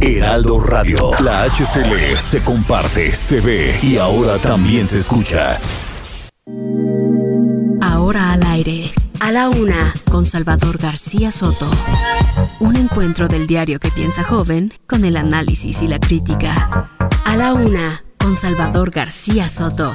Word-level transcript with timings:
Heraldo 0.00 0.60
Radio. 0.60 1.10
La 1.20 1.44
HCL 1.44 2.16
se 2.16 2.42
comparte, 2.42 3.12
se 3.12 3.40
ve 3.40 3.78
y 3.82 3.98
ahora 3.98 4.40
también 4.40 4.86
se 4.86 4.98
escucha. 4.98 5.58
Ahora 7.82 8.32
al 8.32 8.42
aire. 8.44 8.90
A 9.20 9.32
la 9.32 9.50
una, 9.50 9.94
con 10.10 10.24
Salvador 10.24 10.78
García 10.78 11.30
Soto. 11.30 11.70
Un 12.58 12.76
encuentro 12.76 13.28
del 13.28 13.46
diario 13.46 13.78
que 13.78 13.90
piensa 13.90 14.24
joven 14.24 14.72
con 14.86 15.04
el 15.04 15.18
análisis 15.18 15.82
y 15.82 15.88
la 15.88 15.98
crítica. 15.98 16.88
A 17.26 17.36
la 17.36 17.52
una, 17.52 18.02
con 18.16 18.36
Salvador 18.36 18.90
García 18.90 19.50
Soto. 19.50 19.92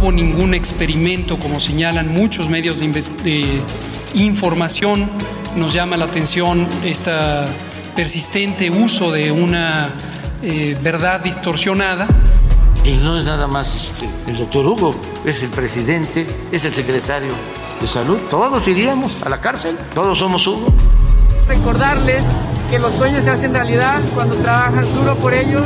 Hubo 0.00 0.12
ningún 0.12 0.54
experimento, 0.54 1.38
como 1.38 1.60
señalan 1.60 2.08
muchos 2.08 2.48
medios 2.48 2.80
de, 2.80 2.88
de 3.22 3.62
información. 4.14 5.06
Nos 5.56 5.72
llama 5.72 5.96
la 5.96 6.06
atención 6.06 6.66
este 6.84 7.10
persistente 7.94 8.70
uso 8.70 9.12
de 9.12 9.30
una 9.30 9.90
eh, 10.42 10.76
verdad 10.82 11.20
distorsionada. 11.20 12.06
Y 12.84 12.94
no 12.94 13.18
es 13.18 13.24
nada 13.24 13.46
más 13.46 13.74
este, 13.74 14.08
el 14.26 14.38
doctor 14.38 14.66
Hugo, 14.66 14.94
es 15.26 15.42
el 15.42 15.50
presidente, 15.50 16.26
es 16.50 16.64
el 16.64 16.72
secretario 16.72 17.34
de 17.78 17.86
salud. 17.86 18.18
Todos 18.30 18.66
iríamos 18.68 19.22
a 19.22 19.28
la 19.28 19.38
cárcel, 19.38 19.76
todos 19.94 20.18
somos 20.18 20.46
Hugo. 20.46 20.72
Recordarles 21.46 22.22
que 22.70 22.78
los 22.78 22.94
sueños 22.94 23.24
se 23.24 23.30
hacen 23.30 23.52
realidad 23.52 24.00
cuando 24.14 24.36
trabajas 24.36 24.86
duro 24.94 25.14
por 25.16 25.34
ellos 25.34 25.62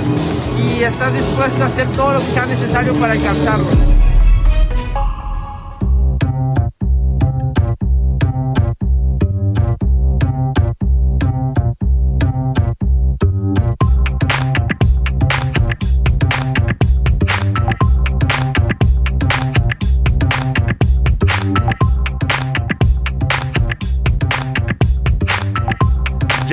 y 0.59 0.83
estás 0.83 1.13
dispuesto 1.13 1.63
a 1.63 1.67
hacer 1.67 1.87
todo 1.89 2.15
lo 2.15 2.19
que 2.19 2.33
sea 2.33 2.47
necesario 2.47 2.95
para 2.95 3.13
alcanzarlos. 3.13 3.75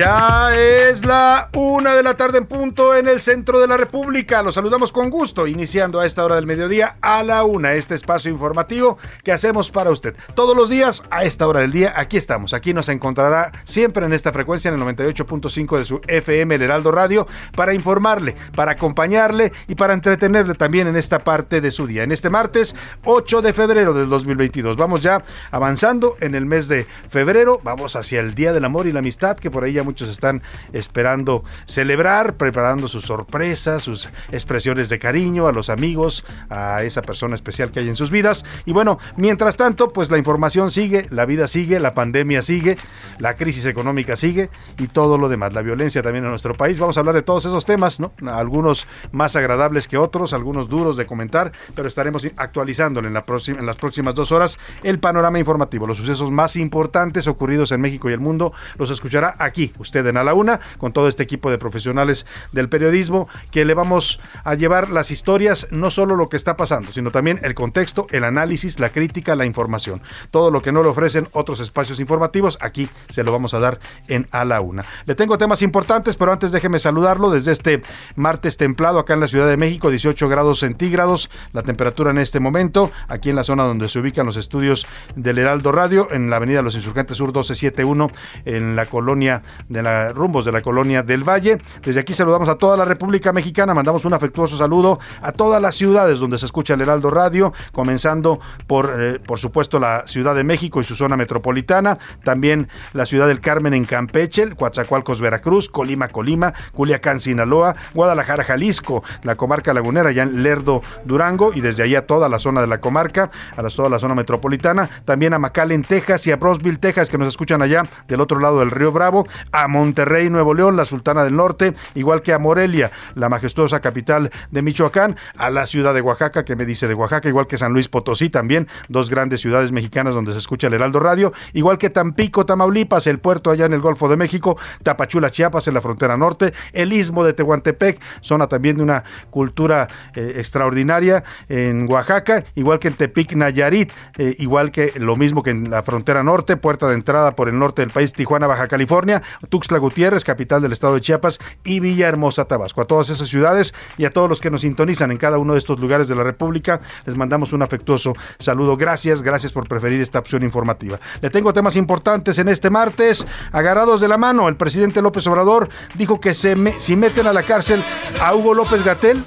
Ya 0.02 0.50
es 0.52 0.81
la 1.00 1.48
una 1.54 1.94
de 1.94 2.02
la 2.02 2.18
tarde 2.18 2.36
en 2.36 2.44
punto 2.44 2.94
en 2.94 3.08
el 3.08 3.22
centro 3.22 3.58
de 3.58 3.66
la 3.66 3.78
República. 3.78 4.42
Los 4.42 4.56
saludamos 4.56 4.92
con 4.92 5.08
gusto, 5.08 5.46
iniciando 5.46 6.00
a 6.00 6.06
esta 6.06 6.22
hora 6.22 6.34
del 6.34 6.46
mediodía 6.46 6.96
a 7.00 7.22
la 7.22 7.44
una 7.44 7.72
este 7.72 7.94
espacio 7.94 8.30
informativo 8.30 8.98
que 9.24 9.32
hacemos 9.32 9.70
para 9.70 9.90
usted. 9.90 10.14
Todos 10.34 10.54
los 10.54 10.68
días 10.68 11.02
a 11.10 11.24
esta 11.24 11.48
hora 11.48 11.60
del 11.60 11.72
día, 11.72 11.94
aquí 11.96 12.18
estamos. 12.18 12.52
Aquí 12.52 12.74
nos 12.74 12.90
encontrará 12.90 13.52
siempre 13.64 14.04
en 14.04 14.12
esta 14.12 14.32
frecuencia, 14.32 14.68
en 14.68 14.74
el 14.74 14.82
98.5 14.82 15.78
de 15.78 15.84
su 15.84 16.00
FM, 16.06 16.56
el 16.56 16.62
Heraldo 16.62 16.92
Radio, 16.92 17.26
para 17.56 17.72
informarle, 17.72 18.36
para 18.54 18.72
acompañarle 18.72 19.50
y 19.68 19.74
para 19.74 19.94
entretenerle 19.94 20.54
también 20.54 20.88
en 20.88 20.96
esta 20.96 21.20
parte 21.20 21.62
de 21.62 21.70
su 21.70 21.86
día. 21.86 22.02
En 22.02 22.12
este 22.12 22.28
martes 22.28 22.76
8 23.04 23.40
de 23.40 23.54
febrero 23.54 23.94
del 23.94 24.10
2022. 24.10 24.76
Vamos 24.76 25.00
ya 25.00 25.22
avanzando 25.50 26.16
en 26.20 26.34
el 26.34 26.44
mes 26.44 26.68
de 26.68 26.86
febrero. 27.08 27.60
Vamos 27.64 27.96
hacia 27.96 28.20
el 28.20 28.34
Día 28.34 28.52
del 28.52 28.66
Amor 28.66 28.86
y 28.86 28.92
la 28.92 28.98
Amistad, 28.98 29.38
que 29.38 29.50
por 29.50 29.64
ahí 29.64 29.72
ya 29.72 29.82
muchos 29.82 30.10
están 30.10 30.42
esperando 30.82 31.44
celebrar, 31.66 32.34
preparando 32.34 32.88
sus 32.88 33.04
sorpresas, 33.06 33.82
sus 33.82 34.08
expresiones 34.30 34.88
de 34.88 34.98
cariño 34.98 35.46
a 35.46 35.52
los 35.52 35.70
amigos, 35.70 36.24
a 36.50 36.82
esa 36.82 37.00
persona 37.00 37.34
especial 37.34 37.70
que 37.70 37.80
hay 37.80 37.88
en 37.88 37.96
sus 37.96 38.10
vidas. 38.10 38.44
Y 38.66 38.72
bueno, 38.72 38.98
mientras 39.16 39.56
tanto, 39.56 39.88
pues 39.92 40.10
la 40.10 40.18
información 40.18 40.70
sigue, 40.70 41.06
la 41.10 41.24
vida 41.24 41.46
sigue, 41.48 41.80
la 41.80 41.92
pandemia 41.92 42.42
sigue, 42.42 42.76
la 43.18 43.34
crisis 43.36 43.64
económica 43.64 44.16
sigue 44.16 44.50
y 44.78 44.88
todo 44.88 45.18
lo 45.18 45.28
demás, 45.28 45.54
la 45.54 45.62
violencia 45.62 46.02
también 46.02 46.24
en 46.24 46.30
nuestro 46.30 46.54
país. 46.54 46.78
Vamos 46.78 46.96
a 46.96 47.00
hablar 47.00 47.14
de 47.14 47.22
todos 47.22 47.44
esos 47.46 47.64
temas, 47.64 48.00
¿no? 48.00 48.12
Algunos 48.30 48.86
más 49.12 49.36
agradables 49.36 49.88
que 49.88 49.96
otros, 49.96 50.32
algunos 50.32 50.68
duros 50.68 50.96
de 50.96 51.06
comentar, 51.06 51.52
pero 51.74 51.88
estaremos 51.88 52.26
actualizándole 52.36 53.08
en, 53.08 53.14
la 53.14 53.24
próxima, 53.24 53.58
en 53.58 53.66
las 53.66 53.76
próximas 53.76 54.14
dos 54.14 54.32
horas 54.32 54.58
el 54.82 54.98
panorama 54.98 55.38
informativo, 55.38 55.86
los 55.86 55.96
sucesos 55.96 56.30
más 56.30 56.56
importantes 56.56 57.26
ocurridos 57.26 57.72
en 57.72 57.80
México 57.80 58.10
y 58.10 58.12
el 58.12 58.20
mundo, 58.20 58.52
los 58.78 58.90
escuchará 58.90 59.34
aquí 59.38 59.72
usted 59.78 60.06
en 60.06 60.16
A 60.16 60.24
la 60.24 60.34
Una, 60.34 60.60
con 60.78 60.92
todo 60.92 61.08
este 61.08 61.22
equipo 61.22 61.50
de 61.50 61.58
profesionales 61.58 62.26
del 62.52 62.68
periodismo, 62.68 63.28
que 63.50 63.64
le 63.64 63.74
vamos 63.74 64.20
a 64.44 64.54
llevar 64.54 64.90
las 64.90 65.10
historias, 65.10 65.68
no 65.70 65.90
solo 65.90 66.16
lo 66.16 66.28
que 66.28 66.36
está 66.36 66.56
pasando, 66.56 66.92
sino 66.92 67.10
también 67.10 67.40
el 67.42 67.54
contexto, 67.54 68.06
el 68.10 68.24
análisis, 68.24 68.80
la 68.80 68.90
crítica, 68.90 69.36
la 69.36 69.46
información. 69.46 70.02
Todo 70.30 70.50
lo 70.50 70.60
que 70.60 70.72
no 70.72 70.82
le 70.82 70.88
ofrecen 70.88 71.28
otros 71.32 71.60
espacios 71.60 72.00
informativos, 72.00 72.58
aquí 72.60 72.88
se 73.10 73.24
lo 73.24 73.32
vamos 73.32 73.54
a 73.54 73.58
dar 73.58 73.80
en 74.08 74.28
A 74.30 74.44
la 74.44 74.60
Una. 74.60 74.84
Le 75.06 75.14
tengo 75.14 75.38
temas 75.38 75.62
importantes, 75.62 76.16
pero 76.16 76.32
antes 76.32 76.52
déjeme 76.52 76.78
saludarlo 76.78 77.30
desde 77.30 77.52
este 77.52 77.82
martes 78.16 78.56
templado 78.56 78.98
acá 78.98 79.14
en 79.14 79.20
la 79.20 79.28
Ciudad 79.28 79.48
de 79.48 79.56
México, 79.56 79.90
18 79.90 80.28
grados 80.28 80.60
centígrados, 80.60 81.30
la 81.52 81.62
temperatura 81.62 82.10
en 82.10 82.18
este 82.18 82.40
momento, 82.40 82.90
aquí 83.08 83.30
en 83.30 83.36
la 83.36 83.44
zona 83.44 83.64
donde 83.64 83.88
se 83.88 83.98
ubican 83.98 84.26
los 84.26 84.36
estudios 84.36 84.86
del 85.16 85.38
Heraldo 85.38 85.72
Radio, 85.72 86.08
en 86.10 86.30
la 86.30 86.36
avenida 86.36 86.62
Los 86.62 86.74
Insurgentes 86.74 87.16
Sur 87.16 87.28
1271, 87.28 88.08
en 88.44 88.76
la 88.76 88.86
colonia 88.86 89.42
de 89.68 89.82
la 89.82 90.10
rumbos 90.10 90.44
de 90.44 90.52
la 90.52 90.61
colonia 90.62 91.02
del 91.02 91.28
Valle. 91.28 91.58
Desde 91.82 92.00
aquí 92.00 92.14
saludamos 92.14 92.48
a 92.48 92.56
toda 92.56 92.76
la 92.76 92.84
República 92.84 93.32
Mexicana, 93.32 93.74
mandamos 93.74 94.04
un 94.04 94.14
afectuoso 94.14 94.56
saludo 94.56 94.98
a 95.20 95.32
todas 95.32 95.60
las 95.60 95.74
ciudades 95.74 96.20
donde 96.20 96.38
se 96.38 96.46
escucha 96.46 96.74
el 96.74 96.80
Heraldo 96.80 97.10
Radio, 97.10 97.52
comenzando 97.72 98.40
por, 98.66 98.94
eh, 98.98 99.18
por 99.18 99.38
supuesto, 99.38 99.78
la 99.78 100.04
Ciudad 100.06 100.34
de 100.34 100.44
México 100.44 100.80
y 100.80 100.84
su 100.84 100.94
zona 100.94 101.16
metropolitana, 101.16 101.98
también 102.24 102.68
la 102.92 103.06
Ciudad 103.06 103.26
del 103.26 103.40
Carmen 103.40 103.74
en 103.74 103.84
Campeche, 103.84 104.54
Coatzacoalcos, 104.54 105.20
Veracruz, 105.20 105.68
Colima, 105.68 106.08
Colima, 106.08 106.54
Culiacán, 106.72 107.20
Sinaloa, 107.20 107.74
Guadalajara, 107.94 108.44
Jalisco, 108.44 109.02
la 109.22 109.36
comarca 109.36 109.74
lagunera, 109.74 110.12
ya 110.12 110.22
en 110.22 110.42
Lerdo, 110.42 110.82
Durango, 111.04 111.52
y 111.54 111.60
desde 111.60 111.82
ahí 111.82 111.94
a 111.94 112.06
toda 112.06 112.28
la 112.28 112.38
zona 112.38 112.60
de 112.60 112.66
la 112.66 112.80
comarca, 112.80 113.30
a 113.56 113.62
toda 113.68 113.88
la 113.88 113.98
zona 113.98 114.14
metropolitana, 114.14 114.88
también 115.04 115.34
a 115.34 115.38
McAllen, 115.38 115.82
Texas 115.82 116.26
y 116.26 116.32
a 116.32 116.36
Brosville, 116.36 116.78
Texas, 116.78 117.08
que 117.08 117.18
nos 117.18 117.28
escuchan 117.28 117.62
allá 117.62 117.82
del 118.08 118.20
otro 118.20 118.38
lado 118.38 118.60
del 118.60 118.70
río 118.70 118.92
Bravo, 118.92 119.26
a 119.50 119.68
Monterrey, 119.68 120.30
Nuevo 120.30 120.51
León, 120.54 120.76
la 120.76 120.84
Sultana 120.84 121.24
del 121.24 121.36
Norte, 121.36 121.74
igual 121.94 122.22
que 122.22 122.32
a 122.32 122.38
Morelia, 122.38 122.90
la 123.14 123.28
majestuosa 123.28 123.80
capital 123.80 124.30
de 124.50 124.62
Michoacán, 124.62 125.16
a 125.36 125.50
la 125.50 125.66
ciudad 125.66 125.94
de 125.94 126.00
Oaxaca, 126.00 126.44
que 126.44 126.56
me 126.56 126.64
dice 126.64 126.88
de 126.88 126.94
Oaxaca, 126.94 127.28
igual 127.28 127.46
que 127.46 127.58
San 127.58 127.72
Luis 127.72 127.88
Potosí 127.88 128.30
también, 128.30 128.68
dos 128.88 129.10
grandes 129.10 129.40
ciudades 129.40 129.72
mexicanas 129.72 130.14
donde 130.14 130.32
se 130.32 130.38
escucha 130.38 130.66
el 130.66 130.74
Heraldo 130.74 131.00
Radio, 131.00 131.32
igual 131.52 131.78
que 131.78 131.90
Tampico, 131.90 132.46
Tamaulipas, 132.46 133.06
el 133.06 133.18
puerto 133.18 133.50
allá 133.50 133.66
en 133.66 133.72
el 133.72 133.80
Golfo 133.80 134.08
de 134.08 134.16
México, 134.16 134.58
Tapachula, 134.82 135.30
Chiapas, 135.30 135.68
en 135.68 135.74
la 135.74 135.80
frontera 135.80 136.16
norte, 136.16 136.52
el 136.72 136.92
istmo 136.92 137.24
de 137.24 137.32
Tehuantepec, 137.32 138.00
zona 138.20 138.46
también 138.46 138.76
de 138.76 138.82
una 138.82 139.04
cultura 139.30 139.88
eh, 140.14 140.34
extraordinaria 140.36 141.24
en 141.48 141.90
Oaxaca, 141.90 142.44
igual 142.54 142.78
que 142.78 142.88
en 142.88 142.94
Tepic, 142.94 143.34
Nayarit, 143.34 143.92
eh, 144.18 144.36
igual 144.38 144.70
que 144.70 144.92
lo 144.96 145.16
mismo 145.16 145.42
que 145.42 145.50
en 145.50 145.70
la 145.70 145.82
frontera 145.82 146.22
norte, 146.22 146.56
puerta 146.56 146.88
de 146.88 146.94
entrada 146.94 147.34
por 147.34 147.48
el 147.48 147.58
norte 147.58 147.82
del 147.82 147.90
país, 147.90 148.12
Tijuana, 148.12 148.46
Baja 148.46 148.66
California, 148.66 149.22
Tuxtla 149.48 149.78
Gutiérrez, 149.78 150.24
capital 150.32 150.62
del 150.62 150.72
estado 150.72 150.94
de 150.94 151.02
Chiapas, 151.02 151.38
y 151.62 151.80
Villahermosa, 151.80 152.46
Tabasco. 152.46 152.80
A 152.80 152.86
todas 152.86 153.10
esas 153.10 153.28
ciudades 153.28 153.74
y 153.98 154.06
a 154.06 154.10
todos 154.12 154.30
los 154.30 154.40
que 154.40 154.50
nos 154.50 154.62
sintonizan 154.62 155.10
en 155.10 155.18
cada 155.18 155.36
uno 155.36 155.52
de 155.52 155.58
estos 155.58 155.78
lugares 155.78 156.08
de 156.08 156.14
la 156.14 156.22
República, 156.22 156.80
les 157.04 157.16
mandamos 157.16 157.52
un 157.52 157.62
afectuoso 157.62 158.14
saludo. 158.38 158.78
Gracias, 158.78 159.22
gracias 159.22 159.52
por 159.52 159.68
preferir 159.68 160.00
esta 160.00 160.20
opción 160.20 160.42
informativa. 160.42 160.98
Le 161.20 161.28
tengo 161.28 161.52
temas 161.52 161.76
importantes 161.76 162.38
en 162.38 162.48
este 162.48 162.70
martes. 162.70 163.26
Agarrados 163.52 164.00
de 164.00 164.08
la 164.08 164.16
mano, 164.16 164.48
el 164.48 164.56
presidente 164.56 165.02
López 165.02 165.26
Obrador 165.26 165.68
dijo 165.94 166.18
que 166.18 166.32
se 166.32 166.56
si 166.80 166.96
meten 166.96 167.26
a 167.26 167.32
la 167.32 167.42
cárcel 167.42 167.82
a 168.22 168.34
Hugo 168.34 168.54
López 168.54 168.82
Gatel, 168.84 169.22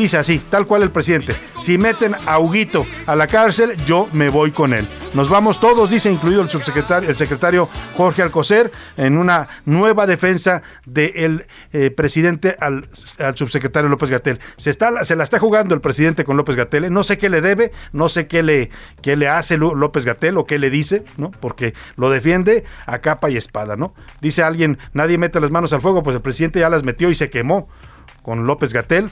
Dice 0.00 0.16
así, 0.16 0.38
tal 0.38 0.66
cual 0.66 0.82
el 0.82 0.88
presidente, 0.88 1.34
si 1.60 1.76
meten 1.76 2.14
a 2.24 2.38
Huguito 2.38 2.86
a 3.04 3.14
la 3.14 3.26
cárcel, 3.26 3.76
yo 3.84 4.08
me 4.14 4.30
voy 4.30 4.50
con 4.50 4.72
él. 4.72 4.86
Nos 5.12 5.28
vamos 5.28 5.60
todos, 5.60 5.90
dice, 5.90 6.10
incluido 6.10 6.40
el 6.40 6.48
subsecretario, 6.48 7.10
el 7.10 7.16
secretario 7.16 7.68
Jorge 7.98 8.22
Alcocer, 8.22 8.72
en 8.96 9.18
una 9.18 9.48
nueva 9.66 10.06
defensa 10.06 10.62
del 10.86 11.44
eh, 11.74 11.90
presidente 11.90 12.56
al, 12.60 12.88
subsecretario 13.34 13.90
López 13.90 14.08
Gatel. 14.08 14.40
Se, 14.56 14.72
se 14.72 15.16
la 15.16 15.22
está 15.22 15.38
jugando 15.38 15.74
el 15.74 15.82
presidente 15.82 16.24
con 16.24 16.38
López 16.38 16.56
Gatel. 16.56 16.90
No 16.90 17.02
sé 17.02 17.18
qué 17.18 17.28
le 17.28 17.42
debe, 17.42 17.70
no 17.92 18.08
sé 18.08 18.26
qué 18.26 18.42
le, 18.42 18.70
qué 19.02 19.16
le 19.16 19.28
hace 19.28 19.58
López 19.58 20.06
Gatel 20.06 20.38
o 20.38 20.46
qué 20.46 20.58
le 20.58 20.70
dice, 20.70 21.04
¿no? 21.18 21.30
Porque 21.30 21.74
lo 21.96 22.08
defiende 22.08 22.64
a 22.86 23.00
capa 23.00 23.28
y 23.28 23.36
espada, 23.36 23.76
¿no? 23.76 23.92
Dice 24.22 24.42
alguien, 24.42 24.78
nadie 24.94 25.18
mete 25.18 25.40
las 25.40 25.50
manos 25.50 25.74
al 25.74 25.82
fuego, 25.82 26.02
pues 26.02 26.16
el 26.16 26.22
presidente 26.22 26.60
ya 26.60 26.70
las 26.70 26.84
metió 26.84 27.10
y 27.10 27.14
se 27.14 27.28
quemó 27.28 27.68
con 28.22 28.46
López 28.46 28.72
Gatel. 28.72 29.10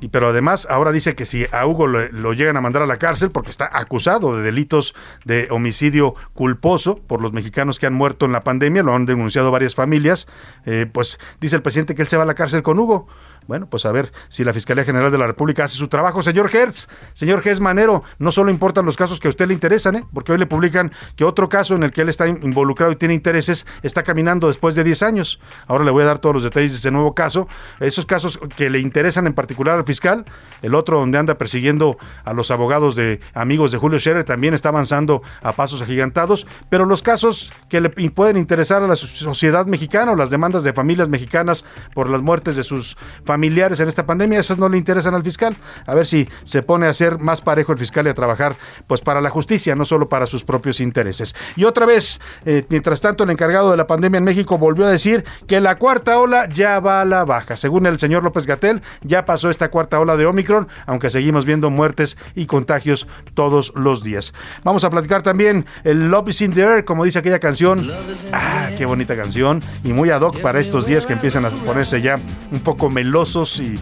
Y, 0.00 0.08
pero 0.08 0.28
además 0.28 0.66
ahora 0.70 0.92
dice 0.92 1.14
que 1.14 1.26
si 1.26 1.46
a 1.52 1.66
Hugo 1.66 1.86
lo, 1.86 2.32
llegan 2.32 2.56
a 2.56 2.60
mandar 2.60 2.82
a 2.82 2.86
la 2.86 2.98
cárcel 2.98 3.30
porque 3.30 3.50
está 3.50 3.68
acusado 3.72 4.36
de 4.36 4.42
delitos 4.42 4.94
de 5.24 5.48
homicidio 5.50 6.14
culposo 6.34 6.96
por 6.96 7.20
los 7.20 7.32
mexicanos 7.32 7.78
que 7.78 7.86
han 7.86 7.94
muerto 7.94 8.26
en 8.26 8.32
la 8.32 8.40
pandemia, 8.40 8.82
lo 8.82 8.94
han 8.94 9.06
denunciado 9.06 9.50
varias 9.50 9.74
familias, 9.74 10.28
eh, 10.66 10.86
pues 10.90 11.18
dice 11.40 11.56
el 11.56 11.62
presidente 11.62 11.94
que 11.94 12.02
él 12.02 12.08
se 12.08 12.16
va 12.16 12.22
a 12.22 12.26
la 12.26 12.34
cárcel 12.34 12.62
con 12.62 12.78
Hugo. 12.78 13.08
Bueno, 13.48 13.66
pues 13.66 13.86
a 13.86 13.92
ver 13.92 14.12
si 14.28 14.44
la 14.44 14.52
Fiscalía 14.52 14.84
General 14.84 15.10
de 15.10 15.16
la 15.16 15.26
República 15.26 15.64
hace 15.64 15.78
su 15.78 15.88
trabajo. 15.88 16.20
Señor 16.22 16.54
Hertz, 16.54 16.86
señor 17.14 17.40
Hertz 17.42 17.60
Manero, 17.60 18.02
no 18.18 18.30
solo 18.30 18.50
importan 18.50 18.84
los 18.84 18.98
casos 18.98 19.20
que 19.20 19.28
a 19.28 19.30
usted 19.30 19.48
le 19.48 19.54
interesan, 19.54 19.96
¿eh? 19.96 20.04
porque 20.12 20.32
hoy 20.32 20.38
le 20.38 20.44
publican 20.44 20.92
que 21.16 21.24
otro 21.24 21.48
caso 21.48 21.74
en 21.74 21.82
el 21.82 21.90
que 21.90 22.02
él 22.02 22.10
está 22.10 22.28
involucrado 22.28 22.92
y 22.92 22.96
tiene 22.96 23.14
intereses 23.14 23.66
está 23.82 24.02
caminando 24.02 24.48
después 24.48 24.74
de 24.74 24.84
10 24.84 25.02
años. 25.02 25.40
Ahora 25.66 25.84
le 25.84 25.90
voy 25.90 26.02
a 26.02 26.06
dar 26.08 26.18
todos 26.18 26.34
los 26.34 26.44
detalles 26.44 26.72
de 26.72 26.76
ese 26.76 26.90
nuevo 26.90 27.14
caso. 27.14 27.48
Esos 27.80 28.04
casos 28.04 28.38
que 28.54 28.68
le 28.68 28.80
interesan 28.80 29.26
en 29.26 29.32
particular 29.32 29.78
al 29.78 29.84
fiscal, 29.84 30.26
el 30.60 30.74
otro 30.74 30.98
donde 30.98 31.16
anda 31.16 31.36
persiguiendo 31.36 31.96
a 32.26 32.34
los 32.34 32.50
abogados 32.50 32.96
de 32.96 33.20
amigos 33.32 33.72
de 33.72 33.78
Julio 33.78 33.98
Scherer 33.98 34.24
también 34.24 34.52
está 34.52 34.68
avanzando 34.68 35.22
a 35.40 35.52
pasos 35.52 35.80
agigantados, 35.80 36.46
pero 36.68 36.84
los 36.84 37.02
casos 37.02 37.50
que 37.70 37.80
le 37.80 37.88
pueden 37.88 38.36
interesar 38.36 38.82
a 38.82 38.86
la 38.86 38.96
sociedad 38.96 39.64
mexicana 39.64 40.12
o 40.12 40.16
las 40.16 40.28
demandas 40.28 40.64
de 40.64 40.74
familias 40.74 41.08
mexicanas 41.08 41.64
por 41.94 42.10
las 42.10 42.20
muertes 42.20 42.54
de 42.54 42.62
sus 42.62 42.98
familias 43.24 43.37
familiares 43.38 43.78
en 43.78 43.86
esta 43.86 44.04
pandemia, 44.04 44.40
esas 44.40 44.58
no 44.58 44.68
le 44.68 44.76
interesan 44.76 45.14
al 45.14 45.22
fiscal. 45.22 45.54
A 45.86 45.94
ver 45.94 46.08
si 46.08 46.28
se 46.42 46.60
pone 46.60 46.88
a 46.88 46.92
ser 46.92 47.18
más 47.18 47.40
parejo 47.40 47.70
el 47.70 47.78
fiscal 47.78 48.04
y 48.04 48.10
a 48.10 48.14
trabajar 48.14 48.56
pues 48.88 49.00
para 49.00 49.20
la 49.20 49.30
justicia, 49.30 49.76
no 49.76 49.84
solo 49.84 50.08
para 50.08 50.26
sus 50.26 50.42
propios 50.42 50.80
intereses. 50.80 51.36
Y 51.54 51.62
otra 51.62 51.86
vez, 51.86 52.20
eh, 52.44 52.64
mientras 52.68 53.00
tanto, 53.00 53.22
el 53.22 53.30
encargado 53.30 53.70
de 53.70 53.76
la 53.76 53.86
pandemia 53.86 54.18
en 54.18 54.24
México 54.24 54.58
volvió 54.58 54.86
a 54.86 54.90
decir 54.90 55.24
que 55.46 55.60
la 55.60 55.76
cuarta 55.76 56.18
ola 56.18 56.48
ya 56.48 56.80
va 56.80 57.00
a 57.00 57.04
la 57.04 57.24
baja. 57.24 57.56
Según 57.56 57.86
el 57.86 58.00
señor 58.00 58.24
López 58.24 58.44
Gatel, 58.44 58.82
ya 59.02 59.24
pasó 59.24 59.50
esta 59.50 59.70
cuarta 59.70 60.00
ola 60.00 60.16
de 60.16 60.26
Omicron, 60.26 60.66
aunque 60.86 61.08
seguimos 61.08 61.44
viendo 61.44 61.70
muertes 61.70 62.16
y 62.34 62.46
contagios 62.46 63.06
todos 63.34 63.72
los 63.76 64.02
días. 64.02 64.34
Vamos 64.64 64.82
a 64.82 64.90
platicar 64.90 65.22
también 65.22 65.64
el 65.84 66.10
Love 66.10 66.30
is 66.30 66.40
in 66.40 66.52
the 66.52 66.62
air, 66.62 66.84
como 66.84 67.04
dice 67.04 67.20
aquella 67.20 67.38
canción. 67.38 67.88
Ah, 68.32 68.70
qué 68.76 68.84
bonita 68.84 69.14
canción 69.14 69.60
y 69.84 69.92
muy 69.92 70.10
ad 70.10 70.22
hoc 70.22 70.40
para 70.40 70.58
estos 70.58 70.86
días 70.86 71.06
que 71.06 71.12
empiezan 71.12 71.44
a 71.44 71.50
ponerse 71.50 72.02
ya 72.02 72.16
un 72.50 72.58
poco 72.64 72.90
melosos 72.90 73.27
y, 73.36 73.78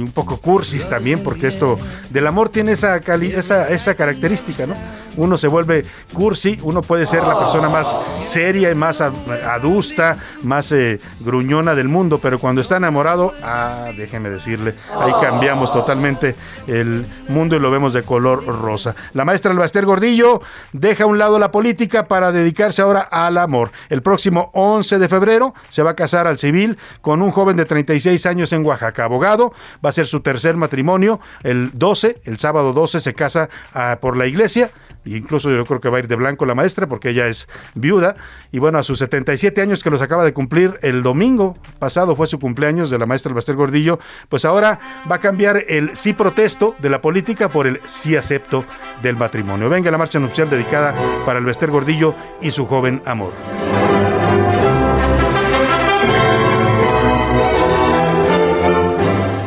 un 0.00 0.12
poco 0.12 0.38
cursis 0.38 0.88
también, 0.88 1.22
porque 1.22 1.46
esto 1.48 1.76
del 2.10 2.26
amor 2.26 2.48
tiene 2.48 2.72
esa, 2.72 2.96
esa, 2.96 3.68
esa 3.68 3.94
característica, 3.94 4.66
¿no? 4.66 4.74
Uno 5.16 5.38
se 5.38 5.48
vuelve 5.48 5.84
cursi, 6.12 6.58
uno 6.62 6.82
puede 6.82 7.06
ser 7.06 7.22
la 7.22 7.38
persona 7.38 7.68
más 7.68 7.96
seria 8.22 8.70
y 8.70 8.74
más 8.74 9.00
adusta, 9.00 10.18
más 10.42 10.70
eh, 10.72 11.00
gruñona 11.20 11.74
del 11.74 11.88
mundo, 11.88 12.18
pero 12.18 12.38
cuando 12.38 12.60
está 12.60 12.76
enamorado, 12.76 13.32
ah, 13.42 13.86
déjeme 13.96 14.28
decirle, 14.28 14.74
ahí 15.00 15.12
cambiamos 15.20 15.72
totalmente 15.72 16.34
el 16.66 17.06
mundo 17.28 17.56
y 17.56 17.60
lo 17.60 17.70
vemos 17.70 17.94
de 17.94 18.02
color 18.02 18.44
rosa. 18.44 18.94
La 19.14 19.24
maestra 19.24 19.52
Albaster 19.52 19.86
Gordillo 19.86 20.42
deja 20.72 21.04
a 21.04 21.06
un 21.06 21.18
lado 21.18 21.38
la 21.38 21.50
política 21.50 22.06
para 22.06 22.32
dedicarse 22.32 22.82
ahora 22.82 23.00
al 23.00 23.38
amor. 23.38 23.72
El 23.88 24.02
próximo 24.02 24.50
11 24.52 24.98
de 24.98 25.08
febrero 25.08 25.54
se 25.70 25.82
va 25.82 25.92
a 25.92 25.96
casar 25.96 26.26
al 26.26 26.38
civil 26.38 26.78
con 27.00 27.22
un 27.22 27.30
joven 27.30 27.56
de 27.56 27.64
36 27.64 28.25
años 28.26 28.52
en 28.52 28.64
Oaxaca, 28.64 29.04
abogado, 29.04 29.52
va 29.84 29.90
a 29.90 29.92
ser 29.92 30.06
su 30.06 30.20
tercer 30.20 30.56
matrimonio, 30.56 31.20
el 31.42 31.70
12, 31.72 32.20
el 32.24 32.38
sábado 32.38 32.72
12 32.72 33.00
se 33.00 33.14
casa 33.14 33.48
ah, 33.74 33.98
por 34.00 34.16
la 34.16 34.26
iglesia, 34.26 34.70
incluso 35.04 35.50
yo 35.50 35.64
creo 35.64 35.80
que 35.80 35.88
va 35.88 35.98
a 35.98 36.00
ir 36.00 36.08
de 36.08 36.16
blanco 36.16 36.46
la 36.46 36.54
maestra 36.54 36.86
porque 36.86 37.10
ella 37.10 37.26
es 37.28 37.48
viuda 37.74 38.16
y 38.52 38.58
bueno, 38.58 38.78
a 38.78 38.82
sus 38.82 38.98
77 38.98 39.60
años 39.60 39.82
que 39.82 39.90
los 39.90 40.02
acaba 40.02 40.24
de 40.24 40.32
cumplir 40.32 40.78
el 40.82 41.02
domingo 41.02 41.56
pasado 41.78 42.16
fue 42.16 42.26
su 42.26 42.38
cumpleaños 42.38 42.90
de 42.90 42.98
la 42.98 43.06
maestra 43.06 43.30
Albaster 43.30 43.54
Gordillo, 43.54 43.98
pues 44.28 44.44
ahora 44.44 44.80
va 45.10 45.16
a 45.16 45.20
cambiar 45.20 45.64
el 45.68 45.96
sí 45.96 46.12
protesto 46.12 46.74
de 46.78 46.90
la 46.90 47.00
política 47.00 47.48
por 47.48 47.66
el 47.66 47.80
sí 47.86 48.16
acepto 48.16 48.64
del 49.02 49.16
matrimonio. 49.16 49.68
Venga 49.68 49.90
la 49.90 49.98
marcha 49.98 50.18
nupcial 50.18 50.50
dedicada 50.50 50.94
para 51.24 51.38
Albaster 51.38 51.70
Gordillo 51.70 52.14
y 52.40 52.50
su 52.50 52.66
joven 52.66 53.02
amor. 53.04 53.32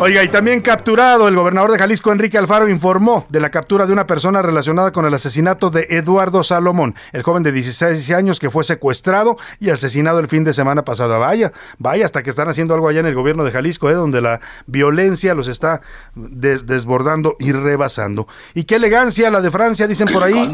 Oiga, 0.02 0.24
y 0.24 0.30
también 0.30 0.62
capturado, 0.62 1.28
el 1.28 1.36
gobernador 1.36 1.74
de 1.74 1.78
Jalisco, 1.78 2.14
Enrique 2.14 2.38
Alfaro, 2.38 2.70
informó 2.70 3.26
de 3.28 3.42
la 3.42 3.52
captura 3.52 3.86
de 3.86 3.92
una 3.92 4.08
persona 4.08 4.42
relacionada 4.42 4.94
con 4.94 5.06
el 5.06 5.14
asesinato 5.14 5.72
de 5.72 5.88
Eduardo 5.90 6.42
Salomón, 6.46 6.96
el 7.12 7.22
joven 7.22 7.44
de 7.44 7.52
16 7.52 8.10
años 8.12 8.40
que 8.40 8.50
fue 8.50 8.64
secuestrado 8.64 9.36
y 9.60 9.72
asesinado 9.72 10.20
el 10.20 10.30
fin 10.30 10.46
de 10.46 10.54
semana 10.54 10.86
pasado. 10.86 11.20
Vaya, 11.20 11.52
vaya, 11.80 12.06
hasta 12.06 12.24
que 12.24 12.30
están 12.30 12.48
haciendo 12.48 12.74
algo 12.74 12.88
allá 12.88 13.02
en 13.02 13.08
el 13.08 13.14
gobierno 13.14 13.44
de 13.44 13.52
Jalisco, 13.52 13.90
¿eh? 13.90 13.94
donde 13.94 14.22
la 14.22 14.40
violencia 14.68 15.34
los 15.34 15.50
está 15.50 15.82
desbordando 16.16 17.36
y 17.38 17.52
rebasando. 17.52 18.26
Y 18.54 18.64
qué 18.64 18.76
elegancia 18.76 19.30
la 19.30 19.42
de 19.42 19.52
Francia, 19.52 19.86
dicen 19.86 20.08
por 20.08 20.24
ahí. 20.24 20.54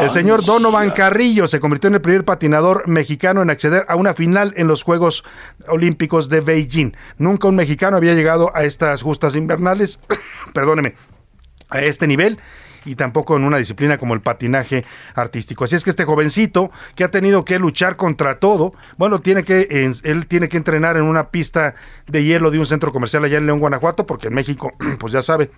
El 0.00 0.10
señor 0.10 0.44
Donovan 0.44 0.90
Carrillo 0.90 1.46
se 1.46 1.60
convirtió 1.60 1.86
en 1.86 1.94
el 1.94 2.00
primer 2.00 2.24
patinador 2.24 2.88
mexicano 2.88 3.40
en 3.40 3.50
acceder 3.50 3.86
a 3.88 3.94
una 3.94 4.14
final 4.14 4.52
en 4.56 4.66
los 4.66 4.82
Juegos 4.82 5.22
Olímpicos 5.68 6.28
de 6.28 6.40
Beijing. 6.40 6.96
Nunca 7.18 7.46
un 7.46 7.54
mexicano 7.54 7.96
había 7.96 8.14
llegado 8.14 8.47
a 8.54 8.64
estas 8.64 9.02
justas 9.02 9.34
invernales, 9.34 10.00
perdóneme, 10.54 10.94
a 11.70 11.80
este 11.80 12.06
nivel 12.06 12.38
y 12.84 12.94
tampoco 12.94 13.36
en 13.36 13.44
una 13.44 13.58
disciplina 13.58 13.98
como 13.98 14.14
el 14.14 14.20
patinaje 14.20 14.84
artístico. 15.14 15.64
Así 15.64 15.76
es 15.76 15.84
que 15.84 15.90
este 15.90 16.04
jovencito 16.04 16.70
que 16.94 17.04
ha 17.04 17.10
tenido 17.10 17.44
que 17.44 17.58
luchar 17.58 17.96
contra 17.96 18.38
todo, 18.38 18.72
bueno, 18.96 19.20
tiene 19.20 19.44
que 19.44 19.68
él 20.02 20.26
tiene 20.26 20.48
que 20.48 20.56
entrenar 20.56 20.96
en 20.96 21.02
una 21.02 21.30
pista 21.30 21.74
de 22.06 22.24
hielo 22.24 22.50
de 22.50 22.58
un 22.58 22.66
centro 22.66 22.92
comercial 22.92 23.24
allá 23.24 23.38
en 23.38 23.46
León, 23.46 23.58
Guanajuato, 23.58 24.06
porque 24.06 24.28
en 24.28 24.34
México, 24.34 24.72
pues 24.98 25.12
ya 25.12 25.22
sabe, 25.22 25.50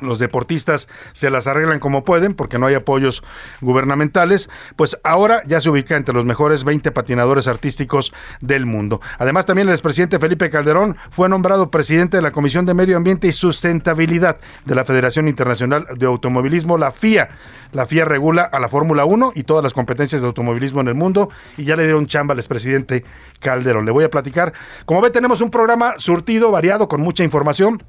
los 0.00 0.18
deportistas 0.18 0.88
se 1.12 1.30
las 1.30 1.46
arreglan 1.46 1.78
como 1.78 2.04
pueden 2.04 2.34
porque 2.34 2.58
no 2.58 2.66
hay 2.66 2.74
apoyos 2.74 3.22
gubernamentales, 3.60 4.48
pues 4.76 4.98
ahora 5.04 5.42
ya 5.46 5.60
se 5.60 5.70
ubica 5.70 5.96
entre 5.96 6.14
los 6.14 6.24
mejores 6.24 6.64
20 6.64 6.90
patinadores 6.92 7.46
artísticos 7.46 8.12
del 8.40 8.66
mundo. 8.66 9.00
Además, 9.18 9.46
también 9.46 9.68
el 9.68 9.74
expresidente 9.74 10.18
Felipe 10.18 10.50
Calderón 10.50 10.96
fue 11.10 11.28
nombrado 11.28 11.70
presidente 11.70 12.16
de 12.16 12.22
la 12.22 12.32
Comisión 12.32 12.66
de 12.66 12.74
Medio 12.74 12.96
Ambiente 12.96 13.28
y 13.28 13.32
Sustentabilidad 13.32 14.38
de 14.64 14.74
la 14.74 14.84
Federación 14.84 15.28
Internacional 15.28 15.86
de 15.96 16.06
Automovilismo, 16.06 16.78
la 16.78 16.92
FIA. 16.92 17.28
La 17.72 17.86
FIA 17.86 18.04
regula 18.04 18.42
a 18.42 18.58
la 18.58 18.68
Fórmula 18.68 19.04
1 19.04 19.32
y 19.34 19.44
todas 19.44 19.62
las 19.62 19.72
competencias 19.72 20.20
de 20.20 20.26
automovilismo 20.26 20.80
en 20.80 20.88
el 20.88 20.94
mundo 20.94 21.28
y 21.56 21.64
ya 21.64 21.76
le 21.76 21.84
dieron 21.84 22.06
chamba 22.06 22.32
al 22.32 22.38
expresidente 22.38 23.04
Calderón. 23.38 23.84
Le 23.84 23.92
voy 23.92 24.04
a 24.04 24.10
platicar. 24.10 24.52
Como 24.86 25.00
ve, 25.00 25.10
tenemos 25.10 25.40
un 25.40 25.50
programa 25.50 25.94
surtido, 25.98 26.50
variado, 26.50 26.88
con 26.88 27.00
mucha 27.00 27.22
información. 27.22 27.82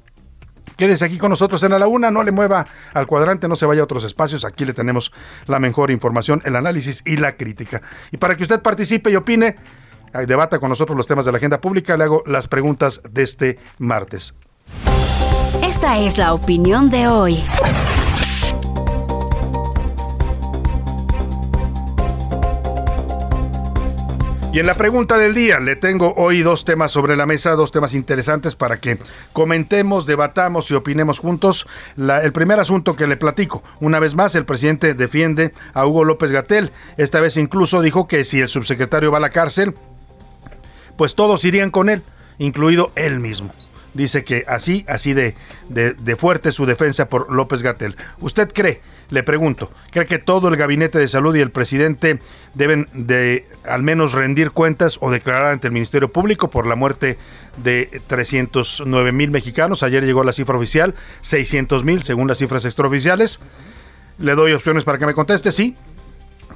Quédese 0.76 1.04
aquí 1.04 1.18
con 1.18 1.30
nosotros 1.30 1.62
en 1.62 1.78
la 1.78 1.86
Una, 1.86 2.10
no 2.10 2.22
le 2.22 2.32
mueva 2.32 2.66
al 2.94 3.06
cuadrante, 3.06 3.48
no 3.48 3.56
se 3.56 3.66
vaya 3.66 3.82
a 3.82 3.84
otros 3.84 4.04
espacios, 4.04 4.44
aquí 4.44 4.64
le 4.64 4.72
tenemos 4.72 5.12
la 5.46 5.58
mejor 5.58 5.90
información, 5.90 6.40
el 6.44 6.56
análisis 6.56 7.02
y 7.04 7.16
la 7.16 7.36
crítica. 7.36 7.82
Y 8.10 8.16
para 8.16 8.36
que 8.36 8.42
usted 8.42 8.62
participe 8.62 9.10
y 9.10 9.16
opine, 9.16 9.56
debata 10.26 10.58
con 10.58 10.68
nosotros 10.68 10.96
los 10.96 11.06
temas 11.06 11.24
de 11.24 11.32
la 11.32 11.38
agenda 11.38 11.60
pública, 11.60 11.96
le 11.96 12.04
hago 12.04 12.22
las 12.26 12.48
preguntas 12.48 13.02
de 13.10 13.22
este 13.22 13.58
martes. 13.78 14.34
Esta 15.62 15.98
es 15.98 16.18
la 16.18 16.34
opinión 16.34 16.90
de 16.90 17.06
hoy. 17.06 17.38
Y 24.52 24.58
en 24.58 24.66
la 24.66 24.74
pregunta 24.74 25.16
del 25.16 25.34
día 25.34 25.60
le 25.60 25.76
tengo 25.76 26.12
hoy 26.14 26.42
dos 26.42 26.66
temas 26.66 26.92
sobre 26.92 27.16
la 27.16 27.24
mesa, 27.24 27.52
dos 27.52 27.72
temas 27.72 27.94
interesantes 27.94 28.54
para 28.54 28.76
que 28.76 28.98
comentemos, 29.32 30.04
debatamos 30.04 30.70
y 30.70 30.74
opinemos 30.74 31.20
juntos. 31.20 31.66
el 31.96 32.32
primer 32.32 32.60
asunto 32.60 32.94
que 32.94 33.06
le 33.06 33.16
platico, 33.16 33.62
una 33.80 33.98
vez 33.98 34.14
más 34.14 34.34
el 34.34 34.44
presidente 34.44 34.92
defiende 34.92 35.54
a 35.72 35.86
Hugo 35.86 36.04
López 36.04 36.30
Gatel. 36.30 36.70
Esta 36.98 37.18
vez 37.20 37.38
incluso 37.38 37.80
dijo 37.80 38.06
que 38.06 38.24
si 38.24 38.40
el 38.40 38.48
subsecretario 38.48 39.10
va 39.10 39.16
a 39.16 39.22
la 39.22 39.30
cárcel, 39.30 39.74
pues 40.98 41.14
todos 41.14 41.46
irían 41.46 41.70
con 41.70 41.88
él, 41.88 42.02
incluido 42.36 42.92
él 42.94 43.20
mismo. 43.20 43.54
dice 43.94 44.22
que 44.22 44.44
así, 44.48 44.84
así 44.86 45.14
de, 45.14 45.34
de, 45.70 45.94
de 45.94 46.16
fuerte 46.16 46.52
su 46.52 46.66
defensa 46.66 47.08
por 47.08 47.32
López 47.32 47.62
Gatel. 47.62 47.96
¿Usted 48.20 48.52
cree? 48.52 48.82
Le 49.12 49.22
pregunto, 49.22 49.70
¿cree 49.90 50.06
que 50.06 50.18
todo 50.18 50.48
el 50.48 50.56
gabinete 50.56 50.98
de 50.98 51.06
salud 51.06 51.36
y 51.36 51.40
el 51.40 51.50
presidente 51.50 52.18
deben 52.54 52.88
de 52.94 53.44
al 53.68 53.82
menos 53.82 54.14
rendir 54.14 54.52
cuentas 54.52 54.96
o 55.02 55.10
declarar 55.10 55.52
ante 55.52 55.66
el 55.66 55.74
Ministerio 55.74 56.10
Público 56.10 56.48
por 56.48 56.66
la 56.66 56.76
muerte 56.76 57.18
de 57.58 58.00
309 58.06 59.12
mil 59.12 59.30
mexicanos? 59.30 59.82
Ayer 59.82 60.02
llegó 60.06 60.24
la 60.24 60.32
cifra 60.32 60.56
oficial, 60.56 60.94
600 61.20 61.84
mil 61.84 62.02
según 62.04 62.26
las 62.26 62.38
cifras 62.38 62.64
extraoficiales. 62.64 63.38
Le 64.16 64.34
doy 64.34 64.54
opciones 64.54 64.84
para 64.84 64.96
que 64.96 65.04
me 65.04 65.12
conteste, 65.12 65.52
sí, 65.52 65.76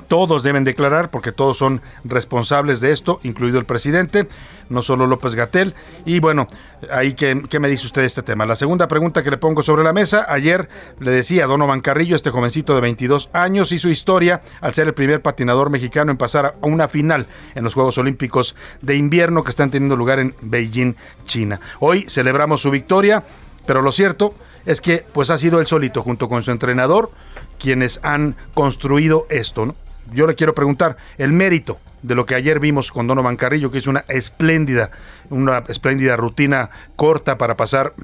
todos 0.09 0.43
deben 0.43 0.65
declarar 0.65 1.11
porque 1.11 1.33
todos 1.33 1.59
son 1.59 1.81
responsables 2.05 2.81
de 2.81 2.93
esto, 2.93 3.21
incluido 3.23 3.59
el 3.59 3.65
presidente, 3.65 4.27
no 4.69 4.83
solo 4.83 5.07
López 5.07 5.35
Gatel. 5.35 5.75
Y 6.05 6.21
bueno, 6.21 6.49
ahí 6.91 7.15
¿qué, 7.15 7.43
qué 7.49 7.61
me 7.61 7.69
dice 7.69 7.87
usted 7.87 8.03
de 8.03 8.07
este 8.07 8.23
tema. 8.23 8.47
La 8.47 8.57
segunda 8.57 8.89
pregunta 8.89 9.23
que 9.23 9.31
le 9.31 9.39
pongo 9.39 9.63
sobre 9.63 9.85
la 9.85 9.93
mesa, 9.93 10.27
ayer 10.29 10.69
le 10.99 11.11
decía 11.11 11.45
a 11.45 11.47
Donovan 11.47 11.81
Carrillo, 11.81 12.17
este 12.17 12.31
jovencito 12.31 12.75
de 12.75 12.81
22 12.81 13.31
años, 13.33 13.73
hizo 13.73 13.89
historia 13.89 14.43
al 14.61 14.75
ser 14.75 14.87
el 14.87 14.95
primer 14.95 15.23
patinador 15.23 15.71
mexicano 15.71 16.11
en 16.11 16.17
pasar 16.17 16.47
a 16.47 16.67
una 16.67 16.89
final 16.89 17.27
en 17.55 17.65
los 17.65 17.75
Juegos 17.75 17.99
Olímpicos 17.99 18.55
de 18.83 18.97
invierno 18.97 19.45
que 19.45 19.51
están 19.51 19.71
teniendo 19.71 19.97
lugar 19.97 20.21
en 20.21 20.35
Beijing, 20.41 20.95
China. 21.25 21.61
Hoy 21.81 22.07
celebramos 22.09 22.61
su 22.61 22.71
victoria, 22.71 23.25
pero 23.67 23.83
lo 23.83 23.93
cierto 23.93 24.35
es 24.65 24.81
que 24.81 25.05
pues 25.13 25.31
ha 25.31 25.39
sido 25.39 25.61
él 25.61 25.67
solito 25.67 26.03
junto 26.03 26.29
con 26.29 26.43
su 26.43 26.51
entrenador 26.51 27.11
quienes 27.59 28.01
han 28.03 28.37
construido 28.55 29.27
esto, 29.31 29.67
¿no? 29.67 29.75
Yo 30.13 30.27
le 30.27 30.35
quiero 30.35 30.55
preguntar 30.55 30.97
el 31.19 31.33
mérito 31.33 31.79
de 32.03 32.15
lo 32.15 32.27
que 32.27 32.35
ayer 32.35 32.61
vimos 32.61 32.93
con 32.93 33.07
Donovan 33.07 33.37
Carrillo, 33.37 33.71
que 33.71 33.79
es 33.79 33.87
una 33.87 34.05
espléndida, 34.09 34.91
una 35.31 35.59
espléndida 35.69 36.17
rutina 36.17 36.71
corta 36.95 37.39
para 37.39 37.57
pasar 37.57 37.95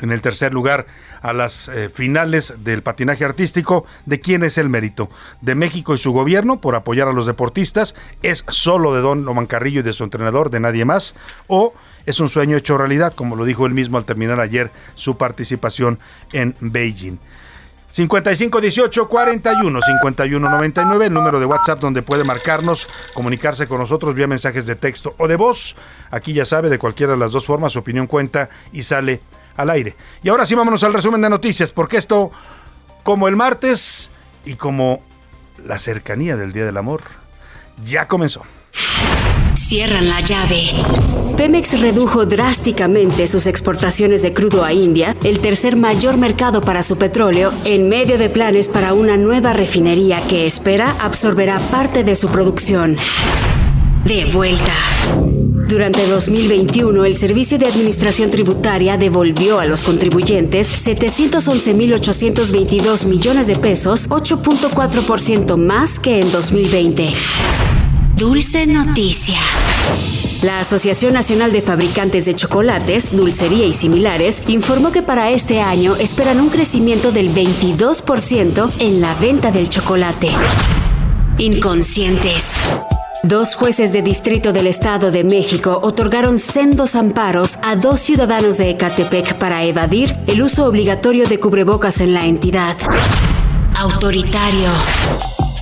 en 0.00 0.12
el 0.12 0.22
tercer 0.22 0.52
lugar 0.52 0.86
a 1.22 1.32
las 1.32 1.68
eh, 1.68 1.90
finales 1.90 2.54
del 2.64 2.82
patinaje 2.82 3.24
artístico. 3.24 3.84
¿De 4.06 4.20
quién 4.20 4.42
es 4.42 4.58
el 4.58 4.68
mérito? 4.68 5.08
¿De 5.40 5.54
México 5.54 5.94
y 5.94 5.98
su 5.98 6.12
gobierno 6.12 6.60
por 6.60 6.74
apoyar 6.74 7.08
a 7.08 7.12
los 7.12 7.26
deportistas? 7.26 7.94
¿Es 8.22 8.44
solo 8.48 8.94
de 8.94 9.00
Donovan 9.00 9.46
Carrillo 9.46 9.80
y 9.80 9.84
de 9.84 9.92
su 9.92 10.04
entrenador, 10.04 10.50
de 10.50 10.60
nadie 10.60 10.84
más? 10.84 11.14
¿O 11.46 11.74
es 12.06 12.20
un 12.20 12.28
sueño 12.28 12.56
hecho 12.56 12.78
realidad, 12.78 13.12
como 13.14 13.36
lo 13.36 13.44
dijo 13.44 13.66
él 13.66 13.74
mismo 13.74 13.98
al 13.98 14.04
terminar 14.06 14.40
ayer 14.40 14.70
su 14.94 15.16
participación 15.16 15.98
en 16.32 16.56
Beijing? 16.60 17.18
5518 17.90 19.08
41 19.08 19.80
51 19.82 20.50
99, 20.50 21.06
el 21.06 21.12
número 21.12 21.40
de 21.40 21.46
WhatsApp 21.46 21.80
donde 21.80 22.02
puede 22.02 22.24
marcarnos, 22.24 22.88
comunicarse 23.14 23.66
con 23.66 23.78
nosotros 23.80 24.14
vía 24.14 24.26
mensajes 24.26 24.66
de 24.66 24.76
texto 24.76 25.14
o 25.18 25.26
de 25.26 25.36
voz. 25.36 25.76
Aquí 26.10 26.32
ya 26.32 26.44
sabe, 26.44 26.70
de 26.70 26.78
cualquiera 26.78 27.14
de 27.14 27.18
las 27.18 27.32
dos 27.32 27.46
formas, 27.46 27.72
su 27.72 27.80
opinión 27.80 28.06
cuenta 28.06 28.48
y 28.72 28.82
sale 28.84 29.20
al 29.56 29.70
aire. 29.70 29.96
Y 30.22 30.28
ahora 30.28 30.46
sí 30.46 30.54
vámonos 30.54 30.84
al 30.84 30.94
resumen 30.94 31.20
de 31.20 31.30
noticias, 31.30 31.72
porque 31.72 31.96
esto, 31.96 32.30
como 33.02 33.28
el 33.28 33.36
martes 33.36 34.10
y 34.44 34.54
como 34.54 35.02
la 35.64 35.78
cercanía 35.78 36.36
del 36.36 36.52
Día 36.52 36.64
del 36.64 36.76
Amor, 36.76 37.02
ya 37.84 38.06
comenzó. 38.06 38.42
Cierran 39.70 40.08
la 40.08 40.20
llave. 40.20 40.62
Pemex 41.36 41.80
redujo 41.80 42.26
drásticamente 42.26 43.28
sus 43.28 43.46
exportaciones 43.46 44.22
de 44.22 44.32
crudo 44.32 44.64
a 44.64 44.72
India, 44.72 45.16
el 45.22 45.38
tercer 45.38 45.76
mayor 45.76 46.16
mercado 46.16 46.60
para 46.60 46.82
su 46.82 46.98
petróleo, 46.98 47.52
en 47.64 47.88
medio 47.88 48.18
de 48.18 48.30
planes 48.30 48.66
para 48.66 48.94
una 48.94 49.16
nueva 49.16 49.52
refinería 49.52 50.22
que 50.22 50.44
espera 50.44 50.96
absorberá 50.98 51.60
parte 51.70 52.02
de 52.02 52.16
su 52.16 52.26
producción. 52.26 52.96
De 54.04 54.24
vuelta. 54.24 54.74
Durante 55.68 56.04
2021, 56.04 57.04
el 57.04 57.14
Servicio 57.14 57.56
de 57.56 57.66
Administración 57.66 58.32
Tributaria 58.32 58.96
devolvió 58.96 59.60
a 59.60 59.66
los 59.66 59.84
contribuyentes 59.84 60.84
711.822 60.84 63.04
millones 63.04 63.46
de 63.46 63.54
pesos, 63.54 64.10
8.4% 64.10 65.56
más 65.56 66.00
que 66.00 66.18
en 66.18 66.32
2020. 66.32 67.12
Dulce 68.20 68.66
noticia. 68.66 69.38
La 70.42 70.60
Asociación 70.60 71.14
Nacional 71.14 71.52
de 71.52 71.62
Fabricantes 71.62 72.26
de 72.26 72.34
Chocolates, 72.34 73.16
Dulcería 73.16 73.64
y 73.64 73.72
Similares 73.72 74.42
informó 74.46 74.92
que 74.92 75.00
para 75.00 75.30
este 75.30 75.62
año 75.62 75.96
esperan 75.96 76.38
un 76.38 76.50
crecimiento 76.50 77.12
del 77.12 77.34
22% 77.34 78.74
en 78.78 79.00
la 79.00 79.14
venta 79.14 79.50
del 79.50 79.70
chocolate. 79.70 80.28
Inconscientes. 81.38 82.44
Dos 83.22 83.54
jueces 83.54 83.90
de 83.90 84.02
distrito 84.02 84.52
del 84.52 84.66
Estado 84.66 85.10
de 85.10 85.24
México 85.24 85.80
otorgaron 85.82 86.38
sendos 86.38 86.96
amparos 86.96 87.58
a 87.62 87.74
dos 87.74 88.00
ciudadanos 88.00 88.58
de 88.58 88.68
Ecatepec 88.68 89.38
para 89.38 89.64
evadir 89.64 90.14
el 90.26 90.42
uso 90.42 90.66
obligatorio 90.66 91.26
de 91.26 91.40
cubrebocas 91.40 92.02
en 92.02 92.12
la 92.12 92.26
entidad. 92.26 92.76
Autoritario. 93.74 94.68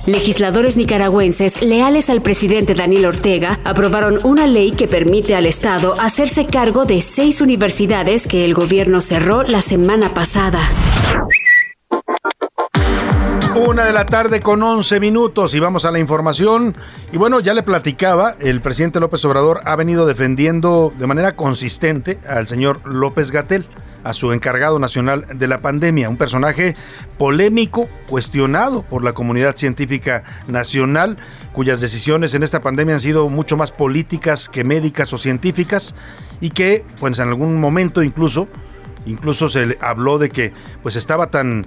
Legisladores 0.09 0.75
nicaragüenses 0.75 1.61
leales 1.61 2.09
al 2.09 2.23
presidente 2.23 2.73
Daniel 2.73 3.05
Ortega 3.05 3.59
aprobaron 3.63 4.17
una 4.23 4.47
ley 4.47 4.71
que 4.71 4.87
permite 4.87 5.35
al 5.35 5.45
Estado 5.45 5.93
hacerse 5.99 6.47
cargo 6.47 6.85
de 6.85 6.99
seis 7.01 7.41
universidades 7.41 8.25
que 8.25 8.43
el 8.43 8.55
gobierno 8.55 9.01
cerró 9.01 9.43
la 9.43 9.61
semana 9.61 10.15
pasada. 10.15 10.61
Una 13.55 13.85
de 13.85 13.93
la 13.93 14.07
tarde 14.07 14.41
con 14.41 14.63
11 14.63 14.99
minutos 14.99 15.53
y 15.53 15.59
vamos 15.59 15.85
a 15.85 15.91
la 15.91 15.99
información. 15.99 16.75
Y 17.11 17.17
bueno, 17.17 17.39
ya 17.39 17.53
le 17.53 17.61
platicaba, 17.61 18.35
el 18.39 18.61
presidente 18.61 18.99
López 18.99 19.23
Obrador 19.25 19.61
ha 19.65 19.75
venido 19.75 20.07
defendiendo 20.07 20.91
de 20.97 21.05
manera 21.05 21.35
consistente 21.35 22.17
al 22.27 22.47
señor 22.47 22.81
López 22.83 23.29
Gatel 23.29 23.67
a 24.03 24.13
su 24.13 24.31
encargado 24.31 24.79
nacional 24.79 25.25
de 25.33 25.47
la 25.47 25.61
pandemia, 25.61 26.09
un 26.09 26.17
personaje 26.17 26.73
polémico, 27.17 27.87
cuestionado 28.07 28.83
por 28.83 29.03
la 29.03 29.13
comunidad 29.13 29.55
científica 29.55 30.23
nacional, 30.47 31.17
cuyas 31.53 31.81
decisiones 31.81 32.33
en 32.33 32.43
esta 32.43 32.61
pandemia 32.61 32.95
han 32.95 33.01
sido 33.01 33.29
mucho 33.29 33.57
más 33.57 33.71
políticas 33.71 34.49
que 34.49 34.63
médicas 34.63 35.11
o 35.13 35.17
científicas 35.17 35.95
y 36.41 36.51
que, 36.51 36.85
pues 36.99 37.19
en 37.19 37.27
algún 37.27 37.59
momento 37.59 38.03
incluso, 38.03 38.47
incluso 39.05 39.49
se 39.49 39.77
habló 39.81 40.17
de 40.17 40.29
que 40.29 40.53
pues 40.81 40.95
estaba 40.95 41.27
tan 41.27 41.65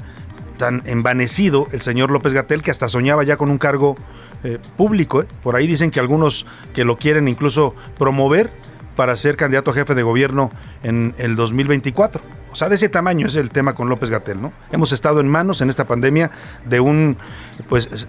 tan 0.63 0.83
envanecido 0.85 1.67
el 1.73 1.81
señor 1.81 2.13
López 2.13 2.33
Gatel 2.33 2.63
que 2.63 2.71
hasta 2.71 2.87
soñaba 2.87 3.25
ya 3.25 3.37
con 3.37 3.51
un 3.51 3.59
cargo 3.59 3.97
eh, 4.45 4.59
público. 4.77 5.23
¿eh? 5.23 5.27
Por 5.43 5.57
ahí 5.57 5.67
dicen 5.67 5.91
que 5.91 5.99
algunos 5.99 6.47
que 6.73 6.85
lo 6.85 6.99
quieren 6.99 7.27
incluso 7.27 7.75
promover 7.99 8.51
para 8.97 9.17
ser 9.17 9.37
candidato 9.37 9.71
a 9.71 9.75
jefe 9.75 9.95
de 9.95 10.03
gobierno 10.03 10.51
en 10.83 11.15
el 11.19 11.37
2024. 11.37 12.42
O 12.53 12.55
sea, 12.55 12.69
de 12.69 12.75
ese 12.75 12.91
tamaño 12.91 13.27
es 13.27 13.35
el 13.35 13.51
tema 13.51 13.75
con 13.75 13.89
López 13.89 14.11
Gatel, 14.11 14.41
¿no? 14.41 14.53
Hemos 14.71 14.93
estado 14.93 15.21
en 15.21 15.29
manos 15.29 15.63
en 15.63 15.71
esta 15.71 15.87
pandemia 15.87 16.31
de 16.67 16.81
un 16.81 17.17
pues 17.71 18.07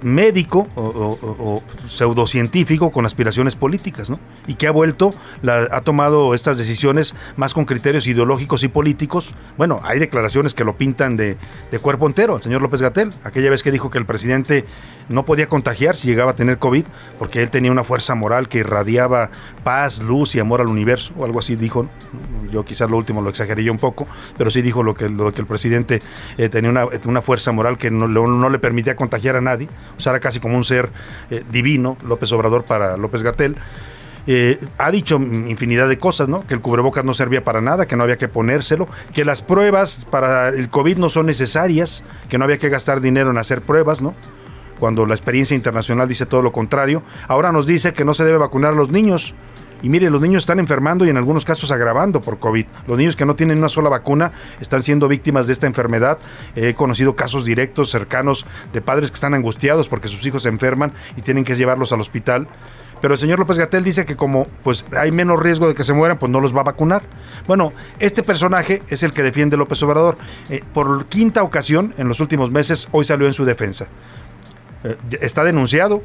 médico 0.00 0.66
o, 0.76 1.62
pseudocientífico 1.86 2.90
con 2.90 3.04
aspiraciones 3.04 3.54
políticas, 3.54 4.08
¿no? 4.08 4.18
Y 4.46 4.54
que 4.54 4.66
ha 4.66 4.70
vuelto, 4.70 5.10
ha 5.46 5.80
tomado 5.82 6.34
estas 6.34 6.56
decisiones 6.56 7.14
más 7.36 7.52
con 7.52 7.66
criterios 7.66 8.06
ideológicos 8.06 8.62
y 8.62 8.68
políticos. 8.68 9.34
Bueno, 9.58 9.80
hay 9.84 9.98
declaraciones 9.98 10.54
que 10.54 10.64
lo 10.64 10.78
pintan 10.78 11.18
de, 11.18 11.36
de 11.70 11.78
cuerpo 11.78 12.06
entero, 12.06 12.36
el 12.36 12.42
señor 12.42 12.62
López 12.62 12.80
Gatel. 12.80 13.10
Aquella 13.24 13.50
vez 13.50 13.62
que 13.62 13.70
dijo 13.70 13.90
que 13.90 13.98
el 13.98 14.06
presidente 14.06 14.64
no 15.10 15.26
podía 15.26 15.48
contagiar 15.48 15.96
si 15.96 16.08
llegaba 16.08 16.30
a 16.30 16.34
tener 16.34 16.58
COVID, 16.58 16.84
porque 17.18 17.42
él 17.42 17.50
tenía 17.50 17.70
una 17.70 17.84
fuerza 17.84 18.14
moral 18.14 18.48
que 18.48 18.58
irradiaba 18.58 19.30
paz, 19.62 20.00
luz 20.00 20.34
y 20.34 20.40
amor 20.40 20.62
al 20.62 20.68
universo, 20.68 21.12
o 21.18 21.24
algo 21.26 21.40
así 21.40 21.56
dijo. 21.56 21.86
Yo 22.50 22.64
quizás 22.64 22.90
lo 22.90 22.96
último 22.96 23.20
lo 23.20 23.33
exageré 23.34 23.64
yo 23.64 23.72
un 23.72 23.78
poco, 23.78 24.06
pero 24.38 24.50
sí 24.50 24.62
dijo 24.62 24.82
lo 24.82 24.94
que, 24.94 25.08
lo 25.08 25.32
que 25.32 25.40
el 25.40 25.46
presidente 25.46 26.00
eh, 26.38 26.48
tenía 26.48 26.70
una, 26.70 27.22
fuerza 27.22 27.52
moral 27.52 27.78
que 27.78 27.90
no, 27.90 28.08
no, 28.08 28.50
le 28.50 28.58
permitía 28.58 28.96
contagiar 28.96 29.36
a 29.36 29.40
nadie, 29.40 29.68
o 29.96 30.00
sea, 30.00 30.12
era 30.12 30.20
casi 30.20 30.40
como 30.40 30.56
un 30.56 30.64
ser 30.64 30.90
eh, 31.30 31.42
divino, 31.50 31.96
López 32.06 32.32
Obrador 32.32 32.64
para 32.64 32.96
López 32.96 33.22
Gatel. 33.22 33.56
Eh, 34.26 34.58
ha 34.78 34.90
dicho 34.90 35.16
infinidad 35.16 35.86
de 35.86 35.98
cosas, 35.98 36.28
¿no? 36.28 36.46
Que 36.46 36.54
el 36.54 36.60
cubrebocas 36.60 37.04
no 37.04 37.12
servía 37.12 37.44
para 37.44 37.60
nada, 37.60 37.86
que 37.86 37.94
no 37.94 38.04
había 38.04 38.16
que 38.16 38.28
ponérselo, 38.28 38.88
que 39.12 39.24
las 39.24 39.42
pruebas 39.42 40.06
para 40.10 40.48
el 40.48 40.70
COVID 40.70 40.96
no 40.96 41.10
son 41.10 41.26
necesarias, 41.26 42.04
que 42.30 42.38
no 42.38 42.44
había 42.44 42.56
que 42.58 42.70
gastar 42.70 43.02
dinero 43.02 43.30
en 43.30 43.38
hacer 43.38 43.60
pruebas, 43.60 44.00
¿no? 44.00 44.14
Cuando 44.78 45.04
la 45.06 45.14
experiencia 45.14 45.54
internacional 45.54 46.08
dice 46.08 46.26
todo 46.26 46.42
lo 46.42 46.52
contrario. 46.52 47.02
Ahora 47.28 47.52
nos 47.52 47.66
dice 47.66 47.92
que 47.92 48.04
no 48.04 48.14
se 48.14 48.24
debe 48.24 48.38
vacunar 48.38 48.72
a 48.72 48.76
los 48.76 48.90
niños. 48.90 49.34
Y 49.84 49.90
mire, 49.90 50.08
los 50.08 50.22
niños 50.22 50.44
están 50.44 50.60
enfermando 50.60 51.04
y 51.04 51.10
en 51.10 51.18
algunos 51.18 51.44
casos 51.44 51.70
agravando 51.70 52.22
por 52.22 52.38
COVID. 52.38 52.64
Los 52.86 52.96
niños 52.96 53.16
que 53.16 53.26
no 53.26 53.36
tienen 53.36 53.58
una 53.58 53.68
sola 53.68 53.90
vacuna 53.90 54.32
están 54.58 54.82
siendo 54.82 55.08
víctimas 55.08 55.46
de 55.46 55.52
esta 55.52 55.66
enfermedad. 55.66 56.16
He 56.56 56.72
conocido 56.72 57.14
casos 57.16 57.44
directos, 57.44 57.90
cercanos, 57.90 58.46
de 58.72 58.80
padres 58.80 59.10
que 59.10 59.16
están 59.16 59.34
angustiados 59.34 59.88
porque 59.88 60.08
sus 60.08 60.24
hijos 60.24 60.44
se 60.44 60.48
enferman 60.48 60.94
y 61.18 61.20
tienen 61.20 61.44
que 61.44 61.54
llevarlos 61.54 61.92
al 61.92 62.00
hospital. 62.00 62.48
Pero 63.02 63.12
el 63.12 63.20
señor 63.20 63.38
López 63.38 63.58
Gatel 63.58 63.84
dice 63.84 64.06
que 64.06 64.16
como 64.16 64.46
pues 64.62 64.86
hay 64.96 65.12
menos 65.12 65.38
riesgo 65.38 65.68
de 65.68 65.74
que 65.74 65.84
se 65.84 65.92
mueran, 65.92 66.16
pues 66.16 66.32
no 66.32 66.40
los 66.40 66.56
va 66.56 66.62
a 66.62 66.64
vacunar. 66.64 67.02
Bueno, 67.46 67.74
este 67.98 68.22
personaje 68.22 68.80
es 68.88 69.02
el 69.02 69.12
que 69.12 69.22
defiende 69.22 69.58
López 69.58 69.82
Obrador. 69.82 70.16
Eh, 70.48 70.64
por 70.72 71.04
quinta 71.08 71.42
ocasión 71.42 71.92
en 71.98 72.08
los 72.08 72.20
últimos 72.20 72.50
meses, 72.50 72.88
hoy 72.90 73.04
salió 73.04 73.26
en 73.26 73.34
su 73.34 73.44
defensa. 73.44 73.88
Eh, 74.82 74.96
está 75.20 75.44
denunciado 75.44 76.02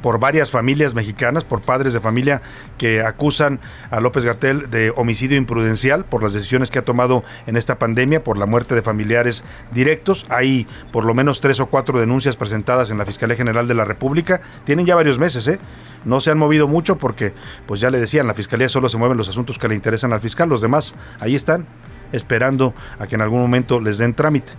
por 0.00 0.18
varias 0.18 0.50
familias 0.50 0.94
mexicanas, 0.94 1.44
por 1.44 1.60
padres 1.60 1.92
de 1.92 2.00
familia 2.00 2.42
que 2.78 3.02
acusan 3.02 3.60
a 3.90 4.00
López 4.00 4.24
Gatel 4.24 4.70
de 4.70 4.92
homicidio 4.96 5.36
imprudencial 5.36 6.04
por 6.04 6.22
las 6.22 6.32
decisiones 6.32 6.70
que 6.70 6.78
ha 6.78 6.84
tomado 6.84 7.24
en 7.46 7.56
esta 7.56 7.78
pandemia, 7.78 8.24
por 8.24 8.38
la 8.38 8.46
muerte 8.46 8.74
de 8.74 8.82
familiares 8.82 9.44
directos. 9.72 10.26
Hay 10.28 10.66
por 10.92 11.04
lo 11.04 11.14
menos 11.14 11.40
tres 11.40 11.60
o 11.60 11.66
cuatro 11.66 12.00
denuncias 12.00 12.36
presentadas 12.36 12.90
en 12.90 12.98
la 12.98 13.04
Fiscalía 13.04 13.36
General 13.36 13.68
de 13.68 13.74
la 13.74 13.84
República. 13.84 14.40
Tienen 14.64 14.86
ya 14.86 14.94
varios 14.94 15.18
meses, 15.18 15.46
¿eh? 15.48 15.58
No 16.04 16.20
se 16.20 16.30
han 16.30 16.38
movido 16.38 16.66
mucho 16.66 16.98
porque, 16.98 17.32
pues 17.66 17.80
ya 17.80 17.90
le 17.90 18.00
decían, 18.00 18.26
la 18.26 18.34
Fiscalía 18.34 18.68
solo 18.68 18.88
se 18.88 18.98
mueven 18.98 19.18
los 19.18 19.28
asuntos 19.28 19.58
que 19.58 19.68
le 19.68 19.74
interesan 19.74 20.12
al 20.12 20.20
fiscal. 20.20 20.48
Los 20.48 20.60
demás 20.60 20.94
ahí 21.20 21.36
están, 21.36 21.66
esperando 22.12 22.74
a 22.98 23.06
que 23.06 23.14
en 23.14 23.20
algún 23.20 23.40
momento 23.40 23.80
les 23.80 23.98
den 23.98 24.14
trámite. 24.14 24.52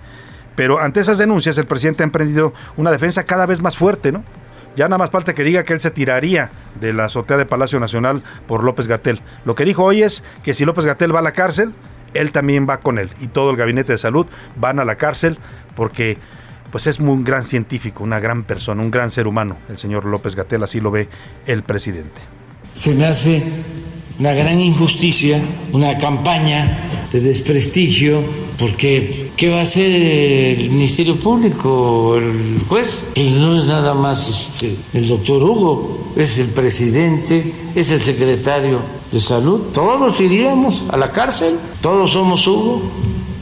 Pero 0.55 0.79
ante 0.79 0.99
esas 0.99 1.17
denuncias, 1.17 1.57
el 1.57 1.65
presidente 1.65 2.03
ha 2.03 2.05
emprendido 2.05 2.53
una 2.77 2.91
defensa 2.91 3.23
cada 3.25 3.45
vez 3.45 3.61
más 3.61 3.75
fuerte, 3.75 4.11
¿no? 4.11 4.23
Ya 4.75 4.87
nada 4.87 4.97
más 4.97 5.11
falta 5.11 5.33
que 5.33 5.43
diga 5.43 5.63
que 5.63 5.73
él 5.73 5.79
se 5.79 5.91
tiraría 5.91 6.49
de 6.79 6.93
la 6.93 7.05
azotea 7.05 7.37
de 7.37 7.45
Palacio 7.45 7.79
Nacional 7.79 8.23
por 8.47 8.63
López 8.63 8.87
Gatel. 8.87 9.21
Lo 9.45 9.55
que 9.55 9.65
dijo 9.65 9.83
hoy 9.83 10.01
es 10.01 10.23
que 10.43 10.53
si 10.53 10.65
López 10.65 10.85
Gatel 10.85 11.15
va 11.15 11.19
a 11.19 11.23
la 11.23 11.33
cárcel, 11.33 11.73
él 12.13 12.31
también 12.31 12.67
va 12.67 12.79
con 12.79 12.97
él. 12.97 13.11
Y 13.21 13.27
todo 13.27 13.51
el 13.51 13.57
gabinete 13.57 13.93
de 13.93 13.97
salud 13.97 14.25
van 14.55 14.79
a 14.79 14.83
la 14.83 14.95
cárcel 14.95 15.37
porque 15.75 16.17
pues 16.71 16.87
es 16.87 16.99
un 16.99 17.23
gran 17.23 17.43
científico, 17.43 18.03
una 18.03 18.19
gran 18.19 18.43
persona, 18.43 18.81
un 18.81 18.89
gran 18.89 19.11
ser 19.11 19.27
humano, 19.27 19.57
el 19.69 19.77
señor 19.77 20.05
López 20.05 20.35
Gatel, 20.35 20.63
así 20.63 20.79
lo 20.79 20.89
ve 20.89 21.07
el 21.45 21.61
presidente. 21.61 22.19
Se 22.73 22.95
me 22.95 23.05
hace 23.05 23.43
una 24.19 24.33
gran 24.33 24.59
injusticia, 24.59 25.41
una 25.71 25.97
campaña 25.97 27.07
de 27.11 27.19
desprestigio, 27.19 28.23
porque 28.57 29.31
¿qué 29.35 29.49
va 29.49 29.59
a 29.59 29.61
hacer 29.63 29.89
el 29.89 30.69
Ministerio 30.69 31.15
Público, 31.19 32.17
el 32.17 32.61
juez? 32.67 33.07
Y 33.15 33.31
no 33.31 33.57
es 33.57 33.65
nada 33.65 33.93
más 33.93 34.29
este, 34.29 34.75
el 34.93 35.07
doctor 35.07 35.43
Hugo, 35.43 36.13
es 36.15 36.37
el 36.39 36.49
presidente, 36.49 37.53
es 37.75 37.91
el 37.91 38.01
secretario 38.01 38.79
de 39.11 39.19
salud, 39.19 39.71
todos 39.73 40.19
iríamos 40.21 40.85
a 40.89 40.97
la 40.97 41.11
cárcel, 41.11 41.57
todos 41.81 42.11
somos 42.11 42.45
Hugo, 42.47 42.81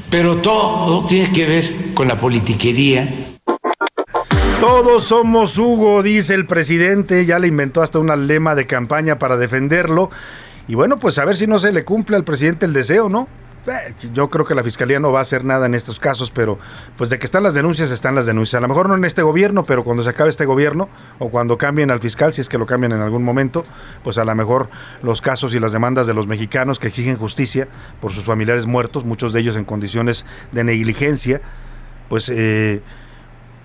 pero 0.09 0.37
todo 0.37 1.05
tiene 1.05 1.31
que 1.31 1.45
ver 1.45 1.93
con 1.93 2.07
la 2.07 2.17
politiquería 2.17 3.09
todos 4.61 5.05
somos 5.05 5.57
Hugo, 5.57 6.03
dice 6.03 6.35
el 6.35 6.45
presidente, 6.45 7.25
ya 7.25 7.39
le 7.39 7.47
inventó 7.47 7.81
hasta 7.81 7.97
una 7.97 8.15
lema 8.15 8.53
de 8.53 8.67
campaña 8.67 9.17
para 9.17 9.35
defenderlo. 9.35 10.11
Y 10.71 10.75
bueno, 10.75 10.99
pues 10.99 11.17
a 11.17 11.25
ver 11.25 11.35
si 11.35 11.47
no 11.47 11.59
se 11.59 11.73
le 11.73 11.83
cumple 11.83 12.15
al 12.15 12.23
presidente 12.23 12.65
el 12.65 12.71
deseo, 12.71 13.09
¿no? 13.09 13.27
Eh, 13.67 13.93
yo 14.13 14.29
creo 14.29 14.45
que 14.45 14.55
la 14.55 14.63
fiscalía 14.63 15.01
no 15.01 15.11
va 15.11 15.19
a 15.19 15.21
hacer 15.23 15.43
nada 15.43 15.65
en 15.65 15.75
estos 15.75 15.99
casos, 15.99 16.31
pero 16.31 16.59
pues 16.95 17.09
de 17.09 17.19
que 17.19 17.25
están 17.25 17.43
las 17.43 17.53
denuncias, 17.53 17.91
están 17.91 18.15
las 18.15 18.25
denuncias. 18.25 18.57
A 18.57 18.61
lo 18.61 18.69
mejor 18.69 18.87
no 18.87 18.95
en 18.95 19.03
este 19.03 19.21
gobierno, 19.21 19.65
pero 19.65 19.83
cuando 19.83 20.01
se 20.01 20.07
acabe 20.07 20.29
este 20.29 20.45
gobierno 20.45 20.87
o 21.19 21.27
cuando 21.27 21.57
cambien 21.57 21.91
al 21.91 21.99
fiscal, 21.99 22.31
si 22.31 22.39
es 22.39 22.47
que 22.47 22.57
lo 22.57 22.67
cambian 22.67 22.93
en 22.93 23.01
algún 23.01 23.21
momento, 23.21 23.63
pues 24.01 24.17
a 24.17 24.23
lo 24.23 24.33
mejor 24.33 24.69
los 25.03 25.19
casos 25.19 25.53
y 25.53 25.59
las 25.59 25.73
demandas 25.73 26.07
de 26.07 26.13
los 26.13 26.25
mexicanos 26.25 26.79
que 26.79 26.87
exigen 26.87 27.17
justicia 27.17 27.67
por 27.99 28.13
sus 28.13 28.23
familiares 28.23 28.65
muertos, 28.65 29.03
muchos 29.03 29.33
de 29.33 29.41
ellos 29.41 29.57
en 29.57 29.65
condiciones 29.65 30.25
de 30.53 30.63
negligencia, 30.63 31.41
pues 32.07 32.31
eh, 32.33 32.81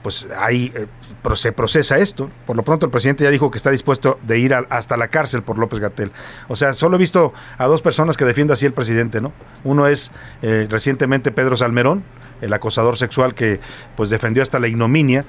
pues 0.07 0.29
ahí 0.39 0.73
eh, 0.77 0.87
se 1.35 1.51
procesa 1.51 1.99
esto. 1.99 2.31
Por 2.47 2.55
lo 2.55 2.63
pronto 2.63 2.87
el 2.87 2.93
presidente 2.93 3.25
ya 3.25 3.31
dijo 3.31 3.51
que 3.51 3.59
está 3.59 3.73
dispuesto 3.73 4.21
de 4.23 4.39
ir 4.39 4.55
hasta 4.55 4.97
la 4.97 5.09
cárcel 5.09 5.43
por 5.43 5.59
López 5.59 5.81
Gatel. 5.81 6.13
O 6.47 6.55
sea, 6.55 6.75
solo 6.75 6.95
he 6.95 7.01
visto 7.01 7.35
a 7.59 7.67
dos 7.67 7.83
personas 7.83 8.17
que 8.17 8.25
defienden 8.25 8.53
así 8.53 8.67
el 8.67 8.73
presidente, 8.73 9.21
¿no? 9.21 9.33
Uno 9.65 9.89
es 9.89 10.13
eh, 10.43 10.69
recientemente 10.71 11.33
Pedro 11.33 11.57
Salmerón, 11.57 12.05
el 12.41 12.53
acosador 12.53 12.97
sexual 12.97 13.35
que 13.35 13.59
pues 13.97 14.09
defendió 14.09 14.45
hasta 14.45 14.61
la 14.61 14.69
ignominia 14.69 15.25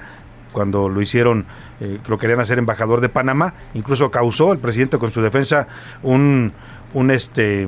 cuando 0.52 0.88
lo 0.88 1.02
hicieron, 1.02 1.46
eh, 1.80 1.98
lo 2.06 2.16
querían 2.16 2.38
hacer 2.38 2.60
embajador 2.60 3.00
de 3.00 3.08
Panamá, 3.08 3.54
incluso 3.74 4.12
causó 4.12 4.52
el 4.52 4.60
presidente 4.60 4.98
con 4.98 5.10
su 5.10 5.22
defensa 5.22 5.66
un, 6.04 6.52
un 6.94 7.10
este 7.10 7.66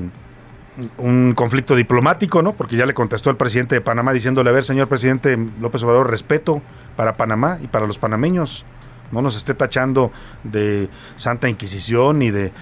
un 0.96 1.34
conflicto 1.34 1.74
diplomático, 1.74 2.40
¿no? 2.40 2.52
Porque 2.52 2.76
ya 2.76 2.86
le 2.86 2.94
contestó 2.94 3.30
el 3.30 3.36
presidente 3.36 3.74
de 3.74 3.80
Panamá 3.80 4.12
diciéndole, 4.12 4.50
a 4.50 4.52
ver, 4.52 4.64
señor 4.64 4.86
presidente 4.86 5.36
López 5.60 5.82
Obrador, 5.82 6.08
respeto 6.08 6.62
para 6.96 7.14
Panamá 7.14 7.58
y 7.62 7.66
para 7.66 7.86
los 7.86 7.98
panameños. 7.98 8.64
No 9.12 9.22
nos 9.22 9.36
esté 9.36 9.54
tachando 9.54 10.12
de 10.44 10.88
Santa 11.16 11.48
Inquisición 11.48 12.22
y 12.22 12.30
de 12.30 12.46
eh, 12.46 12.52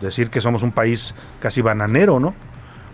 decir 0.00 0.30
que 0.30 0.40
somos 0.40 0.62
un 0.62 0.72
país 0.72 1.14
casi 1.40 1.62
bananero, 1.62 2.18
¿no? 2.18 2.34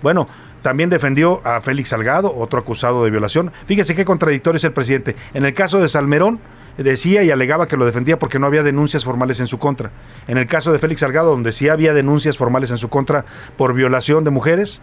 Bueno, 0.03 0.27
también 0.63 0.91
defendió 0.91 1.41
a 1.47 1.61
Félix 1.61 1.91
Salgado, 1.91 2.35
otro 2.37 2.59
acusado 2.59 3.05
de 3.05 3.11
violación. 3.11 3.53
Fíjese 3.67 3.95
qué 3.95 4.05
contradictorio 4.05 4.59
es 4.59 4.65
el 4.65 4.73
presidente. 4.73 5.17
En 5.33 5.47
el 5.47 5.55
caso 5.55 5.81
de 5.81 5.89
Salmerón, 5.89 6.41
decía 6.77 7.23
y 7.23 7.31
alegaba 7.31 7.67
que 7.67 7.77
lo 7.77 7.87
defendía 7.87 8.19
porque 8.19 8.39
no 8.39 8.47
había 8.47 8.63
denuncias 8.63 9.05
formales 9.05 9.41
en 9.41 9.47
su 9.47 9.59
contra. 9.59 9.91
En 10.29 10.39
el 10.39 10.47
caso 10.47 10.73
de 10.73 10.79
Félix 10.79 11.01
Salgado, 11.01 11.31
donde 11.31 11.53
sí 11.53 11.69
había 11.69 11.95
denuncias 11.95 12.37
formales 12.37 12.71
en 12.71 12.79
su 12.79 12.89
contra 12.89 13.25
por 13.57 13.75
violación 13.75 14.25
de 14.25 14.31
mujeres, 14.31 14.81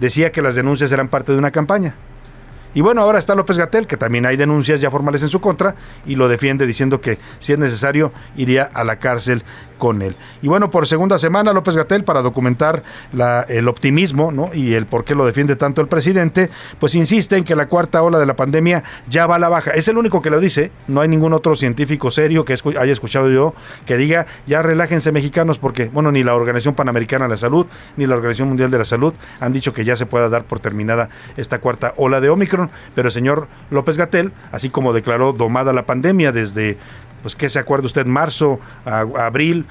decía 0.00 0.32
que 0.32 0.42
las 0.42 0.54
denuncias 0.54 0.92
eran 0.92 1.08
parte 1.08 1.32
de 1.32 1.38
una 1.38 1.50
campaña. 1.50 1.94
Y 2.74 2.80
bueno, 2.80 3.00
ahora 3.00 3.18
está 3.18 3.34
López 3.34 3.56
Gatel, 3.56 3.86
que 3.86 3.96
también 3.96 4.26
hay 4.26 4.36
denuncias 4.36 4.80
ya 4.80 4.90
formales 4.90 5.22
en 5.22 5.28
su 5.28 5.40
contra, 5.40 5.76
y 6.04 6.16
lo 6.16 6.28
defiende 6.28 6.66
diciendo 6.66 7.00
que 7.00 7.18
si 7.38 7.52
es 7.52 7.58
necesario 7.58 8.12
iría 8.36 8.68
a 8.74 8.84
la 8.84 8.96
cárcel 8.96 9.44
con 9.78 10.02
él. 10.02 10.16
Y 10.42 10.48
bueno, 10.48 10.70
por 10.70 10.86
segunda 10.86 11.18
semana 11.18 11.52
López 11.52 11.76
Gatel, 11.76 12.04
para 12.04 12.22
documentar 12.22 12.82
el 13.48 13.68
optimismo 13.68 14.32
¿no? 14.32 14.46
y 14.52 14.74
el 14.74 14.86
por 14.86 15.04
qué 15.04 15.14
lo 15.14 15.26
defiende 15.26 15.56
tanto 15.56 15.80
el 15.80 15.88
presidente, 15.88 16.50
pues 16.78 16.94
insiste 16.94 17.36
en 17.36 17.44
que 17.44 17.56
la 17.56 17.66
cuarta 17.66 18.02
ola 18.02 18.18
de 18.18 18.26
la 18.26 18.36
pandemia 18.36 18.84
ya 19.08 19.26
va 19.26 19.36
a 19.36 19.38
la 19.38 19.48
baja. 19.48 19.72
Es 19.72 19.88
el 19.88 19.98
único 19.98 20.22
que 20.22 20.30
lo 20.30 20.40
dice, 20.40 20.70
no 20.88 21.00
hay 21.00 21.08
ningún 21.08 21.32
otro 21.32 21.56
científico 21.56 22.10
serio 22.10 22.44
que 22.44 22.56
haya 22.78 22.92
escuchado 22.92 23.30
yo 23.30 23.54
que 23.86 23.96
diga 23.96 24.26
ya 24.46 24.62
relájense 24.62 25.12
mexicanos 25.12 25.58
porque, 25.58 25.86
bueno, 25.86 26.12
ni 26.12 26.22
la 26.22 26.34
Organización 26.34 26.74
Panamericana 26.74 27.24
de 27.24 27.30
la 27.30 27.36
Salud 27.36 27.66
ni 27.96 28.06
la 28.06 28.16
Organización 28.16 28.48
Mundial 28.48 28.70
de 28.70 28.78
la 28.78 28.84
Salud 28.84 29.14
han 29.40 29.52
dicho 29.52 29.72
que 29.72 29.84
ya 29.84 29.96
se 29.96 30.06
pueda 30.06 30.28
dar 30.28 30.44
por 30.44 30.60
terminada 30.60 31.08
esta 31.36 31.58
cuarta 31.58 31.94
ola 31.96 32.20
de 32.20 32.28
Omicron, 32.28 32.70
pero 32.94 33.08
el 33.08 33.12
señor 33.12 33.48
López 33.70 33.96
Gatel, 33.96 34.32
así 34.52 34.70
como 34.70 34.92
declaró 34.92 35.32
domada 35.32 35.72
la 35.72 35.86
pandemia 35.86 36.32
desde 36.32 36.78
pues 37.24 37.34
¿qué 37.34 37.48
se 37.48 37.58
acuerda 37.58 37.86
usted? 37.86 38.04
Marzo, 38.04 38.60
abril, 38.84 39.64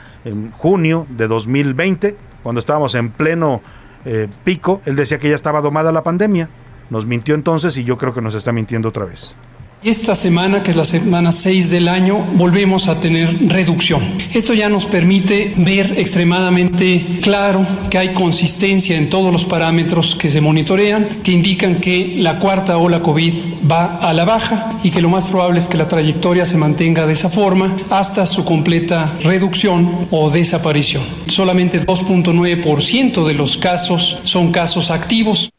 junio 0.57 1.05
de 1.07 1.27
2020, 1.27 2.17
cuando 2.41 2.57
estábamos 2.57 2.95
en 2.95 3.11
pleno 3.11 3.61
eh, 4.05 4.27
pico, 4.43 4.81
él 4.85 4.95
decía 4.95 5.19
que 5.19 5.29
ya 5.29 5.35
estaba 5.35 5.61
domada 5.61 5.91
la 5.91 6.01
pandemia. 6.01 6.49
Nos 6.89 7.05
mintió 7.05 7.35
entonces 7.35 7.77
y 7.77 7.83
yo 7.83 7.95
creo 7.99 8.11
que 8.11 8.21
nos 8.21 8.33
está 8.33 8.51
mintiendo 8.51 8.89
otra 8.89 9.05
vez. 9.05 9.35
Esta 9.83 10.15
semana, 10.15 10.63
que 10.63 10.71
es 10.71 10.77
la 10.77 10.85
semana 10.85 11.33
6 11.33 11.69
del 11.69 11.89
año, 11.89 12.25
volvemos 12.35 12.87
a 12.87 13.01
tener 13.01 13.49
reducción. 13.49 14.01
Esto 14.33 14.53
ya 14.53 14.69
nos 14.69 14.85
permite 14.85 15.53
ver 15.57 15.99
extremadamente 15.99 17.19
claro 17.21 17.67
que 17.89 17.97
hay 17.97 18.13
consistencia 18.13 18.95
en 18.97 19.09
todos 19.09 19.33
los 19.33 19.43
parámetros 19.43 20.15
que 20.15 20.31
se 20.31 20.39
monitorean, 20.39 21.05
que 21.21 21.33
indican 21.33 21.81
que 21.81 22.15
la 22.17 22.39
cuarta 22.39 22.77
ola 22.77 23.01
COVID 23.01 23.33
va 23.69 23.97
a 23.97 24.13
la 24.13 24.23
baja 24.23 24.71
y 24.83 24.91
que 24.91 25.01
lo 25.01 25.09
más 25.09 25.25
probable 25.25 25.59
es 25.59 25.67
que 25.67 25.77
la 25.77 25.89
trayectoria 25.89 26.45
se 26.45 26.55
mantenga 26.55 27.05
de 27.05 27.11
esa 27.11 27.27
forma 27.27 27.75
hasta 27.89 28.25
su 28.25 28.45
completa 28.45 29.17
reducción 29.21 30.07
o 30.11 30.29
desaparición. 30.29 31.03
Solamente 31.27 31.85
2.9% 31.85 33.25
de 33.25 33.33
los 33.33 33.57
casos 33.57 34.21
son 34.23 34.53
casos 34.53 34.91
activos. 34.91 35.49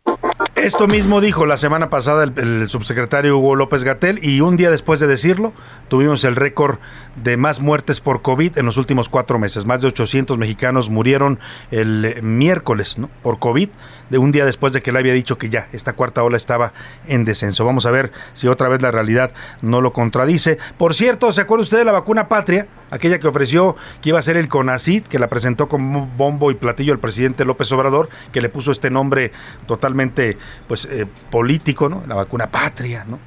Esto 0.64 0.86
mismo 0.86 1.20
dijo 1.20 1.44
la 1.44 1.58
semana 1.58 1.90
pasada 1.90 2.24
el, 2.24 2.70
subsecretario 2.70 3.36
Hugo 3.36 3.54
López 3.54 3.84
Gatel 3.84 4.18
y 4.22 4.40
un 4.40 4.56
día 4.56 4.70
después 4.70 4.98
de 4.98 5.06
decirlo 5.06 5.52
tuvimos 5.88 6.24
el 6.24 6.36
récord 6.36 6.78
de 7.22 7.36
más 7.36 7.60
muertes 7.60 8.00
por 8.00 8.22
COVID 8.22 8.56
en 8.56 8.64
los 8.64 8.78
últimos 8.78 9.10
cuatro 9.10 9.38
meses. 9.38 9.66
Más 9.66 9.82
de 9.82 9.88
800 9.88 10.38
mexicanos 10.38 10.88
murieron 10.88 11.38
el 11.70 12.22
miércoles 12.22 12.96
¿no? 12.96 13.10
por 13.22 13.38
COVID, 13.38 13.68
de 14.08 14.18
un 14.18 14.32
día 14.32 14.46
después 14.46 14.72
de 14.72 14.80
que 14.80 14.90
él 14.90 14.96
había 14.96 15.12
dicho 15.12 15.38
que 15.38 15.50
ya 15.50 15.68
esta 15.72 15.92
cuarta 15.92 16.22
ola 16.22 16.38
estaba 16.38 16.72
en 17.06 17.26
descenso. 17.26 17.64
Vamos 17.64 17.84
a 17.84 17.90
ver 17.90 18.12
si 18.32 18.48
otra 18.48 18.68
vez 18.68 18.80
la 18.80 18.90
realidad 18.90 19.32
no 19.60 19.82
lo 19.82 19.92
contradice. 19.92 20.58
Por 20.78 20.94
cierto, 20.94 21.30
¿se 21.32 21.42
acuerda 21.42 21.64
usted 21.64 21.78
de 21.78 21.84
la 21.84 21.92
vacuna 21.92 22.28
Patria? 22.28 22.68
Aquella 22.90 23.18
que 23.18 23.26
ofreció 23.26 23.76
que 24.02 24.10
iba 24.10 24.18
a 24.18 24.22
ser 24.22 24.36
el 24.36 24.48
CONACID, 24.48 25.04
que 25.04 25.18
la 25.18 25.28
presentó 25.28 25.68
como 25.68 26.06
bombo 26.06 26.50
y 26.50 26.54
platillo 26.54 26.92
el 26.92 27.00
presidente 27.00 27.44
López 27.44 27.72
Obrador, 27.72 28.08
que 28.32 28.40
le 28.40 28.48
puso 28.48 28.70
este 28.70 28.90
nombre 28.90 29.32
totalmente 29.66 30.38
pues 30.68 30.86
eh, 30.86 31.06
político, 31.30 31.88
¿no? 31.88 32.02
La 32.06 32.14
vacuna 32.14 32.46
Patria, 32.46 33.04
¿no? 33.04 33.18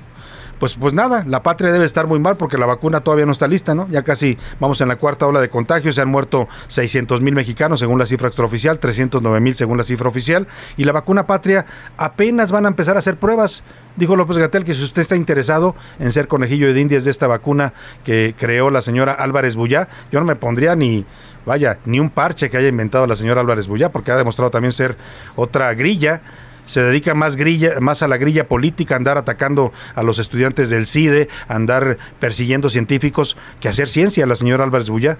pues, 0.59 0.73
pues 0.73 0.93
nada, 0.93 1.23
la 1.27 1.43
patria 1.43 1.71
debe 1.71 1.85
estar 1.85 2.07
muy 2.07 2.19
mal 2.19 2.37
porque 2.37 2.57
la 2.57 2.65
vacuna 2.65 3.01
todavía 3.01 3.25
no 3.25 3.31
está 3.31 3.47
lista, 3.47 3.75
¿no? 3.75 3.87
Ya 3.89 4.03
casi 4.03 4.37
vamos 4.59 4.81
en 4.81 4.87
la 4.87 4.95
cuarta 4.95 5.27
ola 5.27 5.39
de 5.39 5.49
contagios, 5.49 5.95
se 5.95 6.01
han 6.01 6.09
muerto 6.09 6.47
600 6.67 7.21
mil 7.21 7.35
mexicanos 7.35 7.79
según 7.79 7.99
la 7.99 8.05
cifra 8.05 8.27
extraoficial, 8.27 8.79
309 8.79 9.39
mil 9.39 9.55
según 9.55 9.77
la 9.77 9.83
cifra 9.83 10.09
oficial, 10.09 10.47
y 10.75 10.83
la 10.83 10.91
vacuna 10.91 11.27
patria 11.27 11.65
apenas 11.97 12.51
van 12.51 12.65
a 12.65 12.69
empezar 12.69 12.95
a 12.95 12.99
hacer 12.99 13.17
pruebas. 13.17 13.63
Dijo 13.95 14.15
López 14.15 14.37
Gatel 14.37 14.63
que 14.63 14.73
si 14.73 14.83
usted 14.83 15.01
está 15.01 15.15
interesado 15.15 15.75
en 15.99 16.11
ser 16.11 16.27
conejillo 16.27 16.71
de 16.71 16.79
indias 16.79 17.03
de 17.03 17.11
esta 17.11 17.27
vacuna 17.27 17.73
que 18.03 18.35
creó 18.37 18.69
la 18.69 18.81
señora 18.81 19.13
Álvarez 19.13 19.55
Bullá, 19.55 19.87
yo 20.11 20.19
no 20.19 20.25
me 20.25 20.35
pondría 20.35 20.75
ni, 20.75 21.05
vaya, 21.45 21.79
ni 21.85 21.99
un 21.99 22.09
parche 22.09 22.49
que 22.49 22.57
haya 22.57 22.67
inventado 22.67 23.07
la 23.07 23.15
señora 23.15 23.41
Álvarez 23.41 23.67
Bullá, 23.67 23.89
porque 23.89 24.11
ha 24.11 24.15
demostrado 24.15 24.51
también 24.51 24.71
ser 24.71 24.97
otra 25.35 25.73
grilla 25.73 26.21
se 26.67 26.81
dedica 26.81 27.13
más, 27.13 27.35
grilla, 27.35 27.79
más 27.79 28.03
a 28.03 28.07
la 28.07 28.17
grilla 28.17 28.47
política, 28.47 28.95
andar 28.95 29.17
atacando 29.17 29.73
a 29.95 30.03
los 30.03 30.19
estudiantes 30.19 30.69
del 30.69 30.85
CIDE, 30.85 31.29
andar 31.47 31.97
persiguiendo 32.19 32.69
científicos, 32.69 33.37
que 33.59 33.69
hacer 33.69 33.89
ciencia, 33.89 34.25
la 34.27 34.35
señora 34.35 34.63
Álvarez 34.63 34.89
Bullá. 34.89 35.17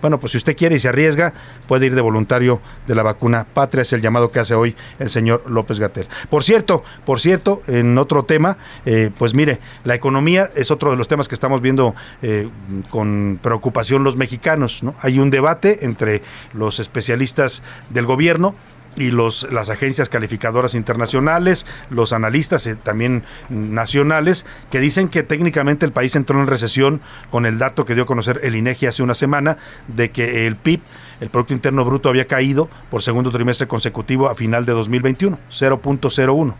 Bueno, 0.00 0.20
pues 0.20 0.32
si 0.32 0.38
usted 0.38 0.56
quiere 0.56 0.76
y 0.76 0.78
se 0.78 0.88
arriesga, 0.88 1.32
puede 1.66 1.86
ir 1.86 1.94
de 1.96 2.00
voluntario 2.00 2.60
de 2.86 2.94
la 2.94 3.02
vacuna 3.02 3.46
Patria, 3.52 3.82
es 3.82 3.92
el 3.92 4.00
llamado 4.00 4.30
que 4.30 4.38
hace 4.38 4.54
hoy 4.54 4.76
el 5.00 5.10
señor 5.10 5.42
López 5.48 5.80
Gatel. 5.80 6.06
Por 6.30 6.44
cierto, 6.44 6.84
por 7.04 7.20
cierto, 7.20 7.62
en 7.66 7.98
otro 7.98 8.22
tema, 8.22 8.58
eh, 8.86 9.10
pues 9.18 9.34
mire, 9.34 9.58
la 9.82 9.96
economía 9.96 10.50
es 10.54 10.70
otro 10.70 10.92
de 10.92 10.96
los 10.96 11.08
temas 11.08 11.26
que 11.26 11.34
estamos 11.34 11.60
viendo 11.60 11.96
eh, 12.22 12.48
con 12.90 13.40
preocupación 13.42 14.04
los 14.04 14.16
mexicanos. 14.16 14.84
¿no? 14.84 14.94
Hay 15.00 15.18
un 15.18 15.30
debate 15.30 15.84
entre 15.84 16.22
los 16.52 16.78
especialistas 16.78 17.62
del 17.90 18.06
gobierno 18.06 18.54
y 18.98 19.10
los, 19.10 19.50
las 19.50 19.70
agencias 19.70 20.08
calificadoras 20.08 20.74
internacionales, 20.74 21.66
los 21.88 22.12
analistas 22.12 22.66
eh, 22.66 22.76
también 22.76 23.22
nacionales, 23.48 24.44
que 24.70 24.80
dicen 24.80 25.08
que 25.08 25.22
técnicamente 25.22 25.86
el 25.86 25.92
país 25.92 26.16
entró 26.16 26.40
en 26.40 26.46
recesión 26.46 27.00
con 27.30 27.46
el 27.46 27.58
dato 27.58 27.84
que 27.84 27.94
dio 27.94 28.04
a 28.04 28.06
conocer 28.06 28.40
el 28.42 28.56
INEGI 28.56 28.86
hace 28.86 29.02
una 29.02 29.14
semana 29.14 29.56
de 29.86 30.10
que 30.10 30.46
el 30.46 30.56
PIB, 30.56 30.80
el 31.20 31.30
Producto 31.30 31.54
Interno 31.54 31.84
Bruto, 31.84 32.08
había 32.08 32.26
caído 32.26 32.68
por 32.90 33.02
segundo 33.02 33.30
trimestre 33.30 33.68
consecutivo 33.68 34.28
a 34.28 34.34
final 34.34 34.66
de 34.66 34.72
2021, 34.72 35.38
0.01 35.50 36.54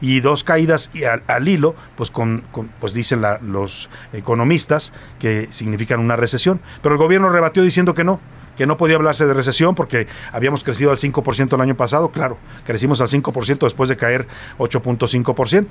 y 0.00 0.20
dos 0.20 0.44
caídas 0.44 0.90
al, 1.26 1.48
hilo, 1.48 1.74
pues 1.96 2.10
con, 2.10 2.44
pues 2.80 2.92
dicen 2.92 3.22
los 3.42 3.88
economistas 4.12 4.92
que 5.18 5.48
significan 5.52 6.00
una 6.00 6.16
recesión. 6.16 6.60
Pero 6.82 6.94
el 6.94 6.98
gobierno 6.98 7.30
rebatió 7.30 7.62
diciendo 7.62 7.94
que 7.94 8.04
no, 8.04 8.20
que 8.56 8.66
no 8.66 8.76
podía 8.76 8.96
hablarse 8.96 9.26
de 9.26 9.34
recesión 9.34 9.74
porque 9.74 10.06
habíamos 10.32 10.64
crecido 10.64 10.90
al 10.90 10.98
5% 10.98 11.54
el 11.54 11.60
año 11.60 11.76
pasado, 11.76 12.10
claro, 12.10 12.38
crecimos 12.64 13.00
al 13.00 13.08
5% 13.08 13.60
después 13.60 13.88
de 13.88 13.96
caer 13.96 14.26
8.5%. 14.58 15.68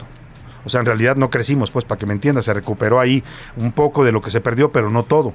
O 0.65 0.69
sea, 0.69 0.80
en 0.80 0.86
realidad 0.86 1.15
no 1.15 1.30
crecimos, 1.30 1.69
pues 1.69 1.86
para 1.86 2.00
que 2.00 2.06
me 2.06 2.13
entiendas, 2.13 2.45
se 2.45 2.54
recuperó 2.54 3.00
ahí 3.00 3.24
un 3.58 3.71
poco 3.71 4.04
de 4.04 4.12
lo 4.12 4.21
que 4.21 4.32
se 4.32 4.41
perdió, 4.41 4.69
pero 4.69 4.89
no 4.89 5.04
todo. 5.04 5.34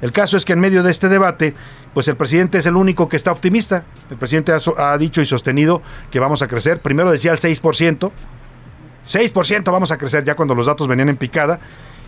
El 0.00 0.12
caso 0.12 0.36
es 0.36 0.44
que 0.44 0.52
en 0.52 0.60
medio 0.60 0.82
de 0.82 0.90
este 0.90 1.08
debate, 1.08 1.54
pues 1.94 2.06
el 2.08 2.16
presidente 2.16 2.58
es 2.58 2.66
el 2.66 2.76
único 2.76 3.08
que 3.08 3.16
está 3.16 3.32
optimista. 3.32 3.84
El 4.10 4.16
presidente 4.16 4.52
ha, 4.52 4.98
dicho 4.98 5.20
y 5.20 5.26
sostenido 5.26 5.82
que 6.10 6.20
vamos 6.20 6.42
a 6.42 6.48
crecer. 6.48 6.78
Primero 6.80 7.10
decía 7.10 7.32
el 7.32 7.38
6%. 7.38 8.10
6% 9.08 9.72
vamos 9.72 9.90
a 9.90 9.98
crecer 9.98 10.22
ya 10.24 10.34
cuando 10.34 10.54
los 10.54 10.66
datos 10.66 10.86
venían 10.86 11.08
en 11.08 11.16
picada. 11.16 11.58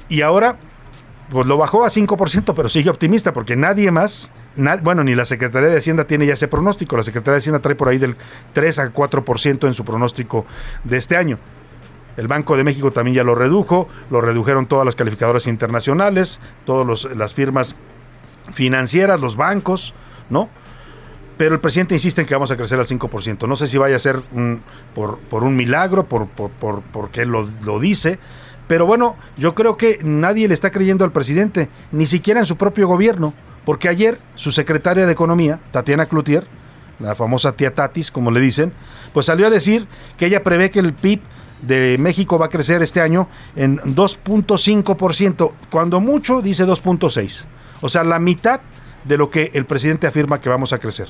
Y 0.09 0.23
ahora, 0.23 0.57
pues 1.31 1.47
lo 1.47 1.57
bajó 1.57 1.85
a 1.85 1.89
5%, 1.89 2.53
pero 2.55 2.69
sigue 2.69 2.91
optimista 2.91 3.33
porque 3.33 3.57
nadie 3.57 3.91
más 3.91 4.31
bueno, 4.57 5.05
ni 5.05 5.15
la 5.15 5.25
Secretaría 5.25 5.69
de 5.69 5.79
Hacienda 5.79 6.05
tiene 6.05 6.27
ya 6.27 6.35
ese 6.35 6.49
pronóstico. 6.49 6.97
La 6.97 7.03
Secretaría 7.03 7.35
de 7.35 7.39
Hacienda 7.39 7.61
trae 7.61 7.75
por 7.75 7.89
ahí 7.89 7.99
del 7.99 8.17
3 8.53 8.79
a 8.79 8.93
4% 8.93 9.67
en 9.67 9.75
su 9.75 9.85
pronóstico 9.85 10.47
de 10.85 10.97
este 10.97 11.17
año. 11.17 11.39
El 12.17 12.29
Banco 12.29 12.57
de 12.57 12.65
México 12.65 12.91
también 12.91 13.15
ya 13.15 13.25
lo 13.25 13.35
redujo, 13.35 13.89
lo 14.11 14.21
redujeron 14.21 14.67
todas 14.67 14.85
las 14.85 14.97
calificadoras 14.97 15.47
internacionales, 15.47 16.41
todas 16.65 17.05
las 17.15 17.35
firmas 17.35 17.77
financieras, 18.53 19.21
los 19.21 19.37
bancos, 19.37 19.95
¿no? 20.29 20.49
Pero 21.39 21.55
el 21.55 21.61
presidente 21.61 21.95
insiste 21.95 22.21
en 22.21 22.27
que 22.27 22.35
vamos 22.35 22.51
a 22.51 22.57
crecer 22.57 22.79
al 22.79 22.87
5%. 22.87 23.49
No 23.49 23.57
sé 23.57 23.69
si 23.69 23.79
vaya 23.79 23.97
a 23.97 24.01
ser 24.01 24.21
por, 24.95 25.19
por, 25.19 25.45
un 25.45 25.57
milagro, 25.57 26.05
por, 26.05 26.27
por, 26.27 26.51
por 26.51 26.83
porque 26.83 27.25
lo, 27.25 27.47
lo 27.65 27.81
dice, 27.81 28.19
pero 28.71 28.85
bueno, 28.87 29.17
yo 29.37 29.55
creo 29.55 29.77
que 29.77 29.99
nadie 30.03 30.47
le 30.47 30.55
está 30.55 30.71
creyendo 30.71 31.05
al 31.05 31.13
presidente, 31.13 31.71
ni 31.91 32.07
siquiera 32.07 32.41
en 32.41 32.47
su 32.47 32.57
propio 32.57 32.87
gobierno. 32.87 33.33
Porque 33.65 33.89
ayer 33.89 34.19
su 34.37 34.53
secretaria 34.53 35.07
de 35.07 35.13
Economía, 35.13 35.61
Tatiana 35.71 36.07
Cloutier, 36.07 36.47
la 36.99 37.15
famosa 37.15 37.53
tía 37.53 37.75
Tatis, 37.75 38.11
como 38.11 38.31
le 38.31 38.41
dicen, 38.41 38.73
pues 39.13 39.27
salió 39.27 39.47
a 39.47 39.51
decir 39.51 39.87
que 40.17 40.27
ella 40.27 40.43
prevé 40.43 40.71
que 40.71 40.81
el 40.81 40.93
PIB 40.93 41.21
de 41.63 41.97
México 41.99 42.39
va 42.39 42.47
a 42.47 42.51
crecer 42.51 42.83
este 42.83 43.01
año 43.01 43.29
en 43.57 43.79
2.5%, 43.79 45.53
cuando 45.71 46.01
mucho 46.01 46.43
dice 46.43 46.67
2.6%. 46.67 47.45
O 47.83 47.89
sea, 47.89 48.05
la 48.05 48.19
mitad 48.19 48.61
de 49.05 49.17
lo 49.17 49.31
que 49.31 49.51
el 49.55 49.65
presidente 49.65 50.07
afirma 50.07 50.41
que 50.41 50.51
vamos 50.51 50.73
a 50.73 50.79
crecer. 50.79 51.09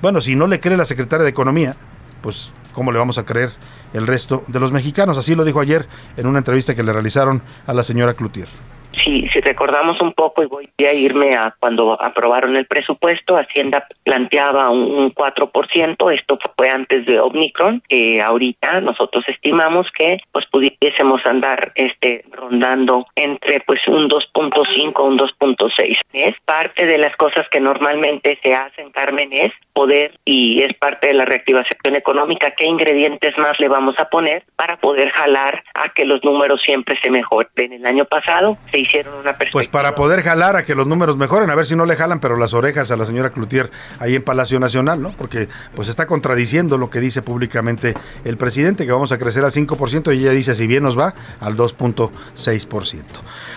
Bueno, 0.00 0.20
si 0.20 0.34
no 0.34 0.46
le 0.46 0.60
cree 0.60 0.76
la 0.76 0.84
secretaria 0.84 1.24
de 1.24 1.30
Economía, 1.30 1.76
pues 2.22 2.50
¿cómo 2.72 2.92
le 2.92 2.98
vamos 2.98 3.18
a 3.18 3.24
creer 3.24 3.52
el 3.92 4.06
resto 4.06 4.42
de 4.48 4.60
los 4.60 4.72
mexicanos? 4.72 5.18
Así 5.18 5.34
lo 5.34 5.44
dijo 5.44 5.60
ayer 5.60 5.86
en 6.16 6.26
una 6.26 6.38
entrevista 6.38 6.74
que 6.74 6.82
le 6.82 6.92
realizaron 6.92 7.42
a 7.66 7.72
la 7.72 7.82
señora 7.82 8.14
Cloutier 8.14 8.48
si, 8.92 9.28
si 9.28 9.40
recordamos 9.40 10.00
un 10.00 10.12
poco, 10.12 10.42
y 10.42 10.46
voy 10.46 10.64
a 10.86 10.92
irme 10.92 11.36
a 11.36 11.54
cuando 11.58 12.00
aprobaron 12.00 12.56
el 12.56 12.66
presupuesto, 12.66 13.36
Hacienda 13.36 13.86
planteaba 14.04 14.70
un, 14.70 15.12
4%, 15.14 16.14
esto 16.14 16.38
fue 16.56 16.70
antes 16.70 17.06
de 17.06 17.20
Omicron, 17.20 17.82
que 17.88 18.20
ahorita 18.20 18.80
nosotros 18.80 19.24
estimamos 19.28 19.86
que 19.96 20.18
pues 20.32 20.46
pudiésemos 20.46 21.24
andar 21.26 21.72
este 21.74 22.24
rondando 22.30 23.06
entre 23.16 23.60
pues 23.60 23.80
un 23.88 24.08
2.5 24.08 25.04
un 25.04 25.18
2.6. 25.18 25.98
Es 26.12 26.34
parte 26.44 26.86
de 26.86 26.98
las 26.98 27.16
cosas 27.16 27.46
que 27.50 27.60
normalmente 27.60 28.38
se 28.42 28.54
hacen, 28.54 28.90
Carmen, 28.90 29.32
es 29.32 29.52
poder 29.72 30.18
y 30.24 30.62
es 30.62 30.74
parte 30.74 31.08
de 31.08 31.14
la 31.14 31.24
reactivación 31.24 31.96
económica, 31.96 32.52
qué 32.52 32.66
ingredientes 32.66 33.36
más 33.38 33.58
le 33.58 33.68
vamos 33.68 33.98
a 33.98 34.08
poner 34.08 34.44
para 34.56 34.76
poder 34.76 35.10
jalar 35.10 35.64
a 35.74 35.88
que 35.90 36.04
los 36.04 36.22
números 36.24 36.60
siempre 36.62 36.98
se 37.00 37.10
mejoren. 37.10 37.72
El 37.72 37.86
año 37.86 38.04
pasado 38.04 38.58
se 38.70 38.78
hicieron 38.82 39.14
una 39.14 39.36
Pues 39.52 39.68
para 39.68 39.94
poder 39.94 40.22
jalar 40.22 40.56
a 40.56 40.64
que 40.64 40.74
los 40.74 40.86
números 40.86 41.16
mejoren, 41.16 41.50
a 41.50 41.54
ver 41.54 41.66
si 41.66 41.76
no 41.76 41.86
le 41.86 41.96
jalan, 41.96 42.20
pero 42.20 42.36
las 42.36 42.54
orejas 42.54 42.90
a 42.90 42.96
la 42.96 43.06
señora 43.06 43.30
Cloutier 43.30 43.70
ahí 43.98 44.14
en 44.14 44.22
Palacio 44.22 44.60
Nacional, 44.60 45.00
¿no? 45.00 45.10
Porque 45.12 45.48
pues 45.74 45.88
está 45.88 46.06
contradiciendo 46.06 46.78
lo 46.78 46.90
que 46.90 47.00
dice 47.00 47.22
públicamente 47.22 47.94
el 48.24 48.36
presidente, 48.36 48.86
que 48.86 48.92
vamos 48.92 49.12
a 49.12 49.18
crecer 49.18 49.44
al 49.44 49.52
5% 49.52 50.14
y 50.14 50.20
ella 50.20 50.30
dice, 50.30 50.54
si 50.54 50.66
bien 50.66 50.82
nos 50.82 50.98
va, 50.98 51.14
al 51.40 51.56
2.6%. 51.56 53.02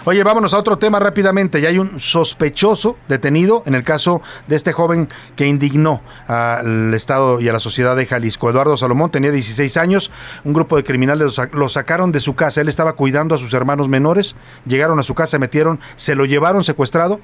Oye, 0.06 0.24
vámonos 0.24 0.54
a 0.54 0.60
otro 0.60 0.78
tema 0.78 1.00
rápidamente. 1.00 1.62
Ya 1.62 1.70
hay 1.70 1.80
un 1.80 2.00
sospechoso 2.00 2.98
detenido 3.08 3.64
en 3.66 3.76
el 3.76 3.84
caso 3.84 4.22
de 4.48 4.56
este 4.56 4.72
joven 4.72 5.10
que 5.36 5.48
indignó 5.48 6.02
al 6.28 6.94
Estado 6.94 7.40
y 7.42 7.50
a 7.50 7.54
la 7.54 7.60
sociedad 7.60 7.96
de 7.96 8.06
Jalisco. 8.06 8.50
Eduardo 8.50 8.78
Salomón 8.78 9.12
tenía 9.12 9.32
16 9.32 9.78
años, 9.78 10.12
un 10.44 10.54
grupo 10.54 10.78
de 10.78 10.84
criminales 10.84 11.40
lo 11.54 11.70
sacaron 11.70 12.12
de 12.12 12.20
su 12.20 12.36
casa, 12.36 12.62
él 12.62 12.70
estaba 12.70 12.94
cuidando 12.94 13.36
a 13.36 13.38
sus 13.38 13.54
hermanos 13.54 13.88
menores, 13.88 14.36
llegaron 14.66 15.00
a 15.00 15.04
su 15.04 15.15
casa, 15.16 15.40
metieron, 15.40 15.80
se 15.96 16.16
lo 16.16 16.26
llevaron 16.26 16.64
secuestrado. 16.64 17.20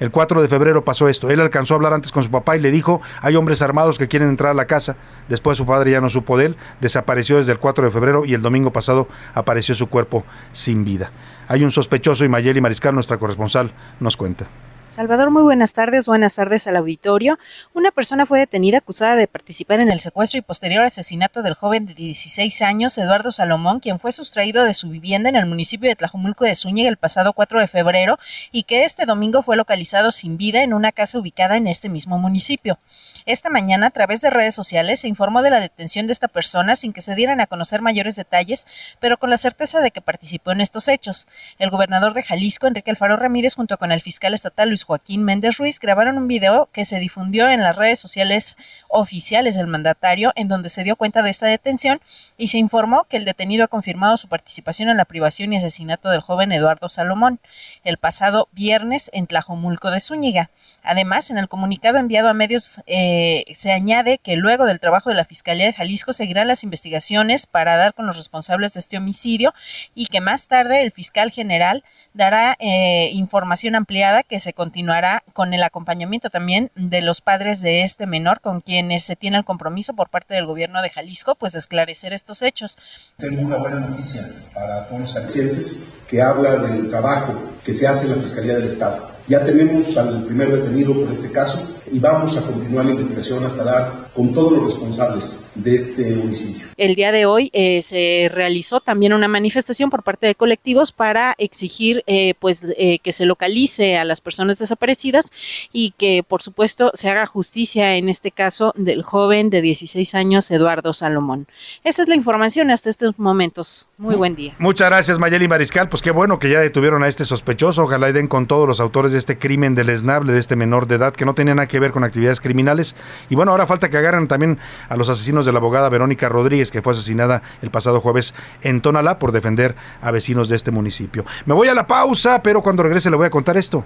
El 0.00 0.12
4 0.12 0.42
de 0.42 0.48
febrero 0.48 0.84
pasó 0.84 1.08
esto. 1.08 1.28
Él 1.30 1.40
alcanzó 1.40 1.74
a 1.74 1.76
hablar 1.76 1.92
antes 1.92 2.12
con 2.12 2.22
su 2.22 2.30
papá 2.30 2.56
y 2.56 2.60
le 2.60 2.70
dijo, 2.70 3.00
hay 3.20 3.34
hombres 3.34 3.62
armados 3.62 3.98
que 3.98 4.06
quieren 4.06 4.28
entrar 4.28 4.52
a 4.52 4.54
la 4.54 4.66
casa. 4.66 4.96
Después 5.28 5.58
su 5.58 5.66
padre 5.66 5.90
ya 5.90 6.00
no 6.00 6.08
supo 6.08 6.38
de 6.38 6.46
él, 6.46 6.56
desapareció 6.80 7.38
desde 7.38 7.52
el 7.52 7.58
4 7.58 7.86
de 7.86 7.90
febrero 7.90 8.24
y 8.24 8.34
el 8.34 8.42
domingo 8.42 8.72
pasado 8.72 9.08
apareció 9.34 9.74
su 9.74 9.88
cuerpo 9.88 10.24
sin 10.52 10.84
vida. 10.84 11.10
Hay 11.48 11.64
un 11.64 11.72
sospechoso 11.72 12.24
y 12.24 12.28
Mayeli 12.28 12.60
Mariscal, 12.60 12.94
nuestra 12.94 13.18
corresponsal, 13.18 13.72
nos 13.98 14.16
cuenta. 14.16 14.46
Salvador, 14.90 15.30
muy 15.30 15.42
buenas 15.42 15.74
tardes. 15.74 16.06
Buenas 16.06 16.36
tardes 16.36 16.66
al 16.66 16.76
auditorio. 16.76 17.38
Una 17.74 17.90
persona 17.90 18.24
fue 18.24 18.38
detenida 18.38 18.78
acusada 18.78 19.16
de 19.16 19.28
participar 19.28 19.80
en 19.80 19.90
el 19.90 20.00
secuestro 20.00 20.38
y 20.38 20.42
posterior 20.42 20.82
asesinato 20.82 21.42
del 21.42 21.52
joven 21.52 21.84
de 21.84 21.92
16 21.92 22.62
años, 22.62 22.96
Eduardo 22.96 23.30
Salomón, 23.30 23.80
quien 23.80 24.00
fue 24.00 24.12
sustraído 24.12 24.64
de 24.64 24.72
su 24.72 24.88
vivienda 24.88 25.28
en 25.28 25.36
el 25.36 25.44
municipio 25.44 25.90
de 25.90 25.94
Tlajumulco 25.94 26.46
de 26.46 26.54
Zúñiga 26.54 26.88
el 26.88 26.96
pasado 26.96 27.34
4 27.34 27.60
de 27.60 27.68
febrero 27.68 28.18
y 28.50 28.62
que 28.62 28.84
este 28.84 29.04
domingo 29.04 29.42
fue 29.42 29.56
localizado 29.56 30.10
sin 30.10 30.38
vida 30.38 30.62
en 30.62 30.72
una 30.72 30.90
casa 30.90 31.18
ubicada 31.18 31.58
en 31.58 31.66
este 31.66 31.90
mismo 31.90 32.18
municipio. 32.18 32.78
Esta 33.26 33.50
mañana, 33.50 33.88
a 33.88 33.90
través 33.90 34.22
de 34.22 34.30
redes 34.30 34.54
sociales, 34.54 35.00
se 35.00 35.08
informó 35.08 35.42
de 35.42 35.50
la 35.50 35.60
detención 35.60 36.06
de 36.06 36.14
esta 36.14 36.28
persona 36.28 36.76
sin 36.76 36.94
que 36.94 37.02
se 37.02 37.14
dieran 37.14 37.42
a 37.42 37.46
conocer 37.46 37.82
mayores 37.82 38.16
detalles, 38.16 38.66
pero 39.00 39.18
con 39.18 39.28
la 39.28 39.36
certeza 39.36 39.82
de 39.82 39.90
que 39.90 40.00
participó 40.00 40.52
en 40.52 40.62
estos 40.62 40.88
hechos. 40.88 41.28
El 41.58 41.68
gobernador 41.68 42.14
de 42.14 42.22
Jalisco, 42.22 42.66
Enrique 42.66 42.90
Alfaro 42.90 43.16
Ramírez, 43.16 43.54
junto 43.54 43.76
con 43.76 43.92
el 43.92 44.00
fiscal 44.00 44.32
estatal 44.32 44.77
Joaquín 44.84 45.24
Méndez 45.24 45.58
Ruiz, 45.58 45.78
grabaron 45.80 46.18
un 46.18 46.28
video 46.28 46.68
que 46.72 46.84
se 46.84 46.98
difundió 46.98 47.48
en 47.48 47.62
las 47.62 47.76
redes 47.76 47.98
sociales 47.98 48.56
oficiales 48.88 49.56
del 49.56 49.66
mandatario, 49.66 50.32
en 50.36 50.48
donde 50.48 50.68
se 50.68 50.84
dio 50.84 50.96
cuenta 50.96 51.22
de 51.22 51.30
esta 51.30 51.46
detención 51.46 52.00
y 52.36 52.48
se 52.48 52.58
informó 52.58 53.04
que 53.04 53.16
el 53.16 53.24
detenido 53.24 53.64
ha 53.64 53.68
confirmado 53.68 54.16
su 54.16 54.28
participación 54.28 54.88
en 54.88 54.96
la 54.96 55.04
privación 55.04 55.52
y 55.52 55.58
asesinato 55.58 56.10
del 56.10 56.20
joven 56.20 56.52
Eduardo 56.52 56.88
Salomón 56.88 57.40
el 57.84 57.98
pasado 57.98 58.48
viernes 58.52 59.10
en 59.12 59.26
Tlajomulco 59.26 59.90
de 59.90 60.00
Zúñiga. 60.00 60.50
Además, 60.82 61.30
en 61.30 61.38
el 61.38 61.48
comunicado 61.48 61.98
enviado 61.98 62.28
a 62.28 62.34
medios 62.34 62.80
eh, 62.86 63.44
se 63.54 63.72
añade 63.72 64.18
que 64.18 64.36
luego 64.36 64.66
del 64.66 64.80
trabajo 64.80 65.10
de 65.10 65.16
la 65.16 65.24
Fiscalía 65.24 65.66
de 65.66 65.72
Jalisco 65.72 66.12
seguirán 66.12 66.48
las 66.48 66.64
investigaciones 66.64 67.46
para 67.46 67.76
dar 67.76 67.94
con 67.94 68.06
los 68.06 68.16
responsables 68.16 68.74
de 68.74 68.80
este 68.80 68.96
homicidio 68.96 69.54
y 69.94 70.06
que 70.06 70.20
más 70.20 70.48
tarde 70.48 70.82
el 70.82 70.92
fiscal 70.92 71.30
general 71.30 71.84
dará 72.14 72.56
eh, 72.58 73.10
información 73.12 73.74
ampliada 73.74 74.22
que 74.22 74.40
se 74.40 74.52
continuará 74.68 75.22
con 75.32 75.54
el 75.54 75.62
acompañamiento 75.62 76.28
también 76.28 76.70
de 76.74 77.00
los 77.00 77.22
padres 77.22 77.62
de 77.62 77.84
este 77.84 78.04
menor 78.06 78.42
con 78.42 78.60
quienes 78.60 79.02
se 79.02 79.16
tiene 79.16 79.38
el 79.38 79.44
compromiso 79.46 79.94
por 79.94 80.10
parte 80.10 80.34
del 80.34 80.44
gobierno 80.44 80.82
de 80.82 80.90
Jalisco 80.90 81.36
pues 81.36 81.52
de 81.54 81.58
esclarecer 81.58 82.12
estos 82.12 82.42
hechos. 82.42 82.76
Tengo 83.16 83.40
una 83.40 83.56
buena 83.56 83.80
noticia 83.80 84.28
para 84.52 84.86
todos 84.86 85.00
los 85.00 85.12
jaliscienses 85.14 85.86
que 86.06 86.20
habla 86.20 86.56
del 86.56 86.90
trabajo 86.90 87.32
que 87.64 87.72
se 87.72 87.88
hace 87.88 88.04
en 88.04 88.10
la 88.10 88.22
Fiscalía 88.22 88.56
del 88.56 88.66
Estado. 88.66 89.10
Ya 89.26 89.42
tenemos 89.42 89.96
al 89.96 90.26
primer 90.26 90.52
detenido 90.52 90.92
por 90.92 91.12
este 91.12 91.32
caso, 91.32 91.77
y 91.92 91.98
vamos 91.98 92.36
a 92.36 92.42
continuar 92.42 92.86
la 92.86 92.92
investigación 92.92 93.44
hasta 93.44 93.64
dar 93.64 94.10
con 94.14 94.32
todos 94.32 94.52
los 94.52 94.72
responsables 94.72 95.40
de 95.54 95.74
este 95.74 96.14
homicidio. 96.14 96.66
El 96.76 96.94
día 96.94 97.12
de 97.12 97.26
hoy 97.26 97.50
eh, 97.52 97.82
se 97.82 98.30
realizó 98.32 98.80
también 98.80 99.12
una 99.12 99.28
manifestación 99.28 99.90
por 99.90 100.02
parte 100.02 100.26
de 100.26 100.34
colectivos 100.34 100.92
para 100.92 101.34
exigir 101.38 102.02
eh, 102.06 102.34
pues 102.38 102.66
eh, 102.76 102.98
que 103.00 103.12
se 103.12 103.26
localice 103.26 103.96
a 103.96 104.04
las 104.04 104.20
personas 104.20 104.58
desaparecidas 104.58 105.30
y 105.72 105.92
que 105.92 106.24
por 106.26 106.42
supuesto 106.42 106.90
se 106.94 107.08
haga 107.08 107.26
justicia 107.26 107.96
en 107.96 108.08
este 108.08 108.30
caso 108.30 108.72
del 108.76 109.02
joven 109.02 109.50
de 109.50 109.62
16 109.62 110.14
años 110.14 110.50
Eduardo 110.50 110.92
Salomón. 110.92 111.46
Esa 111.84 112.02
es 112.02 112.08
la 112.08 112.16
información 112.16 112.70
hasta 112.70 112.90
estos 112.90 113.18
momentos. 113.18 113.88
Muy 113.98 114.14
buen 114.14 114.36
día. 114.36 114.54
Muchas 114.58 114.88
gracias 114.88 115.18
Mayeli 115.18 115.48
Mariscal. 115.48 115.88
Pues 115.88 116.02
qué 116.02 116.10
bueno 116.10 116.38
que 116.38 116.50
ya 116.50 116.60
detuvieron 116.60 117.02
a 117.02 117.08
este 117.08 117.24
sospechoso. 117.24 117.82
Ojalá 117.82 118.08
y 118.10 118.12
den 118.12 118.28
con 118.28 118.46
todos 118.46 118.66
los 118.66 118.80
autores 118.80 119.12
de 119.12 119.18
este 119.18 119.38
crimen 119.38 119.74
deleznable 119.74 120.32
de 120.32 120.40
este 120.40 120.56
menor 120.56 120.86
de 120.86 120.96
edad 120.96 121.14
que 121.14 121.24
no 121.24 121.34
tenía 121.34 121.54
nada 121.54 121.68
que 121.68 121.77
ver 121.80 121.92
con 121.92 122.04
actividades 122.04 122.40
criminales. 122.40 122.94
Y 123.28 123.34
bueno, 123.34 123.52
ahora 123.52 123.66
falta 123.66 123.88
que 123.88 123.96
agarren 123.96 124.28
también 124.28 124.58
a 124.88 124.96
los 124.96 125.08
asesinos 125.08 125.46
de 125.46 125.52
la 125.52 125.58
abogada 125.58 125.88
Verónica 125.88 126.28
Rodríguez, 126.28 126.70
que 126.70 126.82
fue 126.82 126.92
asesinada 126.92 127.42
el 127.62 127.70
pasado 127.70 128.00
jueves 128.00 128.34
en 128.62 128.80
Tonalá 128.80 129.18
por 129.18 129.32
defender 129.32 129.76
a 130.02 130.10
vecinos 130.10 130.48
de 130.48 130.56
este 130.56 130.70
municipio. 130.70 131.24
Me 131.46 131.54
voy 131.54 131.68
a 131.68 131.74
la 131.74 131.86
pausa, 131.86 132.42
pero 132.42 132.62
cuando 132.62 132.82
regrese 132.82 133.10
le 133.10 133.16
voy 133.16 133.26
a 133.26 133.30
contar 133.30 133.56
esto. 133.56 133.84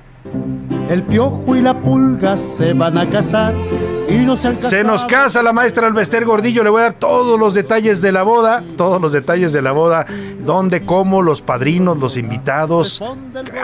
El 0.89 1.03
piojo 1.05 1.57
y 1.57 1.63
la 1.63 1.79
pulga 1.79 2.37
se 2.37 2.73
van 2.73 2.99
a 2.99 3.09
casar 3.09 3.55
y 4.09 4.19
no 4.27 4.37
se 4.37 4.49
han 4.49 4.63
Se 4.63 4.85
nos 4.85 5.05
casa 5.05 5.43
la 5.43 5.53
maestra 5.53 5.87
Alvester 5.87 6.25
Gordillo. 6.25 6.63
Le 6.63 6.71
voy 6.71 6.81
a 6.81 6.85
dar 6.85 6.95
todos 6.95 7.39
los 7.39 7.55
detalles 7.55 8.03
de 8.03 8.13
la 8.13 8.23
boda, 8.23 8.63
todos 8.77 9.01
los 9.01 9.13
detalles 9.13 9.53
de 9.53 9.63
la 9.63 9.73
boda, 9.73 10.07
dónde, 10.45 10.85
cómo, 10.85 11.23
los 11.23 11.41
padrinos, 11.41 11.99
los 11.99 12.17
invitados, 12.17 13.03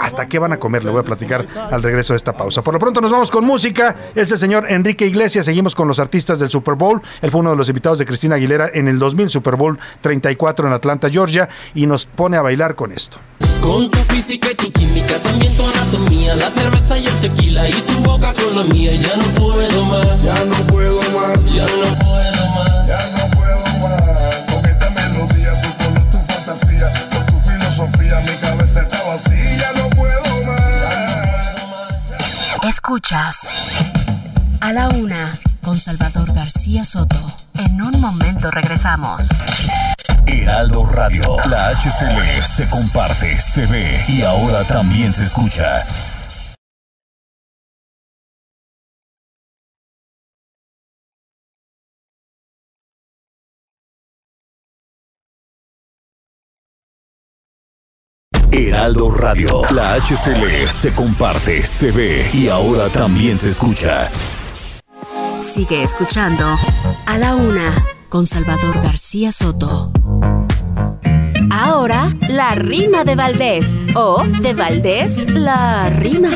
hasta 0.00 0.26
qué 0.28 0.38
van 0.38 0.52
a 0.52 0.58
comer. 0.58 0.84
Le 0.84 0.90
voy 0.90 1.00
a 1.00 1.04
platicar 1.04 1.44
al 1.70 1.82
regreso 1.82 2.12
de 2.12 2.18
esta 2.18 2.32
pausa. 2.32 2.62
Por 2.62 2.74
lo 2.74 2.80
pronto 2.80 3.00
nos 3.00 3.10
vamos 3.10 3.30
con 3.30 3.44
música. 3.44 3.94
Es 4.18 4.32
el 4.32 4.38
señor 4.38 4.66
Enrique 4.68 5.06
Iglesias. 5.06 5.46
Seguimos 5.46 5.76
con 5.76 5.86
los 5.86 6.00
artistas 6.00 6.40
del 6.40 6.50
Super 6.50 6.74
Bowl. 6.74 7.00
Él 7.22 7.30
fue 7.30 7.38
uno 7.38 7.50
de 7.50 7.56
los 7.56 7.68
invitados 7.68 8.00
de 8.00 8.04
Cristina 8.04 8.34
Aguilera 8.34 8.68
en 8.74 8.88
el 8.88 8.98
2000 8.98 9.30
Super 9.30 9.54
Bowl 9.54 9.78
34 10.00 10.66
en 10.66 10.72
Atlanta, 10.72 11.08
Georgia, 11.08 11.48
y 11.72 11.86
nos 11.86 12.04
pone 12.04 12.36
a 12.36 12.42
bailar 12.42 12.74
con 12.74 12.90
esto. 12.90 13.18
Con 13.60 13.88
tu 13.88 13.98
física 14.12 14.48
y 14.50 14.56
tu 14.56 14.72
química, 14.72 15.20
también 15.22 15.56
tu 15.56 15.64
anatomía, 15.64 16.34
la 16.34 16.50
cerveza 16.50 16.98
y 16.98 17.06
el 17.06 17.14
tequila 17.20 17.68
y 17.68 17.72
tu 17.74 18.02
boca 18.02 18.34
con 18.34 18.56
la 18.56 18.64
mía, 18.64 18.92
ya 18.96 19.16
no 19.16 19.22
puedo 19.40 19.84
más, 19.84 20.22
ya 20.24 20.44
no 20.46 20.66
puedo 20.66 21.00
más, 21.12 21.54
ya 21.54 21.62
no 21.62 21.96
puedo 21.98 22.46
más, 22.56 22.88
ya 22.88 22.98
no 23.18 23.30
puedo 23.36 23.62
más. 23.78 24.52
Con 24.52 24.66
esta 24.66 24.90
melodía, 24.90 25.62
tu 25.62 25.84
color, 25.84 26.10
tu 26.10 26.18
fantasía, 26.32 26.92
con 27.12 27.24
tu 27.26 27.38
filosofía, 27.48 28.20
mi 28.22 28.36
cabeza 28.38 28.82
está 28.82 29.00
vacía, 29.04 29.58
ya 29.58 29.72
no 29.80 29.88
puedo 29.90 30.44
más. 30.44 30.88
Escuchas 32.64 33.48
a 34.60 34.72
la 34.72 34.88
una 34.88 35.38
con 35.62 35.78
Salvador 35.78 36.32
García 36.32 36.84
Soto. 36.84 37.20
En 37.54 37.80
un 37.80 38.00
momento 38.00 38.50
regresamos. 38.50 39.28
Heraldo 40.26 40.84
Radio. 40.84 41.36
La 41.48 41.70
HCL 41.70 42.42
se 42.42 42.68
comparte, 42.68 43.40
se 43.40 43.66
ve 43.66 44.04
y 44.08 44.22
ahora 44.22 44.66
también 44.66 45.12
se 45.12 45.24
escucha. 45.24 45.82
Heraldo 58.50 59.10
Radio. 59.10 59.62
La 59.70 59.94
HCL 59.94 60.66
se 60.68 60.92
comparte, 60.94 61.62
se 61.62 61.90
ve 61.90 62.30
y 62.32 62.48
ahora 62.48 62.90
también 62.90 63.36
se 63.36 63.50
escucha. 63.50 64.08
Sigue 65.40 65.82
escuchando 65.82 66.44
a 67.06 67.18
la 67.18 67.36
una 67.36 67.72
con 68.08 68.26
Salvador 68.26 68.74
García 68.82 69.30
Soto. 69.30 69.92
Ahora, 71.50 72.08
la 72.28 72.54
rima 72.54 73.04
de 73.04 73.14
Valdés. 73.14 73.84
O 73.94 74.24
de 74.24 74.54
Valdés, 74.54 75.24
la 75.30 75.90
rima. 75.90 76.30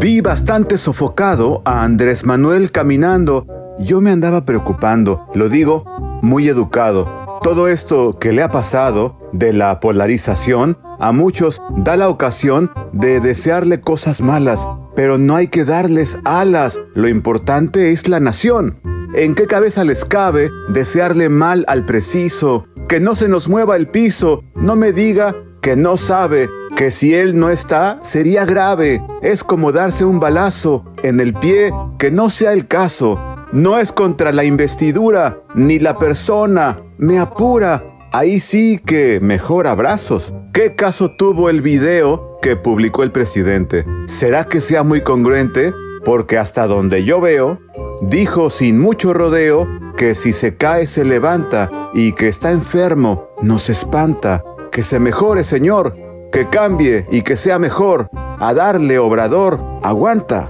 Vi 0.00 0.20
bastante 0.20 0.78
sofocado 0.78 1.62
a 1.64 1.84
Andrés 1.84 2.24
Manuel 2.24 2.70
caminando. 2.72 3.46
Yo 3.78 4.00
me 4.00 4.10
andaba 4.10 4.44
preocupando, 4.44 5.28
lo 5.34 5.48
digo 5.48 5.84
muy 6.22 6.48
educado. 6.48 7.20
Todo 7.42 7.68
esto 7.68 8.18
que 8.18 8.32
le 8.32 8.42
ha 8.42 8.50
pasado 8.50 9.16
de 9.32 9.54
la 9.54 9.80
polarización 9.80 10.76
a 10.98 11.10
muchos 11.10 11.62
da 11.74 11.96
la 11.96 12.10
ocasión 12.10 12.70
de 12.92 13.18
desearle 13.18 13.80
cosas 13.80 14.20
malas, 14.20 14.68
pero 14.94 15.16
no 15.16 15.36
hay 15.36 15.48
que 15.48 15.64
darles 15.64 16.18
alas. 16.24 16.78
Lo 16.94 17.08
importante 17.08 17.92
es 17.92 18.08
la 18.08 18.20
nación. 18.20 18.78
¿En 19.14 19.34
qué 19.34 19.46
cabeza 19.46 19.84
les 19.84 20.04
cabe 20.04 20.50
desearle 20.68 21.30
mal 21.30 21.64
al 21.66 21.86
preciso? 21.86 22.66
Que 22.90 23.00
no 23.00 23.14
se 23.14 23.26
nos 23.26 23.48
mueva 23.48 23.76
el 23.76 23.88
piso, 23.88 24.44
no 24.54 24.76
me 24.76 24.92
diga 24.92 25.34
que 25.62 25.76
no 25.76 25.96
sabe 25.96 26.50
que 26.76 26.90
si 26.90 27.14
él 27.14 27.38
no 27.38 27.48
está 27.48 27.98
sería 28.02 28.44
grave. 28.44 29.02
Es 29.22 29.42
como 29.44 29.72
darse 29.72 30.04
un 30.04 30.20
balazo 30.20 30.84
en 31.02 31.20
el 31.20 31.32
pie, 31.32 31.72
que 31.98 32.10
no 32.10 32.28
sea 32.28 32.52
el 32.52 32.66
caso. 32.66 33.18
No 33.52 33.78
es 33.78 33.92
contra 33.92 34.30
la 34.30 34.44
investidura 34.44 35.38
ni 35.54 35.78
la 35.78 35.98
persona, 35.98 36.82
me 37.00 37.18
apura. 37.18 37.82
Ahí 38.12 38.40
sí 38.40 38.78
que 38.84 39.18
mejor 39.20 39.66
abrazos. 39.66 40.32
¿Qué 40.52 40.74
caso 40.74 41.12
tuvo 41.12 41.48
el 41.48 41.62
video 41.62 42.38
que 42.42 42.56
publicó 42.56 43.02
el 43.02 43.10
presidente? 43.10 43.84
¿Será 44.06 44.44
que 44.44 44.60
sea 44.60 44.82
muy 44.82 45.00
congruente? 45.00 45.72
Porque 46.04 46.38
hasta 46.38 46.66
donde 46.66 47.04
yo 47.04 47.20
veo, 47.20 47.58
dijo 48.02 48.50
sin 48.50 48.78
mucho 48.78 49.14
rodeo 49.14 49.66
que 49.96 50.14
si 50.14 50.32
se 50.32 50.56
cae 50.56 50.86
se 50.86 51.04
levanta 51.04 51.70
y 51.94 52.12
que 52.12 52.28
está 52.28 52.50
enfermo 52.50 53.28
nos 53.42 53.70
espanta. 53.70 54.44
Que 54.70 54.82
se 54.82 54.98
mejore, 54.98 55.44
Señor, 55.44 55.94
que 56.32 56.48
cambie 56.48 57.06
y 57.10 57.22
que 57.22 57.36
sea 57.36 57.58
mejor. 57.58 58.08
A 58.12 58.52
darle, 58.54 58.98
obrador, 58.98 59.60
aguanta. 59.82 60.48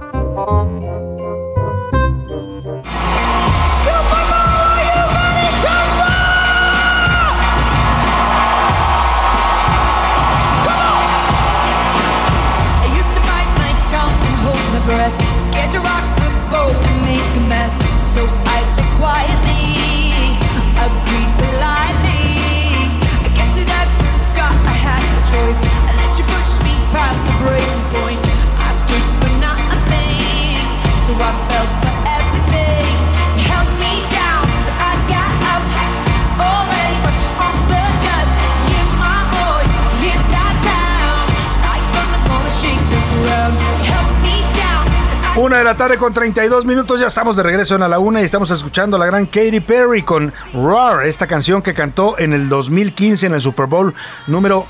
Una 45.51 45.57
de 45.57 45.65
la 45.65 45.75
tarde 45.75 45.97
con 45.97 46.13
32 46.13 46.63
minutos, 46.63 46.97
ya 46.97 47.07
estamos 47.07 47.35
de 47.35 47.43
regreso 47.43 47.75
en 47.75 47.81
a 47.81 47.89
la 47.89 47.99
una 47.99 48.21
y 48.21 48.23
estamos 48.23 48.49
escuchando 48.51 48.95
a 48.95 48.99
la 49.01 49.05
gran 49.05 49.25
Katy 49.25 49.59
Perry 49.59 50.01
con 50.01 50.31
Roar, 50.53 51.05
esta 51.05 51.27
canción 51.27 51.61
que 51.61 51.73
cantó 51.73 52.17
en 52.17 52.31
el 52.31 52.47
2015 52.47 53.25
en 53.25 53.33
el 53.33 53.41
Super 53.41 53.65
Bowl 53.65 53.93
número 54.27 54.65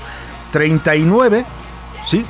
39, 0.50 1.44
¿sí? 2.04 2.26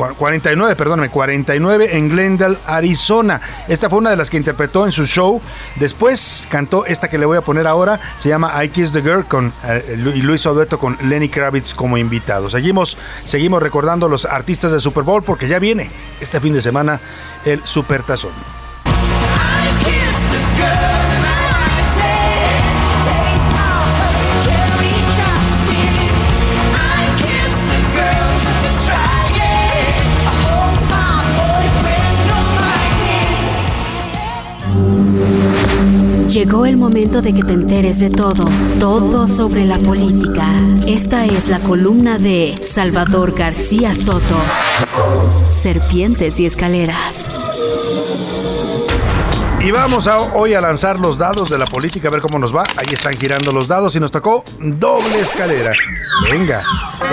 Cu- 0.00 0.14
49, 0.16 0.76
perdóname, 0.76 1.10
49 1.10 1.96
en 1.96 2.08
Glendale, 2.08 2.56
Arizona. 2.66 3.40
Esta 3.68 3.90
fue 3.90 3.98
una 3.98 4.08
de 4.10 4.16
las 4.16 4.30
que 4.30 4.38
interpretó 4.38 4.86
en 4.86 4.92
su 4.92 5.04
show. 5.06 5.40
Después 5.76 6.46
cantó 6.50 6.86
esta 6.86 7.08
que 7.10 7.18
le 7.18 7.26
voy 7.26 7.36
a 7.36 7.42
poner 7.42 7.66
ahora, 7.66 8.00
se 8.18 8.28
llama 8.30 8.64
I 8.64 8.70
Kiss 8.70 8.92
the 8.92 9.02
Girl 9.02 9.26
con, 9.26 9.52
eh, 9.64 9.96
y 10.14 10.22
lo 10.22 10.34
hizo 10.34 10.54
dueto 10.54 10.78
con 10.78 10.96
Lenny 11.02 11.28
Kravitz 11.28 11.74
como 11.74 11.98
invitado. 11.98 12.48
Seguimos, 12.48 12.96
seguimos 13.26 13.62
recordando 13.62 14.08
los 14.08 14.24
artistas 14.24 14.72
del 14.72 14.80
Super 14.80 15.02
Bowl 15.04 15.22
porque 15.22 15.48
ya 15.48 15.58
viene 15.58 15.90
este 16.20 16.40
fin 16.40 16.54
de 16.54 16.62
semana 16.62 16.98
el 17.44 17.60
Super 17.64 18.02
Tazón. 18.02 18.32
Llegó 36.28 36.64
el 36.64 36.76
momento 36.76 37.22
de 37.22 37.34
que 37.34 37.42
te 37.42 37.54
enteres 37.54 37.98
de 37.98 38.08
todo, 38.08 38.44
todo 38.78 39.26
sobre 39.26 39.64
la 39.64 39.76
política. 39.78 40.46
Esta 40.86 41.24
es 41.24 41.48
la 41.48 41.58
columna 41.58 42.18
de 42.18 42.54
Salvador 42.62 43.32
García 43.32 43.94
Soto. 43.94 44.36
Serpientes 45.50 46.38
y 46.38 46.46
escaleras. 46.46 47.40
Y 49.62 49.72
vamos 49.72 50.08
hoy 50.32 50.54
a 50.54 50.60
lanzar 50.62 50.98
los 50.98 51.18
dados 51.18 51.50
de 51.50 51.58
la 51.58 51.66
política, 51.66 52.08
a 52.08 52.10
ver 52.10 52.22
cómo 52.22 52.38
nos 52.38 52.54
va. 52.54 52.62
Ahí 52.76 52.94
están 52.94 53.14
girando 53.18 53.52
los 53.52 53.68
dados 53.68 53.94
y 53.94 54.00
nos 54.00 54.10
tocó 54.10 54.42
doble 54.58 55.20
escalera. 55.20 55.72
Venga, 56.22 56.62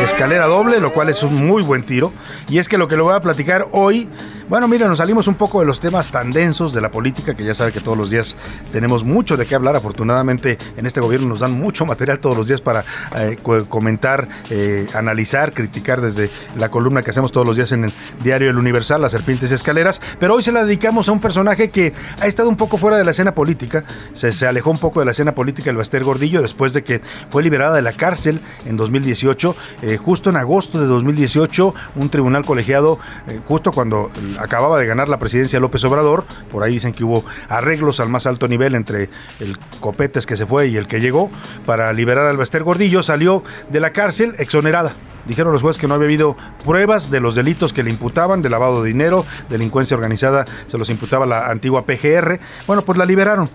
escalera 0.02 0.46
doble, 0.46 0.80
lo 0.80 0.94
cual 0.94 1.10
es 1.10 1.24
un 1.24 1.46
muy 1.46 1.62
buen 1.62 1.84
tiro. 1.84 2.14
Y 2.48 2.60
es 2.60 2.70
que 2.70 2.78
lo 2.78 2.88
que 2.88 2.96
le 2.96 3.02
voy 3.02 3.16
a 3.16 3.20
platicar 3.20 3.68
hoy, 3.74 4.08
bueno, 4.50 4.68
mira, 4.70 4.88
nos 4.88 5.00
salimos 5.00 5.28
un 5.28 5.36
poco 5.36 5.60
de 5.60 5.66
los 5.66 5.80
temas 5.82 6.10
tan 6.10 6.32
densos 6.32 6.72
de 6.74 6.80
la 6.80 6.90
política, 6.90 7.36
que 7.36 7.44
ya 7.44 7.54
sabe 7.54 7.74
que 7.74 7.82
todos 7.82 7.98
los 7.98 8.10
días 8.10 8.38
tenemos 8.72 9.04
mucho 9.04 9.36
de 9.36 9.46
qué 9.46 9.56
hablar. 9.56 9.76
Afortunadamente, 9.76 10.58
en 10.78 10.86
este 10.86 11.02
gobierno 11.02 11.28
nos 11.28 11.42
dan 11.42 11.52
mucho 11.52 11.86
material 11.86 12.20
todos 12.20 12.38
los 12.38 12.48
días 12.48 12.62
para 12.62 12.86
eh, 13.18 13.36
co- 13.44 13.66
comentar, 13.68 14.26
eh, 14.50 14.88
analizar, 14.94 15.52
criticar 15.54 16.00
desde 16.00 16.30
la 16.56 16.70
columna 16.70 17.02
que 17.02 17.10
hacemos 17.10 17.34
todos 17.34 17.46
los 17.46 17.58
días 17.58 17.74
en 17.74 17.84
el 17.86 17.94
diario 18.24 18.50
El 18.50 18.58
Universal, 18.58 19.02
Las 19.02 19.12
Serpientes 19.12 19.52
y 19.52 19.54
Escaleras. 19.54 20.00
Pero 20.18 20.36
hoy 20.36 20.44
se 20.44 20.54
la 20.54 20.64
dedicamos 20.64 21.10
a 21.10 21.12
un 21.12 21.20
personaje 21.20 21.70
que 21.70 21.92
ha 22.22 22.28
estado 22.28 22.48
un 22.48 22.56
poco 22.56 22.78
fuera 22.78 22.96
de 22.96 23.04
la 23.04 23.12
escena 23.12 23.34
política, 23.34 23.84
se, 24.14 24.32
se 24.32 24.48
alejó 24.48 24.72
un 24.72 24.80
poco 24.80 25.02
de 25.02 25.06
la 25.08 25.12
escena 25.12 25.36
política 25.36 25.72
el 25.72 25.76
Baster 25.78 26.06
Gordillo 26.06 26.42
después 26.42 26.72
de 26.72 26.86
que 26.86 27.02
fue 27.30 27.44
liberada 27.44 27.76
de 27.76 27.82
la 27.82 27.92
cárcel 27.92 28.40
en 28.66 28.78
2018. 28.78 29.56
Eh, 29.82 29.98
justo 29.98 30.30
en 30.30 30.38
agosto 30.38 30.80
de 30.80 30.86
2018, 30.86 31.74
un 31.96 32.10
tribunal 32.10 32.46
colegiado, 32.46 32.98
eh, 33.28 33.42
justo 33.46 33.72
cuando 33.74 34.10
acababa 34.40 34.80
de 34.80 34.86
ganar 34.86 35.10
la 35.10 35.20
presidencia 35.20 35.60
López 35.60 35.84
Obrador, 35.84 36.26
por 36.52 36.64
ahí 36.64 36.74
dicen 36.74 36.94
que 36.94 37.04
hubo 37.04 37.26
arreglos 37.50 38.00
al 38.00 38.10
más 38.10 38.26
alto 38.26 38.48
nivel 38.48 38.76
entre 38.76 39.10
el 39.40 39.58
Copetes 39.80 40.26
que 40.26 40.38
se 40.38 40.46
fue 40.46 40.68
y 40.68 40.78
el 40.78 40.88
que 40.88 41.00
llegó 41.00 41.30
para 41.66 41.92
liberar 41.94 42.26
al 42.26 42.38
Baster 42.38 42.64
Gordillo, 42.64 43.04
salió 43.04 43.44
de 43.70 43.80
la 43.80 43.92
cárcel 43.92 44.36
exonerada. 44.38 44.94
Dijeron 45.28 45.52
los 45.52 45.62
jueces 45.62 45.80
que 45.80 45.88
no 45.88 45.96
había 45.96 46.06
habido 46.06 46.38
pruebas 46.64 47.12
de 47.12 47.20
los 47.20 47.36
delitos 47.36 47.74
que 47.74 47.84
le 47.84 47.90
imputaban, 47.90 48.42
de 48.42 48.50
lavado 48.50 48.82
de 48.82 48.88
dinero, 48.88 49.26
delincuencia 49.50 49.98
organizada, 49.98 50.46
se 50.68 50.78
los 50.78 50.90
imputaba 50.90 51.26
la 51.26 51.50
antigua 51.50 51.86
PGR. 51.86 52.40
Bueno, 52.66 52.86
pues 52.86 52.98
la 52.98 53.06
liberaron. 53.06 53.50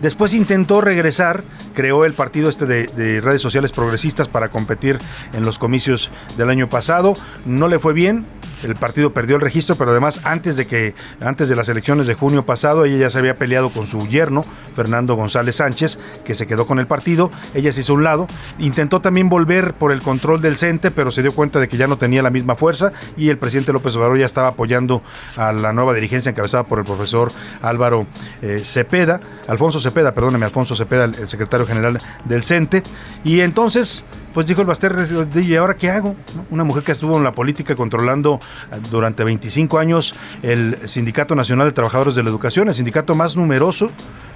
Después 0.00 0.34
intentó 0.34 0.80
regresar, 0.80 1.42
creó 1.74 2.04
el 2.04 2.12
partido 2.12 2.48
este 2.48 2.66
de 2.66 3.20
redes 3.20 3.42
sociales 3.42 3.72
progresistas 3.72 4.28
para 4.28 4.50
competir 4.50 4.98
en 5.32 5.44
los 5.44 5.58
comicios 5.58 6.12
del 6.36 6.48
año 6.48 6.68
pasado. 6.68 7.14
No 7.44 7.66
le 7.66 7.80
fue 7.80 7.92
bien, 7.92 8.24
el 8.62 8.74
partido 8.76 9.12
perdió 9.12 9.36
el 9.36 9.42
registro, 9.42 9.76
pero 9.76 9.90
además 9.90 10.20
antes 10.24 10.56
de 10.56 10.66
que 10.66 10.94
antes 11.20 11.48
de 11.48 11.56
las 11.56 11.68
elecciones 11.68 12.06
de 12.06 12.14
junio 12.14 12.44
pasado 12.44 12.84
ella 12.84 12.96
ya 12.98 13.10
se 13.10 13.18
había 13.18 13.34
peleado 13.34 13.70
con 13.70 13.86
su 13.86 14.06
yerno 14.08 14.44
Fernando 14.74 15.14
González 15.14 15.56
Sánchez, 15.56 15.98
que 16.24 16.34
se 16.34 16.46
quedó 16.46 16.66
con 16.66 16.78
el 16.78 16.86
partido, 16.86 17.30
ella 17.54 17.72
se 17.72 17.80
hizo 17.80 17.94
un 17.94 18.04
lado, 18.04 18.26
intentó 18.58 19.00
también 19.00 19.28
volver 19.28 19.74
por 19.74 19.92
el 19.92 20.02
control 20.02 20.40
del 20.40 20.56
CENTE, 20.56 20.90
pero 20.90 21.10
se 21.10 21.22
dio 21.22 21.34
cuenta 21.34 21.60
de 21.60 21.68
que 21.68 21.76
ya 21.76 21.86
no 21.86 21.98
tenía 21.98 22.22
la 22.22 22.30
misma 22.30 22.54
fuerza 22.54 22.92
y 23.16 23.28
el 23.30 23.38
presidente 23.38 23.72
López 23.72 23.94
Obrador 23.96 24.18
ya 24.18 24.26
estaba 24.26 24.48
apoyando 24.48 25.02
a 25.36 25.52
la 25.52 25.72
nueva 25.72 25.94
dirigencia 25.94 26.30
encabezada 26.30 26.64
por 26.64 26.78
el 26.78 26.84
profesor 26.84 27.32
Álvaro 27.62 28.06
eh, 28.42 28.62
Cepeda, 28.64 29.20
Alfonso 29.48 29.80
Cepeda, 29.80 30.12
perdóneme, 30.12 30.44
Alfonso 30.46 30.74
Cepeda, 30.74 31.04
el 31.04 31.28
secretario 31.28 31.66
general 31.66 31.98
del 32.24 32.44
CENTE, 32.44 32.82
y 33.24 33.40
entonces 33.40 34.04
pues 34.36 34.46
dijo 34.46 34.60
el 34.60 34.66
Baster, 34.66 34.94
¿y 35.34 35.54
ahora 35.54 35.78
qué 35.78 35.88
hago? 35.88 36.14
Una 36.50 36.62
mujer 36.62 36.82
que 36.82 36.92
estuvo 36.92 37.16
en 37.16 37.24
la 37.24 37.32
política 37.32 37.74
controlando 37.74 38.38
eh, 38.70 38.76
durante 38.90 39.24
25 39.24 39.78
años 39.78 40.14
el 40.42 40.76
Sindicato 40.90 41.34
Nacional 41.34 41.68
de 41.68 41.72
Trabajadores 41.72 42.14
de 42.14 42.22
la 42.22 42.28
Educación, 42.28 42.68
el 42.68 42.74
sindicato 42.74 43.14
más 43.14 43.34
numeroso 43.34 43.90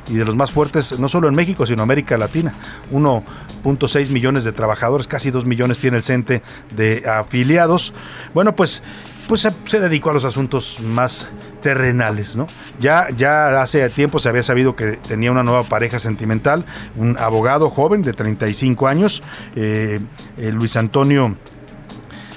y 0.09 0.15
de 0.15 0.25
los 0.25 0.35
más 0.35 0.53
fuertes, 0.53 0.99
no 0.99 1.07
solo 1.07 1.29
en 1.29 1.35
México, 1.35 1.67
sino 1.67 1.75
en 1.75 1.81
América 1.83 2.17
Latina. 2.17 2.55
1.6 2.91 4.09
millones 4.09 4.45
de 4.45 4.53
trabajadores, 4.53 5.07
casi 5.07 5.31
2 5.31 5.45
millones 5.45 5.79
tiene 5.79 5.99
el 5.99 6.03
CENTE 6.03 6.41
de 6.75 7.07
afiliados. 7.07 7.93
Bueno, 8.33 8.57
pues 8.57 8.83
pues 9.31 9.47
se, 9.67 9.79
dedicó 9.79 10.11
a 10.11 10.13
los 10.13 10.25
asuntos 10.25 10.81
más 10.81 11.31
terrenales, 11.63 12.35
¿no? 12.35 12.49
Ya, 12.81 13.07
ya 13.17 13.63
hace 13.63 13.89
tiempo 13.91 14.19
se 14.19 14.29
había 14.29 14.43
sabido 14.43 14.75
que 14.75 14.99
tenía 15.07 15.31
una 15.31 15.45
nueva 15.45 15.63
pareja 15.63 16.01
sentimental, 16.01 16.65
un 16.97 17.17
abogado 17.17 17.71
joven 17.71 18.03
de 18.03 18.13
35 18.13 18.89
años, 18.89 19.23
eh, 19.55 20.01
eh, 20.37 20.51
Luis 20.51 20.77
Antonio 20.77 21.37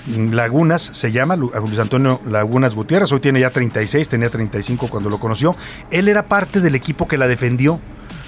Lagunas 0.06 0.92
se 0.94 1.12
llama, 1.12 1.36
Luis 1.36 1.80
Antonio 1.80 2.22
Lagunas 2.30 2.76
Gutiérrez, 2.76 3.12
hoy 3.12 3.22
tiene 3.22 3.40
ya 3.40 3.50
36, 3.50 4.08
tenía 4.08 4.30
35 4.30 4.88
cuando 4.88 5.10
lo 5.10 5.20
conoció. 5.20 5.56
Él 5.90 6.08
era 6.08 6.28
parte 6.28 6.62
del 6.62 6.76
equipo 6.76 7.08
que 7.08 7.18
la 7.18 7.28
defendió. 7.28 7.80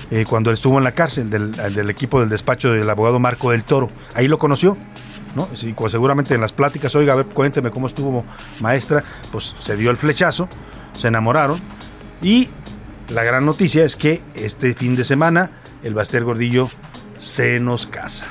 Eh, 0.09 0.23
cuando 0.27 0.51
estuvo 0.51 0.77
en 0.79 0.83
la 0.83 0.93
cárcel, 0.93 1.29
del 1.29 1.89
equipo 1.89 2.19
del 2.19 2.29
despacho 2.29 2.71
del 2.71 2.89
abogado 2.89 3.19
Marco 3.19 3.51
del 3.51 3.63
Toro. 3.63 3.89
Ahí 4.15 4.27
lo 4.27 4.39
conoció. 4.39 4.75
¿No? 5.35 5.47
Seguramente 5.89 6.33
en 6.33 6.41
las 6.41 6.51
pláticas, 6.51 6.95
oiga, 6.95 7.13
a 7.13 7.17
ver, 7.17 7.27
cuénteme 7.27 7.71
cómo 7.71 7.87
estuvo 7.87 8.23
maestra, 8.59 9.03
pues 9.31 9.53
se 9.59 9.75
dio 9.75 9.91
el 9.91 9.97
flechazo, 9.97 10.49
se 10.93 11.09
enamoraron 11.09 11.59
y 12.21 12.49
la 13.09 13.23
gran 13.23 13.45
noticia 13.45 13.85
es 13.85 13.95
que 13.95 14.23
este 14.33 14.73
fin 14.73 14.95
de 14.95 15.03
semana 15.03 15.51
el 15.83 15.93
Baster 15.93 16.23
Gordillo 16.23 16.69
se 17.19 17.59
nos 17.59 17.85
casa. 17.85 18.25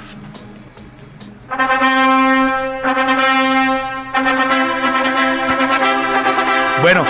Bueno, 6.82 7.04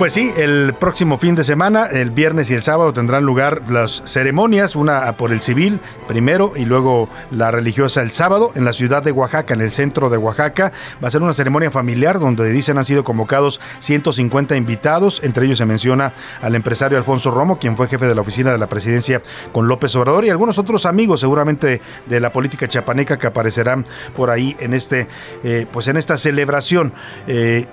pues 0.00 0.14
sí, 0.14 0.32
el 0.34 0.72
próximo 0.80 1.18
fin 1.18 1.34
de 1.34 1.44
semana, 1.44 1.84
el 1.84 2.10
viernes 2.10 2.50
y 2.50 2.54
el 2.54 2.62
sábado 2.62 2.94
tendrán 2.94 3.26
lugar 3.26 3.70
las 3.70 4.02
ceremonias, 4.06 4.74
una 4.74 5.12
por 5.12 5.30
el 5.30 5.42
civil 5.42 5.78
primero 6.08 6.54
y 6.56 6.64
luego 6.64 7.10
la 7.30 7.50
religiosa 7.50 8.00
el 8.00 8.12
sábado 8.12 8.50
en 8.54 8.64
la 8.64 8.72
ciudad 8.72 9.02
de 9.02 9.12
Oaxaca, 9.12 9.52
en 9.52 9.60
el 9.60 9.72
centro 9.72 10.08
de 10.08 10.16
Oaxaca. 10.16 10.72
Va 11.04 11.08
a 11.08 11.10
ser 11.10 11.20
una 11.20 11.34
ceremonia 11.34 11.70
familiar 11.70 12.18
donde 12.18 12.50
dicen 12.50 12.78
han 12.78 12.86
sido 12.86 13.04
convocados 13.04 13.60
150 13.80 14.56
invitados, 14.56 15.20
entre 15.22 15.44
ellos 15.44 15.58
se 15.58 15.66
menciona 15.66 16.14
al 16.40 16.54
empresario 16.54 16.96
Alfonso 16.96 17.30
Romo, 17.30 17.58
quien 17.58 17.76
fue 17.76 17.86
jefe 17.86 18.06
de 18.06 18.14
la 18.14 18.22
oficina 18.22 18.52
de 18.52 18.58
la 18.58 18.68
presidencia 18.68 19.20
con 19.52 19.68
López 19.68 19.94
Obrador 19.96 20.24
y 20.24 20.30
algunos 20.30 20.58
otros 20.58 20.86
amigos 20.86 21.20
seguramente 21.20 21.82
de 22.06 22.20
la 22.20 22.32
política 22.32 22.66
chapaneca 22.68 23.18
que 23.18 23.26
aparecerán 23.26 23.84
por 24.16 24.30
ahí 24.30 24.56
en 24.60 24.72
este, 24.72 25.08
eh, 25.44 25.66
pues 25.70 25.88
en 25.88 25.98
esta 25.98 26.16
celebración. 26.16 26.94
Eh, 27.26 27.66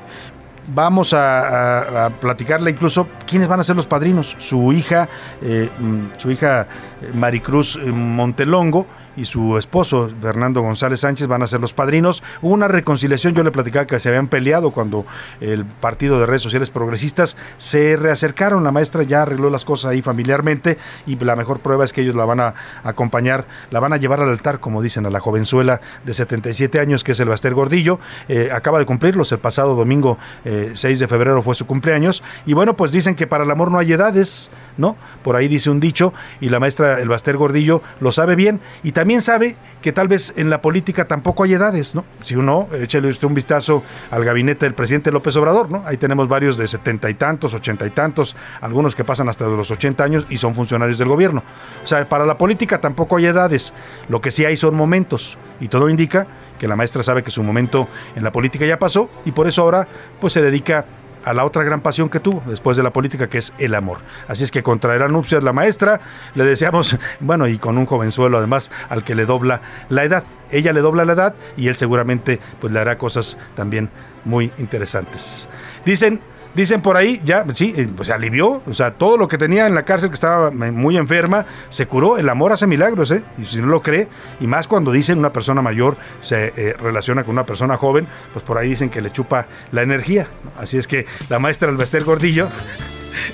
vamos 0.68 1.14
a, 1.14 2.10
platicarle 2.20 2.72
incluso 2.72 3.08
quiénes 3.26 3.48
van 3.48 3.60
a 3.60 3.64
ser 3.64 3.76
los 3.76 3.88
padrinos. 3.88 4.36
Su 4.40 4.72
hija, 4.74 5.08
eh, 5.42 5.70
su 6.18 6.32
hija 6.32 6.68
Maricruz 7.14 7.80
Montelongo 7.86 8.86
y 9.18 9.26
su 9.26 9.58
esposo 9.58 10.10
Fernando 10.22 10.62
González 10.62 11.02
Sánchez 11.02 11.28
van 11.28 11.42
a 11.42 11.48
ser 11.48 11.60
los 11.60 11.74
padrinos. 11.74 12.24
Hubo 12.42 12.54
una 12.54 12.68
reconciliación, 12.68 13.34
yo 13.34 13.44
le 13.44 13.52
platicaba 13.52 13.86
que 13.88 14.00
se 14.00 14.10
habían 14.10 14.28
peleado 14.28 14.72
cuando 14.72 15.06
el 15.42 15.66
partido 15.66 16.20
de 16.20 16.28
redes 16.28 16.44
sociales 16.44 16.70
progresistas 16.70 17.36
se 17.58 17.98
reacercaron. 17.98 18.64
La 18.64 18.72
maestra 18.72 19.04
ya 19.04 19.24
arregló 19.24 19.50
las 19.50 19.66
cosas 19.66 19.92
ahí 19.92 20.02
familiarmente 20.02 20.78
y 21.06 21.18
la 21.18 21.36
mejor 21.36 21.60
prueba 21.60 21.84
es 21.84 21.92
que 21.92 22.02
ellos 22.02 22.16
la 22.16 22.26
van 22.26 22.40
a 22.40 22.54
acompañar, 22.84 23.46
la 23.72 23.80
van 23.80 23.92
a 23.92 23.98
llevar 23.98 24.22
al 24.22 24.30
altar, 24.30 24.60
como 24.60 24.82
dicen, 24.82 25.06
a 25.06 25.10
la 25.10 25.20
jovenzuela 25.20 25.82
de 26.06 26.14
77 26.14 26.80
años 26.80 27.04
que 27.04 27.14
es 27.14 27.20
el 27.20 27.28
Baster 27.28 27.54
Gordillo. 27.54 28.00
Eh, 28.28 28.50
acaba 28.54 28.80
de 28.80 28.86
cumplirlos, 28.86 29.32
el 29.32 29.40
pasado 29.40 29.76
domingo 29.76 30.20
eh, 30.46 30.72
6 30.76 31.00
de 31.00 31.08
febrero 31.08 31.42
fue 31.42 31.56
su 31.56 31.66
cumpleaños. 31.66 32.24
Y 32.46 32.54
bueno, 32.54 32.76
pues 32.76 32.92
dicen 32.92 33.16
que 33.16 33.26
para 33.26 33.44
el 33.44 33.52
amor 33.52 33.72
no 33.72 33.80
hay 33.80 33.92
edades, 33.92 34.52
¿no? 34.78 34.96
Por 35.24 35.36
ahí 35.36 35.48
dice 35.48 35.70
un 35.70 35.80
dicho 35.80 36.14
y 36.40 36.50
la 36.50 36.60
maestra, 36.60 37.00
el 37.00 37.10
Baster 37.10 37.38
Gordillo, 37.38 37.82
lo 38.00 38.12
sabe 38.12 38.36
bien 38.36 38.62
y 38.84 38.92
también 38.92 39.22
sabe 39.22 39.56
que 39.82 39.92
tal 39.92 40.08
vez 40.08 40.34
en 40.38 40.50
la 40.50 40.62
política 40.62 41.08
tampoco 41.08 41.44
hay 41.44 41.54
edades, 41.54 41.96
¿no? 41.96 42.04
Si 42.22 42.36
uno, 42.36 42.68
échale 42.74 43.10
usted 43.10 43.28
un 43.28 43.34
vistazo 43.34 43.84
al 44.12 44.26
gabinete 44.26 44.66
del 44.66 44.74
presidente 44.74 45.12
López 45.12 45.36
Obrador, 45.36 45.70
¿no? 45.70 45.84
Ahí 45.86 45.98
tenemos 45.98 46.28
varios 46.28 46.58
de 46.58 46.68
setenta 46.68 47.10
y 47.10 47.14
tantos, 47.14 47.54
ochenta 47.54 47.86
y 47.86 47.92
tantos, 47.92 48.36
algunos 48.62 48.96
que 48.96 49.04
pasan 49.04 49.30
hasta 49.30 49.46
los 49.46 49.70
ochenta 49.72 50.04
años 50.04 50.26
y 50.30 50.38
son 50.38 50.56
funcionarios 50.56 50.98
del 50.98 51.08
gobierno. 51.08 51.44
O 51.84 51.88
sea, 51.88 52.08
para 52.10 52.26
la 52.26 52.38
política 52.38 52.82
tampoco 52.82 53.18
hay 53.18 53.28
edades, 53.28 53.74
lo 54.10 54.20
que 54.20 54.32
sí 54.32 54.46
hay 54.46 54.58
son 54.58 54.76
momentos 54.76 55.38
y 55.60 55.68
todo 55.68 55.90
indica 55.90 56.28
que 56.60 56.68
la 56.68 56.76
maestra 56.76 57.04
sabe 57.04 57.24
que 57.24 57.32
su 57.32 57.44
momento 57.44 57.88
en 58.16 58.24
la 58.24 58.32
política 58.32 58.66
ya 58.66 58.80
pasó 58.80 59.10
y 59.26 59.32
por 59.32 59.48
eso 59.48 59.62
ahora 59.62 59.88
pues 60.20 60.34
se 60.34 60.42
dedica 60.42 60.86
a 61.28 61.34
la 61.34 61.44
otra 61.44 61.64
gran 61.64 61.82
pasión 61.82 62.10
que 62.10 62.22
tuvo 62.22 62.42
después 62.46 62.78
de 62.78 62.84
la 62.84 62.94
política, 62.94 63.28
que 63.28 63.38
es 63.38 63.54
el 63.58 63.76
amor. 63.76 63.98
Así 64.30 64.46
es 64.46 64.52
que 64.52 64.64
contraerá 64.64 65.10
nupcias 65.10 65.44
la 65.44 65.52
maestra, 65.52 66.00
le 66.36 66.46
deseamos, 66.46 66.98
bueno, 67.20 67.48
y 67.48 67.58
con 67.58 67.78
un 67.78 67.86
jovenzuelo 67.86 68.38
además 68.38 68.72
al 68.88 69.04
que 69.04 69.14
le 69.14 69.26
dobla 69.26 69.62
la 69.90 70.06
edad. 70.06 70.24
Ella 70.52 70.72
le 70.72 70.80
dobla 70.80 71.04
la 71.04 71.14
edad 71.14 71.36
y 71.58 71.68
él 71.68 71.76
seguramente 71.76 72.40
pues 72.62 72.72
le 72.72 72.80
hará 72.80 72.98
cosas 72.98 73.38
también 73.56 73.90
muy 74.24 74.54
interesantes. 74.58 75.50
Dicen, 75.86 76.22
Dicen 76.58 76.82
por 76.82 76.98
ahí, 76.98 77.22
ya, 77.24 77.46
sí, 77.54 77.72
pues 77.96 78.08
se 78.08 78.14
alivió, 78.14 78.64
o 78.66 78.74
sea, 78.74 78.96
todo 78.96 79.16
lo 79.16 79.28
que 79.28 79.38
tenía 79.38 79.68
en 79.68 79.76
la 79.76 79.84
cárcel 79.84 80.10
que 80.10 80.16
estaba 80.16 80.50
muy 80.50 80.98
enferma, 80.98 81.46
se 81.70 81.86
curó, 81.86 82.18
el 82.18 82.28
amor 82.30 82.52
hace 82.52 82.66
milagros, 82.66 83.12
¿eh? 83.12 83.22
Y 83.38 83.46
si 83.46 83.58
no 83.58 83.68
lo 83.68 83.84
cree, 83.84 84.08
y 84.40 84.48
más 84.48 84.68
cuando 84.68 84.92
dicen 84.92 85.20
una 85.20 85.32
persona 85.32 85.62
mayor 85.62 85.98
se 86.22 86.54
eh, 86.58 86.76
relaciona 86.82 87.24
con 87.24 87.34
una 87.34 87.46
persona 87.46 87.78
joven, 87.78 88.08
pues 88.34 88.44
por 88.44 88.58
ahí 88.58 88.70
dicen 88.70 88.90
que 88.90 89.02
le 89.04 89.12
chupa 89.12 89.46
la 89.72 89.84
energía. 89.84 90.30
Así 90.58 90.80
es 90.80 90.88
que 90.88 91.06
la 91.30 91.38
maestra 91.38 91.70
Albester 91.70 92.04
Gordillo 92.04 92.48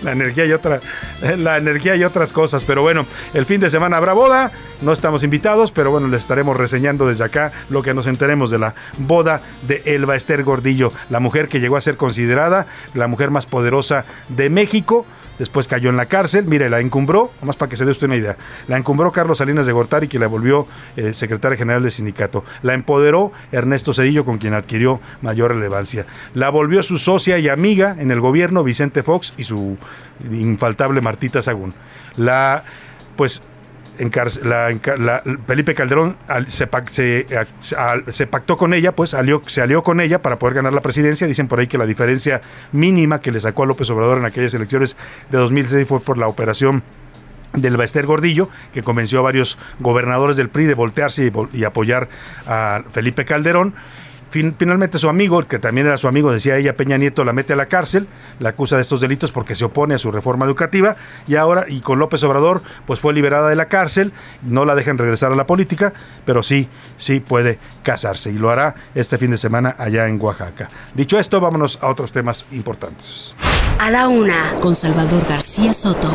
la 0.02 0.12
energía 0.12 0.46
y 0.46 0.54
otra, 0.54 0.80
la 1.38 1.58
energía 1.58 1.96
y 1.96 2.04
otras 2.04 2.32
cosas. 2.34 2.64
Pero 2.64 2.82
bueno, 2.82 3.06
el 3.34 3.46
fin 3.46 3.62
de 3.62 3.70
semana 3.70 3.98
habrá 3.98 4.14
boda. 4.14 4.52
No 4.82 4.94
estamos 4.94 5.24
invitados, 5.24 5.72
pero 5.72 5.92
bueno, 5.92 6.08
les 6.08 6.22
estaremos 6.22 6.58
reseñando 6.58 7.08
desde 7.08 7.24
acá 7.24 7.52
lo 7.70 7.82
que 7.82 7.94
nos 7.94 8.08
enteremos 8.08 8.52
de 8.52 8.60
la 8.60 8.74
boda 8.98 9.42
de 9.68 9.82
Elba 9.86 10.16
Esther 10.16 10.44
Gordillo, 10.44 10.92
la 11.10 11.20
mujer 11.20 11.48
que 11.48 11.60
llegó 11.60 11.78
a 11.78 11.82
ser 11.82 11.98
considerada 11.98 12.68
la 12.94 13.08
mujer 13.08 13.32
más 13.32 13.46
poderosa 13.46 14.06
de 14.30 14.50
México 14.50 15.06
después 15.40 15.68
cayó 15.68 15.90
en 15.90 15.98
la 15.98 16.06
cárcel, 16.06 16.46
mire, 16.46 16.70
la 16.70 16.80
encumbró, 16.80 17.32
nomás 17.42 17.56
para 17.56 17.70
que 17.70 17.78
se 17.78 17.86
dé 17.86 17.92
usted 17.92 18.08
una 18.08 18.16
idea, 18.16 18.38
la 18.68 18.78
encumbró 18.78 19.12
Carlos 19.12 19.38
Salinas 19.40 19.66
de 19.66 19.72
Gortari, 19.72 20.08
que 20.08 20.20
la 20.20 20.28
volvió 20.28 20.68
eh, 20.96 21.14
secretaria 21.14 21.58
general 21.58 21.84
del 21.84 21.92
sindicato, 21.92 22.44
la 22.62 22.74
empoderó 22.74 23.32
Ernesto 23.52 23.94
Cedillo, 23.94 24.26
con 24.26 24.38
quien 24.38 24.54
adquirió 24.54 25.00
mayor 25.22 25.54
relevancia, 25.54 26.06
la 26.34 26.50
volvió 26.50 26.84
su 26.84 26.98
socia 26.98 27.38
y 27.38 27.50
amiga 27.50 27.96
en 27.98 28.12
el 28.12 28.20
gobierno, 28.20 28.64
Vicente 28.64 29.04
Fox, 29.04 29.34
y 29.38 29.44
su 29.44 29.78
infaltable 30.32 31.02
Martita 31.02 31.42
Sagún. 31.42 31.74
La, 32.16 32.64
pues, 33.16 33.44
la, 34.44 35.24
Felipe 35.48 35.76
Calderón 35.76 36.18
se, 36.48 36.68
pactó 38.28 38.58
con 38.58 38.74
ella, 38.74 38.94
pues 38.94 39.12
salió, 39.12 39.42
se 39.46 39.62
alió 39.62 39.84
con 39.84 40.02
ella 40.02 40.22
para 40.22 40.40
poder 40.40 40.56
ganar 40.56 40.74
la 40.74 40.82
presidencia. 40.82 41.28
Dicen 41.28 41.48
por 41.48 41.60
ahí 41.60 41.68
que 41.68 41.78
la 41.78 41.86
diferencia 41.86 42.42
mínima 42.72 43.22
que 43.22 43.32
le 43.32 43.40
sacó 43.40 43.64
a 43.64 43.66
López 43.68 43.90
Obrador 43.90 44.18
en 44.18 44.26
aquellas 44.26 44.54
elecciones 44.54 44.96
de 45.30 45.38
2006 45.38 45.88
fue 45.88 46.00
por 46.00 46.18
la 46.18 46.28
operación 46.28 46.84
del 47.54 47.78
Baester 47.78 48.06
Gordillo, 48.06 48.50
que 48.74 48.82
convenció 48.82 49.20
a 49.20 49.22
varios 49.22 49.58
gobernadores 49.80 50.38
del 50.38 50.50
PRI 50.50 50.66
de 50.66 50.74
voltearse 50.74 51.32
y 51.54 51.64
apoyar 51.64 52.10
a 52.48 52.84
Felipe 52.92 53.26
Calderón 53.26 53.76
finalmente 54.34 54.98
su 54.98 55.10
amigo, 55.10 55.44
que 55.44 55.60
también 55.60 55.86
era 55.86 55.98
su 55.98 56.08
amigo, 56.08 56.32
decía 56.32 56.58
ella, 56.58 56.76
Peña 56.76 56.98
Nieto 56.98 57.24
la 57.24 57.34
mete 57.34 57.54
a 57.54 57.56
la 57.56 57.68
cárcel, 57.68 58.08
la 58.40 58.50
acusa 58.50 58.78
de 58.78 58.82
estos 58.82 59.00
delitos 59.00 59.32
porque 59.32 59.54
se 59.54 59.66
opone 59.66 59.94
a 59.94 60.00
su 60.00 60.12
reforma 60.12 60.46
educativa 60.46 60.96
y 61.28 61.36
ahora, 61.36 61.66
y 61.68 61.82
con 61.82 62.00
López 62.00 62.24
Obrador, 62.24 62.64
pues 62.88 63.00
fue 63.00 63.14
liberada 63.14 63.50
de 63.50 63.56
la 63.56 63.68
cárcel, 63.68 64.12
no 64.42 64.66
la 64.66 64.74
dejan 64.74 64.98
regresar 64.98 65.32
a 65.32 65.36
la 65.36 65.46
política, 65.46 65.94
pero 66.26 66.42
sí, 66.42 66.68
sí 66.98 67.20
puede 67.20 67.60
casarse 67.84 68.32
y 68.32 68.40
lo 68.40 68.50
hará 68.50 68.74
este 68.96 69.20
fin 69.20 69.32
de 69.32 69.38
semana 69.38 69.76
allá 69.78 70.08
en 70.08 70.20
Oaxaca. 70.20 70.70
Dicho 70.96 71.20
esto, 71.20 71.40
vámonos 71.40 71.78
a 71.82 71.88
otros 71.88 72.12
temas 72.12 72.48
importantes. 72.52 73.36
A 73.78 73.92
la 73.92 74.08
una, 74.08 74.56
con 74.62 74.74
Salvador 74.74 75.26
García 75.28 75.74
Soto 75.74 76.10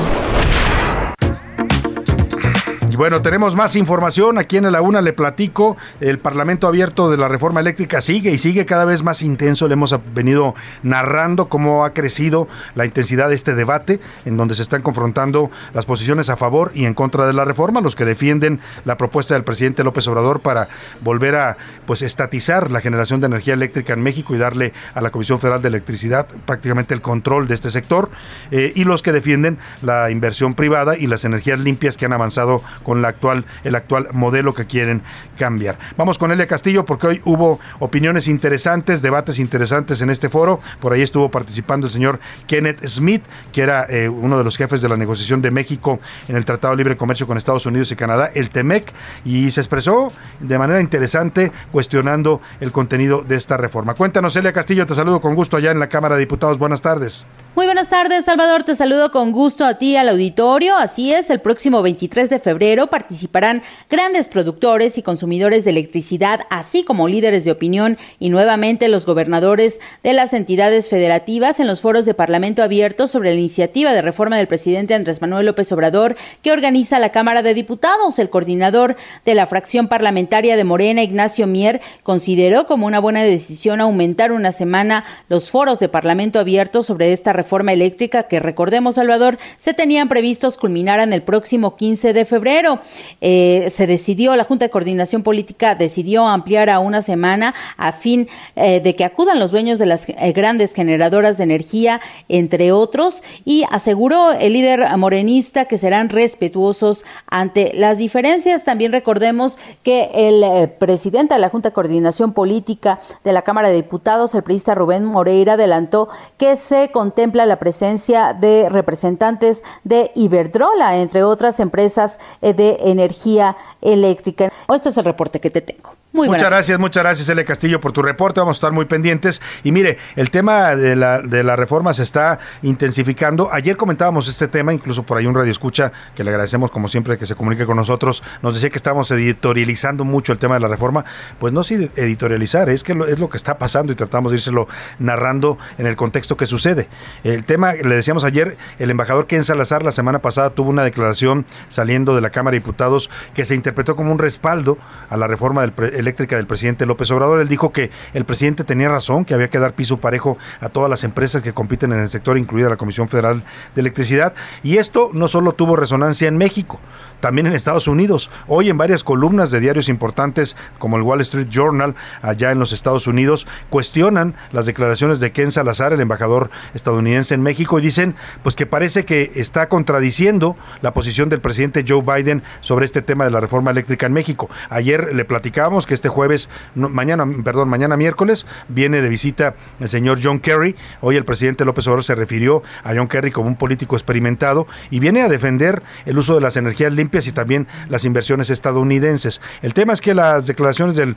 bueno, 2.96 3.22
tenemos 3.22 3.56
más 3.56 3.76
información. 3.76 4.38
Aquí 4.38 4.56
en 4.56 4.70
la 4.70 4.80
UNA 4.80 5.00
le 5.00 5.12
platico. 5.12 5.76
El 6.00 6.18
Parlamento 6.18 6.66
abierto 6.66 7.10
de 7.10 7.16
la 7.16 7.28
reforma 7.28 7.60
eléctrica 7.60 8.00
sigue 8.00 8.30
y 8.30 8.38
sigue 8.38 8.66
cada 8.66 8.84
vez 8.84 9.02
más 9.02 9.22
intenso. 9.22 9.68
Le 9.68 9.74
hemos 9.74 9.94
venido 10.14 10.54
narrando 10.82 11.48
cómo 11.48 11.84
ha 11.84 11.92
crecido 11.92 12.48
la 12.74 12.84
intensidad 12.84 13.28
de 13.28 13.34
este 13.34 13.54
debate, 13.54 14.00
en 14.24 14.36
donde 14.36 14.54
se 14.54 14.62
están 14.62 14.82
confrontando 14.82 15.50
las 15.74 15.86
posiciones 15.86 16.30
a 16.30 16.36
favor 16.36 16.70
y 16.74 16.84
en 16.84 16.94
contra 16.94 17.26
de 17.26 17.32
la 17.32 17.44
reforma, 17.44 17.80
los 17.80 17.96
que 17.96 18.04
defienden 18.04 18.60
la 18.84 18.96
propuesta 18.96 19.34
del 19.34 19.44
presidente 19.44 19.84
López 19.84 20.06
Obrador 20.08 20.40
para 20.40 20.68
volver 21.00 21.36
a 21.36 21.56
pues 21.86 22.02
estatizar 22.02 22.70
la 22.70 22.80
generación 22.80 23.20
de 23.20 23.26
energía 23.26 23.54
eléctrica 23.54 23.92
en 23.92 24.02
México 24.02 24.34
y 24.34 24.38
darle 24.38 24.72
a 24.94 25.00
la 25.00 25.10
Comisión 25.10 25.38
Federal 25.38 25.62
de 25.62 25.68
Electricidad 25.68 26.26
prácticamente 26.46 26.94
el 26.94 27.02
control 27.02 27.48
de 27.48 27.54
este 27.54 27.70
sector, 27.70 28.10
eh, 28.50 28.72
y 28.74 28.84
los 28.84 29.02
que 29.02 29.12
defienden 29.12 29.58
la 29.82 30.10
inversión 30.10 30.54
privada 30.54 30.96
y 30.96 31.06
las 31.06 31.24
energías 31.24 31.58
limpias 31.58 31.96
que 31.96 32.04
han 32.04 32.12
avanzado 32.12 32.62
con 32.82 33.02
la 33.02 33.08
actual, 33.08 33.44
el 33.64 33.74
actual 33.74 34.08
modelo 34.12 34.54
que 34.54 34.66
quieren 34.66 35.02
cambiar. 35.36 35.78
Vamos 35.96 36.18
con 36.18 36.30
Elia 36.32 36.46
Castillo 36.46 36.84
porque 36.84 37.06
hoy 37.06 37.20
hubo 37.24 37.60
opiniones 37.78 38.28
interesantes, 38.28 39.02
debates 39.02 39.38
interesantes 39.38 40.00
en 40.00 40.10
este 40.10 40.28
foro. 40.28 40.60
Por 40.80 40.92
ahí 40.92 41.02
estuvo 41.02 41.28
participando 41.30 41.86
el 41.86 41.92
señor 41.92 42.20
Kenneth 42.46 42.86
Smith, 42.86 43.22
que 43.52 43.62
era 43.62 43.86
eh, 43.88 44.08
uno 44.08 44.38
de 44.38 44.44
los 44.44 44.56
jefes 44.56 44.80
de 44.80 44.88
la 44.88 44.96
negociación 44.96 45.42
de 45.42 45.50
México 45.50 45.98
en 46.28 46.36
el 46.36 46.44
Tratado 46.44 46.72
de 46.72 46.78
Libre 46.78 46.96
Comercio 46.96 47.26
con 47.26 47.36
Estados 47.36 47.66
Unidos 47.66 47.90
y 47.92 47.96
Canadá, 47.96 48.30
el 48.34 48.50
TEMEC, 48.50 48.92
y 49.24 49.50
se 49.50 49.60
expresó 49.60 50.12
de 50.40 50.58
manera 50.58 50.80
interesante 50.80 51.52
cuestionando 51.70 52.40
el 52.60 52.72
contenido 52.72 53.22
de 53.22 53.36
esta 53.36 53.56
reforma. 53.56 53.94
Cuéntanos, 53.94 54.36
Elia 54.36 54.52
Castillo, 54.52 54.86
te 54.86 54.94
saludo 54.94 55.20
con 55.20 55.34
gusto 55.34 55.56
allá 55.56 55.70
en 55.70 55.80
la 55.80 55.88
Cámara 55.88 56.14
de 56.14 56.20
Diputados. 56.20 56.58
Buenas 56.58 56.82
tardes. 56.82 57.26
Muy 57.58 57.66
buenas 57.66 57.88
tardes, 57.88 58.24
Salvador. 58.24 58.62
Te 58.62 58.76
saludo 58.76 59.10
con 59.10 59.32
gusto 59.32 59.64
a 59.64 59.78
ti, 59.78 59.96
al 59.96 60.10
auditorio. 60.10 60.76
Así 60.76 61.12
es, 61.12 61.28
el 61.28 61.40
próximo 61.40 61.82
23 61.82 62.30
de 62.30 62.38
febrero 62.38 62.86
participarán 62.86 63.64
grandes 63.90 64.28
productores 64.28 64.96
y 64.96 65.02
consumidores 65.02 65.64
de 65.64 65.70
electricidad, 65.70 66.42
así 66.50 66.84
como 66.84 67.08
líderes 67.08 67.44
de 67.44 67.50
opinión 67.50 67.98
y 68.20 68.28
nuevamente 68.28 68.86
los 68.86 69.06
gobernadores 69.06 69.80
de 70.04 70.12
las 70.12 70.34
entidades 70.34 70.88
federativas 70.88 71.58
en 71.58 71.66
los 71.66 71.80
foros 71.80 72.04
de 72.04 72.14
Parlamento 72.14 72.62
abierto 72.62 73.08
sobre 73.08 73.30
la 73.30 73.40
iniciativa 73.40 73.92
de 73.92 74.02
reforma 74.02 74.36
del 74.36 74.46
presidente 74.46 74.94
Andrés 74.94 75.20
Manuel 75.20 75.46
López 75.46 75.72
Obrador 75.72 76.14
que 76.42 76.52
organiza 76.52 77.00
la 77.00 77.10
Cámara 77.10 77.42
de 77.42 77.54
Diputados. 77.54 78.20
El 78.20 78.30
coordinador 78.30 78.94
de 79.24 79.34
la 79.34 79.48
fracción 79.48 79.88
parlamentaria 79.88 80.56
de 80.56 80.62
Morena, 80.62 81.02
Ignacio 81.02 81.48
Mier, 81.48 81.80
consideró 82.04 82.68
como 82.68 82.86
una 82.86 83.00
buena 83.00 83.24
decisión 83.24 83.80
aumentar 83.80 84.30
una 84.30 84.52
semana 84.52 85.02
los 85.28 85.50
foros 85.50 85.80
de 85.80 85.88
Parlamento 85.88 86.38
abierto 86.38 86.84
sobre 86.84 87.12
esta 87.12 87.32
reforma 87.32 87.47
reforma 87.48 87.72
eléctrica 87.72 88.24
que 88.24 88.40
recordemos, 88.40 88.96
Salvador, 88.96 89.38
se 89.56 89.72
tenían 89.72 90.10
previstos 90.10 90.58
culminaran 90.58 91.14
el 91.14 91.22
próximo 91.22 91.76
15 91.76 92.12
de 92.12 92.26
febrero. 92.26 92.80
Eh, 93.22 93.72
se 93.74 93.86
decidió, 93.86 94.36
la 94.36 94.44
Junta 94.44 94.66
de 94.66 94.70
Coordinación 94.70 95.22
Política 95.22 95.74
decidió 95.74 96.28
ampliar 96.28 96.68
a 96.68 96.78
una 96.78 97.00
semana 97.00 97.54
a 97.78 97.92
fin 97.92 98.28
eh, 98.54 98.80
de 98.82 98.94
que 98.94 99.04
acudan 99.04 99.38
los 99.38 99.50
dueños 99.50 99.78
de 99.78 99.86
las 99.86 100.06
eh, 100.10 100.32
grandes 100.32 100.74
generadoras 100.74 101.38
de 101.38 101.44
energía, 101.44 102.02
entre 102.28 102.70
otros, 102.70 103.24
y 103.46 103.64
aseguró 103.70 104.32
el 104.32 104.52
líder 104.52 104.86
morenista 104.98 105.64
que 105.64 105.78
serán 105.78 106.10
respetuosos 106.10 107.06
ante 107.28 107.72
las 107.72 107.96
diferencias. 107.96 108.64
También 108.64 108.92
recordemos 108.92 109.58
que 109.82 110.10
el 110.12 110.68
presidente 110.68 111.32
de 111.32 111.40
la 111.40 111.48
Junta 111.48 111.70
de 111.70 111.72
Coordinación 111.72 112.34
Política 112.34 113.00
de 113.24 113.32
la 113.32 113.40
Cámara 113.40 113.70
de 113.70 113.76
Diputados, 113.76 114.34
el 114.34 114.42
periodista 114.42 114.74
Rubén 114.74 115.06
Moreira, 115.06 115.54
adelantó 115.54 116.10
que 116.36 116.56
se 116.56 116.90
contempla 116.90 117.37
la 117.46 117.58
presencia 117.58 118.34
de 118.34 118.68
representantes 118.68 119.62
de 119.84 120.10
Iberdrola, 120.14 120.96
entre 120.96 121.22
otras 121.22 121.60
empresas 121.60 122.18
eh, 122.42 122.54
de 122.54 122.76
energía 122.84 123.56
eléctrica. 123.80 124.50
Este 124.72 124.88
es 124.88 124.96
el 124.96 125.04
reporte 125.04 125.40
que 125.40 125.50
te 125.50 125.60
tengo 125.60 125.98
muchas 126.26 126.48
gracias, 126.48 126.78
muchas 126.78 127.02
gracias, 127.02 127.28
Ele 127.28 127.44
Castillo, 127.44 127.80
por 127.80 127.92
tu 127.92 128.02
reporte. 128.02 128.40
Vamos 128.40 128.56
a 128.56 128.58
estar 128.58 128.72
muy 128.72 128.86
pendientes. 128.86 129.40
Y 129.62 129.72
mire, 129.72 129.98
el 130.16 130.30
tema 130.30 130.74
de 130.74 130.96
la, 130.96 131.20
de 131.20 131.44
la 131.44 131.56
reforma 131.56 131.94
se 131.94 132.02
está 132.02 132.38
intensificando. 132.62 133.50
Ayer 133.52 133.76
comentábamos 133.76 134.28
este 134.28 134.48
tema, 134.48 134.72
incluso 134.72 135.02
por 135.02 135.18
ahí 135.18 135.26
un 135.26 135.34
radio 135.34 135.52
escucha, 135.52 135.92
que 136.14 136.24
le 136.24 136.30
agradecemos 136.30 136.70
como 136.70 136.88
siempre 136.88 137.18
que 137.18 137.26
se 137.26 137.34
comunique 137.34 137.66
con 137.66 137.76
nosotros, 137.76 138.22
nos 138.42 138.54
decía 138.54 138.70
que 138.70 138.76
estamos 138.76 139.10
editorializando 139.10 140.04
mucho 140.04 140.32
el 140.32 140.38
tema 140.38 140.54
de 140.54 140.60
la 140.60 140.68
reforma. 140.68 141.04
Pues 141.38 141.52
no 141.52 141.62
sí 141.62 141.90
editorializar, 141.96 142.68
es 142.70 142.82
que 142.82 142.92
es 142.92 143.18
lo 143.18 143.28
que 143.28 143.36
está 143.36 143.58
pasando 143.58 143.92
y 143.92 143.94
tratamos 143.94 144.32
de 144.32 144.38
írselo 144.38 144.68
narrando 144.98 145.58
en 145.76 145.86
el 145.86 145.96
contexto 145.96 146.36
que 146.36 146.46
sucede. 146.46 146.88
El 147.34 147.44
tema, 147.44 147.74
le 147.74 147.94
decíamos 147.94 148.24
ayer, 148.24 148.56
el 148.78 148.90
embajador 148.90 149.26
Ken 149.26 149.44
Salazar 149.44 149.82
la 149.82 149.92
semana 149.92 150.20
pasada 150.20 150.48
tuvo 150.48 150.70
una 150.70 150.82
declaración 150.82 151.44
saliendo 151.68 152.14
de 152.14 152.22
la 152.22 152.30
Cámara 152.30 152.54
de 152.54 152.60
Diputados 152.60 153.10
que 153.34 153.44
se 153.44 153.54
interpretó 153.54 153.96
como 153.96 154.10
un 154.12 154.18
respaldo 154.18 154.78
a 155.10 155.16
la 155.18 155.26
reforma 155.26 155.62
eléctrica 155.62 156.36
del 156.36 156.46
presidente 156.46 156.86
López 156.86 157.10
Obrador. 157.10 157.40
Él 157.40 157.48
dijo 157.48 157.70
que 157.70 157.90
el 158.14 158.24
presidente 158.24 158.64
tenía 158.64 158.88
razón, 158.88 159.26
que 159.26 159.34
había 159.34 159.48
que 159.48 159.58
dar 159.58 159.74
piso 159.74 159.98
parejo 159.98 160.38
a 160.62 160.70
todas 160.70 160.88
las 160.88 161.04
empresas 161.04 161.42
que 161.42 161.52
compiten 161.52 161.92
en 161.92 161.98
el 161.98 162.08
sector, 162.08 162.38
incluida 162.38 162.70
la 162.70 162.78
Comisión 162.78 163.10
Federal 163.10 163.42
de 163.74 163.80
Electricidad. 163.82 164.32
Y 164.62 164.78
esto 164.78 165.10
no 165.12 165.28
solo 165.28 165.52
tuvo 165.52 165.76
resonancia 165.76 166.28
en 166.28 166.38
México, 166.38 166.80
también 167.20 167.46
en 167.46 167.52
Estados 167.52 167.88
Unidos. 167.88 168.30
Hoy 168.46 168.70
en 168.70 168.78
varias 168.78 169.04
columnas 169.04 169.50
de 169.50 169.60
diarios 169.60 169.90
importantes 169.90 170.56
como 170.78 170.96
el 170.96 171.02
Wall 171.02 171.20
Street 171.20 171.48
Journal, 171.50 171.94
allá 172.22 172.52
en 172.52 172.58
los 172.58 172.72
Estados 172.72 173.06
Unidos, 173.06 173.46
cuestionan 173.68 174.34
las 174.50 174.64
declaraciones 174.64 175.20
de 175.20 175.30
Ken 175.30 175.52
Salazar, 175.52 175.92
el 175.92 176.00
embajador 176.00 176.48
estadounidense 176.72 177.07
en 177.08 177.42
México, 177.42 177.78
y 177.78 177.82
dicen 177.82 178.14
pues 178.42 178.54
que 178.54 178.66
parece 178.66 179.04
que 179.04 179.32
está 179.34 179.68
contradiciendo 179.68 180.56
la 180.82 180.92
posición 180.92 181.28
del 181.28 181.40
presidente 181.40 181.84
Joe 181.86 182.02
Biden 182.02 182.42
sobre 182.60 182.84
este 182.84 183.02
tema 183.02 183.24
de 183.24 183.30
la 183.30 183.40
reforma 183.40 183.70
eléctrica 183.70 184.06
en 184.06 184.12
México. 184.12 184.50
Ayer 184.68 185.14
le 185.14 185.24
platicábamos 185.24 185.86
que 185.86 185.94
este 185.94 186.08
jueves, 186.08 186.50
mañana, 186.74 187.26
perdón, 187.42 187.68
mañana 187.68 187.96
miércoles, 187.96 188.46
viene 188.68 189.00
de 189.00 189.08
visita 189.08 189.54
el 189.80 189.88
señor 189.88 190.20
John 190.22 190.38
Kerry. 190.38 190.76
Hoy 191.00 191.16
el 191.16 191.24
presidente 191.24 191.64
López 191.64 191.86
Obrador 191.86 192.04
se 192.04 192.14
refirió 192.14 192.62
a 192.84 192.94
John 192.94 193.08
Kerry 193.08 193.30
como 193.30 193.48
un 193.48 193.56
político 193.56 193.96
experimentado 193.96 194.66
y 194.90 195.00
viene 195.00 195.22
a 195.22 195.28
defender 195.28 195.82
el 196.04 196.18
uso 196.18 196.34
de 196.34 196.40
las 196.40 196.56
energías 196.56 196.92
limpias 196.92 197.26
y 197.26 197.32
también 197.32 197.66
las 197.88 198.04
inversiones 198.04 198.50
estadounidenses. 198.50 199.40
El 199.62 199.74
tema 199.74 199.92
es 199.92 200.00
que 200.00 200.14
las 200.14 200.46
declaraciones 200.46 200.94
del 200.94 201.16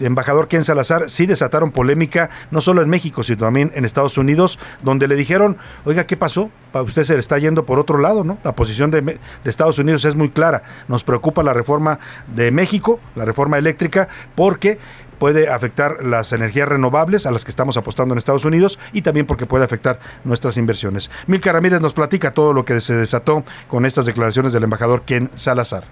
embajador 0.00 0.48
Ken 0.48 0.64
Salazar 0.64 1.08
sí 1.08 1.26
desataron 1.26 1.70
polémica, 1.70 2.30
no 2.50 2.60
solo 2.60 2.82
en 2.82 2.88
México, 2.88 3.22
sino 3.22 3.38
también 3.38 3.70
en 3.74 3.84
Estados 3.84 4.18
Unidos, 4.18 4.58
donde 4.82 5.08
le 5.08 5.16
dijeron, 5.20 5.56
oiga, 5.84 6.04
¿qué 6.04 6.16
pasó? 6.16 6.50
Usted 6.72 7.04
se 7.04 7.14
le 7.14 7.20
está 7.20 7.38
yendo 7.38 7.64
por 7.64 7.78
otro 7.78 7.98
lado, 7.98 8.24
¿no? 8.24 8.38
La 8.44 8.52
posición 8.52 8.90
de, 8.90 9.00
de 9.02 9.20
Estados 9.44 9.78
Unidos 9.78 10.04
es 10.04 10.14
muy 10.14 10.30
clara. 10.30 10.62
Nos 10.88 11.04
preocupa 11.04 11.42
la 11.42 11.52
reforma 11.52 11.98
de, 12.34 12.50
México, 12.50 13.00
la 13.14 13.24
reforma 13.24 13.58
eléctrica, 13.58 14.08
porque 14.34 14.78
puede 15.18 15.50
afectar 15.50 16.04
las 16.04 16.32
energías 16.32 16.68
renovables 16.68 17.26
a 17.26 17.30
las 17.30 17.44
que 17.44 17.50
estamos 17.50 17.76
apostando 17.76 18.14
en 18.14 18.18
Estados 18.18 18.44
Unidos 18.44 18.78
y 18.92 19.02
también 19.02 19.26
porque 19.26 19.46
puede 19.46 19.64
afectar 19.64 20.00
nuestras 20.24 20.56
inversiones. 20.56 21.10
Milka 21.26 21.52
Ramírez 21.52 21.80
nos 21.80 21.92
platica 21.92 22.32
todo 22.32 22.52
lo 22.52 22.64
que 22.64 22.80
se 22.80 22.94
desató 22.94 23.44
con 23.68 23.84
estas 23.84 24.06
declaraciones 24.06 24.52
del 24.52 24.64
embajador 24.64 25.02
Ken 25.02 25.30
Salazar. 25.36 25.84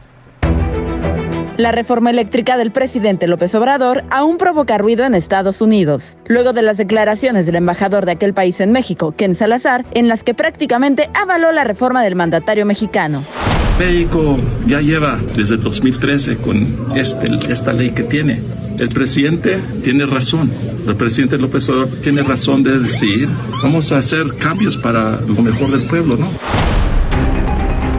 La 1.58 1.72
reforma 1.72 2.10
eléctrica 2.10 2.56
del 2.56 2.70
presidente 2.70 3.26
López 3.26 3.52
Obrador 3.56 4.04
aún 4.10 4.38
provoca 4.38 4.78
ruido 4.78 5.04
en 5.04 5.14
Estados 5.14 5.60
Unidos, 5.60 6.16
luego 6.28 6.52
de 6.52 6.62
las 6.62 6.76
declaraciones 6.76 7.46
del 7.46 7.56
embajador 7.56 8.06
de 8.06 8.12
aquel 8.12 8.32
país 8.32 8.60
en 8.60 8.70
México, 8.70 9.12
Ken 9.16 9.34
Salazar, 9.34 9.84
en 9.90 10.06
las 10.06 10.22
que 10.22 10.34
prácticamente 10.34 11.10
avaló 11.14 11.50
la 11.50 11.64
reforma 11.64 12.04
del 12.04 12.14
mandatario 12.14 12.64
mexicano. 12.64 13.24
México 13.76 14.36
ya 14.68 14.80
lleva 14.80 15.18
desde 15.34 15.56
2013 15.56 16.36
con 16.36 16.94
este, 16.94 17.28
esta 17.50 17.72
ley 17.72 17.90
que 17.90 18.04
tiene. 18.04 18.40
El 18.78 18.90
presidente 18.90 19.60
tiene 19.82 20.06
razón, 20.06 20.52
el 20.86 20.94
presidente 20.94 21.38
López 21.38 21.68
Obrador 21.70 21.88
tiene 22.00 22.22
razón 22.22 22.62
de 22.62 22.78
decir, 22.78 23.28
vamos 23.64 23.90
a 23.90 23.98
hacer 23.98 24.32
cambios 24.38 24.76
para 24.76 25.20
lo 25.22 25.42
mejor 25.42 25.72
del 25.72 25.88
pueblo, 25.88 26.16
¿no? 26.16 26.28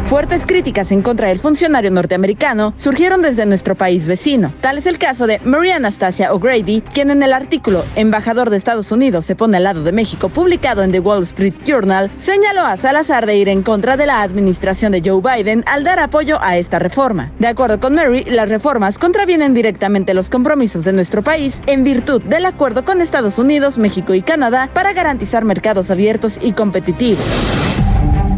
Fuertes 0.10 0.48
críticas 0.48 0.92
en 0.92 1.04
contra 1.04 1.28
del 1.28 1.38
funcionario 1.38 1.92
norteamericano 1.92 2.74
surgieron 2.78 3.22
desde 3.22 3.46
nuestro 3.46 3.76
país 3.76 4.08
vecino. 4.08 4.52
Tal 4.60 4.80
es 4.80 4.88
el 4.88 4.98
caso 4.98 5.28
de 5.28 5.40
Maria 5.44 5.76
Anastasia 5.76 6.34
O'Grady, 6.34 6.82
quien 6.82 7.12
en 7.12 7.22
el 7.22 7.32
artículo 7.32 7.86
Embajador 7.96 8.50
de 8.50 8.58
Estados 8.58 8.92
Unidos 8.92 9.26
se 9.26 9.36
pone 9.36 9.58
al 9.58 9.66
lado 9.66 9.84
de 9.84 9.92
México, 9.92 10.30
publicado 10.30 10.82
en 10.82 10.92
The 10.92 11.00
Wall 11.00 11.22
Street 11.22 11.54
Journal, 11.64 12.10
señaló 12.18 12.62
a 12.62 12.76
Salazar 12.78 13.28
de 13.28 13.38
ir 13.38 13.50
en 13.50 13.62
contra 13.62 13.98
de 13.98 14.08
la 14.08 14.24
administración 14.24 14.92
de 14.94 15.04
Joe 15.06 15.22
Biden 15.22 15.64
al 15.68 15.84
dar 15.84 16.00
apoyo 16.00 16.42
a 16.42 16.58
esta 16.58 16.80
reforma. 16.80 17.32
De 17.38 17.46
acuerdo 17.46 17.80
con 17.80 17.94
Mary, 17.94 18.24
las 18.24 18.50
reformas 18.50 18.98
contravienen 18.98 19.54
directamente 19.54 20.16
los 20.16 20.32
compromisos 20.32 20.86
de 20.86 20.94
nuestro 20.94 21.22
país 21.22 21.62
en 21.68 21.84
virtud 21.84 22.24
del 22.24 22.48
acuerdo 22.48 22.84
con 22.84 23.02
Estados 23.02 23.38
Unidos, 23.38 23.78
México 23.78 24.16
y 24.16 24.24
Canadá 24.24 24.72
para 24.74 24.94
garantizar 24.94 25.46
mercados 25.46 25.92
abiertos 25.92 26.40
y 26.42 26.54
competitivos. 26.54 27.79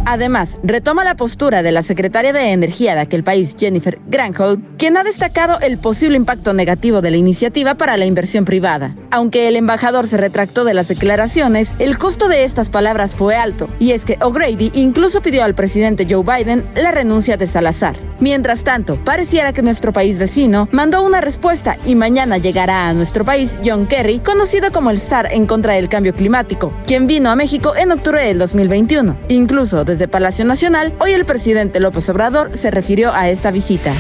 Además, 0.05 0.57
retoma 0.63 1.03
la 1.03 1.15
postura 1.15 1.61
de 1.61 1.71
la 1.71 1.83
secretaria 1.83 2.33
de 2.33 2.51
Energía 2.51 2.95
de 2.95 3.01
aquel 3.01 3.23
país, 3.23 3.55
Jennifer 3.57 3.99
Granholm, 4.07 4.63
quien 4.77 4.97
ha 4.97 5.03
destacado 5.03 5.59
el 5.59 5.77
posible 5.77 6.17
impacto 6.17 6.53
negativo 6.53 7.01
de 7.01 7.11
la 7.11 7.17
iniciativa 7.17 7.75
para 7.75 7.97
la 7.97 8.05
inversión 8.05 8.45
privada. 8.45 8.95
Aunque 9.11 9.47
el 9.47 9.55
embajador 9.55 10.07
se 10.07 10.17
retractó 10.17 10.63
de 10.63 10.73
las 10.73 10.87
declaraciones, 10.87 11.71
el 11.79 11.97
costo 11.97 12.27
de 12.27 12.43
estas 12.43 12.69
palabras 12.69 13.15
fue 13.15 13.35
alto, 13.35 13.69
y 13.79 13.91
es 13.91 14.03
que 14.03 14.17
O'Grady 14.21 14.71
incluso 14.73 15.21
pidió 15.21 15.43
al 15.43 15.55
presidente 15.55 16.07
Joe 16.09 16.23
Biden 16.23 16.65
la 16.75 16.91
renuncia 16.91 17.37
de 17.37 17.47
Salazar. 17.47 17.95
Mientras 18.19 18.63
tanto, 18.63 19.03
pareciera 19.03 19.51
que 19.51 19.63
nuestro 19.63 19.93
país 19.93 20.19
vecino 20.19 20.69
mandó 20.71 21.03
una 21.03 21.21
respuesta 21.21 21.77
y 21.85 21.95
mañana 21.95 22.37
llegará 22.37 22.87
a 22.87 22.93
nuestro 22.93 23.25
país 23.25 23.55
John 23.65 23.87
Kerry, 23.87 24.19
conocido 24.19 24.71
como 24.71 24.91
el 24.91 24.99
STAR 24.99 25.29
en 25.31 25.47
contra 25.47 25.73
del 25.73 25.89
cambio 25.89 26.13
climático, 26.13 26.71
quien 26.85 27.07
vino 27.07 27.31
a 27.31 27.35
México 27.35 27.75
en 27.75 27.91
octubre 27.91 28.23
del 28.23 28.37
2021. 28.37 29.17
Incluso 29.29 29.83
desde 29.91 30.07
Palacio 30.07 30.45
Nacional, 30.45 30.95
hoy 30.99 31.11
el 31.11 31.25
presidente 31.25 31.81
López 31.81 32.07
Obrador 32.07 32.57
se 32.57 32.71
refirió 32.71 33.13
a 33.13 33.29
esta 33.29 33.51
visita. 33.51 33.93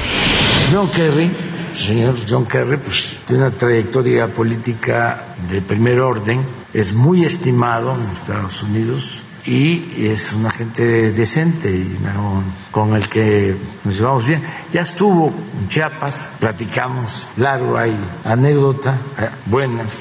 John 0.71 0.89
Kerry, 0.89 1.29
señor 1.73 2.15
John 2.27 2.45
Kerry, 2.45 2.77
pues 2.77 3.17
tiene 3.25 3.43
una 3.43 3.51
trayectoria 3.51 4.33
política 4.33 5.35
de 5.49 5.61
primer 5.61 5.99
orden, 5.99 6.39
es 6.73 6.93
muy 6.93 7.25
estimado 7.25 7.93
en 7.95 8.09
Estados 8.09 8.63
Unidos 8.63 9.23
y 9.45 10.05
es 10.05 10.31
una 10.31 10.49
gente 10.49 11.11
decente 11.11 11.69
y 11.69 11.97
con 12.71 12.95
el 12.95 13.09
que 13.09 13.57
nos 13.83 13.97
llevamos 13.97 14.27
bien. 14.27 14.41
Ya 14.71 14.81
estuvo 14.81 15.33
en 15.59 15.67
Chiapas, 15.67 16.31
platicamos 16.39 17.27
largo, 17.35 17.77
hay 17.77 17.93
anécdotas 18.23 18.97
eh, 19.19 19.29
buenas. 19.45 19.91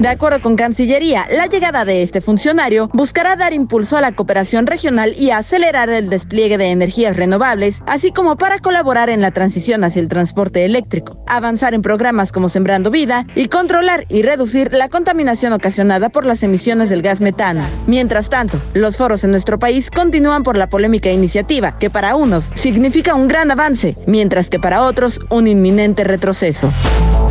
De 0.00 0.08
acuerdo 0.08 0.42
con 0.42 0.56
Cancillería, 0.56 1.26
la 1.30 1.46
llegada 1.46 1.84
de 1.84 2.02
este 2.02 2.20
funcionario 2.20 2.90
buscará 2.92 3.34
dar 3.34 3.54
impulso 3.54 3.96
a 3.96 4.00
la 4.00 4.12
cooperación 4.12 4.66
regional 4.66 5.14
y 5.18 5.30
acelerar 5.30 5.88
el 5.88 6.10
despliegue 6.10 6.58
de 6.58 6.70
energías 6.70 7.16
renovables, 7.16 7.82
así 7.86 8.12
como 8.12 8.36
para 8.36 8.58
colaborar 8.58 9.08
en 9.08 9.22
la 9.22 9.30
transición 9.30 9.84
hacia 9.84 10.00
el 10.00 10.08
transporte 10.08 10.64
eléctrico, 10.64 11.24
avanzar 11.26 11.72
en 11.72 11.80
programas 11.80 12.30
como 12.30 12.50
Sembrando 12.50 12.90
Vida 12.90 13.26
y 13.34 13.48
controlar 13.48 14.04
y 14.10 14.22
reducir 14.22 14.72
la 14.72 14.90
contaminación 14.90 15.54
ocasionada 15.54 16.10
por 16.10 16.26
las 16.26 16.42
emisiones 16.42 16.90
del 16.90 17.00
gas 17.00 17.22
metano. 17.22 17.62
Mientras 17.86 18.28
tanto, 18.28 18.60
los 18.74 18.98
foros 18.98 19.24
en 19.24 19.30
nuestro 19.30 19.58
país 19.58 19.90
continúan 19.90 20.42
por 20.42 20.58
la 20.58 20.68
polémica 20.68 21.10
iniciativa, 21.10 21.78
que 21.78 21.88
para 21.88 22.16
unos 22.16 22.50
significa 22.54 23.14
un 23.14 23.28
gran 23.28 23.50
avance, 23.50 23.96
mientras 24.06 24.50
que 24.50 24.60
para 24.60 24.82
otros 24.82 25.20
un 25.30 25.46
inminente 25.46 26.04
retroceso. 26.04 26.70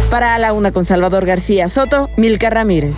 Para 0.10 0.38
la 0.38 0.54
una 0.54 0.72
con 0.72 0.86
Salvador 0.86 1.26
García 1.26 1.68
Soto, 1.68 2.10
Milka 2.16 2.45
Ramírez. 2.50 2.96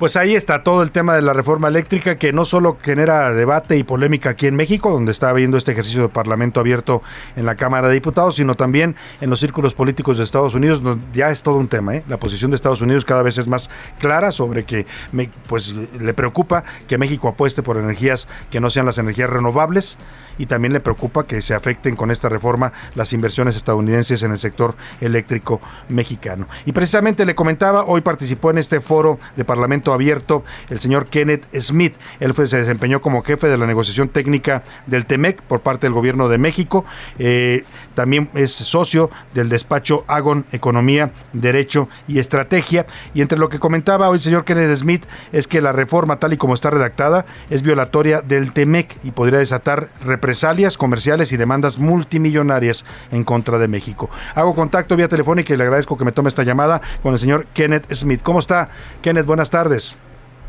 Pues 0.00 0.16
ahí 0.16 0.34
está 0.34 0.62
todo 0.62 0.82
el 0.82 0.92
tema 0.92 1.14
de 1.14 1.20
la 1.20 1.34
reforma 1.34 1.68
eléctrica 1.68 2.16
que 2.16 2.32
no 2.32 2.46
solo 2.46 2.78
genera 2.82 3.34
debate 3.34 3.76
y 3.76 3.82
polémica 3.82 4.30
aquí 4.30 4.46
en 4.46 4.56
México, 4.56 4.90
donde 4.90 5.12
está 5.12 5.28
habiendo 5.28 5.58
este 5.58 5.72
ejercicio 5.72 6.00
de 6.00 6.08
parlamento 6.08 6.58
abierto 6.58 7.02
en 7.36 7.44
la 7.44 7.54
Cámara 7.54 7.88
de 7.88 7.92
Diputados, 7.92 8.36
sino 8.36 8.54
también 8.54 8.96
en 9.20 9.28
los 9.28 9.40
círculos 9.40 9.74
políticos 9.74 10.16
de 10.16 10.24
Estados 10.24 10.54
Unidos, 10.54 10.80
ya 11.12 11.28
es 11.30 11.42
todo 11.42 11.56
un 11.56 11.68
tema. 11.68 11.96
¿eh? 11.96 12.04
La 12.08 12.16
posición 12.16 12.50
de 12.50 12.54
Estados 12.54 12.80
Unidos 12.80 13.04
cada 13.04 13.22
vez 13.22 13.36
es 13.36 13.46
más 13.46 13.68
clara 13.98 14.32
sobre 14.32 14.64
que 14.64 14.86
pues, 15.46 15.74
le 16.00 16.14
preocupa 16.14 16.64
que 16.88 16.96
México 16.96 17.28
apueste 17.28 17.62
por 17.62 17.76
energías 17.76 18.26
que 18.50 18.58
no 18.58 18.70
sean 18.70 18.86
las 18.86 18.96
energías 18.96 19.28
renovables 19.28 19.98
y 20.40 20.46
también 20.46 20.72
le 20.72 20.80
preocupa 20.80 21.26
que 21.26 21.42
se 21.42 21.52
afecten 21.52 21.96
con 21.96 22.10
esta 22.10 22.30
reforma 22.30 22.72
las 22.94 23.12
inversiones 23.12 23.56
estadounidenses 23.56 24.22
en 24.22 24.32
el 24.32 24.38
sector 24.38 24.74
eléctrico 25.02 25.60
mexicano. 25.90 26.48
Y 26.64 26.72
precisamente 26.72 27.26
le 27.26 27.34
comentaba, 27.34 27.84
hoy 27.84 28.00
participó 28.00 28.50
en 28.50 28.56
este 28.56 28.80
foro 28.80 29.18
de 29.36 29.44
Parlamento 29.44 29.92
abierto 29.92 30.42
el 30.70 30.80
señor 30.80 31.08
Kenneth 31.08 31.44
Smith. 31.60 31.94
Él 32.20 32.32
fue, 32.32 32.48
se 32.48 32.56
desempeñó 32.56 33.02
como 33.02 33.22
jefe 33.22 33.48
de 33.48 33.58
la 33.58 33.66
negociación 33.66 34.08
técnica 34.08 34.62
del 34.86 35.04
TEMEC 35.04 35.42
por 35.42 35.60
parte 35.60 35.86
del 35.86 35.92
gobierno 35.92 36.30
de 36.30 36.38
México. 36.38 36.86
Eh, 37.18 37.64
también 37.94 38.30
es 38.32 38.50
socio 38.50 39.10
del 39.34 39.50
despacho 39.50 40.04
Agon 40.06 40.46
Economía, 40.52 41.12
Derecho 41.34 41.90
y 42.08 42.18
Estrategia. 42.18 42.86
Y 43.12 43.20
entre 43.20 43.38
lo 43.38 43.50
que 43.50 43.58
comentaba 43.58 44.08
hoy 44.08 44.16
el 44.16 44.22
señor 44.22 44.46
Kenneth 44.46 44.74
Smith 44.74 45.04
es 45.32 45.46
que 45.46 45.60
la 45.60 45.72
reforma 45.72 46.18
tal 46.18 46.32
y 46.32 46.38
como 46.38 46.54
está 46.54 46.70
redactada 46.70 47.26
es 47.50 47.60
violatoria 47.60 48.22
del 48.22 48.54
TEMEC 48.54 48.96
y 49.04 49.10
podría 49.10 49.38
desatar 49.38 49.90
represalias 50.30 50.76
comerciales 50.76 51.32
y 51.32 51.36
demandas 51.36 51.76
multimillonarias 51.78 52.84
en 53.10 53.24
contra 53.24 53.58
de 53.58 53.66
México. 53.66 54.08
Hago 54.36 54.54
contacto 54.54 54.94
vía 54.94 55.08
telefónica 55.08 55.52
y 55.52 55.56
le 55.56 55.64
agradezco 55.64 55.98
que 55.98 56.04
me 56.04 56.12
tome 56.12 56.28
esta 56.28 56.44
llamada 56.44 56.80
con 57.02 57.14
el 57.14 57.18
señor 57.18 57.46
Kenneth 57.52 57.92
Smith. 57.92 58.22
¿Cómo 58.22 58.38
está? 58.38 58.68
Kenneth, 59.02 59.26
buenas 59.26 59.50
tardes. 59.50 59.96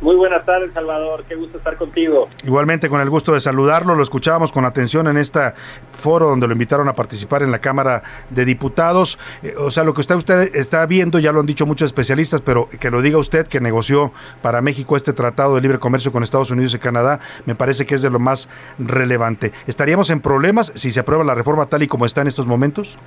Muy 0.02 0.16
buenas 0.16 0.43
tardes, 0.47 0.74
Salvador. 0.74 1.26
Qué 1.30 1.36
gusto 1.36 1.60
estar 1.60 1.78
contigo. 1.78 2.28
Igualmente, 2.43 2.89
con 2.89 3.02
el 3.02 3.10
gusto 3.10 3.34
de 3.34 3.39
saludarlo. 3.39 3.93
Lo 3.93 4.02
escuchábamos 4.02 4.52
con 4.52 4.66
atención 4.66 5.08
en 5.08 5.16
este 5.16 5.54
foro 5.91 6.28
donde 6.28 6.47
lo 6.47 6.54
invitaron 6.54 6.89
a 6.89 6.93
participar 6.93 7.43
en 7.43 7.52
la 7.52 7.60
Cámara 7.60 8.02
de 8.32 8.43
Diputados. 8.43 9.20
Eh, 9.43 9.54
o 9.60 9.70
sea, 9.70 9.84
lo 9.84 9.93
que 9.93 10.02
usted, 10.02 10.16
usted 10.16 10.56
está 10.56 10.84
viendo, 10.88 11.20
ya 11.20 11.32
lo 11.32 11.39
han 11.39 11.45
dicho 11.45 11.68
muchos 11.68 11.86
especialistas, 11.86 12.41
pero 12.41 12.68
que 12.80 12.89
lo 12.89 13.04
diga 13.04 13.20
usted 13.20 13.45
que 13.45 13.60
negoció 13.60 14.12
para 14.41 14.60
México 14.62 14.97
este 14.97 15.14
tratado 15.14 15.54
de 15.54 15.62
libre 15.62 15.78
comercio 15.78 16.12
con 16.12 16.24
Estados 16.24 16.49
Unidos 16.49 16.74
y 16.74 16.80
Canadá, 16.80 17.20
me 17.45 17.54
parece 17.54 17.86
que 17.86 17.93
es 17.93 18.02
de 18.02 18.10
lo 18.10 18.18
más 18.18 18.49
relevante. 18.80 19.52
¿Estaríamos 19.68 20.10
en 20.10 20.20
problemas 20.20 20.74
si 20.76 20.91
se 20.91 21.02
aprueba 21.02 21.24
la 21.24 21.36
reforma 21.36 21.68
tal 21.68 21.84
y 21.84 21.88
como 21.88 22.08
está 22.08 22.22
en 22.22 22.28
estos 22.28 22.47
momentos? 22.47 22.97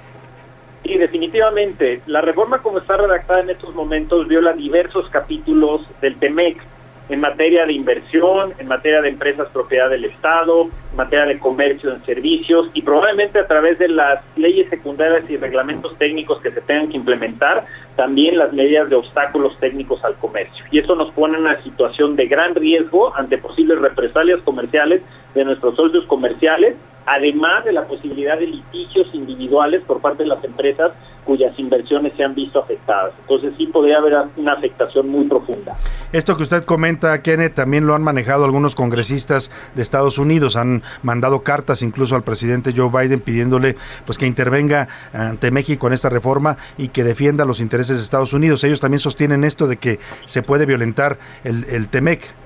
Sí, 0.85 0.97
definitivamente. 0.97 2.03
La 2.07 2.21
reforma 2.21 2.63
como 2.63 2.79
está 2.79 2.97
redactada 2.97 3.41
en 3.41 3.51
estos 3.51 3.75
momentos 3.75 4.29
viola 4.29 4.53
diversos 4.53 5.09
capítulos 5.11 5.81
del 6.01 6.17
TEMEC 6.21 6.74
en 7.09 7.21
materia 7.21 7.67
de 7.67 7.73
inversión, 7.73 8.55
en 8.59 8.67
materia 8.67 9.03
de 9.03 9.11
empresas 9.11 9.49
propiedad 9.53 9.91
del 9.91 10.07
Estado, 10.07 10.63
en 10.63 10.97
materia 10.97 11.27
de 11.27 11.39
comercio 11.39 11.93
en 11.93 12.05
servicios 12.05 12.71
y 12.73 12.83
probablemente 12.83 13.39
a 13.39 13.47
través 13.47 13.79
de 13.79 13.89
las 13.89 14.25
leyes 14.37 14.71
secundarias 14.71 15.29
y 15.29 15.37
reglamentos 15.37 15.97
técnicos 15.99 16.41
que 16.41 16.51
se 16.51 16.63
tengan 16.63 16.89
que 16.89 16.97
implementar, 16.97 17.67
también 17.97 18.39
las 18.39 18.53
medidas 18.53 18.89
de 18.89 18.97
obstáculos 18.97 19.59
técnicos 19.61 20.03
al 20.05 20.15
comercio. 20.17 20.65
Y 20.71 20.79
eso 20.79 20.95
nos 20.95 21.11
pone 21.13 21.37
en 21.37 21.43
una 21.43 21.63
situación 21.63 22.17
de 22.17 22.27
gran 22.27 22.55
riesgo 22.55 23.15
ante 23.15 23.39
posibles 23.39 23.79
represalias 23.79 24.41
comerciales 24.43 25.03
de 25.35 25.45
nuestros 25.45 25.77
socios 25.77 26.07
comerciales, 26.07 26.75
además 27.07 27.65
de 27.65 27.73
la 27.73 27.87
posibilidad 27.87 28.39
de 28.39 28.47
litigios 28.47 29.09
individuales 29.13 29.83
por 29.87 30.01
parte 30.01 30.23
de 30.23 30.31
las 30.31 30.43
empresas 30.43 30.93
cuyas 31.25 31.59
inversiones 31.59 32.13
se 32.17 32.25
han 32.25 32.35
visto 32.35 32.61
afectadas. 32.61 33.13
Entonces 33.21 33.55
sí 33.57 33.67
podría 33.67 33.99
haber 33.99 34.15
una 34.37 34.53
afectación 34.53 35.09
muy 35.09 35.25
profunda. 35.27 35.77
Esto 36.13 36.37
que 36.37 36.43
usted 36.43 36.65
comenta, 36.65 37.21
Kenneth, 37.23 37.55
también 37.55 37.87
lo 37.87 37.95
han 37.95 38.03
manejado 38.03 38.45
algunos 38.45 38.75
congresistas 38.75 39.51
de 39.75 39.83
Estados 39.83 40.19
Unidos, 40.19 40.57
han 40.57 40.83
mandado 41.03 41.43
cartas 41.43 41.83
incluso 41.83 42.15
al 42.15 42.23
presidente 42.23 42.73
Joe 42.77 42.91
Biden 42.91 43.21
pidiéndole 43.21 43.77
pues 44.05 44.19
que 44.19 44.27
intervenga 44.27 44.89
ante 45.13 45.51
México 45.51 45.87
en 45.87 45.93
esta 45.93 46.09
reforma 46.09 46.57
y 46.79 46.89
que 46.89 47.05
defienda 47.05 47.45
los 47.45 47.61
intereses 47.61 47.97
de 47.97 48.03
Estados 48.03 48.33
Unidos. 48.33 48.63
Ellos 48.65 48.81
también 48.81 49.01
sostienen 49.01 49.45
esto 49.45 49.67
de 49.67 49.77
que 49.77 49.99
se 50.27 50.43
puede 50.43 50.67
violentar 50.67 51.19
el, 51.45 51.65
el 51.65 51.89
TEMEC. 51.89 52.44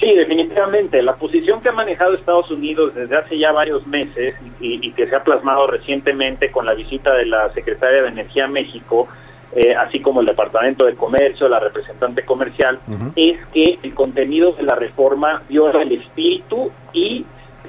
Sí, 0.00 0.14
definitivamente. 0.14 1.02
La 1.02 1.16
posición 1.16 1.60
que 1.62 1.70
ha 1.70 1.72
manejado 1.72 2.14
Estados 2.14 2.50
Unidos 2.50 2.94
desde 2.94 3.16
hace 3.16 3.38
ya 3.38 3.52
varios 3.52 3.86
meses 3.86 4.34
y, 4.60 4.86
y 4.86 4.92
que 4.92 5.06
se 5.08 5.16
ha 5.16 5.24
plasmado 5.24 5.66
recientemente 5.66 6.50
con 6.50 6.66
la 6.66 6.74
visita 6.74 7.14
de 7.14 7.26
la 7.26 7.52
secretaria 7.54 8.02
de 8.02 8.08
Energía 8.08 8.44
a 8.44 8.48
México, 8.48 9.08
eh, 9.54 9.74
así 9.74 10.00
como 10.00 10.20
el 10.20 10.26
Departamento 10.26 10.84
de 10.84 10.94
Comercio, 10.94 11.48
la 11.48 11.60
representante 11.60 12.24
comercial, 12.24 12.78
es 13.14 13.38
que 13.54 13.78
el 13.82 13.94
contenido 13.94 14.52
de 14.52 14.64
la 14.64 14.74
reforma 14.74 15.42
viola 15.48 15.80
el 15.80 15.92
espíritu 15.92 16.70
y 16.92 17.24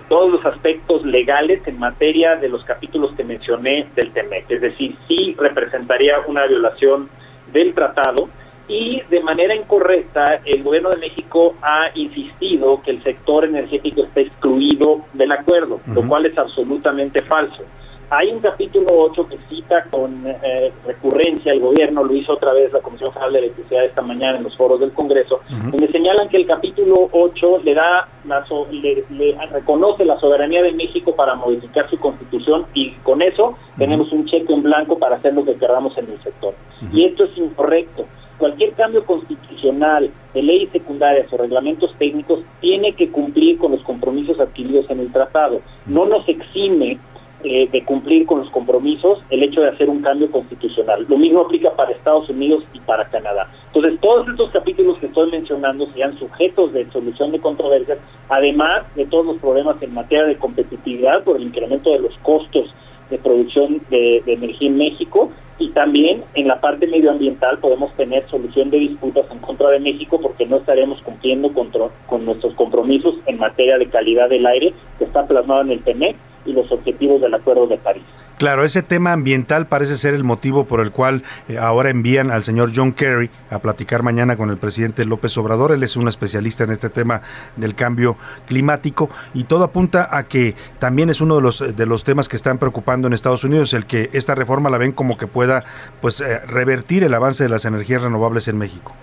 todos 0.10 0.32
los 0.32 0.46
aspectos 0.46 1.06
legales 1.06 1.62
en 1.66 1.80
materia 1.80 2.36
de 2.36 2.50
los 2.50 2.64
capítulos 2.66 3.14
que 3.16 3.24
mencioné 3.24 3.88
del 3.96 4.12
TEMEC. 4.12 4.52
Es 4.52 4.62
decir, 4.62 4.98
sí 5.08 5.36
representaría 5.40 6.20
una 6.28 6.46
violación 6.46 7.10
del 7.54 7.74
tratado 7.74 8.28
y 8.68 9.02
de 9.10 9.22
manera 9.22 9.56
incorrecta 9.56 10.42
el 10.46 10.62
gobierno 10.64 10.90
de 10.90 10.98
México 10.98 11.56
ha 11.62 11.88
insistido 11.96 12.82
que 12.84 12.92
el 12.92 13.04
sector 13.04 13.46
energético 13.46 14.04
está 14.04 14.22
excluido 14.22 15.02
del 15.14 15.32
acuerdo, 15.32 15.80
lo 15.88 16.02
cual 16.08 16.26
es 16.26 16.38
absolutamente 16.38 17.22
falso. 17.24 17.64
Hay 18.10 18.30
un 18.32 18.40
capítulo 18.40 18.88
8 18.90 19.28
que 19.28 19.38
cita 19.50 19.84
con 19.92 20.26
eh, 20.26 20.72
recurrencia, 20.86 21.52
el 21.52 21.60
gobierno 21.60 22.06
lo 22.06 22.14
hizo 22.16 22.32
otra 22.34 22.54
vez 22.54 22.72
la 22.72 22.80
Comisión 22.80 23.12
Federal 23.12 23.34
de 23.34 23.40
Electricidad 23.40 23.84
esta 23.84 24.02
mañana 24.02 24.38
en 24.38 24.44
los 24.46 24.56
foros 24.56 24.80
del 24.80 24.94
Congreso, 24.94 25.42
donde 25.72 25.90
señalan 25.92 26.30
que 26.30 26.38
el 26.38 26.46
capítulo 26.48 27.10
8 27.12 27.60
le 27.66 27.74
da 27.74 28.08
la 28.26 28.46
so- 28.46 28.66
le, 28.72 29.04
le 29.10 29.38
reconoce 29.52 30.06
la 30.06 30.18
soberanía 30.22 30.64
de 30.64 30.72
México 30.72 31.16
para 31.18 31.36
modificar 31.36 31.90
su 31.90 32.00
constitución 32.00 32.66
y 32.74 32.92
con 33.04 33.22
eso 33.22 33.58
tenemos 33.78 34.10
un 34.14 34.26
cheque 34.26 34.54
en 34.54 34.64
blanco 34.64 34.98
para 34.98 35.18
hacer 35.18 35.34
lo 35.34 35.44
que 35.44 35.56
queramos 35.56 35.98
en 35.98 36.10
el 36.10 36.22
sector. 36.24 36.54
Y 36.94 37.04
esto 37.06 37.26
es 37.26 37.38
incorrecto. 37.38 38.06
Cualquier 38.38 38.74
cambio 38.74 39.04
constitucional 39.06 40.12
de 40.34 40.44
leyes 40.44 40.70
secundarias 40.72 41.32
o 41.34 41.38
reglamentos 41.38 41.94
técnicos 41.98 42.42
tiene 42.62 42.94
que 42.94 43.10
cumplir 43.10 43.58
con 43.58 43.72
los 43.72 43.82
compromisos 43.82 44.40
adquiridos 44.40 44.90
en 44.90 45.00
el 45.00 45.12
tratado. 45.12 45.62
No 45.88 46.06
nos 46.06 46.28
exime 46.30 47.00
eh, 47.44 47.70
de 47.72 47.86
cumplir 47.86 48.26
con 48.26 48.40
los 48.40 48.50
compromisos 48.50 49.24
el 49.30 49.44
hecho 49.44 49.62
de 49.62 49.70
hacer 49.70 49.90
un 49.90 50.02
cambio 50.02 50.30
constitucional. 50.32 51.06
Lo 51.08 51.18
mismo 51.18 51.42
aplica 51.42 51.72
para 51.76 51.92
Estados 51.92 52.28
Unidos 52.30 52.64
y 52.74 52.80
para 52.80 53.10
Canadá. 53.10 53.50
Entonces, 53.68 54.00
todos 54.02 54.28
estos 54.28 54.50
capítulos 54.50 54.98
que 54.98 55.06
estoy 55.06 55.30
mencionando 55.30 55.88
sean 55.94 56.18
sujetos 56.18 56.74
de 56.74 56.90
solución 56.92 57.32
de 57.32 57.40
controversias, 57.40 58.00
además 58.30 58.84
de 58.96 59.06
todos 59.06 59.26
los 59.28 59.38
problemas 59.38 59.82
en 59.82 59.94
materia 59.94 60.26
de 60.26 60.36
competitividad 60.38 61.24
por 61.24 61.38
el 61.38 61.44
incremento 61.44 61.92
de 61.92 62.00
los 62.00 62.18
costos 62.24 62.74
de 63.12 63.20
producción 63.20 63.82
de, 63.90 64.24
de 64.26 64.34
energía 64.34 64.70
en 64.70 64.78
México 64.78 65.32
y 65.60 65.70
también 65.70 66.24
en 66.36 66.48
la 66.48 66.62
parte 66.62 66.86
medioambiental 66.88 67.58
podemos 67.60 67.92
tener 67.96 68.28
solución 68.30 68.70
de 68.70 68.80
disputas 68.80 69.26
en 69.32 69.40
contra 69.40 69.70
de 69.70 69.80
México 69.80 70.20
porque 70.22 70.46
no 70.46 70.58
estaremos 70.58 71.02
cumpliendo 71.02 71.52
contro- 71.54 71.92
con 72.06 72.26
nuestros 72.26 72.54
compromisos 72.54 73.16
en 73.26 73.40
materia 73.40 73.78
de 73.78 73.88
calidad 73.88 74.30
del 74.30 74.46
aire 74.46 74.74
que 75.00 75.06
está 75.06 75.26
plasmado 75.28 75.62
en 75.62 75.72
el 75.72 75.84
TEMEC 75.84 76.16
y 76.46 76.54
los 76.54 76.72
objetivos 76.72 77.22
del 77.22 77.34
Acuerdo 77.34 77.68
de 77.68 77.78
París. 77.78 78.04
Claro, 78.38 78.64
ese 78.64 78.84
tema 78.84 79.14
ambiental 79.14 79.66
parece 79.66 79.96
ser 79.96 80.14
el 80.14 80.24
motivo 80.24 80.66
por 80.66 80.80
el 80.80 80.92
cual 80.92 81.24
eh, 81.50 81.58
ahora 81.58 81.90
envían 81.90 82.30
al 82.30 82.44
señor 82.44 82.72
John 82.76 82.94
Kerry 82.94 83.32
a 83.50 83.58
platicar 83.58 84.04
mañana 84.04 84.38
con 84.38 84.52
el 84.52 84.58
presidente 84.58 85.06
López 85.06 85.36
Obrador. 85.40 85.72
Él 85.72 85.82
es 85.82 85.98
un 85.98 86.08
especialista 86.08 86.64
en 86.64 86.70
este 86.70 86.92
tema 86.92 87.24
del 87.56 87.74
cambio 87.74 88.16
climático 88.46 89.10
y 89.34 89.46
todo 89.46 89.64
apunta 89.64 90.16
a 90.16 90.28
que 90.28 90.54
también 90.78 91.10
es 91.10 91.20
uno 91.20 91.38
de 91.38 91.42
los 91.42 91.76
de 91.76 91.86
los 91.88 92.04
temas 92.04 92.30
que 92.30 92.36
están 92.36 92.60
preocupando 92.60 93.08
en 93.08 93.14
Estados 93.14 93.44
Unidos, 93.44 93.74
el 93.74 93.88
que 93.88 94.12
esta 94.14 94.36
reforma 94.36 94.70
la 94.70 94.78
ven 94.78 94.92
como 94.92 95.18
que 95.18 95.26
pueda 95.26 95.64
pues 96.00 96.22
eh, 96.22 96.40
revertir 96.46 97.04
el 97.04 97.16
avance 97.16 97.44
de 97.44 97.50
las 97.50 97.66
energías 97.66 98.04
renovables 98.04 98.48
en 98.48 98.60
México. 98.60 98.94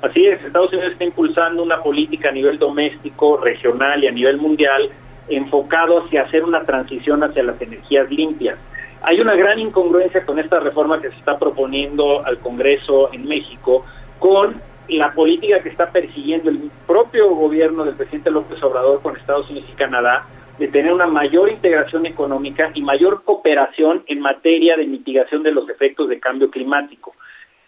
Así 0.00 0.26
es, 0.26 0.40
Estados 0.44 0.72
Unidos 0.72 0.92
está 0.92 1.02
impulsando 1.02 1.60
una 1.60 1.82
política 1.82 2.28
a 2.28 2.32
nivel 2.32 2.58
doméstico, 2.58 3.38
regional 3.38 4.04
y 4.04 4.06
a 4.06 4.12
nivel 4.12 4.36
mundial 4.36 4.90
enfocado 5.28 6.04
hacia 6.04 6.22
hacer 6.22 6.44
una 6.44 6.62
transición 6.62 7.22
hacia 7.22 7.42
las 7.42 7.60
energías 7.60 8.10
limpias. 8.10 8.58
Hay 9.02 9.20
una 9.20 9.34
gran 9.34 9.58
incongruencia 9.58 10.24
con 10.24 10.38
esta 10.38 10.60
reforma 10.60 11.00
que 11.00 11.10
se 11.10 11.16
está 11.16 11.38
proponiendo 11.38 12.24
al 12.24 12.38
Congreso 12.38 13.12
en 13.12 13.26
México 13.26 13.84
con 14.18 14.60
la 14.88 15.12
política 15.12 15.60
que 15.62 15.68
está 15.70 15.90
persiguiendo 15.90 16.50
el 16.50 16.70
propio 16.86 17.34
gobierno 17.34 17.84
del 17.84 17.94
presidente 17.94 18.30
López 18.30 18.62
Obrador 18.62 19.02
con 19.02 19.16
Estados 19.16 19.48
Unidos 19.50 19.68
y 19.72 19.76
Canadá 19.76 20.26
de 20.58 20.68
tener 20.68 20.92
una 20.92 21.06
mayor 21.06 21.50
integración 21.50 22.06
económica 22.06 22.70
y 22.74 22.82
mayor 22.82 23.24
cooperación 23.24 24.04
en 24.06 24.20
materia 24.20 24.76
de 24.76 24.86
mitigación 24.86 25.42
de 25.42 25.52
los 25.52 25.68
efectos 25.68 26.08
de 26.08 26.20
cambio 26.20 26.50
climático 26.50 27.14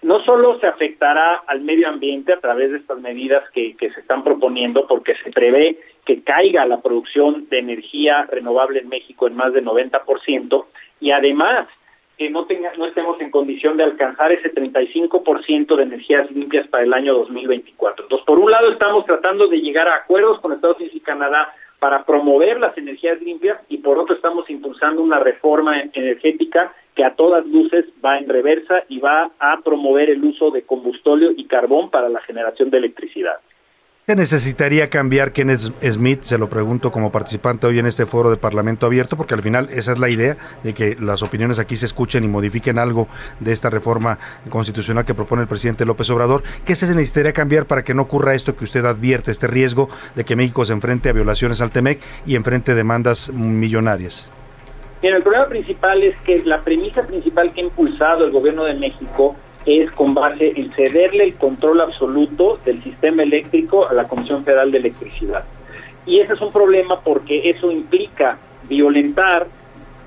no 0.03 0.25
solo 0.25 0.59
se 0.61 0.67
afectará 0.67 1.43
al 1.47 1.63
medio 1.63 1.89
ambiente 1.89 2.33
a 2.33 2.41
través 2.41 2.71
de 2.71 2.79
estas 2.79 2.99
medidas 3.01 3.43
que, 3.51 3.77
que, 3.77 3.91
se 3.91 4.01
están 4.01 4.23
proponiendo, 4.23 4.87
porque 4.87 5.15
se 5.25 5.31
prevé 5.31 5.79
que 6.05 6.23
caiga 6.23 6.67
la 6.67 6.81
producción 6.81 7.49
de 7.49 7.59
energía 7.59 8.25
renovable 8.31 8.81
en 8.81 8.89
México 8.89 9.27
en 9.27 9.37
más 9.37 9.53
del 9.53 9.65
90%, 9.65 10.65
y 11.01 11.11
además 11.11 11.67
que 12.17 12.31
no, 12.31 12.47
tenga, 12.47 12.73
no 12.79 12.87
estemos 12.87 13.21
en 13.21 13.31
condición 13.31 13.77
de 13.77 13.85
alcanzar 13.85 14.33
ese 14.33 14.53
35% 14.53 15.77
de 15.77 15.83
energías 15.83 16.31
limpias 16.31 16.67
para 16.69 16.85
el 16.85 16.95
año 16.95 17.15
2024. 17.15 18.05
Entonces, 18.05 18.25
por 18.27 18.39
un 18.39 18.51
lado, 18.51 18.73
estamos 18.73 19.05
tratando 19.05 19.49
de 19.49 19.59
llegar 19.59 19.87
a 19.89 19.97
acuerdos 19.97 20.41
con 20.41 20.53
Estados 20.53 20.79
Unidos 20.79 20.97
y 20.97 21.01
Canadá 21.01 21.53
para 21.79 22.05
promover 22.05 22.59
las 22.59 22.77
energías 22.79 23.21
limpias 23.21 23.59
y 23.69 23.79
por 23.79 23.99
otro 23.99 24.15
estamos 24.15 24.49
impulsando 24.49 25.03
una 25.03 25.19
reforma 25.21 25.81
energética 25.93 26.73
que 26.95 27.05
a 27.05 27.15
todas 27.15 27.47
luces 27.47 27.85
va 28.05 28.19
en 28.19 28.29
reversa 28.29 28.85
y 28.89 28.99
va 28.99 29.31
a 29.39 29.61
promover 29.63 30.09
el 30.09 30.25
uso 30.25 30.51
de 30.51 30.63
combustóleo 30.63 31.33
y 31.37 31.45
carbón 31.45 31.91
para 31.91 32.09
la 32.09 32.21
generación 32.21 32.71
de 32.71 32.79
electricidad. 32.79 33.37
¿Se 34.09 34.15
necesitaría 34.15 34.89
cambiar 34.89 35.33
Kenneth 35.33 35.73
Smith? 35.83 36.23
Se 36.23 36.39
lo 36.39 36.49
pregunto 36.49 36.93
como 36.93 37.11
participante 37.11 37.67
hoy 37.67 37.81
en 37.81 37.87
este 37.87 38.07
foro 38.07 38.31
de 38.31 38.37
Parlamento 38.37 38.87
Abierto, 38.87 39.17
porque 39.17 39.35
al 39.35 39.43
final 39.43 39.69
esa 39.73 39.91
es 39.95 39.99
la 39.99 40.09
idea, 40.09 40.37
de 40.63 40.75
que 40.75 40.97
las 41.01 41.25
opiniones 41.25 41.59
aquí 41.59 41.75
se 41.75 41.87
escuchen 41.87 42.23
y 42.23 42.29
modifiquen 42.29 42.79
algo 42.79 43.09
de 43.41 43.51
esta 43.51 43.69
reforma 43.69 44.21
constitucional 44.49 45.05
que 45.05 45.15
propone 45.15 45.43
el 45.43 45.49
presidente 45.49 45.85
López 45.85 46.09
Obrador. 46.11 46.45
¿Qué 46.65 46.77
se 46.77 46.87
necesitaría 46.87 47.33
cambiar 47.33 47.67
para 47.67 47.83
que 47.83 47.95
no 47.95 48.03
ocurra 48.03 48.35
esto 48.35 48.55
que 48.55 48.63
usted 48.63 48.85
advierte, 48.85 49.33
este 49.33 49.49
riesgo 49.49 49.89
de 50.15 50.25
que 50.25 50.37
México 50.37 50.65
se 50.65 50.73
enfrente 50.73 51.09
a 51.09 51.13
violaciones 51.13 51.61
al 51.61 51.73
TEMEC 51.73 52.01
y 52.27 52.37
enfrente 52.37 52.77
demandas 52.77 53.31
millonarias? 53.31 54.29
Bien, 55.03 55.17
el 55.17 55.23
problema 55.25 55.49
principal 55.49 56.05
es 56.05 56.17
que 56.19 56.45
la 56.45 56.61
premisa 56.61 57.03
principal 57.03 57.53
que 57.53 57.61
ha 57.61 57.65
impulsado 57.65 58.25
el 58.25 58.31
gobierno 58.31 58.63
de 58.67 58.75
México 58.75 59.35
es 59.67 59.91
con 59.91 60.15
base 60.15 60.53
en 60.57 60.71
cederle 60.73 61.25
el 61.25 61.35
control 61.35 61.81
absoluto 61.81 62.59
del 62.65 62.83
sistema 62.83 63.25
eléctrico 63.25 63.89
a 63.89 63.93
la 63.93 64.05
Comisión 64.05 64.45
Federal 64.45 64.71
de 64.71 64.79
Electricidad. 64.79 65.45
Y 66.07 66.21
ese 66.21 66.35
es 66.35 66.41
un 66.41 66.53
problema 66.53 67.01
porque 67.01 67.51
eso 67.51 67.71
implica 67.71 68.39
violentar 68.69 69.49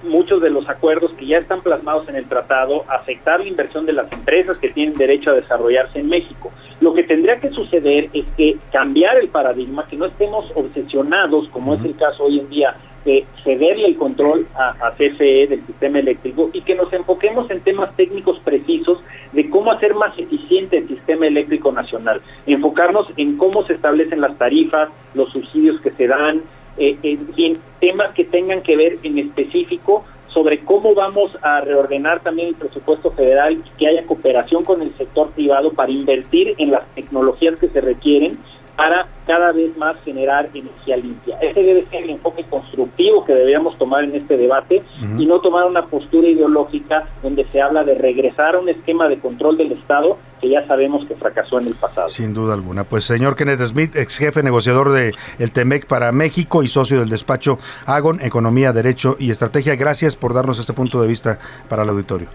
muchos 0.03 0.41
de 0.41 0.49
los 0.49 0.67
acuerdos 0.69 1.13
que 1.13 1.25
ya 1.25 1.39
están 1.39 1.61
plasmados 1.61 2.07
en 2.07 2.15
el 2.15 2.25
tratado, 2.25 2.85
afectar 2.87 3.41
la 3.41 3.47
inversión 3.47 3.85
de 3.85 3.93
las 3.93 4.11
empresas 4.11 4.57
que 4.57 4.69
tienen 4.69 4.93
derecho 4.93 5.31
a 5.31 5.33
desarrollarse 5.33 5.99
en 5.99 6.07
México. 6.07 6.51
Lo 6.79 6.93
que 6.93 7.03
tendría 7.03 7.39
que 7.39 7.49
suceder 7.49 8.09
es 8.13 8.31
que 8.31 8.57
cambiar 8.71 9.17
el 9.17 9.27
paradigma, 9.27 9.85
que 9.87 9.97
no 9.97 10.05
estemos 10.05 10.49
obsesionados, 10.55 11.49
como 11.49 11.73
es 11.73 11.83
el 11.83 11.97
caso 11.97 12.23
hoy 12.23 12.39
en 12.39 12.49
día, 12.49 12.75
de 13.05 13.25
cederle 13.43 13.87
el 13.87 13.97
control 13.97 14.47
a, 14.55 14.69
a, 14.87 14.91
CFE 14.91 15.47
del 15.47 15.65
sistema 15.65 15.99
eléctrico 15.99 16.49
y 16.53 16.61
que 16.61 16.75
nos 16.75 16.91
enfoquemos 16.91 17.49
en 17.49 17.61
temas 17.61 17.95
técnicos 17.95 18.39
precisos 18.39 18.99
de 19.31 19.49
cómo 19.49 19.71
hacer 19.71 19.95
más 19.95 20.17
eficiente 20.17 20.77
el 20.77 20.87
sistema 20.87 21.27
eléctrico 21.27 21.71
nacional, 21.71 22.21
enfocarnos 22.45 23.07
en 23.17 23.37
cómo 23.37 23.65
se 23.65 23.73
establecen 23.73 24.21
las 24.21 24.37
tarifas, 24.37 24.89
los 25.13 25.31
subsidios 25.31 25.79
que 25.81 25.91
se 25.91 26.07
dan, 26.07 26.41
eh, 26.77 26.97
en, 27.03 27.27
en 27.37 27.57
temas 27.79 28.13
que 28.13 28.25
tengan 28.25 28.61
que 28.61 28.75
ver 28.75 28.97
en 29.03 29.17
específico 29.17 30.03
sobre 30.27 30.59
cómo 30.59 30.93
vamos 30.93 31.31
a 31.41 31.61
reordenar 31.61 32.21
también 32.21 32.49
el 32.49 32.55
presupuesto 32.55 33.11
federal 33.11 33.53
y 33.53 33.77
que 33.77 33.87
haya 33.87 34.03
cooperación 34.03 34.63
con 34.63 34.81
el 34.81 34.95
sector 34.95 35.31
privado 35.31 35.71
para 35.73 35.91
invertir 35.91 36.55
en 36.57 36.71
las 36.71 36.87
tecnologías 36.95 37.59
que 37.59 37.69
se 37.69 37.81
requieren 37.81 38.37
para 38.79 39.09
cada 39.27 39.51
vez 39.51 39.75
más 39.77 39.97
generar 40.05 40.49
energía 40.53 40.95
limpia. 40.95 41.37
Ese 41.41 41.61
debe 41.61 41.85
ser 41.89 42.03
el 42.03 42.11
enfoque 42.11 42.45
constructivo 42.45 43.25
que 43.25 43.33
deberíamos 43.33 43.77
tomar 43.77 44.05
en 44.05 44.15
este 44.15 44.37
debate 44.37 44.77
uh 44.77 45.03
-huh. 45.03 45.21
y 45.21 45.25
no 45.25 45.41
tomar 45.41 45.65
una 45.65 45.85
postura 45.87 46.29
ideológica 46.29 47.05
donde 47.21 47.45
se 47.51 47.61
habla 47.61 47.83
de 47.83 47.95
regresar 47.95 48.55
a 48.55 48.59
un 48.59 48.69
esquema 48.69 49.09
de 49.09 49.19
control 49.19 49.57
del 49.57 49.73
Estado 49.73 50.17
que 50.39 50.49
ya 50.49 50.65
sabemos 50.65 51.05
que 51.09 51.15
fracasó 51.15 51.59
en 51.59 51.67
el 51.67 51.75
pasado. 51.75 52.07
Sin 52.07 52.33
duda 52.33 52.53
alguna. 52.53 52.85
Pues 52.85 53.03
señor 53.03 53.35
Kenneth 53.35 53.65
Smith, 53.65 53.97
ex 53.97 54.17
jefe 54.17 54.43
negociador 54.43 54.93
de 54.93 55.13
el 55.39 55.51
TEMEC 55.51 55.85
para 55.85 56.13
México 56.13 56.63
y 56.63 56.69
socio 56.69 57.01
del 57.01 57.09
despacho 57.09 57.59
Agon, 57.85 58.21
Economía, 58.21 58.71
Derecho 58.71 59.17
y 59.19 59.29
Estrategia, 59.29 59.75
gracias 59.75 60.15
por 60.15 60.33
darnos 60.33 60.57
este 60.57 60.71
punto 60.71 61.01
de 61.01 61.07
vista 61.09 61.37
para 61.67 61.83
el 61.83 61.89
auditorio. 61.89 62.29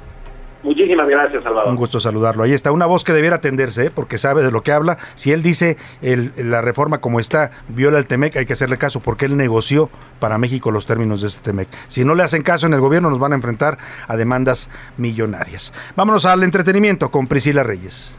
Muchísimas 0.64 1.06
gracias, 1.06 1.44
Salvador. 1.44 1.68
Un 1.68 1.76
gusto 1.76 2.00
saludarlo. 2.00 2.42
Ahí 2.42 2.52
está, 2.52 2.72
una 2.72 2.86
voz 2.86 3.04
que 3.04 3.12
debiera 3.12 3.36
atenderse, 3.36 3.86
¿eh? 3.86 3.90
porque 3.94 4.16
sabe 4.16 4.42
de 4.42 4.50
lo 4.50 4.62
que 4.62 4.72
habla. 4.72 4.96
Si 5.14 5.30
él 5.30 5.42
dice 5.42 5.76
la 6.00 6.62
reforma 6.62 7.02
como 7.02 7.20
está 7.20 7.50
viola 7.68 7.98
el 7.98 8.06
TEMEC, 8.06 8.36
hay 8.36 8.46
que 8.46 8.54
hacerle 8.54 8.78
caso, 8.78 9.00
porque 9.00 9.26
él 9.26 9.36
negoció 9.36 9.90
para 10.20 10.38
México 10.38 10.70
los 10.70 10.86
términos 10.86 11.20
de 11.20 11.28
este 11.28 11.42
TEMEC. 11.42 11.68
Si 11.88 12.04
no 12.04 12.14
le 12.14 12.22
hacen 12.22 12.42
caso 12.42 12.66
en 12.66 12.72
el 12.72 12.80
gobierno, 12.80 13.10
nos 13.10 13.20
van 13.20 13.32
a 13.32 13.34
enfrentar 13.34 13.76
a 14.08 14.16
demandas 14.16 14.70
millonarias. 14.96 15.72
Vámonos 15.96 16.24
al 16.24 16.42
entretenimiento 16.42 17.10
con 17.10 17.26
Priscila 17.26 17.62
Reyes. 17.62 18.14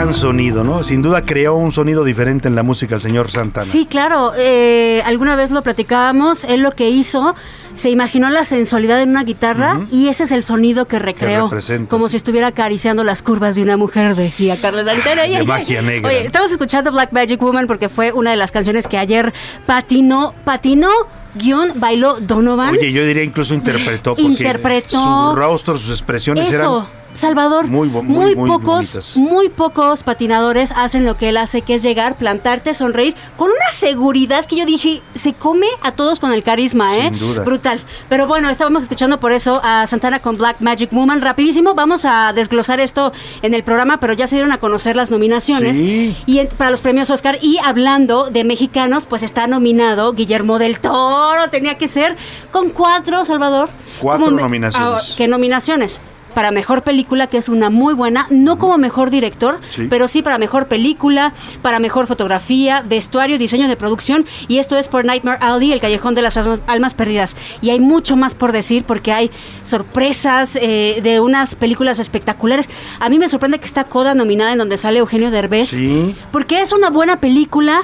Gran 0.00 0.14
sonido, 0.14 0.64
¿no? 0.64 0.82
Sin 0.82 1.02
duda 1.02 1.22
creó 1.22 1.56
un 1.56 1.72
sonido 1.72 2.04
diferente 2.04 2.48
en 2.48 2.54
la 2.54 2.62
música 2.62 2.94
el 2.94 3.02
señor 3.02 3.30
Santana. 3.30 3.66
Sí, 3.66 3.84
claro. 3.84 4.32
eh, 4.36 5.02
alguna 5.04 5.36
vez 5.36 5.50
lo 5.50 5.60
platicábamos. 5.62 6.44
Él 6.44 6.60
lo 6.62 6.70
que 6.72 6.88
hizo, 6.88 7.34
se 7.74 7.90
imaginó 7.90 8.30
la 8.30 8.46
sensualidad 8.46 9.02
en 9.02 9.10
una 9.10 9.24
guitarra 9.24 9.80
y 9.90 10.08
ese 10.08 10.24
es 10.24 10.32
el 10.32 10.42
sonido 10.42 10.86
que 10.86 10.98
recreó. 10.98 11.44
representa, 11.44 11.90
como 11.90 12.08
si 12.08 12.16
estuviera 12.16 12.46
acariciando 12.46 13.04
las 13.04 13.20
curvas 13.22 13.56
de 13.56 13.62
una 13.62 13.76
mujer, 13.76 14.16
decía 14.16 14.56
Carlos 14.58 14.86
Santana. 14.86 15.22
de 15.24 15.42
magia 15.42 15.82
negra. 15.82 16.08
Oye, 16.08 16.24
estamos 16.24 16.50
escuchando 16.50 16.90
Black 16.92 17.12
Magic 17.12 17.40
Woman 17.40 17.66
porque 17.66 17.90
fue 17.90 18.12
una 18.12 18.30
de 18.30 18.36
las 18.36 18.52
canciones 18.52 18.88
que 18.88 18.96
ayer 18.96 19.34
patinó, 19.66 20.32
patinó, 20.44 20.88
guion, 21.34 21.74
bailó 21.78 22.18
Donovan. 22.20 22.74
Oye, 22.74 22.90
yo 22.90 23.04
diría 23.04 23.22
incluso 23.22 23.52
interpretó 23.52 24.14
porque 24.14 24.22
Interpretó. 24.22 25.30
su 25.30 25.36
rostro, 25.36 25.76
sus 25.76 25.90
expresiones 25.90 26.48
Eso, 26.48 26.56
eran 26.56 26.99
Salvador, 27.20 27.66
muy 27.66 27.88
muy, 27.88 27.88
bo- 27.88 28.02
muy, 28.02 28.34
muy 28.36 28.48
pocos, 28.50 28.66
bonitas. 28.74 29.16
muy 29.16 29.48
pocos 29.48 30.02
patinadores 30.02 30.72
hacen 30.74 31.04
lo 31.04 31.16
que 31.16 31.28
él 31.28 31.36
hace, 31.36 31.62
que 31.62 31.74
es 31.74 31.82
llegar, 31.82 32.16
plantarte, 32.16 32.74
sonreír, 32.74 33.14
con 33.36 33.48
una 33.50 33.72
seguridad 33.72 34.44
que 34.46 34.56
yo 34.56 34.66
dije, 34.66 35.02
se 35.14 35.32
come 35.34 35.66
a 35.82 35.92
todos 35.92 36.18
con 36.20 36.32
el 36.32 36.42
carisma, 36.42 36.92
Sin 36.94 37.14
¿eh? 37.14 37.18
duda. 37.18 37.42
Brutal. 37.44 37.80
Pero 38.08 38.26
bueno, 38.26 38.48
estábamos 38.50 38.82
escuchando 38.82 39.20
por 39.20 39.32
eso 39.32 39.60
a 39.62 39.86
Santana 39.86 40.20
con 40.20 40.36
Black 40.36 40.56
Magic 40.60 40.90
Woman. 40.92 41.20
Rapidísimo, 41.20 41.74
vamos 41.74 42.04
a 42.04 42.32
desglosar 42.32 42.80
esto 42.80 43.12
en 43.42 43.54
el 43.54 43.62
programa, 43.62 44.00
pero 44.00 44.12
ya 44.14 44.26
se 44.26 44.36
dieron 44.36 44.52
a 44.52 44.58
conocer 44.58 44.96
las 44.96 45.10
nominaciones 45.10 45.76
Sí. 45.78 46.16
y 46.26 46.38
en- 46.38 46.48
para 46.48 46.70
los 46.70 46.80
premios 46.80 47.10
Oscar. 47.10 47.38
Y 47.42 47.58
hablando 47.58 48.30
de 48.30 48.44
mexicanos, 48.44 49.04
pues 49.06 49.22
está 49.22 49.46
nominado 49.46 50.12
Guillermo 50.14 50.58
del 50.58 50.80
Toro, 50.80 51.48
tenía 51.50 51.76
que 51.78 51.88
ser 51.88 52.16
con 52.50 52.70
cuatro, 52.70 53.24
Salvador. 53.24 53.68
Cuatro 54.00 54.26
Como 54.26 54.40
nominaciones. 54.40 54.88
Ah, 55.10 55.14
¿Qué 55.16 55.28
nominaciones? 55.28 56.00
Para 56.34 56.50
mejor 56.52 56.82
película, 56.82 57.26
que 57.26 57.38
es 57.38 57.48
una 57.48 57.70
muy 57.70 57.92
buena, 57.94 58.26
no 58.30 58.58
como 58.58 58.78
mejor 58.78 59.10
director, 59.10 59.60
Sí. 59.70 59.86
pero 59.90 60.06
sí 60.08 60.22
para 60.22 60.38
mejor 60.38 60.66
película, 60.66 61.32
para 61.62 61.80
mejor 61.80 62.06
fotografía, 62.06 62.82
vestuario, 62.86 63.36
diseño 63.38 63.66
de 63.68 63.76
producción. 63.76 64.26
Y 64.48 64.58
esto 64.58 64.76
es 64.76 64.88
por 64.88 65.04
Nightmare 65.04 65.38
Alley, 65.40 65.72
El 65.72 65.80
Callejón 65.80 66.14
de 66.14 66.22
las 66.22 66.36
Almas- 66.36 66.60
Almas 66.68 66.94
Perdidas. 66.94 67.34
Y 67.62 67.70
hay 67.70 67.80
mucho 67.80 68.16
más 68.16 68.34
por 68.34 68.52
decir 68.52 68.84
porque 68.84 69.12
hay 69.12 69.30
sorpresas 69.64 70.56
eh, 70.60 71.00
de 71.02 71.20
unas 71.20 71.54
películas 71.54 71.98
espectaculares. 71.98 72.68
A 73.00 73.08
mí 73.08 73.18
me 73.18 73.28
sorprende 73.28 73.58
que 73.58 73.66
está 73.66 73.84
Coda 73.84 74.14
nominada 74.14 74.52
en 74.52 74.58
donde 74.58 74.76
sale 74.78 74.98
Eugenio 75.00 75.30
Derbez. 75.30 75.68
Sí. 75.70 76.14
Porque 76.32 76.60
es 76.60 76.72
una 76.72 76.90
buena 76.90 77.18
película. 77.20 77.82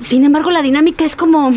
Sin 0.00 0.24
embargo, 0.24 0.50
la 0.50 0.62
dinámica 0.62 1.04
es 1.04 1.14
como. 1.16 1.52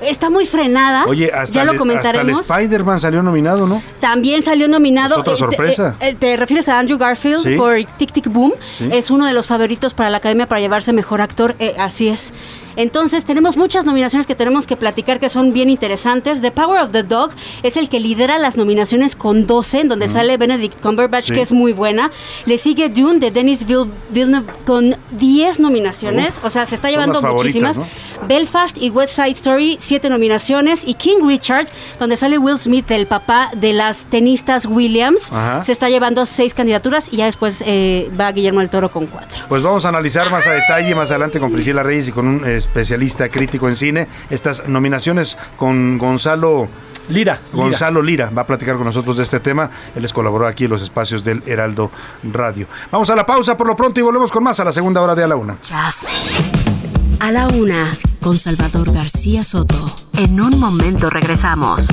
Está 0.00 0.30
muy 0.30 0.46
frenada. 0.46 1.04
Oye, 1.06 1.30
hasta, 1.32 1.54
ya 1.54 1.64
lo 1.64 1.76
comentaremos. 1.76 2.40
hasta 2.40 2.54
el 2.56 2.62
Spider-Man 2.62 3.00
salió 3.00 3.22
nominado, 3.22 3.66
¿no? 3.66 3.82
También 4.00 4.42
salió 4.42 4.68
nominado. 4.68 5.14
Es 5.14 5.18
otra 5.20 5.32
eh, 5.32 5.36
te- 5.36 5.38
sorpresa. 5.40 5.94
eh, 6.00 6.08
eh, 6.10 6.16
¿Te, 6.18 6.36
refieres 6.36 6.68
a 6.68 6.78
Andrew 6.78 6.98
Garfield 6.98 7.42
Sí. 7.42 7.56
por 7.56 7.76
Tic 7.96 8.12
Tic 8.12 8.28
Boom? 8.28 8.52
Sí. 8.76 8.88
Es 8.92 9.10
uno 9.10 9.26
de 9.26 9.32
los 9.32 9.46
favoritos 9.46 9.94
para 9.94 10.10
la 10.10 10.18
academia 10.18 10.46
para 10.46 10.60
llevarse 10.60 10.92
mejor 10.92 11.20
actor. 11.20 11.54
eh, 11.58 11.74
así 11.78 12.08
es. 12.08 12.32
Entonces, 12.76 13.24
tenemos 13.24 13.56
muchas 13.56 13.84
nominaciones 13.86 14.26
que 14.26 14.34
tenemos 14.34 14.66
que 14.66 14.76
platicar 14.76 15.18
que 15.18 15.28
son 15.28 15.52
bien 15.52 15.70
interesantes. 15.70 16.40
The 16.40 16.50
Power 16.52 16.82
of 16.82 16.92
the 16.92 17.02
Dog 17.02 17.30
es 17.62 17.76
el 17.76 17.88
que 17.88 18.00
lidera 18.00 18.38
las 18.38 18.56
nominaciones 18.56 19.16
con 19.16 19.46
12, 19.46 19.80
en 19.80 19.88
donde 19.88 20.08
sale 20.08 20.36
Benedict 20.36 20.80
Cumberbatch, 20.80 21.26
Sí. 21.28 21.34
que 21.34 21.42
es 21.42 21.52
muy 21.52 21.72
buena. 21.72 22.10
Le 22.44 22.58
sigue 22.58 22.88
Dune 22.88 23.18
de 23.18 23.30
Denis 23.30 23.66
Vill- 23.66 23.90
Villeneuve 24.10 24.52
con 24.66 24.96
10 25.12 25.58
nominaciones. 25.60 26.36
Uf, 26.38 26.44
o 26.44 26.50
sea, 26.50 26.66
se 26.66 26.74
está 26.74 26.90
llevando 26.90 27.20
muchísimas. 27.22 27.78
Belfast 28.28 28.76
y 28.80 28.90
West 28.90 29.14
Side 29.16 29.30
Story, 29.32 29.76
siete 29.80 30.08
nominaciones. 30.08 30.82
Y 30.86 30.94
King 30.94 31.18
Richard, 31.26 31.66
donde 31.98 32.16
sale 32.16 32.38
Will 32.38 32.58
Smith, 32.58 32.90
el 32.90 33.06
papá 33.06 33.50
de 33.54 33.72
las 33.72 34.04
tenistas 34.04 34.66
Williams, 34.66 35.32
Ajá. 35.32 35.64
se 35.64 35.72
está 35.72 35.88
llevando 35.88 36.26
seis 36.26 36.54
candidaturas 36.54 37.08
y 37.10 37.16
ya 37.18 37.26
después 37.26 37.62
eh, 37.66 38.10
va 38.18 38.32
Guillermo 38.32 38.60
del 38.60 38.70
Toro 38.70 38.90
con 38.90 39.06
cuatro. 39.06 39.42
Pues 39.48 39.62
vamos 39.62 39.84
a 39.84 39.88
analizar 39.88 40.30
más 40.30 40.46
a 40.46 40.52
detalle 40.52 40.94
más 40.94 41.10
adelante 41.10 41.38
con 41.38 41.52
Priscila 41.52 41.82
Reyes 41.82 42.08
y 42.08 42.12
con 42.12 42.26
un 42.26 42.44
especialista 42.66 43.28
crítico 43.28 43.68
en 43.68 43.76
cine 43.76 44.08
estas 44.30 44.68
nominaciones 44.68 45.36
con 45.56 45.98
Gonzalo 45.98 46.68
Lira. 47.08 47.40
Gonzalo 47.52 48.02
Lira 48.02 48.30
va 48.36 48.42
a 48.42 48.46
platicar 48.46 48.76
con 48.76 48.84
nosotros 48.84 49.16
de 49.16 49.22
este 49.22 49.40
tema. 49.40 49.70
Él 49.94 50.02
les 50.02 50.12
colaboró 50.12 50.46
aquí 50.46 50.64
en 50.64 50.70
los 50.70 50.82
espacios 50.82 51.24
del 51.24 51.42
Heraldo 51.46 51.90
Radio. 52.32 52.66
Vamos 52.90 53.08
a 53.10 53.16
la 53.16 53.24
pausa 53.24 53.56
por 53.56 53.66
lo 53.66 53.76
pronto 53.76 54.00
y 54.00 54.02
volvemos 54.02 54.30
con 54.30 54.42
más 54.44 54.58
a 54.60 54.64
la 54.64 54.72
segunda 54.72 55.00
hora 55.00 55.14
de 55.14 55.24
A 55.24 55.28
la 55.28 55.36
Una. 55.36 55.56
Jazz. 55.62 56.08
A 57.20 57.32
la 57.32 57.48
una, 57.48 57.96
con 58.20 58.36
Salvador 58.36 58.92
García 58.92 59.42
Soto. 59.42 59.94
En 60.18 60.40
un 60.40 60.60
momento 60.60 61.08
regresamos. 61.08 61.88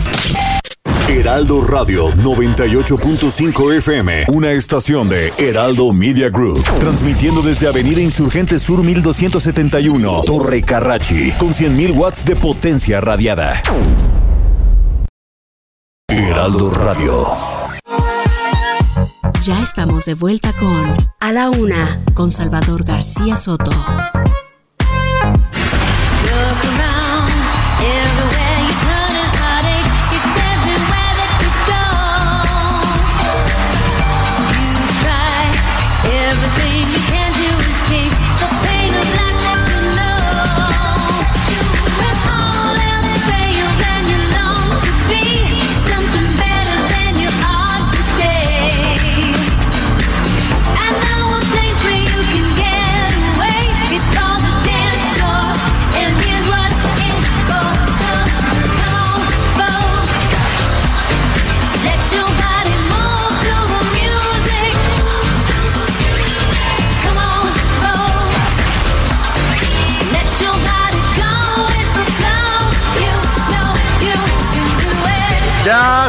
Heraldo 1.09 1.61
Radio 1.61 2.09
98.5 2.11 3.73
FM, 3.77 4.23
una 4.29 4.51
estación 4.51 5.09
de 5.09 5.33
Heraldo 5.37 5.91
Media 5.91 6.29
Group, 6.29 6.63
transmitiendo 6.79 7.41
desde 7.41 7.67
Avenida 7.67 8.01
Insurgente 8.01 8.57
Sur 8.57 8.83
1271, 8.83 10.21
Torre 10.25 10.61
Carrachi, 10.61 11.33
con 11.33 11.49
100.000 11.49 11.95
watts 11.95 12.23
de 12.23 12.37
potencia 12.37 13.01
radiada. 13.01 13.61
Heraldo 16.07 16.69
Radio. 16.71 17.27
Ya 19.41 19.61
estamos 19.61 20.05
de 20.05 20.13
vuelta 20.13 20.53
con 20.53 20.95
A 21.19 21.33
la 21.33 21.49
una, 21.49 22.01
con 22.13 22.31
Salvador 22.31 22.85
García 22.85 23.35
Soto. 23.35 23.71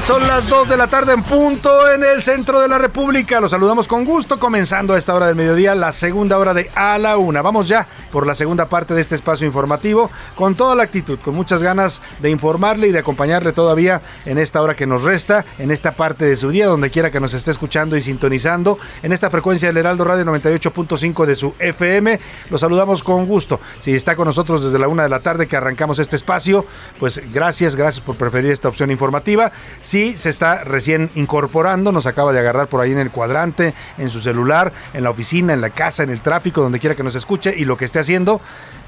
Son 0.07 0.27
las 0.27 0.51
2 0.51 0.69
de 0.69 0.77
la 0.77 0.87
tarde 0.87 1.15
en 1.15 1.23
punto 1.23 1.91
en 1.91 2.05
el 2.05 2.23
centro 2.23 2.61
de 2.61 2.69
la 2.69 2.77
República. 2.77 3.41
Los 3.41 3.53
saludamos 3.53 3.89
con 3.89 4.05
gusto, 4.05 4.39
comenzando 4.39 4.93
a 4.93 4.99
esta 4.99 5.15
hora 5.15 5.29
del 5.29 5.35
mediodía, 5.35 5.75
la 5.75 5.93
segunda 5.93 6.37
hora 6.37 6.53
de 6.53 6.71
A 6.75 6.99
la 6.99 7.17
Una. 7.17 7.41
Vamos 7.41 7.69
ya 7.69 7.87
por 8.13 8.27
la 8.27 8.35
segunda 8.35 8.67
parte 8.67 8.93
de 8.93 9.01
este 9.01 9.15
espacio 9.15 9.47
informativo, 9.47 10.11
con 10.35 10.57
toda 10.57 10.75
la 10.75 10.83
actitud, 10.83 11.19
con 11.21 11.35
muchas 11.35 11.63
ganas 11.63 12.03
de 12.21 12.29
informarle 12.29 12.89
y 12.89 12.93
de 12.93 12.99
acompañarle 12.99 13.53
todavía 13.53 14.03
en 14.27 14.37
esta 14.37 14.61
hora 14.61 14.77
que 14.77 14.87
nos 14.87 15.03
resta, 15.05 15.47
en 15.59 15.71
esta 15.71 15.93
parte 15.93 16.27
de 16.27 16.37
su 16.37 16.51
día, 16.51 16.67
donde 16.67 16.91
quiera 16.91 17.11
que 17.11 17.21
nos 17.21 17.33
esté 17.33 17.51
escuchando 17.51 17.97
y 17.97 18.03
sintonizando, 18.03 18.79
en 19.03 19.13
esta 19.13 19.31
frecuencia 19.31 19.69
del 19.69 19.79
Heraldo 19.79 20.05
Radio 20.05 20.25
98.5 20.27 21.25
de 21.25 21.35
su 21.35 21.55
FM. 21.59 22.21
Los 22.51 22.61
saludamos 22.61 23.03
con 23.03 23.25
gusto. 23.25 23.59
Si 23.81 23.95
está 23.95 24.17
con 24.17 24.27
nosotros 24.27 24.65
desde 24.65 24.79
la 24.79 24.89
una 24.89 25.05
de 25.05 25.09
la 25.09 25.21
tarde 25.21 25.47
que 25.47 25.57
arrancamos 25.57 25.99
este 25.99 26.17
espacio, 26.17 26.67
pues 27.01 27.23
gracias, 27.33 27.75
gracias 27.75 28.05
por 28.05 28.17
preferir 28.17 28.53
esta 28.53 28.69
opción 28.69 28.91
informativa. 28.91 29.51
Se 29.95 30.29
está 30.29 30.65
recién 30.65 31.09
incorporando, 31.15 31.93
nos 31.93 32.07
acaba 32.07 32.33
de 32.33 32.41
agarrar 32.41 32.67
por 32.67 32.81
ahí 32.81 32.91
en 32.91 32.99
el 32.99 33.13
cuadrante, 33.13 33.75
en 33.97 34.11
su 34.11 34.21
celular, 34.21 34.73
en 34.93 35.05
la 35.05 35.11
oficina, 35.11 35.53
en 35.53 35.61
la 35.61 35.71
casa, 35.71 36.03
en 36.03 36.11
el 36.11 36.21
tráfico, 36.21 36.63
donde 36.63 36.81
quiera 36.81 36.97
que 36.97 37.05
nos 37.05 37.15
escuche 37.15 37.55
y 37.57 37.65
lo 37.65 37.77
que 37.77 37.85
esté 37.85 38.01
haciendo. 38.01 38.41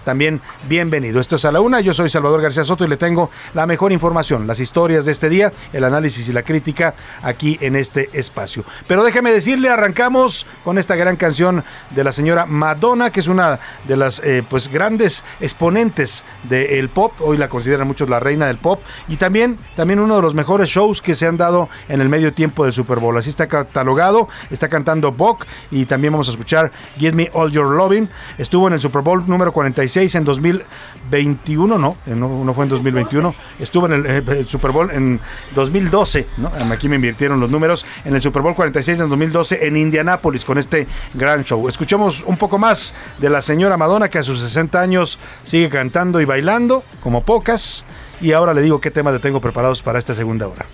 También 0.06 0.40
bienvenido. 0.68 1.20
Esto 1.20 1.34
es 1.34 1.44
a 1.46 1.50
la 1.50 1.60
una. 1.60 1.80
Yo 1.80 1.92
soy 1.92 2.08
Salvador 2.08 2.40
García 2.40 2.62
Soto 2.62 2.84
y 2.84 2.88
le 2.88 2.96
tengo 2.96 3.28
la 3.54 3.66
mejor 3.66 3.90
información, 3.90 4.46
las 4.46 4.60
historias 4.60 5.04
de 5.04 5.10
este 5.10 5.28
día, 5.28 5.50
el 5.72 5.82
análisis 5.82 6.28
y 6.28 6.32
la 6.32 6.44
crítica 6.44 6.94
aquí 7.22 7.58
en 7.60 7.74
este 7.74 8.08
espacio. 8.12 8.64
Pero 8.86 9.02
déjeme 9.02 9.32
decirle, 9.32 9.68
arrancamos 9.68 10.46
con 10.62 10.78
esta 10.78 10.94
gran 10.94 11.16
canción 11.16 11.64
de 11.90 12.04
la 12.04 12.12
señora 12.12 12.46
Madonna, 12.46 13.10
que 13.10 13.18
es 13.18 13.26
una 13.26 13.58
de 13.88 13.96
las 13.96 14.20
eh, 14.20 14.44
pues 14.48 14.68
grandes 14.68 15.24
exponentes 15.40 16.22
del 16.44 16.88
pop. 16.88 17.12
Hoy 17.18 17.36
la 17.36 17.48
consideran 17.48 17.88
muchos 17.88 18.08
la 18.08 18.20
reina 18.20 18.46
del 18.46 18.58
pop 18.58 18.80
y 19.08 19.16
también, 19.16 19.58
también 19.74 19.98
uno 19.98 20.14
de 20.14 20.22
los 20.22 20.34
mejores 20.34 20.68
shows 20.68 21.02
que 21.02 21.16
se 21.16 21.26
han 21.26 21.36
dado 21.36 21.68
en 21.88 22.00
el 22.00 22.08
medio 22.08 22.32
tiempo 22.32 22.62
del 22.62 22.72
Super 22.72 23.00
Bowl. 23.00 23.18
Así 23.18 23.30
está 23.30 23.48
catalogado, 23.48 24.28
está 24.52 24.68
cantando 24.68 25.10
Bok 25.10 25.46
y 25.72 25.84
también 25.86 26.12
vamos 26.12 26.28
a 26.28 26.30
escuchar 26.30 26.70
Give 26.96 27.16
Me 27.16 27.28
All 27.32 27.50
Your 27.50 27.72
Loving. 27.72 28.08
Estuvo 28.38 28.68
en 28.68 28.74
el 28.74 28.80
Super 28.80 29.02
Bowl 29.02 29.24
número 29.26 29.50
46 29.50 29.95
46 29.96 30.14
en 30.16 30.24
2021, 30.24 31.78
no, 31.78 31.96
eh, 32.06 32.14
no, 32.14 32.44
no 32.44 32.54
fue 32.54 32.64
en 32.64 32.70
2021, 32.70 33.34
estuvo 33.58 33.86
en 33.86 33.92
el, 33.92 34.06
eh, 34.06 34.22
el 34.28 34.46
Super 34.46 34.70
Bowl 34.70 34.90
en 34.90 35.18
2012, 35.54 36.26
¿no? 36.36 36.50
Aquí 36.70 36.88
me 36.88 36.96
invirtieron 36.96 37.40
los 37.40 37.50
números, 37.50 37.86
en 38.04 38.14
el 38.14 38.20
Super 38.20 38.42
Bowl 38.42 38.54
46 38.54 39.00
en 39.00 39.08
2012 39.08 39.66
en 39.66 39.76
Indianápolis 39.76 40.44
con 40.44 40.58
este 40.58 40.86
gran 41.14 41.44
show. 41.44 41.66
Escuchemos 41.66 42.24
un 42.26 42.36
poco 42.36 42.58
más 42.58 42.92
de 43.18 43.30
la 43.30 43.40
señora 43.40 43.78
Madonna 43.78 44.10
que 44.10 44.18
a 44.18 44.22
sus 44.22 44.40
60 44.40 44.78
años 44.78 45.18
sigue 45.44 45.70
cantando 45.70 46.20
y 46.20 46.26
bailando 46.26 46.82
como 47.00 47.22
pocas 47.22 47.86
y 48.20 48.32
ahora 48.32 48.52
le 48.52 48.60
digo 48.60 48.80
qué 48.82 48.90
temas 48.90 49.14
le 49.14 49.20
tengo 49.20 49.40
preparados 49.40 49.82
para 49.82 49.98
esta 49.98 50.14
segunda 50.14 50.46
hora. 50.46 50.66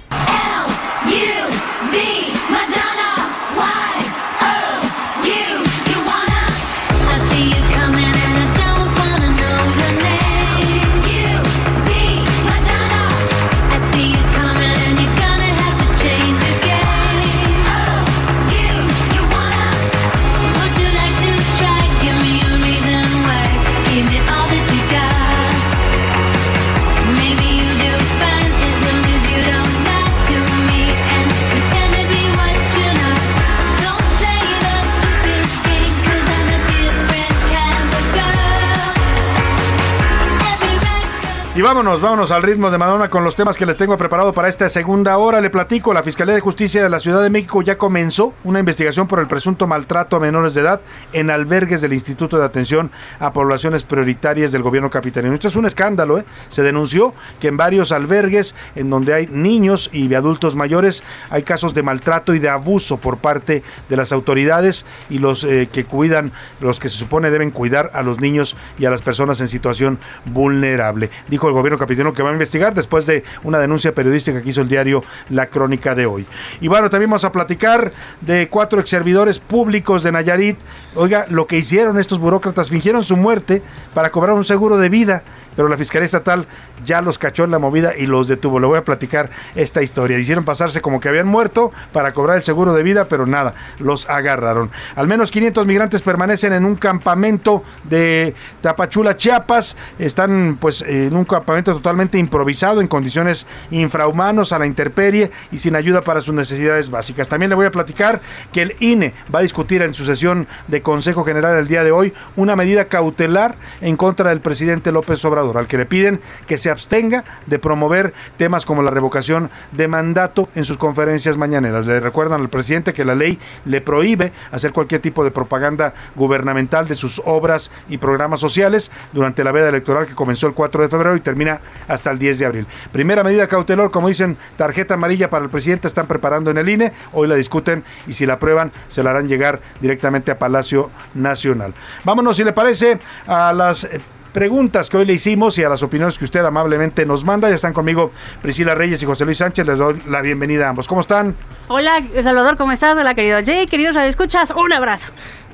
Y 41.54 41.60
vámonos, 41.60 42.00
vámonos 42.00 42.30
al 42.30 42.42
ritmo 42.42 42.70
de 42.70 42.78
Madonna 42.78 43.10
con 43.10 43.24
los 43.24 43.36
temas 43.36 43.58
que 43.58 43.66
les 43.66 43.76
tengo 43.76 43.98
preparado 43.98 44.32
para 44.32 44.48
esta 44.48 44.70
segunda 44.70 45.18
hora. 45.18 45.38
Le 45.38 45.50
platico, 45.50 45.92
la 45.92 46.02
Fiscalía 46.02 46.34
de 46.34 46.40
Justicia 46.40 46.82
de 46.82 46.88
la 46.88 46.98
Ciudad 46.98 47.22
de 47.22 47.28
México 47.28 47.60
ya 47.60 47.76
comenzó 47.76 48.32
una 48.44 48.58
investigación 48.58 49.06
por 49.06 49.18
el 49.18 49.26
presunto 49.26 49.66
maltrato 49.66 50.16
a 50.16 50.20
menores 50.20 50.54
de 50.54 50.62
edad 50.62 50.80
en 51.12 51.30
albergues 51.30 51.82
del 51.82 51.92
Instituto 51.92 52.38
de 52.38 52.46
Atención 52.46 52.90
a 53.20 53.34
Poblaciones 53.34 53.82
Prioritarias 53.82 54.50
del 54.50 54.62
gobierno 54.62 54.88
capitalino. 54.88 55.34
Esto 55.34 55.48
es 55.48 55.56
un 55.56 55.66
escándalo, 55.66 56.16
¿eh? 56.16 56.24
Se 56.48 56.62
denunció 56.62 57.12
que 57.38 57.48
en 57.48 57.58
varios 57.58 57.92
albergues 57.92 58.54
en 58.74 58.88
donde 58.88 59.12
hay 59.12 59.26
niños 59.26 59.90
y 59.92 60.14
adultos 60.14 60.56
mayores 60.56 61.04
hay 61.28 61.42
casos 61.42 61.74
de 61.74 61.82
maltrato 61.82 62.32
y 62.32 62.38
de 62.38 62.48
abuso 62.48 62.96
por 62.96 63.18
parte 63.18 63.62
de 63.90 63.96
las 63.98 64.12
autoridades 64.12 64.86
y 65.10 65.18
los 65.18 65.44
eh, 65.44 65.68
que 65.70 65.84
cuidan, 65.84 66.32
los 66.62 66.80
que 66.80 66.88
se 66.88 66.96
supone 66.96 67.28
deben 67.28 67.50
cuidar 67.50 67.90
a 67.92 68.00
los 68.00 68.20
niños 68.20 68.56
y 68.78 68.86
a 68.86 68.90
las 68.90 69.02
personas 69.02 69.38
en 69.42 69.48
situación 69.48 69.98
vulnerable. 70.24 71.10
Dijo 71.28 71.41
el 71.48 71.54
gobierno 71.54 71.78
capitalino 71.78 72.12
que 72.14 72.22
va 72.22 72.30
a 72.30 72.32
investigar 72.32 72.74
después 72.74 73.06
de 73.06 73.24
una 73.42 73.58
denuncia 73.58 73.94
periodística 73.94 74.42
que 74.42 74.50
hizo 74.50 74.60
el 74.60 74.68
diario 74.68 75.02
La 75.30 75.46
Crónica 75.46 75.94
de 75.94 76.06
hoy. 76.06 76.26
Y 76.60 76.68
bueno, 76.68 76.90
también 76.90 77.10
vamos 77.10 77.24
a 77.24 77.32
platicar 77.32 77.92
de 78.20 78.48
cuatro 78.48 78.80
ex 78.80 78.90
servidores 78.90 79.38
públicos 79.38 80.02
de 80.02 80.12
Nayarit. 80.12 80.58
Oiga, 80.94 81.26
lo 81.28 81.46
que 81.46 81.58
hicieron 81.58 81.98
estos 81.98 82.18
burócratas, 82.18 82.70
fingieron 82.70 83.04
su 83.04 83.16
muerte 83.16 83.62
para 83.94 84.10
cobrar 84.10 84.34
un 84.34 84.44
seguro 84.44 84.76
de 84.76 84.88
vida 84.88 85.22
pero 85.56 85.68
la 85.68 85.76
Fiscalía 85.76 86.06
Estatal 86.06 86.46
ya 86.84 87.02
los 87.02 87.18
cachó 87.18 87.44
en 87.44 87.50
la 87.50 87.58
movida 87.58 87.96
y 87.96 88.06
los 88.06 88.28
detuvo. 88.28 88.58
Le 88.58 88.66
voy 88.66 88.78
a 88.78 88.84
platicar 88.84 89.30
esta 89.54 89.82
historia. 89.82 90.18
Hicieron 90.18 90.44
pasarse 90.44 90.80
como 90.80 91.00
que 91.00 91.08
habían 91.08 91.26
muerto 91.26 91.72
para 91.92 92.12
cobrar 92.12 92.36
el 92.36 92.42
seguro 92.42 92.74
de 92.74 92.82
vida, 92.82 93.06
pero 93.06 93.26
nada, 93.26 93.54
los 93.78 94.08
agarraron. 94.08 94.70
Al 94.96 95.06
menos 95.06 95.30
500 95.30 95.66
migrantes 95.66 96.02
permanecen 96.02 96.52
en 96.52 96.64
un 96.64 96.76
campamento 96.76 97.62
de 97.84 98.34
Tapachula, 98.60 99.16
Chiapas. 99.16 99.76
Están 99.98 100.56
pues 100.60 100.82
en 100.82 101.14
un 101.14 101.24
campamento 101.24 101.72
totalmente 101.74 102.18
improvisado, 102.18 102.80
en 102.80 102.88
condiciones 102.88 103.46
infrahumanos, 103.70 104.52
a 104.52 104.58
la 104.58 104.66
intemperie 104.66 105.30
y 105.50 105.58
sin 105.58 105.76
ayuda 105.76 106.00
para 106.00 106.20
sus 106.20 106.34
necesidades 106.34 106.90
básicas. 106.90 107.28
También 107.28 107.50
le 107.50 107.56
voy 107.56 107.66
a 107.66 107.70
platicar 107.70 108.20
que 108.52 108.62
el 108.62 108.74
INE 108.80 109.14
va 109.34 109.40
a 109.40 109.42
discutir 109.42 109.82
en 109.82 109.94
su 109.94 110.04
sesión 110.04 110.46
de 110.68 110.82
Consejo 110.82 111.24
General 111.24 111.56
el 111.56 111.68
día 111.68 111.84
de 111.84 111.92
hoy 111.92 112.12
una 112.36 112.56
medida 112.56 112.86
cautelar 112.86 113.56
en 113.80 113.96
contra 113.96 114.30
del 114.30 114.40
presidente 114.40 114.92
López 114.92 115.24
Obrador 115.24 115.41
al 115.50 115.66
que 115.66 115.76
le 115.76 115.86
piden 115.86 116.20
que 116.46 116.58
se 116.58 116.70
abstenga 116.70 117.24
de 117.46 117.58
promover 117.58 118.14
temas 118.36 118.64
como 118.64 118.82
la 118.82 118.90
revocación 118.90 119.50
de 119.72 119.88
mandato 119.88 120.48
en 120.54 120.64
sus 120.64 120.78
conferencias 120.78 121.36
mañaneras. 121.36 121.86
Le 121.86 122.00
recuerdan 122.00 122.40
al 122.40 122.48
presidente 122.48 122.92
que 122.92 123.04
la 123.04 123.14
ley 123.14 123.38
le 123.64 123.80
prohíbe 123.80 124.32
hacer 124.50 124.72
cualquier 124.72 125.00
tipo 125.00 125.24
de 125.24 125.30
propaganda 125.30 125.94
gubernamental 126.14 126.88
de 126.88 126.94
sus 126.94 127.20
obras 127.24 127.70
y 127.88 127.98
programas 127.98 128.40
sociales 128.40 128.90
durante 129.12 129.44
la 129.44 129.52
veda 129.52 129.68
electoral 129.68 130.06
que 130.06 130.14
comenzó 130.14 130.46
el 130.46 130.54
4 130.54 130.82
de 130.82 130.88
febrero 130.88 131.16
y 131.16 131.20
termina 131.20 131.60
hasta 131.88 132.10
el 132.10 132.18
10 132.18 132.38
de 132.38 132.46
abril. 132.46 132.66
Primera 132.92 133.24
medida 133.24 133.48
cautelar, 133.48 133.90
como 133.90 134.08
dicen, 134.08 134.36
tarjeta 134.56 134.94
amarilla 134.94 135.30
para 135.30 135.44
el 135.44 135.50
presidente, 135.50 135.88
están 135.88 136.06
preparando 136.06 136.50
en 136.50 136.58
el 136.58 136.68
INE, 136.68 136.92
hoy 137.12 137.28
la 137.28 137.34
discuten 137.34 137.84
y 138.06 138.14
si 138.14 138.26
la 138.26 138.34
aprueban 138.34 138.72
se 138.88 139.02
la 139.02 139.10
harán 139.10 139.28
llegar 139.28 139.60
directamente 139.80 140.30
a 140.30 140.38
Palacio 140.38 140.90
Nacional. 141.14 141.74
Vámonos, 142.04 142.36
si 142.36 142.44
le 142.44 142.52
parece, 142.52 142.98
a 143.26 143.52
las 143.52 143.84
eh, 143.84 144.00
preguntas 144.32 144.88
que 144.90 144.96
hoy 144.96 145.04
le 145.04 145.12
hicimos 145.12 145.58
y 145.58 145.64
a 145.64 145.68
las 145.68 145.82
opiniones 145.82 146.18
que 146.18 146.24
usted 146.24 146.44
amablemente 146.44 147.06
nos 147.06 147.24
manda. 147.24 147.48
Ya 147.48 147.54
están 147.54 147.72
conmigo 147.72 148.10
Priscila 148.40 148.74
Reyes 148.74 149.02
y 149.02 149.06
José 149.06 149.24
Luis 149.24 149.38
Sánchez. 149.38 149.66
Les 149.66 149.78
doy 149.78 150.02
la 150.08 150.20
bienvenida 150.20 150.66
a 150.66 150.70
ambos. 150.70 150.88
¿Cómo 150.88 151.00
están? 151.00 151.34
Hola, 151.68 152.02
Salvador, 152.22 152.56
¿cómo 152.56 152.72
estás? 152.72 152.96
Hola, 152.96 153.14
querido 153.14 153.40
Jay, 153.44 153.66
queridos 153.66 153.96
escuchas, 153.96 154.50
un 154.50 154.72
abrazo. 154.72 155.08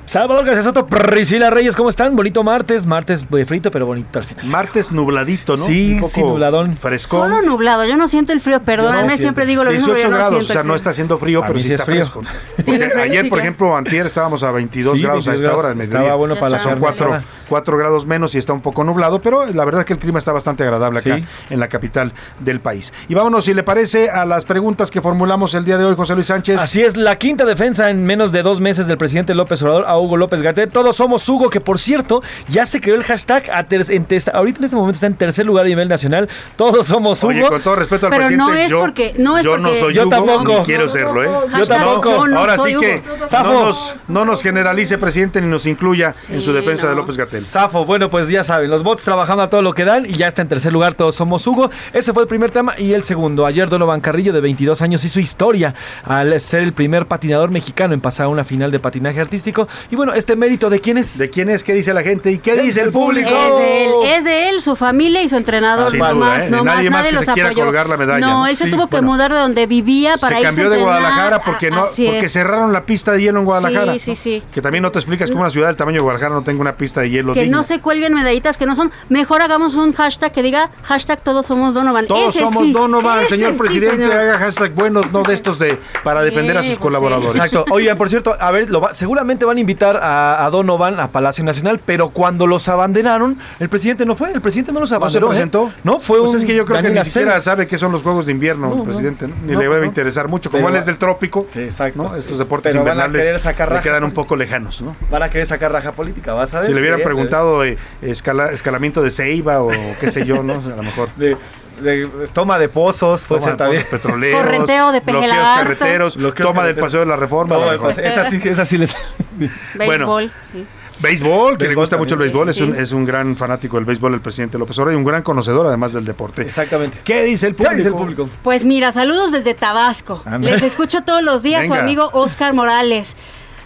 Salvador 0.09 0.43
García 0.43 0.63
Soto, 0.63 0.87
Priscila 0.87 1.51
Reyes, 1.51 1.75
¿cómo 1.75 1.87
están? 1.87 2.15
Bonito 2.15 2.43
martes, 2.43 2.87
martes 2.87 3.29
de 3.29 3.45
frito, 3.45 3.69
pero 3.69 3.85
bonito 3.85 4.17
al 4.17 4.25
final. 4.25 4.43
Martes 4.47 4.91
nubladito, 4.91 5.55
¿no? 5.55 5.63
Sí, 5.65 5.91
Un 5.93 5.99
poco 5.99 6.11
sí, 6.11 6.21
nubladón. 6.23 6.75
Frescón. 6.77 7.29
Solo 7.29 7.43
nublado, 7.43 7.85
yo 7.85 7.95
no 7.95 8.07
siento 8.07 8.33
el 8.33 8.41
frío, 8.41 8.59
perdóname, 8.63 9.19
siempre 9.19 9.45
digo 9.45 9.63
lo 9.63 9.69
mismo. 9.69 9.93
18 9.93 9.97
pero 9.99 10.09
yo 10.09 10.09
no 10.09 10.17
grados, 10.31 10.49
o 10.49 10.51
sea, 10.51 10.63
no 10.63 10.73
está 10.73 10.89
haciendo 10.89 11.19
frío, 11.19 11.43
pero 11.45 11.59
sí 11.59 11.65
sí 11.65 11.67
es 11.67 11.73
está 11.75 11.85
frío. 11.85 12.05
fresco. 12.07 12.23
Porque 12.55 12.91
ayer, 13.03 13.29
por 13.29 13.37
ejemplo, 13.37 13.77
antier 13.77 14.07
estábamos 14.07 14.41
a 14.41 14.49
22 14.51 14.97
Sí, 14.97 15.03
grados 15.03 15.27
a 15.27 15.29
22 15.29 15.51
esta 15.53 15.67
hora. 15.69 15.83
Estaba 15.83 16.15
bueno 16.15 16.35
para 16.37 16.49
la 16.49 16.57
Son 16.59 16.71
carne 16.71 16.81
4, 16.81 17.15
asada. 17.15 17.77
grados 17.77 18.07
menos 18.07 18.33
y 18.33 18.39
está 18.39 18.51
un 18.53 18.61
poco 18.61 18.83
nublado, 18.83 19.21
pero 19.21 19.45
la 19.45 19.63
verdad 19.63 19.81
es 19.81 19.85
que 19.85 19.93
el 19.93 19.99
clima 19.99 20.17
está 20.17 20.31
bastante 20.31 20.63
agradable 20.63 20.97
acá 21.01 21.17
Sí. 21.17 21.25
en 21.51 21.59
la 21.59 21.67
capital 21.67 22.13
del 22.39 22.61
país. 22.61 22.91
Y 23.09 23.13
vámonos, 23.13 23.45
si 23.45 23.53
le 23.53 23.61
parece, 23.61 24.09
a 24.09 24.25
las 24.25 24.43
preguntas 24.43 24.89
que 24.89 25.01
formulamos 25.01 25.53
el 25.53 25.65
día 25.65 25.77
de 25.77 25.85
hoy, 25.85 25.95
José 25.95 26.15
Luis 26.15 26.25
Sánchez. 26.25 26.59
Así 26.59 26.81
es, 26.81 26.97
la 26.97 27.15
quinta 27.17 27.45
defensa 27.45 27.91
en 27.91 28.03
menos 28.07 28.31
de 28.31 28.41
dos 28.41 28.59
meses 28.59 28.87
del 28.87 28.97
presidente 28.97 29.35
López 29.35 29.61
Obrador 29.61 29.85
Hugo 29.99 30.17
López 30.17 30.41
Gatel. 30.41 30.69
Todos 30.69 30.95
somos 30.95 31.27
Hugo, 31.27 31.49
que 31.49 31.61
por 31.61 31.79
cierto, 31.79 32.21
ya 32.47 32.65
se 32.65 32.81
creó 32.81 32.95
el 32.95 33.03
hashtag. 33.03 33.43
a 33.53 33.63
ter- 33.63 33.85
en 33.89 34.05
tes- 34.05 34.27
ahorita 34.27 34.59
en 34.59 34.65
este 34.65 34.75
momento 34.75 34.95
está 34.95 35.07
en 35.07 35.15
tercer 35.15 35.45
lugar 35.45 35.65
a 35.65 35.69
nivel 35.69 35.87
nacional. 35.87 36.27
Todos 36.55 36.87
somos 36.87 37.21
Hugo. 37.23 37.29
Oye, 37.29 37.43
con 37.47 37.61
todo 37.61 37.75
respeto 37.75 38.07
al 38.07 38.11
Pero 38.11 38.25
presidente, 38.27 38.51
no 38.51 38.57
es 38.57 38.69
yo, 38.69 38.79
porque- 38.81 39.13
no 39.17 39.37
es 39.37 39.43
yo 39.43 39.57
no 39.57 39.73
soy 39.75 39.93
Yo 39.93 40.01
Hugo, 40.03 40.09
tampoco. 40.11 40.59
ni 40.59 40.65
quiero 40.65 40.89
serlo, 40.89 41.23
¿eh? 41.23 41.29
Yo 41.57 41.65
tampoco. 41.67 42.27
no 42.27 42.39
Ahora 42.39 42.57
sí 42.57 42.75
que 42.79 43.01
no 43.31 43.65
nos, 43.65 43.95
no 44.07 44.25
nos 44.25 44.41
generalice, 44.41 44.97
presidente, 44.97 45.41
ni 45.41 45.47
nos 45.47 45.65
incluya 45.65 46.13
en 46.29 46.41
su 46.41 46.53
defensa 46.53 46.87
de 46.89 46.95
López 46.95 47.17
Gatel. 47.17 47.43
Zafo, 47.43 47.85
bueno, 47.85 48.09
pues 48.09 48.27
ya 48.29 48.43
saben, 48.43 48.69
los 48.69 48.83
bots 48.83 49.03
trabajando 49.03 49.43
a 49.43 49.49
todo 49.49 49.61
lo 49.61 49.73
que 49.73 49.85
dan 49.85 50.05
y 50.05 50.13
ya 50.13 50.27
está 50.27 50.41
en 50.41 50.47
tercer 50.47 50.71
lugar, 50.73 50.93
todos 50.95 51.15
somos 51.15 51.45
Hugo. 51.47 51.69
Ese 51.93 52.13
fue 52.13 52.23
el 52.23 52.27
primer 52.29 52.51
tema 52.51 52.73
y 52.77 52.93
el 52.93 53.03
segundo. 53.03 53.45
Ayer 53.45 53.69
Donovan 53.69 54.01
Carrillo, 54.01 54.33
de 54.33 54.41
22 54.41 54.81
años, 54.81 55.03
hizo 55.05 55.19
historia 55.19 55.73
al 56.03 56.39
ser 56.39 56.63
el 56.63 56.73
primer 56.73 57.05
patinador 57.05 57.51
mexicano 57.51 57.93
en 57.93 58.01
pasar 58.01 58.25
a 58.27 58.29
una 58.29 58.43
final 58.43 58.71
de 58.71 58.79
patinaje 58.79 59.19
artístico. 59.19 59.67
Y 59.91 59.95
bueno, 59.95 60.13
este 60.13 60.35
mérito 60.35 60.69
de 60.69 60.79
quién 60.81 60.97
es. 60.97 61.17
¿De 61.17 61.29
quién 61.29 61.49
es? 61.49 61.63
¿Qué 61.63 61.73
dice 61.73 61.93
la 61.93 62.03
gente? 62.03 62.31
¿Y 62.31 62.37
qué 62.37 62.55
dice 62.61 62.81
el 62.81 62.91
público? 62.91 63.29
Es 63.29 63.57
de 63.57 63.85
él, 63.85 63.91
es 64.17 64.23
de 64.23 64.49
él, 64.49 64.61
su 64.61 64.75
familia 64.75 65.23
y 65.23 65.29
su 65.29 65.35
entrenador. 65.35 65.89
Sin 65.89 65.99
no 65.99 66.13
duda, 66.13 66.27
más, 66.27 66.43
¿eh? 66.43 66.49
no 66.51 66.63
Nadie 66.63 66.89
más, 66.91 66.99
nadie 66.99 67.09
que 67.11 67.15
los 67.15 67.25
se 67.25 67.33
quiera 67.33 67.49
apoyó. 67.49 67.65
colgar 67.65 67.89
la 67.89 67.97
medalla, 67.97 68.19
No, 68.19 68.39
¿no? 68.41 68.47
él 68.47 68.55
se 68.55 68.65
Sí, 68.65 68.71
tuvo 68.71 68.87
que 68.87 68.97
bueno. 68.97 69.07
mudar 69.13 69.33
de 69.33 69.39
donde 69.39 69.65
vivía 69.65 70.17
para 70.17 70.35
se 70.35 70.41
irse 70.41 70.49
cambió 70.55 70.69
de. 70.69 70.77
Guadalajara 70.79 71.41
porque 71.43 71.71
no 71.71 71.85
porque 71.85 72.29
cerraron 72.29 72.71
la 72.71 72.85
pista 72.85 73.11
de 73.13 73.21
hielo 73.23 73.39
en 73.39 73.45
Guadalajara. 73.45 73.93
Sí, 73.93 73.99
sí, 73.99 74.15
sí. 74.15 74.43
Que 74.53 74.61
también 74.61 74.83
no 74.83 74.91
te 74.91 74.99
explicas 74.99 75.29
cómo 75.31 75.41
una 75.41 75.49
ciudad 75.49 75.67
del 75.67 75.75
tamaño 75.75 75.95
de 75.97 76.01
Guadalajara 76.01 76.35
no 76.35 76.43
tenga 76.43 76.61
una 76.61 76.75
pista 76.75 77.01
de 77.01 77.09
hielo 77.09 77.33
Que 77.33 77.41
digna. 77.41 77.57
no 77.57 77.63
se 77.63 77.79
cuelguen 77.79 78.13
medallitas 78.13 78.57
que 78.57 78.67
no 78.67 78.75
son. 78.75 78.91
Mejor 79.09 79.41
hagamos 79.41 79.73
un 79.73 79.93
hashtag 79.93 80.31
que 80.31 80.43
diga 80.43 80.69
hashtag 80.83 81.21
todos 81.21 81.47
somos 81.47 81.73
Donovan. 81.73 82.05
Todos 82.05 82.35
Ese 82.35 82.43
somos 82.45 82.63
sí, 82.67 82.73
Donovan, 82.73 83.19
ese 83.21 83.29
señor 83.29 83.53
sí, 83.53 83.57
presidente, 83.57 83.95
señor. 83.97 84.11
haga 84.13 84.37
hashtag 84.37 84.71
buenos, 84.73 85.11
no 85.11 85.23
de 85.23 85.33
estos 85.33 85.57
de 85.57 85.77
para 86.03 86.21
defender 86.21 86.57
a 86.57 86.61
sus 86.61 86.69
pues 86.69 86.79
colaboradores. 86.79 87.33
Exacto. 87.35 87.65
Oigan, 87.71 87.97
por 87.97 88.07
cierto, 88.09 88.35
a 88.39 88.51
ver, 88.51 88.69
lo 88.69 88.81
va- 88.81 88.93
seguramente 88.93 89.45
van 89.45 89.57
a 89.57 89.59
invitar 89.59 89.78
a, 89.87 90.45
a 90.45 90.49
Donovan 90.49 90.99
a 90.99 91.11
Palacio 91.11 91.43
Nacional, 91.43 91.79
pero 91.85 92.09
cuando 92.09 92.47
los 92.47 92.67
abanderaron, 92.69 93.37
el 93.59 93.69
presidente 93.69 94.05
no 94.05 94.15
fue, 94.15 94.31
el 94.31 94.41
presidente 94.41 94.71
no 94.71 94.79
los 94.79 94.89
¿No 94.89 94.95
se 94.95 94.95
abanderó. 94.95 95.27
¿eh? 95.27 95.29
presentó? 95.31 95.71
No, 95.83 95.99
fue 95.99 96.19
Pues 96.19 96.31
un 96.31 96.37
es 96.37 96.45
que 96.45 96.55
yo 96.55 96.65
creo 96.65 96.81
que 96.81 96.89
ni 96.89 97.03
siquiera 97.05 97.39
sabe 97.39 97.67
qué 97.67 97.77
son 97.77 97.91
los 97.91 98.01
Juegos 98.01 98.25
de 98.25 98.31
Invierno, 98.31 98.69
No, 98.69 98.77
el 98.77 98.83
presidente, 98.83 99.27
¿no? 99.27 99.35
Ni 99.45 99.55
le 99.55 99.67
debe 99.69 99.85
interesar 99.85 100.27
mucho. 100.27 100.49
Como 100.49 100.63
Pero 100.63 100.73
él 100.75 100.79
es 100.79 100.85
del 100.85 100.97
trópico, 100.97 101.47
Exacto. 101.55 102.15
Estos 102.15 102.37
deportes 102.39 102.71
Pero 102.71 102.81
invernales 102.81 103.43
le 103.43 103.79
quedan 103.81 104.03
un 104.03 104.11
poco 104.11 104.35
lejanos, 104.35 104.81
¿no? 104.81 104.95
Van 105.09 105.23
a 105.23 105.29
querer 105.29 105.45
sacar 105.47 105.71
raja 105.71 105.91
política, 105.93 106.33
vas 106.33 106.53
a 106.53 106.59
ver. 106.59 106.67
Si 106.67 106.73
le 106.73 106.79
hubieran 106.81 106.99
Eh, 107.01 107.03
preguntado 107.03 107.63
eh, 107.63 107.77
escala- 108.01 108.51
escalamiento 108.51 109.01
de 109.01 109.11
ceiba 109.11 109.61
o 109.61 109.69
qué 109.99 110.11
sé 110.11 110.25
yo, 110.25 110.43
¿no? 110.43 110.53
A 110.55 110.75
lo 110.75 110.83
mejor. 110.83 111.09
De, 111.17 111.37
de- 111.81 112.09
toma 112.33 112.57
de 112.59 112.69
pozos, 112.69 113.25
puede 113.25 113.39
Toma 113.41 113.51
ser 113.51 113.53
de 113.53 113.57
también. 113.57 113.83
pozos 113.83 113.99
petroleros, 113.99 114.41
Correnteo 114.41 114.91
de 114.91 114.99
bloqueos 115.01 115.31
carreteros, 115.35 116.15
Bloqueos 116.17 116.49
toma 116.49 116.65
del 116.65 116.75
paseo 116.75 116.99
de 117.01 117.05
la 117.05 117.15
reforma. 117.15 117.55
Toma 117.55 117.71
de 117.71 117.79
pase- 117.79 118.07
esa 118.07 118.29
sí, 118.29 118.39
esa 118.43 118.65
sí 118.65 118.77
les. 118.77 118.95
Béisbol, 119.75 120.31
sí. 120.51 120.65
Béisbol, 121.01 121.57
que 121.57 121.65
le 121.69 121.75
gusta 121.75 121.95
mucho 121.95 122.15
el 122.15 122.19
béisbol, 122.19 122.53
sí, 122.53 122.61
es, 122.61 122.67
un, 122.69 122.75
es 122.75 122.91
un 122.91 123.05
gran 123.05 123.37
fanático 123.37 123.77
del 123.77 123.85
béisbol 123.85 124.15
el 124.15 124.19
presidente 124.19 124.57
López 124.57 124.77
Obrador 124.79 124.93
y 124.95 124.97
un 124.97 125.05
gran 125.05 125.21
conocedor 125.23 125.65
además 125.67 125.93
del 125.93 126.03
deporte. 126.03 126.41
Exactamente. 126.41 126.97
¿Qué 127.05 127.23
dice 127.23 127.47
el 127.47 127.55
¿Qué 127.55 127.63
público? 127.63 127.75
dice 127.77 127.87
el 127.87 127.93
público? 127.95 128.29
Pues 128.43 128.65
mira, 128.65 128.91
saludos 128.91 129.31
desde 129.31 129.53
Tabasco. 129.53 130.21
Les 130.41 130.61
escucho 130.61 131.01
todos 131.03 131.23
los 131.23 131.41
días, 131.41 131.61
Venga. 131.61 131.75
su 131.75 131.81
amigo 131.81 132.09
Oscar 132.11 132.53
Morales. 132.53 133.15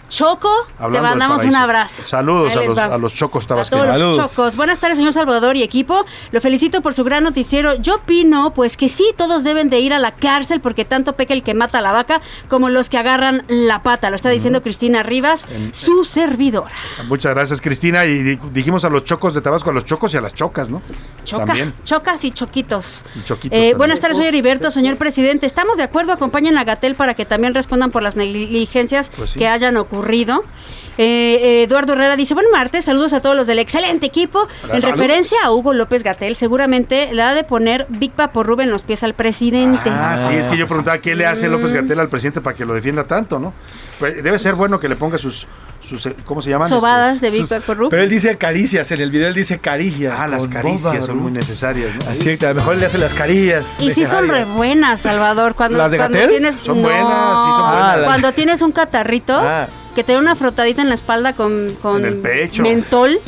Choco, 0.08 0.48
Hablando 0.78 0.98
te 0.98 1.02
mandamos 1.02 1.44
un 1.44 1.56
abrazo. 1.56 2.02
Saludos 2.06 2.54
a 2.54 2.62
los, 2.62 2.78
va. 2.78 2.84
a 2.84 2.98
los 2.98 3.14
chocos 3.14 3.44
A 3.44 3.48
todos 3.48 3.70
tabasqueños. 3.70 4.16
los 4.16 4.30
chocos. 4.30 4.56
Buenas 4.56 4.78
tardes, 4.78 4.98
señor 4.98 5.12
Salvador 5.12 5.56
y 5.56 5.62
equipo. 5.62 6.04
Lo 6.30 6.40
felicito 6.40 6.82
por 6.82 6.94
su 6.94 7.02
gran 7.02 7.24
noticiero. 7.24 7.74
Yo 7.80 7.96
opino, 7.96 8.54
pues 8.54 8.76
que 8.76 8.88
sí, 8.88 9.04
todos 9.16 9.42
deben 9.42 9.68
de 9.70 9.80
ir 9.80 9.92
a 9.92 9.98
la 9.98 10.12
cárcel 10.12 10.60
porque 10.60 10.84
tanto 10.84 11.14
peca 11.14 11.34
el 11.34 11.42
que 11.42 11.54
mata 11.54 11.78
a 11.78 11.82
la 11.82 11.90
vaca 11.92 12.20
como 12.48 12.68
los 12.68 12.90
que 12.90 12.98
agarran 12.98 13.42
la 13.48 13.82
pata. 13.82 14.10
Lo 14.10 14.16
está 14.16 14.28
diciendo 14.30 14.62
Cristina 14.62 15.02
Rivas, 15.02 15.48
En- 15.50 15.74
su 15.74 16.04
servidora. 16.04 16.70
Muchas 17.08 17.34
gracias, 17.34 17.60
Cristina. 17.60 18.04
Y 18.04 18.22
di- 18.22 18.38
dijimos 18.52 18.84
a 18.84 18.90
los 18.90 19.04
chocos 19.04 19.34
de 19.34 19.40
Tabasco, 19.40 19.70
a 19.70 19.72
los 19.72 19.84
chocos 19.84 20.14
y 20.14 20.18
a 20.18 20.20
las 20.20 20.34
chocas, 20.34 20.70
¿no? 20.70 20.80
Choca, 21.24 21.46
También. 21.46 21.74
chocas 21.84 22.22
y 22.24 22.30
choquitos. 22.30 23.04
Y 23.16 23.24
choquitos 23.24 23.58
Eh, 23.58 23.74
buenas 23.74 23.98
tardes, 23.98 24.18
soy 24.18 24.26
Heriberto, 24.26 24.70
señor 24.70 24.96
presidente. 24.96 25.46
Estamos 25.46 25.76
de 25.76 25.82
acuerdo, 25.82 26.12
acompañen 26.12 26.56
a 26.58 26.64
Gatel 26.64 26.94
para 26.94 27.14
que 27.14 27.24
también 27.24 27.54
respondan 27.54 27.90
por 27.90 28.02
las 28.02 28.14
negligencias 28.16 29.10
Pues 29.16 29.30
sí. 29.30 29.38
que 29.40 29.48
hayan 29.48 29.76
ocurrido. 29.78 29.93
Eh, 30.96 31.40
eh, 31.42 31.62
Eduardo 31.64 31.94
Herrera 31.94 32.16
dice, 32.16 32.34
buen 32.34 32.50
martes, 32.50 32.84
saludos 32.84 33.12
a 33.14 33.20
todos 33.20 33.34
los 33.34 33.46
del 33.46 33.58
excelente 33.58 34.06
equipo. 34.06 34.48
En 34.72 34.80
Salud. 34.80 34.96
referencia 34.96 35.38
a 35.44 35.50
Hugo 35.50 35.72
López 35.72 36.02
Gatel, 36.02 36.36
seguramente 36.36 37.12
le 37.12 37.22
ha 37.22 37.34
de 37.34 37.44
poner 37.44 37.86
Big 37.88 38.12
Papo 38.12 38.44
en 38.60 38.70
los 38.70 38.82
pies 38.82 39.02
al 39.02 39.14
presidente. 39.14 39.90
Ah, 39.90 40.16
sí, 40.28 40.36
es 40.36 40.46
que 40.46 40.56
yo 40.56 40.66
preguntaba 40.66 40.98
qué 40.98 41.14
le 41.14 41.26
hace 41.26 41.48
López 41.48 41.72
Gatel 41.72 41.98
al 41.98 42.08
presidente 42.08 42.40
para 42.40 42.56
que 42.56 42.64
lo 42.64 42.74
defienda 42.74 43.04
tanto, 43.04 43.38
¿no? 43.38 43.52
Debe 44.00 44.38
ser 44.38 44.54
bueno 44.54 44.80
que 44.80 44.88
le 44.88 44.96
ponga 44.96 45.18
sus, 45.18 45.46
sus 45.80 46.06
eh, 46.06 46.16
¿cómo 46.24 46.42
se 46.42 46.50
llaman? 46.50 46.68
Sobadas 46.68 47.20
de 47.20 47.30
Big 47.30 47.46
Sus- 47.46 47.50
Papo 47.50 47.88
Pero 47.88 48.02
él 48.02 48.10
dice 48.10 48.36
caricias, 48.36 48.90
en 48.90 49.00
el 49.00 49.10
video 49.10 49.28
él 49.28 49.34
dice 49.34 49.58
caricias. 49.58 50.14
Ah, 50.18 50.26
las 50.26 50.48
caricias 50.48 50.94
boba, 50.94 51.02
son 51.06 51.18
muy 51.18 51.32
necesarias, 51.32 51.90
¿no? 51.94 52.10
Así 52.10 52.36
que 52.36 52.46
a 52.46 52.48
lo 52.50 52.56
mejor 52.56 52.76
le 52.76 52.86
hace 52.86 52.98
las 52.98 53.14
carillas. 53.14 53.64
Y 53.80 53.90
sí 53.92 54.04
son 54.06 54.28
re 54.28 54.44
buenas, 54.44 55.00
Salvador. 55.00 55.54
Cuando, 55.54 55.78
¿Las 55.78 55.90
de 55.90 55.96
cuando 55.98 56.16
Gatell? 56.18 56.30
tienes 56.30 56.54
Son 56.62 56.82
no, 56.82 56.88
buenas, 56.88 57.38
sí 57.38 57.48
son 57.50 57.68
buenas. 57.70 57.84
Ah, 57.92 57.96
las- 57.98 58.06
Cuando 58.06 58.32
tienes 58.32 58.62
un 58.62 58.72
catarrito 58.72 59.38
Ah. 59.38 59.68
que 59.94 60.02
te 60.04 60.12
da 60.14 60.18
una 60.18 60.34
frotadita 60.36 60.82
en 60.82 60.88
la 60.88 60.94
espalda 60.96 61.32
con, 61.34 61.68
con 61.80 61.98
En 62.04 62.06
el 62.06 62.14
pecho. 62.20 62.62
mentol. 62.62 63.18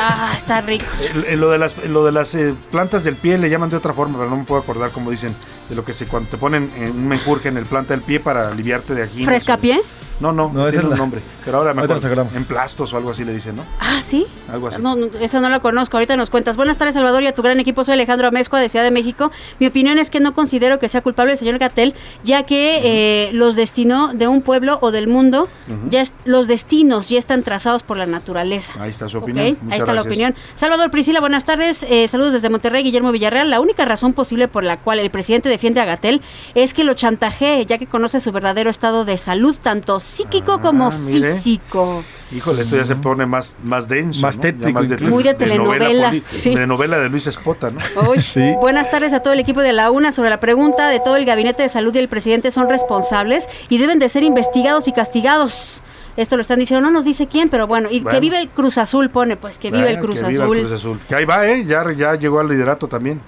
Ah, 0.00 0.32
está 0.36 0.60
rico. 0.62 0.84
Eh, 1.28 1.36
lo 1.36 1.48
de 1.50 1.58
las, 1.58 1.76
lo 1.86 2.04
de 2.04 2.10
las 2.10 2.34
eh, 2.34 2.54
plantas 2.72 3.04
del 3.04 3.14
pie 3.14 3.38
le 3.38 3.48
llaman 3.48 3.70
de 3.70 3.76
otra 3.76 3.92
forma, 3.92 4.18
pero 4.18 4.28
no 4.28 4.36
me 4.36 4.44
puedo 4.44 4.60
acordar 4.60 4.90
cómo 4.90 5.10
dicen. 5.12 5.34
De 5.68 5.74
lo 5.74 5.84
que 5.84 5.92
se 5.92 6.06
cuando 6.06 6.30
te 6.30 6.36
ponen 6.36 6.70
en 6.76 6.90
un 6.90 7.08
menjurje 7.08 7.48
en 7.48 7.56
el 7.56 7.64
planta 7.64 7.94
del 7.94 8.02
pie 8.02 8.20
para 8.20 8.48
aliviarte 8.48 8.94
de 8.94 9.02
aquí. 9.02 9.24
¿Frescapié? 9.24 9.80
No, 10.20 10.32
no, 10.32 10.50
No, 10.52 10.68
tiene 10.68 10.84
es 10.84 10.90
la- 10.90 10.96
nombre. 10.96 11.20
Pero 11.44 11.58
ahora 11.58 11.74
me 11.74 11.82
acuerdo. 11.82 12.26
En 12.34 12.44
plastos 12.44 12.92
o 12.92 12.96
algo 12.96 13.10
así 13.10 13.24
le 13.24 13.34
dicen, 13.34 13.56
¿no? 13.56 13.64
Ah, 13.80 14.00
¿sí? 14.06 14.26
Algo 14.50 14.68
así. 14.68 14.80
No, 14.80 14.94
no, 14.96 15.06
esa 15.20 15.40
no 15.40 15.48
la 15.48 15.60
conozco. 15.60 15.96
Ahorita 15.96 16.16
nos 16.16 16.30
cuentas. 16.30 16.56
Buenas 16.56 16.78
tardes, 16.78 16.94
Salvador, 16.94 17.22
y 17.22 17.26
a 17.26 17.34
tu 17.34 17.42
gran 17.42 17.58
equipo. 17.60 17.84
Soy 17.84 17.94
Alejandro 17.94 18.28
Amezcua 18.28 18.60
de 18.60 18.68
Ciudad 18.68 18.84
de 18.84 18.90
México. 18.90 19.30
Mi 19.58 19.66
opinión 19.66 19.98
es 19.98 20.08
que 20.10 20.20
no 20.20 20.34
considero 20.34 20.78
que 20.78 20.88
sea 20.88 21.02
culpable 21.02 21.32
el 21.32 21.38
señor 21.38 21.58
Gatel, 21.58 21.94
ya 22.22 22.44
que 22.44 22.80
eh, 22.84 23.32
los 23.32 23.56
destinó 23.56 24.14
de 24.14 24.28
un 24.28 24.40
pueblo 24.42 24.78
o 24.80 24.90
del 24.92 25.08
mundo, 25.08 25.48
ya 25.90 26.00
es- 26.00 26.14
los 26.24 26.46
destinos 26.46 27.08
ya 27.08 27.18
están 27.18 27.42
trazados 27.42 27.82
por 27.82 27.96
la 27.96 28.06
naturaleza. 28.06 28.80
Ahí 28.82 28.90
está 28.90 29.08
su 29.08 29.18
opinión. 29.18 29.44
Ahí 29.46 29.56
Muchas 29.60 29.78
está 29.80 29.92
la 29.92 30.02
opinión. 30.02 30.34
Salvador 30.54 30.90
Priscila, 30.90 31.20
buenas 31.20 31.44
tardes. 31.44 31.82
Eh, 31.88 32.08
saludos 32.08 32.32
desde 32.32 32.48
Monterrey, 32.48 32.82
Guillermo 32.84 33.12
Villarreal. 33.12 33.50
La 33.50 33.60
única 33.60 33.84
razón 33.84 34.12
posible 34.12 34.48
por 34.48 34.64
la 34.64 34.78
cual 34.78 34.98
el 35.00 35.10
presidente 35.10 35.48
defiende 35.48 35.80
a 35.80 35.84
Gatel 35.84 36.22
es 36.54 36.72
que 36.72 36.84
lo 36.84 36.94
chantajee, 36.94 37.66
ya 37.66 37.78
que 37.78 37.86
conoce 37.86 38.20
su 38.20 38.32
verdadero 38.32 38.70
estado 38.70 39.04
de 39.04 39.18
salud, 39.18 39.56
tanto 39.60 40.00
psíquico 40.04 40.60
como 40.60 40.86
Ah, 40.88 40.98
mire. 40.98 41.34
físico. 41.34 42.04
Híjole, 42.32 42.62
esto 42.62 42.76
ya 42.76 42.84
se 42.84 42.96
pone 42.96 43.26
más, 43.26 43.56
más 43.62 43.88
denso. 43.88 44.20
Más 44.22 44.40
tétrico 44.40 44.80
más 44.80 44.90
incluso. 44.90 45.14
Muy 45.14 45.22
de 45.22 45.32
novela 45.34 45.44
telenovela, 45.88 46.12
sí. 46.30 46.54
De 46.54 46.66
novela 46.66 46.98
de 46.98 47.08
Luis 47.08 47.26
Espota, 47.26 47.70
¿no? 47.70 47.80
Uy, 48.10 48.20
Sí. 48.20 48.40
Buenas 48.60 48.90
tardes 48.90 49.12
a 49.12 49.20
todo 49.20 49.32
el 49.34 49.40
equipo 49.40 49.60
de 49.60 49.72
la 49.72 49.90
UNA 49.90 50.12
sobre 50.12 50.30
la 50.30 50.40
pregunta 50.40 50.88
de 50.88 51.00
todo 51.00 51.16
el 51.16 51.24
gabinete 51.24 51.62
de 51.62 51.68
salud 51.68 51.94
y 51.94 51.98
el 51.98 52.08
presidente 52.08 52.50
son 52.50 52.68
responsables 52.68 53.48
y 53.68 53.78
deben 53.78 53.98
de 53.98 54.08
ser 54.08 54.22
investigados 54.24 54.88
y 54.88 54.92
castigados. 54.92 55.80
Esto 56.16 56.36
lo 56.36 56.42
están 56.42 56.60
diciendo, 56.60 56.86
no 56.86 56.92
nos 56.92 57.04
dice 57.04 57.26
quién, 57.26 57.48
pero 57.48 57.66
bueno, 57.66 57.88
y 57.90 57.98
que 57.98 58.04
Bueno. 58.04 58.20
vive 58.20 58.38
el 58.38 58.48
Cruz 58.48 58.78
Azul, 58.78 59.10
pone, 59.10 59.36
pues 59.36 59.58
que 59.58 59.70
vive 59.72 59.90
el 59.90 59.98
Cruz 59.98 60.20
que 60.20 60.26
viva 60.28 60.44
Azul. 60.44 60.56
el 60.58 60.62
Cruz 60.66 60.74
Azul. 60.80 61.00
Que 61.08 61.14
ahí 61.16 61.24
va, 61.24 61.46
¿eh? 61.46 61.64
Ya, 61.64 61.84
ya 61.92 62.14
llegó 62.14 62.38
al 62.40 62.48
liderato 62.48 62.86
también. 62.86 63.20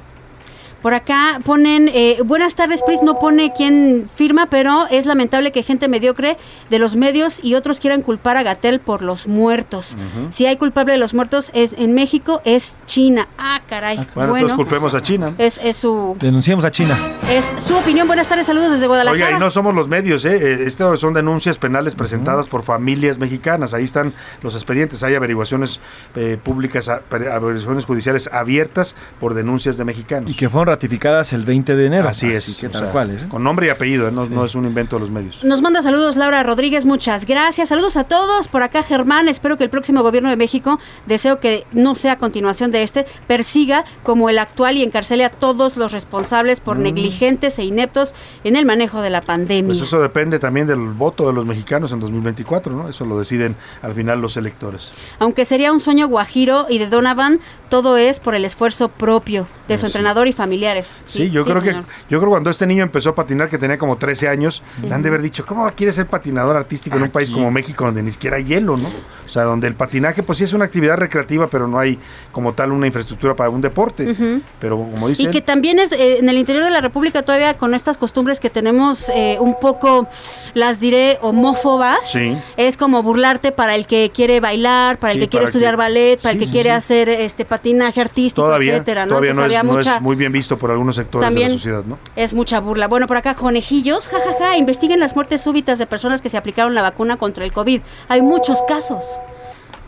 Por 0.86 0.94
acá 0.94 1.40
ponen, 1.44 1.90
eh, 1.92 2.18
buenas 2.24 2.54
tardes, 2.54 2.80
Pris, 2.80 3.02
no 3.02 3.18
pone 3.18 3.52
quién 3.52 4.08
firma, 4.14 4.46
pero 4.46 4.86
es 4.88 5.04
lamentable 5.04 5.50
que 5.50 5.64
gente 5.64 5.88
mediocre 5.88 6.36
de 6.70 6.78
los 6.78 6.94
medios 6.94 7.40
y 7.42 7.56
otros 7.56 7.80
quieran 7.80 8.02
culpar 8.02 8.36
a 8.36 8.44
Gatel 8.44 8.78
por 8.78 9.02
los 9.02 9.26
muertos. 9.26 9.96
Si 10.30 10.46
hay 10.46 10.56
culpable 10.56 10.92
de 10.92 10.98
los 10.98 11.12
muertos 11.12 11.50
es 11.54 11.72
en 11.72 11.92
México, 11.92 12.40
es 12.44 12.76
China. 12.86 13.26
Ah, 13.36 13.62
caray. 13.68 13.96
Bueno, 13.96 14.10
bueno, 14.14 14.36
entonces 14.36 14.54
culpemos 14.54 14.94
a 14.94 15.02
China. 15.02 15.34
es, 15.38 15.58
es 15.60 15.76
su 15.76 16.16
Denunciamos 16.20 16.64
a 16.64 16.70
China. 16.70 16.96
es 17.28 17.50
su 17.58 17.74
opinión. 17.74 18.06
Buenas 18.06 18.28
tardes, 18.28 18.46
saludos 18.46 18.70
desde 18.70 18.86
Guadalajara. 18.86 19.26
Oiga, 19.26 19.36
y 19.38 19.40
no 19.40 19.50
somos 19.50 19.74
los 19.74 19.88
medios, 19.88 20.24
¿eh? 20.24 20.36
Eh, 20.40 20.64
Estas 20.68 21.00
son 21.00 21.14
denuncias 21.14 21.58
penales 21.58 21.96
presentadas 21.96 22.46
por 22.46 22.62
familias 22.62 23.18
mexicanas. 23.18 23.74
Ahí 23.74 23.82
están 23.82 24.14
los 24.40 24.54
expedientes. 24.54 25.02
Hay 25.02 25.16
averiguaciones 25.16 25.80
eh, 26.14 26.38
públicas, 26.40 26.88
averiguaciones 26.88 27.84
judiciales 27.84 28.30
abiertas 28.32 28.94
por 29.18 29.34
denuncias 29.34 29.76
de 29.76 29.84
mexicanos. 29.84 30.30
Y 30.30 30.34
que 30.34 30.48
fueron 30.48 30.75
ratificadas 30.76 31.32
el 31.32 31.44
20 31.44 31.74
de 31.74 31.86
enero. 31.86 32.08
Así 32.08 32.30
es. 32.30 32.56
que 32.56 32.68
tal 32.68 32.82
sea, 32.82 32.92
cual 32.92 33.10
es. 33.10 33.22
¿eh? 33.24 33.28
Con 33.28 33.42
nombre 33.42 33.66
y 33.66 33.70
apellido, 33.70 34.08
¿eh? 34.08 34.12
no, 34.12 34.26
no 34.26 34.44
es 34.44 34.54
un 34.54 34.66
invento 34.66 34.96
de 34.96 35.00
los 35.00 35.10
medios. 35.10 35.42
Nos 35.42 35.62
manda 35.62 35.80
saludos 35.82 36.16
Laura 36.16 36.42
Rodríguez, 36.42 36.84
muchas 36.84 37.24
gracias. 37.26 37.68
Saludos 37.70 37.96
a 37.96 38.04
todos. 38.04 38.48
Por 38.48 38.62
acá 38.62 38.82
Germán, 38.82 39.28
espero 39.28 39.56
que 39.56 39.64
el 39.64 39.70
próximo 39.70 40.02
gobierno 40.02 40.28
de 40.30 40.36
México, 40.36 40.78
deseo 41.06 41.40
que 41.40 41.66
no 41.72 41.94
sea 41.94 42.12
a 42.12 42.18
continuación 42.18 42.70
de 42.70 42.82
este, 42.82 43.06
persiga 43.26 43.84
como 44.02 44.28
el 44.30 44.38
actual 44.38 44.76
y 44.76 44.82
encarcele 44.82 45.24
a 45.24 45.30
todos 45.30 45.76
los 45.76 45.92
responsables 45.92 46.60
por 46.60 46.78
Mm. 46.78 46.82
negligentes 46.82 47.58
e 47.58 47.64
ineptos 47.64 48.14
en 48.44 48.54
el 48.56 48.66
manejo 48.66 49.00
de 49.00 49.10
la 49.10 49.22
pandemia. 49.22 49.68
Pues 49.68 49.80
eso 49.80 50.00
depende 50.00 50.38
también 50.38 50.66
del 50.66 50.78
voto 50.78 51.26
de 51.26 51.32
los 51.32 51.46
mexicanos 51.46 51.90
en 51.92 52.00
2024, 52.00 52.72
¿no? 52.72 52.88
Eso 52.88 53.04
lo 53.04 53.18
deciden 53.18 53.56
al 53.82 53.94
final 53.94 54.20
los 54.20 54.36
electores. 54.36 54.92
Aunque 55.18 55.44
sería 55.44 55.72
un 55.72 55.80
sueño 55.80 56.06
guajiro 56.08 56.66
y 56.68 56.78
de 56.78 56.86
Donovan, 56.88 57.40
todo 57.70 57.96
es 57.96 58.20
por 58.20 58.34
el 58.34 58.44
esfuerzo 58.44 58.88
propio 58.88 59.48
de 59.68 59.76
su 59.78 59.82
sí. 59.82 59.86
entrenador 59.86 60.28
y 60.28 60.32
familiares. 60.66 60.96
Sí, 61.06 61.30
yo 61.30 61.44
creo 61.44 61.60
señor. 61.60 61.84
que 61.84 61.90
yo 62.10 62.18
creo 62.18 62.30
cuando 62.30 62.50
este 62.50 62.66
niño 62.66 62.82
empezó 62.82 63.10
a 63.10 63.14
patinar 63.14 63.48
que 63.48 63.58
tenía 63.58 63.78
como 63.78 63.96
13 63.96 64.28
años, 64.28 64.62
le 64.82 64.92
han 64.92 65.02
de 65.02 65.08
haber 65.08 65.22
dicho, 65.22 65.44
¿cómo 65.46 65.66
quiere 65.70 65.92
ser 65.92 66.06
patinador 66.06 66.56
artístico 66.56 66.96
en 66.96 67.04
un 67.04 67.10
país 67.10 67.30
como 67.30 67.50
México 67.50 67.84
donde 67.84 68.02
ni 68.02 68.10
siquiera 68.12 68.36
hay 68.36 68.44
hielo, 68.44 68.76
¿no? 68.76 68.88
O 68.88 69.28
sea, 69.28 69.42
donde 69.44 69.66
el 69.68 69.74
patinaje 69.74 70.22
pues 70.22 70.38
sí 70.38 70.44
es 70.44 70.52
una 70.52 70.64
actividad 70.64 70.96
recreativa, 70.96 71.46
pero 71.48 71.66
no 71.68 71.78
hay 71.78 71.98
como 72.32 72.52
tal 72.52 72.72
una 72.72 72.86
infraestructura 72.86 73.34
para 73.34 73.50
un 73.50 73.60
deporte. 73.60 74.14
Pero 74.60 74.76
como 74.76 75.08
dice 75.08 75.22
Y 75.24 75.26
él, 75.26 75.32
que 75.32 75.40
también 75.40 75.78
es 75.78 75.92
eh, 75.92 76.18
en 76.18 76.28
el 76.28 76.38
interior 76.38 76.64
de 76.64 76.70
la 76.70 76.80
República 76.80 77.22
todavía 77.22 77.54
con 77.54 77.74
estas 77.74 77.96
costumbres 77.98 78.40
que 78.40 78.50
tenemos 78.50 79.08
eh, 79.14 79.36
un 79.40 79.58
poco, 79.58 80.08
las 80.54 80.80
diré, 80.80 81.18
homófobas. 81.22 81.98
Sí. 82.10 82.36
Es 82.56 82.76
como 82.76 83.02
burlarte 83.02 83.52
para 83.52 83.74
el 83.74 83.86
que 83.86 84.10
quiere 84.14 84.40
bailar, 84.40 84.98
para 84.98 85.12
el 85.12 85.18
que 85.20 85.28
quiere 85.28 85.46
estudiar 85.46 85.72
que- 85.72 85.76
ballet, 85.78 86.20
para 86.22 86.32
sí, 86.32 86.36
el 86.38 86.40
que 86.40 86.46
sí, 86.46 86.52
quiere 86.52 86.70
sí. 86.70 86.74
hacer 86.76 87.08
este 87.08 87.44
patinaje 87.44 88.00
artístico, 88.00 88.46
todavía, 88.46 88.74
etcétera, 88.74 89.06
¿no? 89.06 89.10
todavía 89.10 89.34
no, 89.34 89.44
es, 89.46 89.64
no 89.64 89.72
mucha- 89.72 89.96
es 89.96 90.02
muy 90.02 90.16
bien 90.16 90.32
visto 90.32 90.45
por 90.54 90.70
algunos 90.70 90.94
sectores 90.94 91.34
de 91.34 91.40
la 91.40 91.48
sociedad, 91.48 91.84
¿no? 91.84 91.98
es 92.14 92.32
mucha 92.32 92.60
burla. 92.60 92.86
Bueno, 92.86 93.08
por 93.08 93.16
acá, 93.16 93.34
conejillos, 93.34 94.08
jajaja, 94.08 94.56
investiguen 94.56 95.00
las 95.00 95.16
muertes 95.16 95.40
súbitas 95.40 95.78
de 95.78 95.86
personas 95.86 96.22
que 96.22 96.28
se 96.28 96.36
aplicaron 96.36 96.74
la 96.74 96.82
vacuna 96.82 97.16
contra 97.16 97.44
el 97.44 97.52
COVID. 97.52 97.80
Hay 98.08 98.22
muchos 98.22 98.58
casos. 98.68 99.04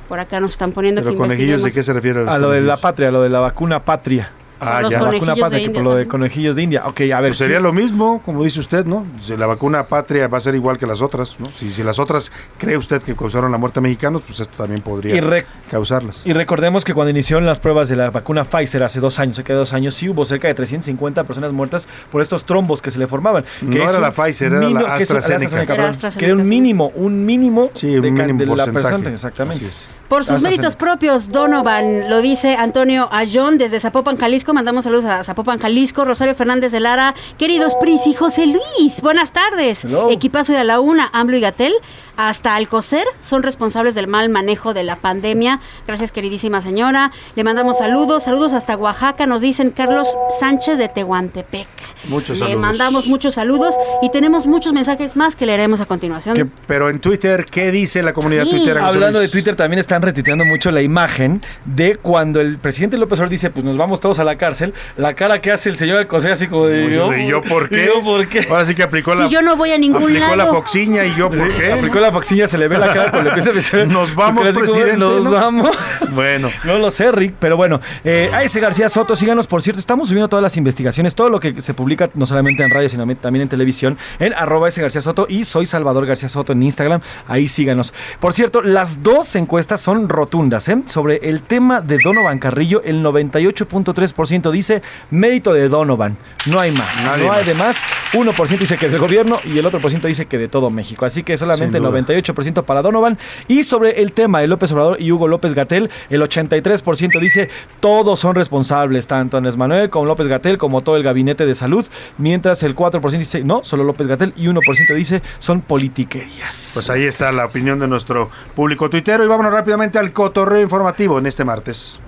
Por 0.08 0.18
acá 0.18 0.40
nos 0.40 0.52
están 0.52 0.72
poniendo 0.72 1.02
Pero 1.02 1.12
que 1.12 1.18
conejillos, 1.18 1.62
¿de 1.62 1.70
qué 1.70 1.82
se 1.82 1.92
refiere? 1.92 2.24
los 2.24 2.34
A 2.34 2.38
lo 2.38 2.50
de 2.50 2.62
la 2.62 2.78
patria, 2.78 3.10
lo 3.10 3.22
de 3.22 3.28
la 3.28 3.40
vacuna 3.40 3.84
patria. 3.84 4.32
Ah, 4.60 4.82
Los 4.82 4.90
ya. 4.90 5.00
La 5.00 5.10
vacuna 5.12 5.36
patria, 5.36 5.48
de 5.48 5.56
que 5.58 5.64
India 5.66 5.82
por 5.82 5.92
lo 5.92 5.94
de 5.96 6.06
conejillos 6.08 6.56
de 6.56 6.62
India. 6.62 6.82
Ok, 6.86 7.00
a 7.14 7.20
ver. 7.20 7.30
Pues 7.30 7.38
sería 7.38 7.58
sí. 7.58 7.62
lo 7.62 7.72
mismo, 7.72 8.20
como 8.24 8.42
dice 8.42 8.60
usted, 8.60 8.84
¿no? 8.86 9.06
Si 9.22 9.36
La 9.36 9.46
vacuna 9.46 9.86
patria 9.86 10.26
va 10.28 10.38
a 10.38 10.40
ser 10.40 10.54
igual 10.54 10.78
que 10.78 10.86
las 10.86 11.00
otras, 11.00 11.36
¿no? 11.38 11.46
Si, 11.46 11.72
si 11.72 11.82
las 11.82 11.98
otras 11.98 12.32
cree 12.58 12.76
usted 12.76 13.00
que 13.02 13.14
causaron 13.14 13.52
la 13.52 13.58
muerte 13.58 13.78
a 13.78 13.82
mexicanos, 13.82 14.22
pues 14.26 14.40
esto 14.40 14.54
también 14.56 14.80
podría 14.82 15.14
Y 15.16 15.44
causarlas. 15.70 16.22
Y 16.24 16.32
recordemos 16.32 16.84
que 16.84 16.94
cuando 16.94 17.10
iniciaron 17.10 17.46
las 17.46 17.58
pruebas 17.58 17.88
de 17.88 17.96
la 17.96 18.10
vacuna 18.10 18.44
Pfizer 18.44 18.82
hace 18.82 19.00
dos 19.00 19.18
años, 19.18 19.36
cerca 19.36 19.52
de 19.52 19.58
dos 19.60 19.72
años, 19.72 19.94
sí 19.94 20.08
hubo 20.08 20.24
cerca 20.24 20.48
de 20.48 20.54
350 20.54 21.24
personas 21.24 21.52
muertas 21.52 21.86
por 22.10 22.22
estos 22.22 22.44
trombos 22.44 22.82
que 22.82 22.90
se 22.90 22.98
le 22.98 23.06
formaban. 23.06 23.44
No 23.62 23.70
que 23.70 23.76
era 23.78 23.86
es 23.86 23.94
un 23.96 24.02
la 24.02 24.10
Pfizer, 24.12 24.52
era 24.52 24.60
la 24.60 24.66
mínimo- 24.68 24.96
que 24.96 25.02
es 25.02 25.10
AstraZeneca. 25.10 25.74
Era 25.74 25.88
AstraZeneca, 25.88 26.18
que 26.18 26.24
era 26.26 26.34
un 26.34 26.48
mínimo, 26.48 26.92
un 26.94 27.24
mínimo, 27.24 27.70
Sí, 27.74 27.94
un 27.94 28.02
de, 28.02 28.10
mínimo 28.10 28.38
de 28.40 28.46
la 28.46 28.54
porcentaje. 28.66 28.72
persona, 28.94 29.10
exactamente. 29.14 29.66
Así 29.66 29.74
es. 29.74 29.97
Por 30.08 30.24
sus 30.24 30.40
méritos 30.40 30.74
propios, 30.74 31.28
Donovan, 31.28 32.08
lo 32.08 32.22
dice 32.22 32.56
Antonio 32.56 33.10
Ayón 33.12 33.58
desde 33.58 33.78
Zapopan, 33.78 34.16
Jalisco. 34.16 34.54
Mandamos 34.54 34.84
saludos 34.84 35.04
a 35.04 35.22
Zapopan, 35.22 35.58
Jalisco. 35.58 36.06
Rosario 36.06 36.34
Fernández 36.34 36.72
de 36.72 36.80
Lara. 36.80 37.14
Queridos 37.36 37.74
Pris 37.78 38.06
y 38.06 38.14
José 38.14 38.46
Luis, 38.46 39.02
buenas 39.02 39.32
tardes. 39.32 39.84
Hello. 39.84 40.08
Equipazo 40.10 40.54
de 40.54 40.64
la 40.64 40.80
una, 40.80 41.10
AMLO 41.12 41.36
y 41.36 41.40
Gatel. 41.40 41.74
Hasta 42.18 42.56
Alcocer 42.56 43.04
son 43.20 43.44
responsables 43.44 43.94
del 43.94 44.08
mal 44.08 44.28
manejo 44.28 44.74
de 44.74 44.82
la 44.82 44.96
pandemia. 44.96 45.60
Gracias, 45.86 46.10
queridísima 46.10 46.60
señora. 46.60 47.12
Le 47.36 47.44
mandamos 47.44 47.78
saludos, 47.78 48.24
saludos 48.24 48.52
hasta 48.54 48.76
Oaxaca, 48.76 49.24
nos 49.26 49.40
dicen 49.40 49.70
Carlos 49.70 50.08
Sánchez 50.40 50.78
de 50.78 50.88
Tehuantepec. 50.88 51.68
Muchos 52.08 52.36
Le 52.36 52.40
saludos. 52.40 52.60
mandamos 52.60 53.06
muchos 53.06 53.34
saludos 53.34 53.76
y 54.02 54.10
tenemos 54.10 54.46
muchos 54.46 54.72
mensajes 54.72 55.14
más 55.16 55.36
que 55.36 55.46
leeremos 55.46 55.80
a 55.80 55.86
continuación. 55.86 56.34
Que- 56.34 56.46
pero 56.66 56.90
en 56.90 56.98
Twitter, 56.98 57.46
¿qué 57.48 57.70
dice 57.70 58.02
la 58.02 58.12
comunidad 58.12 58.44
Sí. 58.44 58.50
Twitter? 58.50 58.78
Hablando 58.78 59.20
de? 59.20 59.28
Twitter, 59.28 59.54
también 59.54 59.78
están 59.78 60.02
retuiteando 60.02 60.44
mucho 60.44 60.72
la 60.72 60.82
imagen 60.82 61.40
de 61.66 61.94
cuando 61.96 62.40
el 62.40 62.58
presidente 62.58 62.98
López 62.98 63.18
Obrador 63.20 63.30
dice, 63.30 63.50
pues 63.50 63.64
nos 63.64 63.76
vamos 63.76 64.00
todos 64.00 64.18
a 64.18 64.24
la 64.24 64.36
cárcel. 64.36 64.74
La 64.96 65.14
cara 65.14 65.40
que 65.40 65.52
hace 65.52 65.68
el 65.68 65.76
señor 65.76 65.98
Alcocer 65.98 66.32
así 66.32 66.48
como 66.48 66.66
de... 66.66 66.84
¿Y 66.86 66.94
yo, 66.94 67.14
¿y 67.14 67.28
yo 67.28 67.42
por 67.42 67.68
qué? 67.68 67.84
¿Y 67.84 67.86
yo 67.86 68.02
por 68.02 68.26
qué? 68.28 68.44
Ahora 68.50 68.66
sí 68.66 68.74
que 68.74 68.82
aplicó 68.82 69.12
Si 69.12 69.18
la, 69.18 69.28
yo 69.28 69.40
no 69.42 69.56
voy 69.56 69.70
a 69.70 69.78
ningún 69.78 70.02
aplicó 70.02 70.30
la 70.30 70.36
lado. 70.36 70.54
foxiña 70.54 71.04
y 71.04 71.14
yo 71.14 71.28
por 71.28 71.50
Sí, 71.52 71.58
qué. 71.60 71.72
Aplicó 71.72 72.00
la 72.00 72.07
foxilla, 72.12 72.46
se 72.48 72.58
le 72.58 72.68
ve 72.68 72.78
la 72.78 72.92
cara 72.92 73.10
cuando 73.10 73.30
empieza 73.30 73.50
a 73.50 73.52
decir, 73.52 73.86
Nos 73.86 74.14
vamos, 74.14 74.46
presidente, 74.48 74.96
Nos 74.96 75.24
¿no? 75.24 75.30
vamos. 75.30 75.70
Bueno. 76.10 76.48
No 76.64 76.78
lo 76.78 76.90
sé, 76.90 77.12
Rick, 77.12 77.34
pero 77.38 77.56
bueno. 77.56 77.80
Eh, 78.02 78.30
a 78.32 78.42
ese 78.42 78.60
García 78.60 78.88
Soto, 78.88 79.14
síganos, 79.14 79.46
por 79.46 79.62
cierto, 79.62 79.78
estamos 79.78 80.08
subiendo 80.08 80.28
todas 80.28 80.42
las 80.42 80.56
investigaciones, 80.56 81.14
todo 81.14 81.28
lo 81.28 81.38
que 81.38 81.60
se 81.62 81.74
publica, 81.74 82.10
no 82.14 82.26
solamente 82.26 82.62
en 82.64 82.70
radio, 82.70 82.88
sino 82.88 83.06
también 83.16 83.42
en 83.42 83.48
televisión, 83.48 83.98
en 84.18 84.32
arroba 84.34 84.68
ese 84.68 84.80
García 84.80 85.02
Soto 85.02 85.26
y 85.28 85.44
soy 85.44 85.66
Salvador 85.66 86.06
García 86.06 86.28
Soto 86.28 86.52
en 86.52 86.62
Instagram, 86.62 87.00
ahí 87.28 87.46
síganos. 87.48 87.92
Por 88.20 88.32
cierto, 88.32 88.62
las 88.62 89.02
dos 89.02 89.34
encuestas 89.36 89.80
son 89.80 90.08
rotundas, 90.08 90.68
¿eh? 90.68 90.82
Sobre 90.86 91.16
el 91.28 91.42
tema 91.42 91.80
de 91.80 91.98
Donovan 92.02 92.38
Carrillo, 92.38 92.82
el 92.84 93.02
98.3% 93.02 94.50
dice 94.50 94.82
mérito 95.10 95.52
de 95.52 95.68
Donovan, 95.68 96.16
no 96.46 96.58
hay 96.60 96.72
más, 96.72 97.04
Nadie 97.04 97.24
no 97.26 97.32
hay 97.32 97.38
más. 97.40 97.46
de 97.46 97.54
más, 97.54 97.76
1% 98.12 98.58
dice 98.58 98.76
que 98.76 98.86
es 98.86 98.92
del 98.92 99.00
gobierno 99.00 99.38
y 99.44 99.58
el 99.58 99.66
otro 99.66 99.80
por 99.80 99.90
ciento 99.90 100.08
dice 100.08 100.26
que 100.26 100.38
de 100.38 100.48
todo 100.48 100.70
México, 100.70 101.04
así 101.04 101.22
que 101.22 101.36
solamente 101.38 101.66
Sin 101.68 101.76
el 101.76 101.82
duda. 101.82 101.90
98% 102.04 102.64
para 102.64 102.82
Donovan. 102.82 103.18
Y 103.46 103.64
sobre 103.64 104.02
el 104.02 104.12
tema 104.12 104.40
de 104.40 104.46
López 104.46 104.72
Obrador 104.72 105.00
y 105.00 105.12
Hugo 105.12 105.28
López 105.28 105.54
Gatel, 105.54 105.90
el 106.10 106.22
83% 106.22 107.20
dice 107.20 107.48
todos 107.80 108.20
son 108.20 108.34
responsables, 108.34 109.06
tanto 109.06 109.36
Andrés 109.36 109.56
Manuel 109.56 109.90
como 109.90 110.06
López 110.06 110.28
Gatel, 110.28 110.58
como 110.58 110.82
todo 110.82 110.96
el 110.96 111.02
gabinete 111.02 111.46
de 111.46 111.54
salud, 111.54 111.86
mientras 112.16 112.62
el 112.62 112.74
4% 112.74 113.18
dice 113.18 113.44
no, 113.44 113.64
solo 113.64 113.84
López 113.84 114.06
Gatel 114.06 114.32
y 114.36 114.46
1% 114.46 114.94
dice 114.94 115.22
son 115.38 115.60
politiquerías. 115.60 116.70
Pues 116.74 116.90
ahí 116.90 117.04
está 117.04 117.32
la 117.32 117.46
opinión 117.46 117.78
de 117.78 117.88
nuestro 117.88 118.30
público 118.54 118.90
tuitero 118.90 119.24
y 119.24 119.28
vámonos 119.28 119.52
rápidamente 119.52 119.98
al 119.98 120.12
cotorreo 120.12 120.62
informativo 120.62 121.18
en 121.18 121.26
este 121.26 121.44
martes. 121.44 122.00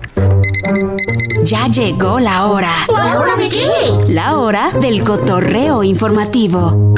Ya 1.43 1.67
llegó 1.67 2.19
la 2.19 2.45
hora. 2.45 2.71
¿La 2.87 3.19
hora 3.19 3.35
de 3.35 3.49
qué? 3.49 3.67
La 4.09 4.37
hora 4.37 4.71
del 4.79 5.03
cotorreo 5.03 5.83
informativo. 5.83 6.93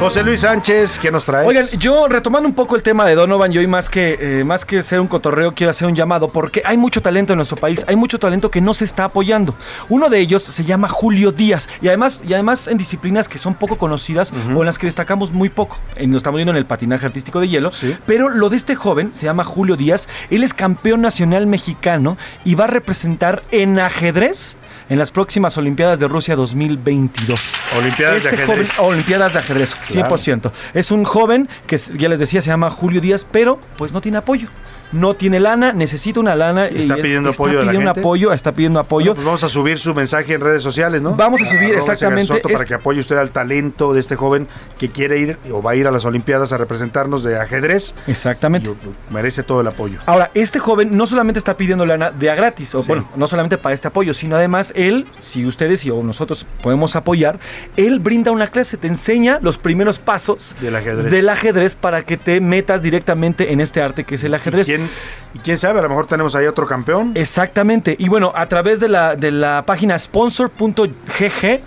José 0.00 0.22
Luis 0.22 0.42
Sánchez, 0.42 1.00
¿qué 1.00 1.10
nos 1.10 1.24
traes? 1.24 1.44
Oigan, 1.44 1.66
yo 1.76 2.06
retomando 2.06 2.48
un 2.48 2.54
poco 2.54 2.76
el 2.76 2.84
tema 2.84 3.04
de 3.04 3.16
Donovan, 3.16 3.50
yo 3.50 3.60
hoy 3.60 3.66
más 3.66 3.90
que, 3.90 4.16
eh, 4.20 4.44
más 4.44 4.64
que 4.64 4.80
ser 4.84 5.00
un 5.00 5.08
cotorreo, 5.08 5.54
quiero 5.54 5.72
hacer 5.72 5.88
un 5.88 5.96
llamado 5.96 6.28
porque 6.28 6.62
hay 6.64 6.76
mucho 6.76 7.02
talento 7.02 7.32
en 7.32 7.38
nuestro 7.38 7.56
país, 7.56 7.84
hay 7.88 7.96
mucho 7.96 8.20
talento 8.20 8.48
que 8.48 8.60
no 8.60 8.74
se 8.74 8.84
está 8.84 9.02
apoyando. 9.02 9.56
Uno 9.88 10.08
de 10.08 10.20
ellos 10.20 10.44
se 10.44 10.64
llama 10.64 10.86
Julio 10.86 11.32
Díaz 11.32 11.68
y 11.82 11.88
además, 11.88 12.22
y 12.24 12.32
además 12.32 12.68
en 12.68 12.78
disciplinas 12.78 13.28
que 13.28 13.38
son 13.38 13.54
poco 13.54 13.76
conocidas 13.76 14.32
o 14.54 14.60
en 14.60 14.66
las 14.66 14.78
que 14.78 14.86
destacamos 14.86 15.32
muy 15.32 15.48
poco. 15.48 15.78
Nos 16.00 16.18
estamos 16.18 16.38
viendo 16.38 16.52
en 16.52 16.58
el 16.58 16.66
patinaje 16.66 17.04
artístico 17.04 17.40
de 17.40 17.48
hielo, 17.48 17.72
pero 18.06 18.28
lo 18.28 18.50
de 18.50 18.56
este 18.56 18.76
joven 18.76 19.10
se 19.14 19.26
llama 19.26 19.42
Julio 19.42 19.74
Díaz, 19.74 20.08
él 20.30 20.44
es 20.44 20.54
campeón 20.54 21.00
nacional 21.00 21.48
mexicano 21.48 22.16
y 22.44 22.54
va 22.54 22.64
a 22.64 22.68
representar 22.68 23.42
en 23.50 23.80
ajedrez 23.80 24.58
en 24.88 24.98
las 24.98 25.10
próximas 25.10 25.56
Olimpiadas 25.58 26.00
de 26.00 26.08
Rusia 26.08 26.34
2022. 26.36 27.54
Olimpiadas 27.78 28.24
de 28.24 28.30
Este 28.30 28.42
ajedrez. 28.42 28.72
joven- 28.72 28.90
Olimpiadas 28.92 29.32
de 29.32 29.38
ajedrez, 29.40 29.76
100%. 29.82 30.52
Es 30.74 30.90
un 30.90 31.04
joven 31.04 31.48
que 31.66 31.76
ya 31.76 32.08
les 32.08 32.20
decía 32.20 32.40
se 32.42 32.48
llama 32.48 32.70
Julio 32.70 33.00
Díaz, 33.00 33.26
pero 33.30 33.58
pues 33.76 33.92
no 33.92 34.00
tiene 34.00 34.18
apoyo. 34.18 34.48
No 34.92 35.14
tiene 35.14 35.40
lana, 35.40 35.72
necesita 35.72 36.20
una 36.20 36.34
lana. 36.34 36.68
Y 36.70 36.80
está 36.80 36.96
pidiendo 36.96 37.30
está 37.30 37.42
apoyo 37.42 37.58
de 37.60 37.64
la 37.66 37.70
pidiendo 37.72 37.90
apoyo, 37.90 38.32
está 38.32 38.52
pidiendo 38.52 38.80
apoyo. 38.80 39.14
Pues 39.14 39.24
vamos 39.24 39.44
a 39.44 39.48
subir 39.48 39.78
su 39.78 39.94
mensaje 39.94 40.34
en 40.34 40.40
redes 40.40 40.62
sociales, 40.62 41.02
¿no? 41.02 41.14
Vamos 41.14 41.42
a 41.42 41.44
subir, 41.46 41.74
ese 41.74 41.78
exactamente, 41.78 42.40
para 42.40 42.54
es- 42.54 42.64
que 42.64 42.74
apoye 42.74 43.00
usted 43.00 43.16
al 43.16 43.30
talento 43.30 43.92
de 43.92 44.00
este 44.00 44.16
joven 44.16 44.46
que 44.78 44.90
quiere 44.90 45.18
ir 45.18 45.38
o 45.52 45.60
va 45.62 45.72
a 45.72 45.76
ir 45.76 45.86
a 45.86 45.90
las 45.90 46.04
Olimpiadas 46.04 46.52
a 46.52 46.58
representarnos 46.58 47.22
de 47.22 47.38
ajedrez. 47.38 47.94
Exactamente. 48.06 48.70
Y 48.70 49.12
merece 49.12 49.42
todo 49.42 49.60
el 49.60 49.66
apoyo. 49.66 49.98
Ahora, 50.06 50.30
este 50.34 50.58
joven 50.58 50.96
no 50.96 51.06
solamente 51.06 51.38
está 51.38 51.56
pidiendo 51.56 51.84
lana 51.86 52.10
de 52.10 52.30
a 52.30 52.34
gratis, 52.34 52.74
o 52.74 52.82
bueno, 52.82 53.08
no 53.16 53.26
solamente 53.26 53.58
para 53.58 53.74
este 53.74 53.88
apoyo, 53.88 54.14
sino 54.14 54.36
además 54.36 54.72
él, 54.74 55.06
si 55.18 55.44
ustedes 55.46 55.84
y 55.84 55.90
o 55.90 56.02
nosotros 56.02 56.46
podemos 56.62 56.96
apoyar, 56.96 57.38
él 57.76 57.98
brinda 57.98 58.30
una 58.30 58.46
clase, 58.46 58.76
te 58.76 58.86
enseña 58.86 59.38
los 59.42 59.58
primeros 59.58 59.98
pasos 59.98 60.54
Del 60.60 60.76
ajedrez. 60.76 61.10
del 61.10 61.28
ajedrez 61.28 61.74
para 61.74 62.02
que 62.04 62.16
te 62.16 62.40
metas 62.40 62.82
directamente 62.82 63.52
en 63.52 63.60
este 63.60 63.82
arte 63.82 64.04
que 64.04 64.14
es 64.14 64.24
el 64.24 64.34
ajedrez. 64.34 64.66
¿Quién, 64.78 64.90
y 65.34 65.38
quién 65.40 65.58
sabe, 65.58 65.78
a 65.78 65.82
lo 65.82 65.88
mejor 65.88 66.06
tenemos 66.06 66.34
ahí 66.34 66.46
otro 66.46 66.66
campeón. 66.66 67.12
Exactamente. 67.14 67.96
Y 67.98 68.08
bueno, 68.08 68.32
a 68.34 68.46
través 68.46 68.80
de 68.80 68.88
la, 68.88 69.16
de 69.16 69.30
la 69.30 69.64
página 69.66 69.98
sponsor.gg 69.98 71.60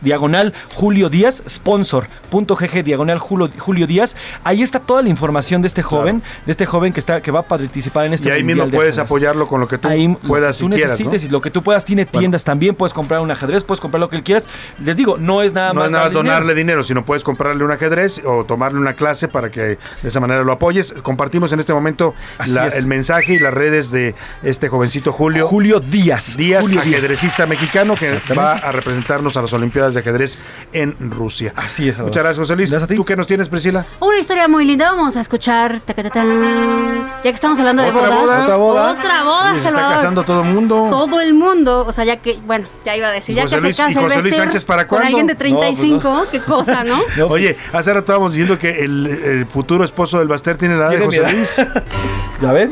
diagonal 0.00 0.52
Julio 0.74 1.08
Díaz, 1.08 1.42
sponsor.gg 1.48 2.82
diagonal 2.84 3.18
Julio, 3.18 3.50
Julio 3.58 3.86
Díaz. 3.86 4.16
Ahí 4.44 4.62
está 4.62 4.80
toda 4.80 5.02
la 5.02 5.08
información 5.08 5.62
de 5.62 5.68
este 5.68 5.82
joven, 5.82 6.22
de 6.46 6.52
este 6.52 6.66
joven 6.66 6.92
que 6.92 7.00
está 7.00 7.20
que 7.20 7.30
va 7.30 7.40
a 7.40 7.42
participar 7.42 8.06
en 8.06 8.14
este 8.14 8.28
y 8.28 8.32
ahí 8.32 8.44
mismo 8.44 8.66
de 8.66 8.72
puedes 8.76 8.98
apoyarlo 8.98 9.46
con 9.46 9.60
lo 9.60 9.68
que 9.68 9.78
tú 9.78 9.88
Ahí 9.88 10.08
puedas 10.26 10.58
tú 10.58 10.68
si 10.68 10.74
quieras, 10.74 11.00
¿no? 11.00 11.10
lo 11.30 11.40
que 11.40 11.50
tú 11.50 11.62
puedas 11.62 11.84
tiene 11.84 12.06
tiendas 12.06 12.44
también, 12.44 12.74
puedes 12.74 12.92
comprar 12.94 13.20
un 13.20 13.30
ajedrez, 13.30 13.64
puedes 13.64 13.80
comprar 13.80 14.00
lo 14.00 14.08
que 14.08 14.22
quieras. 14.22 14.48
Les 14.78 14.96
digo, 14.96 15.16
no 15.18 15.42
es 15.42 15.52
nada 15.52 15.68
No 15.72 15.80
más 15.80 15.86
es 15.86 15.92
nada 15.92 16.08
donarle 16.10 16.54
dinero. 16.54 16.60
dinero. 16.60 16.84
sino 16.84 17.04
puedes 17.04 17.24
comprarle 17.24 17.64
un 17.64 17.72
ajedrez 17.72 18.22
o 18.24 18.44
tomarle 18.44 18.78
una 18.78 18.94
clase 18.94 19.28
para 19.28 19.50
que 19.50 19.60
de 19.60 19.78
esa 20.04 20.20
manera 20.20 20.42
lo 20.42 20.52
apoyes. 20.52 20.92
Compartimos 21.02 21.52
en 21.52 21.60
este 21.60 21.72
momento 21.72 22.14
Así 22.38 22.52
la- 22.52 22.66
es. 22.68 22.76
el 22.76 22.86
mensaje 22.86 23.34
y 23.34 23.38
las 23.38 23.52
redes 23.54 23.90
de 23.90 24.14
este 24.42 24.68
jovencito 24.68 25.12
Julio. 25.12 25.46
Julio 25.48 25.80
Díaz. 25.80 26.36
Díaz, 26.36 26.62
Julio 26.64 26.80
Díaz. 26.82 26.98
ajedrecista 26.98 27.46
mexicano 27.46 27.94
que 27.96 28.20
va 28.36 28.52
a 28.52 28.72
representarnos 28.72 29.36
a 29.36 29.39
las 29.42 29.52
Olimpiadas 29.52 29.94
de 29.94 30.00
ajedrez 30.00 30.38
en 30.72 30.96
Rusia. 31.10 31.52
Así 31.56 31.88
es. 31.88 31.98
Muchas 31.98 32.22
gracias, 32.22 32.38
José 32.38 32.56
Luis. 32.56 32.70
¿Tú 32.96 33.04
qué 33.04 33.16
nos 33.16 33.26
tienes, 33.26 33.48
Priscila? 33.48 33.86
Una 34.00 34.18
historia 34.18 34.48
muy 34.48 34.64
linda, 34.64 34.92
vamos 34.92 35.16
a 35.16 35.20
escuchar. 35.20 35.80
Ya 35.86 37.22
que 37.22 37.28
estamos 37.30 37.58
hablando 37.58 37.82
de 37.82 37.90
¿Otra 37.90 38.00
bodas. 38.08 38.20
boda? 38.20 38.42
¿Otra 38.44 38.56
boda? 38.56 38.90
Otra 38.92 39.22
boda, 39.24 39.50
se 39.50 39.56
está 39.58 39.68
Salvador. 39.70 39.96
casando 39.96 40.22
todo 40.24 40.42
el 40.42 40.48
mundo. 40.48 40.86
Todo 40.90 41.20
el 41.20 41.34
mundo, 41.34 41.84
o 41.86 41.92
sea, 41.92 42.04
ya 42.04 42.16
que, 42.16 42.38
bueno, 42.46 42.66
ya 42.84 42.96
iba 42.96 43.08
a 43.08 43.12
decir, 43.12 43.34
¿Y 43.34 43.36
ya 43.36 43.42
José 43.42 43.56
que 43.56 43.62
Luis- 43.62 43.76
se 43.76 43.82
casa 43.84 44.00
José 44.00 44.22
Luis 44.22 44.36
Sánchez 44.36 44.64
para 44.64 44.86
con 44.86 44.98
cuándo? 44.98 45.06
alguien 45.18 45.26
de 45.26 45.34
No, 45.34 45.38
pues 45.38 45.52
no. 45.52 45.60
35, 45.60 46.26
qué 46.30 46.40
cosa, 46.40 46.84
¿no? 46.84 47.02
Oye, 47.28 47.56
hace 47.72 47.90
rato 47.90 48.00
estábamos 48.00 48.32
diciendo 48.32 48.58
que 48.58 48.80
el, 48.84 49.06
el 49.06 49.46
futuro 49.46 49.84
esposo 49.84 50.18
del 50.18 50.28
Baster 50.28 50.56
tiene 50.56 50.76
la 50.76 50.86
edad 50.92 50.98
de 50.98 51.04
José. 51.04 51.22
Luis. 51.32 51.56
¿Ya 52.40 52.52
ven? 52.52 52.70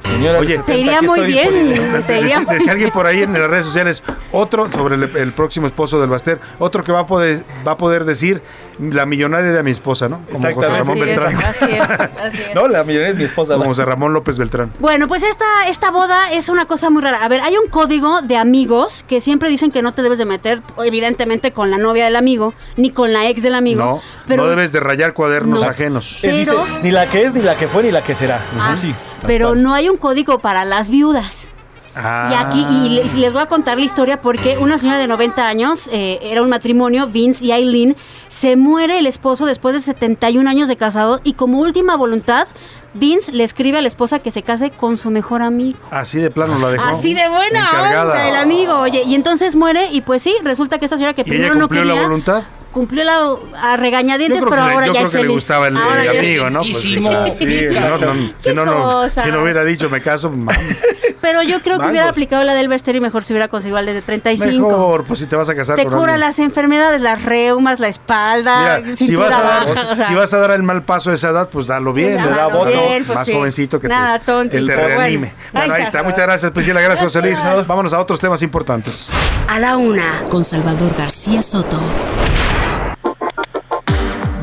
Señora, 0.00 0.38
Oye, 0.38 0.58
Te 0.64 0.78
iría 0.78 1.02
muy 1.02 1.20
bien, 1.26 2.04
te 2.06 2.20
iría 2.20 2.40
muy 2.40 2.54
Decía 2.54 2.72
alguien 2.72 2.90
por 2.90 3.06
ahí 3.06 3.22
en 3.22 3.32
las 3.32 3.48
redes 3.48 3.66
sociales, 3.66 4.02
otro 4.32 4.70
sobre 4.72 4.94
el, 4.94 5.02
el 5.16 5.32
próximo 5.32 5.66
esposo 5.66 6.00
del 6.00 6.08
Baster, 6.10 6.40
otro 6.58 6.84
que 6.84 6.92
va 6.92 7.00
a 7.00 7.06
poder 7.06 7.44
va 7.66 7.72
a 7.72 7.76
poder 7.76 8.04
decir 8.04 8.42
la 8.78 9.06
millonaria 9.06 9.52
de 9.52 9.62
mi 9.62 9.70
esposa, 9.70 10.08
¿no? 10.08 10.20
Como 10.30 10.52
José. 10.54 10.68
Ramón 10.68 10.98
Así 11.02 11.10
es, 11.10 11.20
Beltrán. 11.20 11.36
así 11.44 11.64
es, 11.64 11.80
así 11.80 12.42
es. 12.50 12.54
No, 12.54 12.68
la 12.68 12.84
millonaria 12.84 13.12
es 13.12 13.16
mi 13.18 13.24
esposa. 13.24 13.54
Como 13.54 13.64
José 13.66 13.84
Ramón 13.84 14.12
López 14.12 14.36
Beltrán. 14.38 14.72
Bueno, 14.80 15.08
pues 15.08 15.22
esta, 15.22 15.44
esta 15.68 15.90
boda 15.90 16.30
es 16.32 16.48
una 16.50 16.66
cosa 16.66 16.90
muy 16.90 17.00
rara. 17.02 17.24
A 17.24 17.28
ver, 17.28 17.40
hay 17.40 17.56
un 17.56 17.68
código 17.70 18.20
de 18.22 18.36
amigos 18.36 19.04
que 19.08 19.20
siempre 19.22 19.48
dicen 19.48 19.70
que 19.70 19.80
no 19.82 19.92
te 19.94 20.02
debes 20.02 20.18
de 20.18 20.26
meter, 20.26 20.60
evidentemente, 20.84 21.52
con 21.52 21.70
la 21.70 21.78
novia 21.78 22.04
del 22.04 22.16
amigo, 22.16 22.52
ni 22.76 22.90
con 22.90 23.12
la 23.12 23.28
ex 23.28 23.42
del 23.42 23.54
amigo. 23.54 23.82
No, 23.82 24.02
pero, 24.28 24.42
no 24.44 24.48
debes 24.50 24.72
de 24.72 24.80
rayar 24.80 25.14
cuadernos 25.14 25.60
No. 25.62 25.68
ajenos. 25.68 26.18
Él 26.22 26.36
dice, 26.36 26.50
Pero- 26.52 26.66
ni 26.82 26.90
la 26.90 27.08
que 27.08 27.22
es, 27.24 27.32
ni 27.34 27.40
la 27.42 27.56
que 27.56 27.68
fue, 27.68 27.82
ni 27.82 27.90
la 27.90 28.04
que 28.04 28.14
será. 28.14 28.44
Ah, 28.58 28.74
Sí. 28.76 28.94
Pero 29.26 29.54
no 29.54 29.74
hay 29.74 29.88
un 29.88 29.96
código 29.96 30.38
para 30.38 30.64
las 30.64 30.90
viudas. 30.90 31.50
Ah. 31.98 32.28
Y 32.30 32.34
aquí, 32.34 32.66
y 32.70 32.88
les, 32.90 33.14
les 33.14 33.32
voy 33.32 33.40
a 33.40 33.46
contar 33.46 33.78
la 33.78 33.84
historia 33.84 34.20
porque 34.20 34.58
una 34.58 34.76
señora 34.76 34.98
de 34.98 35.06
90 35.06 35.48
años, 35.48 35.88
eh, 35.90 36.18
era 36.22 36.42
un 36.42 36.50
matrimonio, 36.50 37.06
Vince 37.06 37.46
y 37.46 37.52
Aileen, 37.52 37.96
se 38.28 38.56
muere 38.56 38.98
el 38.98 39.06
esposo 39.06 39.46
después 39.46 39.74
de 39.74 39.80
71 39.80 40.48
años 40.48 40.68
de 40.68 40.76
casado 40.76 41.20
y 41.24 41.32
como 41.32 41.60
última 41.60 41.96
voluntad, 41.96 42.48
Vince 42.92 43.32
le 43.32 43.44
escribe 43.44 43.78
a 43.78 43.80
la 43.80 43.88
esposa 43.88 44.18
que 44.18 44.30
se 44.30 44.42
case 44.42 44.70
con 44.70 44.98
su 44.98 45.10
mejor 45.10 45.40
amigo. 45.40 45.78
Así 45.90 46.18
de 46.18 46.30
plano 46.30 46.58
la 46.58 46.68
dejó. 46.68 46.84
Así 46.84 47.14
de 47.14 47.28
buena 47.28 47.60
Encargada. 47.60 48.02
onda 48.02 48.28
el 48.28 48.36
amigo, 48.36 48.78
oye, 48.78 49.02
y 49.04 49.14
entonces 49.14 49.56
muere 49.56 49.88
y 49.90 50.02
pues 50.02 50.22
sí, 50.22 50.34
resulta 50.42 50.78
que 50.78 50.84
esta 50.84 50.96
señora 50.96 51.14
que 51.14 51.22
¿Y 51.22 51.24
ella 51.24 51.30
primero 51.30 51.54
no 51.54 51.60
cumplió 51.62 51.82
quería 51.82 51.96
la 51.96 52.02
voluntad? 52.02 52.42
Cumplió 52.76 53.04
la 53.04 53.30
a 53.72 53.76
regañadientes, 53.78 54.44
pero 54.44 54.56
le- 54.66 54.72
ahora 54.72 54.86
yo 54.86 54.92
ya 54.92 55.00
creo 55.00 55.06
es 55.06 55.16
que 55.16 55.22
le 55.22 55.28
gustaba 55.28 55.68
el, 55.68 55.76
Ahora 55.78 56.10
amigo, 56.10 56.50
¿no? 56.50 56.60
Pues 56.60 56.78
sí, 56.78 56.96
claro. 56.96 57.26
Sí, 57.26 57.32
Sí, 57.38 57.58
si 57.74 57.80
no, 57.80 57.96
no, 57.96 58.32
si, 58.38 58.52
no, 58.52 58.64
no, 58.66 58.82
cosa. 58.82 59.22
si 59.24 59.30
no 59.32 59.42
hubiera 59.42 59.64
dicho 59.64 59.88
me 59.88 60.02
caso, 60.02 60.30
mames. 60.30 60.82
Pero 61.22 61.42
yo 61.42 61.60
creo 61.62 61.76
que 61.76 61.78
Mangos. 61.78 61.90
hubiera 61.92 62.08
aplicado 62.10 62.44
la 62.44 62.52
del 62.54 62.68
Bester 62.68 62.94
y 62.94 63.00
mejor 63.00 63.24
se 63.24 63.32
hubiera 63.32 63.48
conseguido 63.48 63.78
el 63.78 63.86
de 63.86 64.02
35. 64.02 64.68
mejor, 64.68 65.04
pues 65.04 65.18
si 65.20 65.26
te 65.26 65.34
vas 65.34 65.48
a 65.48 65.56
casar 65.56 65.74
Te 65.76 65.84
con 65.84 65.94
cura 65.94 66.12
alguien. 66.12 66.20
las 66.28 66.38
enfermedades, 66.38 67.00
las 67.00 67.22
reumas, 67.22 67.80
la 67.80 67.88
espalda, 67.88 68.80
Mira, 68.84 68.96
si 68.96 69.16
vas, 69.16 69.34
a 69.34 69.40
dar, 69.42 69.66
baja. 69.74 69.92
o 69.92 69.96
sea, 69.96 70.06
si 70.08 70.14
vas 70.14 70.34
a 70.34 70.38
dar 70.38 70.50
el 70.52 70.62
mal 70.62 70.84
paso 70.84 71.10
a 71.10 71.14
esa 71.14 71.30
edad, 71.30 71.48
pues 71.48 71.66
dalo 71.66 71.92
bien, 71.94 72.12
Pues 72.14 72.24
le 72.26 72.30
da 72.30 72.36
dalo 72.36 72.58
voto, 72.58 72.86
pues 72.88 73.08
más 73.14 73.26
sí. 73.26 73.32
jovencito 73.32 73.80
que 73.80 73.88
Nada, 73.88 74.18
te, 74.18 74.26
tonto, 74.26 74.52
que 74.52 74.58
te 74.62 74.76
bueno. 74.76 74.82
reanime. 74.86 75.26
Ahí 75.28 75.34
Bueno, 75.52 75.74
ahí 75.74 75.82
está. 75.82 75.98
está. 75.98 76.02
Muchas 76.10 76.26
gracias, 76.26 76.52
Priscila. 76.52 76.80
Gracias, 76.82 77.04
José 77.04 77.22
Luis. 77.22 77.40
Vámonos 77.66 77.92
a 77.94 78.00
otros 78.00 78.20
temas 78.20 78.42
importantes. 78.42 79.08
A 79.48 79.58
la 79.58 79.76
una, 79.78 80.24
con 80.28 80.44
Salvador 80.44 80.94
García 80.96 81.42
Soto. 81.42 81.80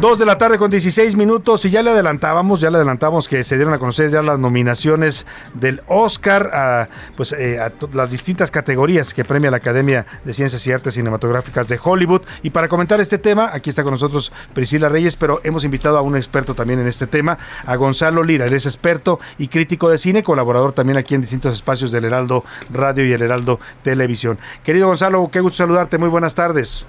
Dos 0.03 0.19
de 0.19 0.25
la 0.25 0.37
tarde 0.37 0.57
con 0.57 0.69
16 0.69 1.15
minutos 1.15 1.63
y 1.63 1.69
ya 1.69 1.81
le 1.81 1.91
adelantábamos, 1.91 2.59
ya 2.59 2.69
le 2.69 2.75
adelantábamos 2.75 3.29
que 3.29 3.41
se 3.41 3.55
dieron 3.55 3.73
a 3.73 3.79
conocer 3.79 4.11
ya 4.11 4.21
las 4.21 4.37
nominaciones 4.37 5.25
del 5.53 5.81
Oscar 5.87 6.51
a, 6.53 6.89
pues, 7.15 7.31
eh, 7.31 7.57
a 7.61 7.71
las 7.93 8.11
distintas 8.11 8.51
categorías 8.51 9.13
que 9.13 9.23
premia 9.23 9.49
la 9.49 9.55
Academia 9.55 10.05
de 10.25 10.33
Ciencias 10.33 10.67
y 10.67 10.73
Artes 10.73 10.95
Cinematográficas 10.95 11.69
de 11.69 11.79
Hollywood. 11.81 12.23
Y 12.41 12.49
para 12.49 12.67
comentar 12.67 12.99
este 12.99 13.17
tema, 13.17 13.51
aquí 13.53 13.69
está 13.69 13.83
con 13.83 13.93
nosotros 13.93 14.33
Priscila 14.53 14.89
Reyes, 14.89 15.15
pero 15.15 15.39
hemos 15.45 15.63
invitado 15.63 15.97
a 15.97 16.01
un 16.01 16.17
experto 16.17 16.53
también 16.53 16.81
en 16.81 16.89
este 16.89 17.07
tema, 17.07 17.37
a 17.65 17.77
Gonzalo 17.77 18.23
Lira. 18.23 18.45
Él 18.45 18.55
es 18.55 18.65
experto 18.65 19.21
y 19.37 19.47
crítico 19.47 19.89
de 19.89 19.97
cine, 19.97 20.21
colaborador 20.21 20.73
también 20.73 20.97
aquí 20.97 21.15
en 21.15 21.21
distintos 21.21 21.53
espacios 21.53 21.93
del 21.93 22.03
Heraldo 22.03 22.43
Radio 22.73 23.05
y 23.05 23.13
el 23.13 23.21
Heraldo 23.21 23.61
Televisión. 23.83 24.37
Querido 24.65 24.87
Gonzalo, 24.87 25.29
qué 25.31 25.39
gusto 25.39 25.59
saludarte, 25.59 25.97
muy 25.97 26.09
buenas 26.09 26.35
tardes. 26.35 26.87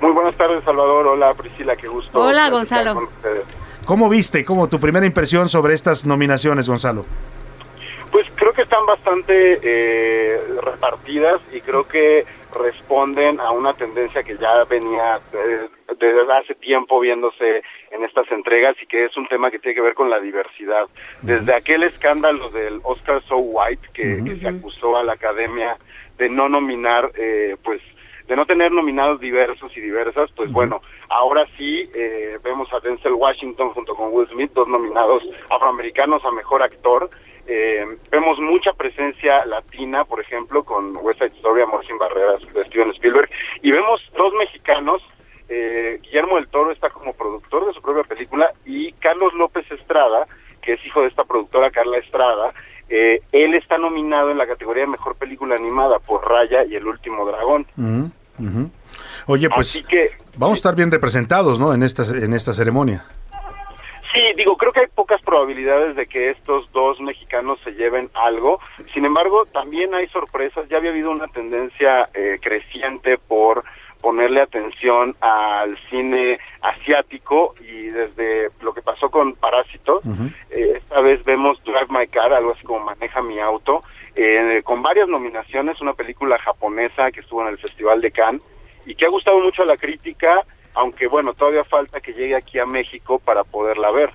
Muy 0.00 0.12
buenas 0.12 0.34
tardes, 0.36 0.62
Salvador. 0.64 1.06
Hola, 1.06 1.34
Priscila, 1.34 1.76
qué 1.76 1.88
gusto. 1.88 2.18
Hola, 2.18 2.50
Gonzalo. 2.50 2.94
con 2.94 3.04
ustedes. 3.04 3.44
¿Cómo 3.84 4.08
viste, 4.08 4.44
como 4.44 4.68
tu 4.68 4.78
primera 4.78 5.06
impresión 5.06 5.48
sobre 5.48 5.74
estas 5.74 6.04
nominaciones, 6.04 6.68
Gonzalo? 6.68 7.04
Pues 8.12 8.26
creo 8.36 8.52
que 8.52 8.62
están 8.62 8.86
bastante 8.86 9.58
eh, 9.62 10.40
repartidas 10.62 11.40
y 11.52 11.60
creo 11.60 11.86
que 11.86 12.24
responden 12.58 13.38
a 13.40 13.50
una 13.50 13.74
tendencia 13.74 14.22
que 14.22 14.36
ya 14.38 14.64
venía 14.64 15.20
eh, 15.32 15.68
desde 15.98 16.32
hace 16.32 16.54
tiempo 16.54 17.00
viéndose 17.00 17.62
en 17.90 18.04
estas 18.04 18.30
entregas 18.30 18.76
y 18.82 18.86
que 18.86 19.04
es 19.06 19.16
un 19.16 19.26
tema 19.28 19.50
que 19.50 19.58
tiene 19.58 19.74
que 19.74 19.82
ver 19.82 19.94
con 19.94 20.08
la 20.08 20.20
diversidad. 20.20 20.86
Desde 21.22 21.54
aquel 21.54 21.82
escándalo 21.82 22.48
del 22.50 22.80
Oscar 22.84 23.22
So 23.24 23.36
White 23.36 23.88
que, 23.92 24.22
que 24.24 24.36
se 24.36 24.48
acusó 24.48 24.96
a 24.96 25.02
la 25.02 25.14
academia 25.14 25.76
de 26.16 26.28
no 26.28 26.48
nominar, 26.48 27.10
eh, 27.14 27.56
pues 27.62 27.80
de 28.28 28.36
no 28.36 28.44
tener 28.44 28.70
nominados 28.70 29.18
diversos 29.20 29.74
y 29.74 29.80
diversas, 29.80 30.30
pues 30.36 30.52
bueno, 30.52 30.82
ahora 31.08 31.46
sí 31.56 31.90
eh, 31.94 32.38
vemos 32.44 32.70
a 32.74 32.80
Denzel 32.80 33.14
Washington 33.14 33.70
junto 33.70 33.94
con 33.94 34.12
Will 34.12 34.28
Smith, 34.28 34.52
dos 34.52 34.68
nominados 34.68 35.22
afroamericanos 35.48 36.22
a 36.24 36.30
mejor 36.30 36.62
actor. 36.62 37.08
Eh, 37.46 37.86
vemos 38.10 38.38
mucha 38.38 38.74
presencia 38.74 39.42
latina, 39.46 40.04
por 40.04 40.20
ejemplo, 40.20 40.62
con 40.62 40.94
West 41.00 41.20
Side 41.20 41.38
Story, 41.38 41.62
Amor 41.62 41.84
sin 41.86 41.96
Barreras 41.96 42.42
de 42.52 42.64
Steven 42.66 42.90
Spielberg, 42.90 43.30
y 43.62 43.72
vemos 43.72 44.00
dos 44.16 44.32
mexicanos. 44.34 45.02
eh, 45.48 45.96
Guillermo 46.02 46.36
del 46.36 46.48
Toro 46.48 46.70
está 46.70 46.90
como 46.90 47.14
productor 47.14 47.64
de 47.66 47.72
su 47.72 47.80
propia 47.80 48.04
película 48.04 48.52
y 48.66 48.92
Carlos 48.92 49.32
López 49.32 49.64
Estrada, 49.72 50.26
que 50.60 50.74
es 50.74 50.84
hijo 50.84 51.00
de 51.00 51.06
esta 51.06 51.24
productora 51.24 51.70
Carla 51.70 51.96
Estrada, 51.96 52.52
eh, 52.88 53.18
él 53.32 53.54
está 53.54 53.78
nominado 53.78 54.30
en 54.30 54.38
la 54.38 54.46
categoría 54.46 54.84
de 54.84 54.90
mejor 54.90 55.16
película 55.16 55.54
animada 55.54 55.98
por 55.98 56.28
Raya 56.28 56.64
y 56.64 56.74
El 56.74 56.86
último 56.86 57.26
dragón. 57.26 57.66
Ujú. 57.76 58.70
Oye, 59.26 59.48
pues 59.50 59.70
Así 59.70 59.84
que 59.84 60.12
vamos 60.36 60.56
a 60.56 60.60
estar 60.60 60.74
bien 60.74 60.90
representados, 60.90 61.58
¿no? 61.58 61.74
En 61.74 61.82
esta, 61.82 62.04
en 62.04 62.32
esta 62.32 62.54
ceremonia. 62.54 63.04
Sí, 64.12 64.20
digo, 64.36 64.56
creo 64.56 64.72
que 64.72 64.80
hay 64.80 64.86
pocas 64.86 65.20
probabilidades 65.20 65.94
de 65.94 66.06
que 66.06 66.30
estos 66.30 66.72
dos 66.72 66.98
mexicanos 67.00 67.58
se 67.62 67.72
lleven 67.72 68.08
algo. 68.14 68.58
Sin 68.94 69.04
embargo, 69.04 69.44
también 69.52 69.94
hay 69.94 70.08
sorpresas. 70.08 70.66
Ya 70.70 70.78
había 70.78 70.90
habido 70.90 71.10
una 71.10 71.28
tendencia 71.28 72.08
eh, 72.14 72.38
creciente 72.40 73.18
por 73.18 73.62
ponerle 74.08 74.40
atención 74.40 75.14
al 75.20 75.76
cine 75.90 76.38
asiático 76.62 77.54
y 77.60 77.88
desde 77.88 78.48
lo 78.62 78.72
que 78.72 78.80
pasó 78.80 79.10
con 79.10 79.34
Parásitos, 79.34 80.00
eh, 80.48 80.76
esta 80.78 81.02
vez 81.02 81.22
vemos 81.26 81.62
Drive 81.62 81.88
My 81.90 82.06
Car, 82.06 82.32
algo 82.32 82.52
así 82.52 82.64
como 82.64 82.86
Maneja 82.86 83.20
mi 83.20 83.38
auto, 83.38 83.82
eh, 84.16 84.62
con 84.64 84.80
varias 84.80 85.08
nominaciones, 85.08 85.78
una 85.82 85.92
película 85.92 86.38
japonesa 86.38 87.10
que 87.10 87.20
estuvo 87.20 87.42
en 87.42 87.48
el 87.48 87.58
Festival 87.58 88.00
de 88.00 88.10
Cannes 88.10 88.42
y 88.86 88.94
que 88.94 89.04
ha 89.04 89.10
gustado 89.10 89.40
mucho 89.40 89.60
a 89.60 89.66
la 89.66 89.76
crítica, 89.76 90.42
aunque 90.72 91.06
bueno, 91.06 91.34
todavía 91.34 91.64
falta 91.64 92.00
que 92.00 92.14
llegue 92.14 92.34
aquí 92.34 92.58
a 92.58 92.64
México 92.64 93.18
para 93.18 93.44
poderla 93.44 93.90
ver. 93.90 94.10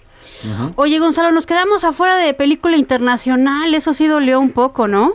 Oye, 0.76 0.98
Gonzalo, 0.98 1.32
nos 1.32 1.46
quedamos 1.46 1.84
afuera 1.84 2.16
de 2.16 2.34
película 2.34 2.78
internacional. 2.78 3.76
Eso 3.76 3.94
sí 3.94 4.08
dolió 4.08 4.40
un 4.40 4.54
poco, 4.54 4.88
¿no? 4.88 5.14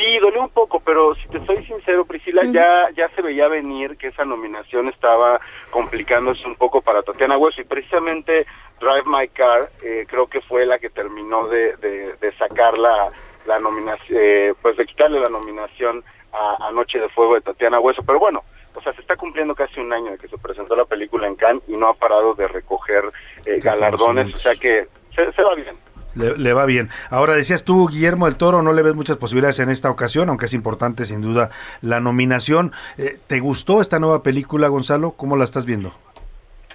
Sí, 0.00 0.18
dolió 0.18 0.40
un 0.40 0.48
poco, 0.48 0.80
pero 0.80 1.14
si 1.16 1.28
te 1.28 1.44
soy 1.44 1.62
sincero, 1.66 2.06
Priscila, 2.06 2.42
ya 2.46 2.88
ya 2.96 3.10
se 3.10 3.20
veía 3.20 3.48
venir 3.48 3.98
que 3.98 4.06
esa 4.06 4.24
nominación 4.24 4.88
estaba 4.88 5.38
complicándose 5.68 6.46
un 6.46 6.54
poco 6.54 6.80
para 6.80 7.02
Tatiana 7.02 7.36
Hueso 7.36 7.60
y 7.60 7.64
precisamente 7.64 8.46
Drive 8.80 9.04
My 9.04 9.28
Car 9.28 9.68
eh, 9.82 10.06
creo 10.08 10.26
que 10.26 10.40
fue 10.40 10.64
la 10.64 10.78
que 10.78 10.88
terminó 10.88 11.48
de, 11.48 11.76
de, 11.76 12.14
de 12.18 12.32
sacar 12.38 12.78
la, 12.78 13.10
la 13.46 13.58
nominación, 13.58 14.18
eh, 14.18 14.54
pues 14.62 14.78
de 14.78 14.86
quitarle 14.86 15.20
la 15.20 15.28
nominación 15.28 16.02
a, 16.32 16.68
a 16.68 16.72
Noche 16.72 16.98
de 16.98 17.10
Fuego 17.10 17.34
de 17.34 17.42
Tatiana 17.42 17.78
Hueso, 17.78 18.02
pero 18.06 18.18
bueno, 18.18 18.42
o 18.74 18.80
sea, 18.80 18.94
se 18.94 19.02
está 19.02 19.16
cumpliendo 19.16 19.54
casi 19.54 19.80
un 19.80 19.92
año 19.92 20.12
de 20.12 20.16
que 20.16 20.28
se 20.28 20.38
presentó 20.38 20.76
la 20.76 20.86
película 20.86 21.26
en 21.26 21.34
Cannes 21.34 21.62
y 21.68 21.76
no 21.76 21.88
ha 21.88 21.94
parado 21.94 22.32
de 22.32 22.48
recoger 22.48 23.04
eh, 23.44 23.60
galardones, 23.60 24.34
o 24.34 24.38
sea 24.38 24.54
que 24.54 24.86
se, 25.14 25.30
se 25.32 25.42
va 25.42 25.54
bien. 25.56 25.76
Le, 26.14 26.36
le 26.36 26.52
va 26.52 26.66
bien. 26.66 26.88
Ahora 27.10 27.34
decías 27.34 27.64
tú, 27.64 27.88
Guillermo 27.88 28.26
del 28.26 28.36
Toro, 28.36 28.62
no 28.62 28.72
le 28.72 28.82
ves 28.82 28.94
muchas 28.94 29.16
posibilidades 29.16 29.60
en 29.60 29.70
esta 29.70 29.90
ocasión, 29.90 30.28
aunque 30.28 30.46
es 30.46 30.54
importante 30.54 31.04
sin 31.04 31.20
duda 31.22 31.50
la 31.82 32.00
nominación. 32.00 32.72
Eh, 32.98 33.18
¿Te 33.26 33.40
gustó 33.40 33.80
esta 33.80 33.98
nueva 33.98 34.22
película, 34.22 34.68
Gonzalo? 34.68 35.12
¿Cómo 35.12 35.36
la 35.36 35.44
estás 35.44 35.66
viendo? 35.66 35.92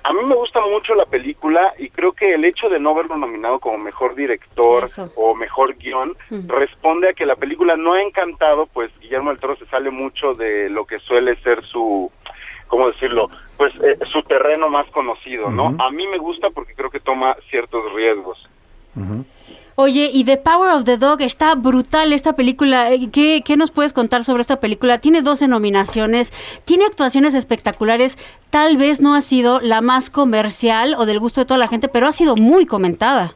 A 0.03 0.13
mí 0.13 0.23
me 0.23 0.35
gusta 0.35 0.61
mucho 0.61 0.93
la 0.93 1.05
película 1.05 1.73
y 1.79 1.89
creo 1.89 2.11
que 2.11 2.35
el 2.35 2.45
hecho 2.45 2.69
de 2.69 2.79
no 2.79 2.93
verlo 2.93 3.17
nominado 3.17 3.59
como 3.59 3.79
mejor 3.79 4.13
director 4.13 4.83
Eso. 4.83 5.11
o 5.15 5.33
mejor 5.33 5.75
guion 5.77 6.15
responde 6.45 7.09
a 7.09 7.13
que 7.13 7.25
la 7.25 7.35
película 7.35 7.75
no 7.75 7.93
ha 7.93 8.03
encantado, 8.03 8.67
pues 8.67 8.91
Guillermo 9.01 9.31
del 9.31 9.39
Toro 9.39 9.55
se 9.55 9.65
sale 9.65 9.89
mucho 9.89 10.33
de 10.35 10.69
lo 10.69 10.85
que 10.85 10.99
suele 10.99 11.35
ser 11.37 11.65
su, 11.65 12.11
¿cómo 12.67 12.87
decirlo? 12.91 13.31
Pues 13.57 13.73
eh, 13.83 13.97
su 14.11 14.21
terreno 14.21 14.69
más 14.69 14.85
conocido, 14.91 15.49
¿no? 15.49 15.75
A 15.79 15.89
mí 15.89 16.05
me 16.05 16.19
gusta 16.19 16.51
porque 16.51 16.75
creo 16.75 16.91
que 16.91 16.99
toma 16.99 17.35
ciertos 17.49 17.91
riesgos. 17.93 18.37
Oye, 19.77 20.09
y 20.13 20.23
The 20.23 20.37
Power 20.37 20.73
of 20.73 20.85
the 20.85 20.95
Dog 20.95 21.21
está 21.21 21.53
brutal 21.55 22.13
esta 22.13 22.33
película. 22.33 22.93
Eh, 22.93 23.09
¿Qué, 23.11 23.41
qué 23.45 23.57
nos 23.57 23.71
puedes 23.71 23.91
contar 23.91 24.23
sobre 24.23 24.39
esta 24.39 24.61
película? 24.61 24.99
Tiene 24.99 25.21
12 25.21 25.49
nominaciones, 25.49 26.31
tiene 26.63 26.85
actuaciones 26.85 27.35
espectaculares. 27.35 28.17
Tal 28.51 28.77
vez 28.77 29.01
no 29.01 29.15
ha 29.15 29.21
sido 29.21 29.59
la 29.59 29.81
más 29.81 30.09
comercial 30.09 30.95
o 30.97 31.05
del 31.05 31.19
gusto 31.19 31.41
de 31.41 31.45
toda 31.45 31.57
la 31.57 31.67
gente, 31.67 31.89
pero 31.89 32.07
ha 32.07 32.13
sido 32.13 32.37
muy 32.37 32.65
comentada. 32.65 33.33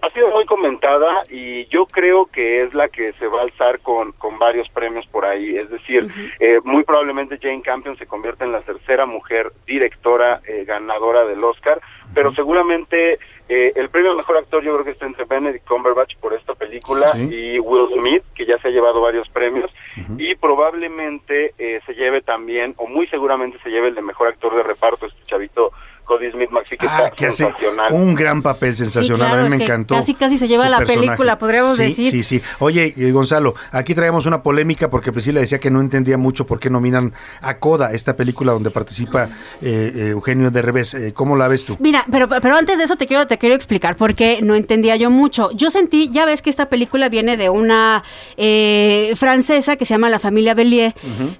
Ha 0.00 0.10
sido 0.12 0.30
muy 0.30 0.46
comentada 0.46 1.22
y 1.28 1.66
yo 1.66 1.84
creo 1.84 2.26
que 2.26 2.62
es 2.62 2.72
la 2.72 2.88
que 2.88 3.12
se 3.14 3.26
va 3.26 3.40
a 3.40 3.42
alzar 3.42 3.80
con, 3.80 4.12
con 4.12 4.38
varios 4.38 4.68
premios 4.70 5.06
por 5.08 5.26
ahí. 5.26 5.56
Es 5.56 5.68
decir, 5.68 6.08
eh, 6.38 6.60
muy 6.64 6.84
probablemente 6.84 7.38
Jane 7.38 7.60
Campion 7.60 7.98
se 7.98 8.06
convierta 8.06 8.44
en 8.46 8.52
la 8.52 8.60
tercera 8.60 9.04
mujer 9.04 9.52
directora 9.66 10.40
eh, 10.46 10.64
ganadora 10.64 11.24
del 11.24 11.42
Oscar, 11.44 11.82
pero 12.14 12.32
seguramente 12.32 13.18
eh, 13.48 13.72
el 13.76 13.88
premio 13.88 14.10
al 14.10 14.16
mejor 14.16 14.36
actor 14.36 14.62
yo 14.62 14.72
creo 14.74 14.84
que 14.84 14.90
está 14.92 15.06
entre 15.06 15.24
Benedict 15.24 15.66
Cumberbatch 15.66 16.16
por 16.18 16.34
esta 16.34 16.54
película 16.54 17.12
Sí. 17.12 17.28
y 17.32 17.58
Will 17.60 17.88
Smith, 17.98 18.22
que 18.34 18.44
ya 18.46 18.58
se 18.58 18.68
ha 18.68 18.70
llevado 18.70 19.00
varios 19.00 19.28
premios, 19.30 19.70
y 20.18 20.34
probablemente 20.34 21.54
eh, 21.58 21.80
se 21.86 21.94
lleve 21.94 22.20
también, 22.22 22.74
o 22.76 22.86
muy 22.86 23.06
seguramente 23.08 23.58
se 23.62 23.70
lleve 23.70 23.88
el 23.88 23.94
de 23.94 24.02
mejor 24.02 24.28
actor 24.28 24.54
de 24.54 24.62
reparto, 24.62 25.06
este 25.06 25.22
chavito 25.24 25.72
Cody 26.08 26.30
Smith 26.32 26.50
McPhee, 26.50 26.78
que 26.78 26.86
Ah, 26.88 27.02
está 27.04 27.10
que 27.10 27.26
hace 27.26 27.44
sensacional. 27.44 27.92
un 27.92 28.14
gran 28.14 28.42
papel 28.42 28.74
sensacional. 28.76 29.28
claro, 29.28 29.42
a 29.46 29.48
mí 29.50 29.56
me 29.56 29.64
encantó. 29.64 29.94
casi, 29.94 30.14
casi 30.14 30.38
se 30.38 30.48
lleva 30.48 30.68
la 30.68 30.78
personaje. 30.78 31.06
película, 31.06 31.38
podríamos 31.38 31.76
Sí, 31.76 31.82
decir. 31.84 32.10
Sí, 32.10 32.24
sí. 32.24 32.42
Oye, 32.58 32.94
Gonzalo, 33.12 33.54
aquí 33.70 33.94
traemos 33.94 34.26
una 34.26 34.42
polémica 34.42 34.88
porque 34.90 35.12
Priscila 35.12 35.40
decía 35.40 35.58
que 35.60 35.70
no 35.70 35.80
entendía 35.80 36.16
mucho 36.18 36.46
por 36.46 36.58
qué 36.58 36.70
nominan 36.70 37.12
a 37.42 37.58
Coda, 37.58 37.92
esta 37.92 38.16
película 38.16 38.52
donde 38.52 38.70
participa 38.70 39.28
eh, 39.60 39.92
eh, 39.94 40.08
Eugenio 40.10 40.50
de 40.50 40.62
Revés. 40.62 40.94
Eh, 40.94 41.12
¿Cómo 41.12 41.36
la 41.36 41.46
ves 41.48 41.64
tú? 41.64 41.76
Mira, 41.78 42.04
pero, 42.10 42.26
pero 42.28 42.56
antes 42.56 42.78
de 42.78 42.84
eso 42.84 42.96
te 42.96 43.06
quiero, 43.06 43.26
te 43.26 43.36
quiero 43.38 43.54
explicar 43.54 43.96
porque 43.96 44.40
no 44.42 44.54
entendía 44.54 44.96
yo 44.96 45.10
mucho. 45.10 45.50
Yo 45.52 45.70
sentí, 45.70 46.08
ya 46.10 46.24
ves 46.24 46.40
que 46.42 46.50
esta 46.50 46.68
película 46.70 47.08
viene 47.10 47.36
de 47.36 47.50
una 47.50 48.02
eh, 48.36 49.12
francesa 49.16 49.76
que 49.76 49.84
se 49.84 49.94
llama 49.94 50.08
La 50.08 50.18
familia 50.18 50.54
Bellier, 50.54 50.94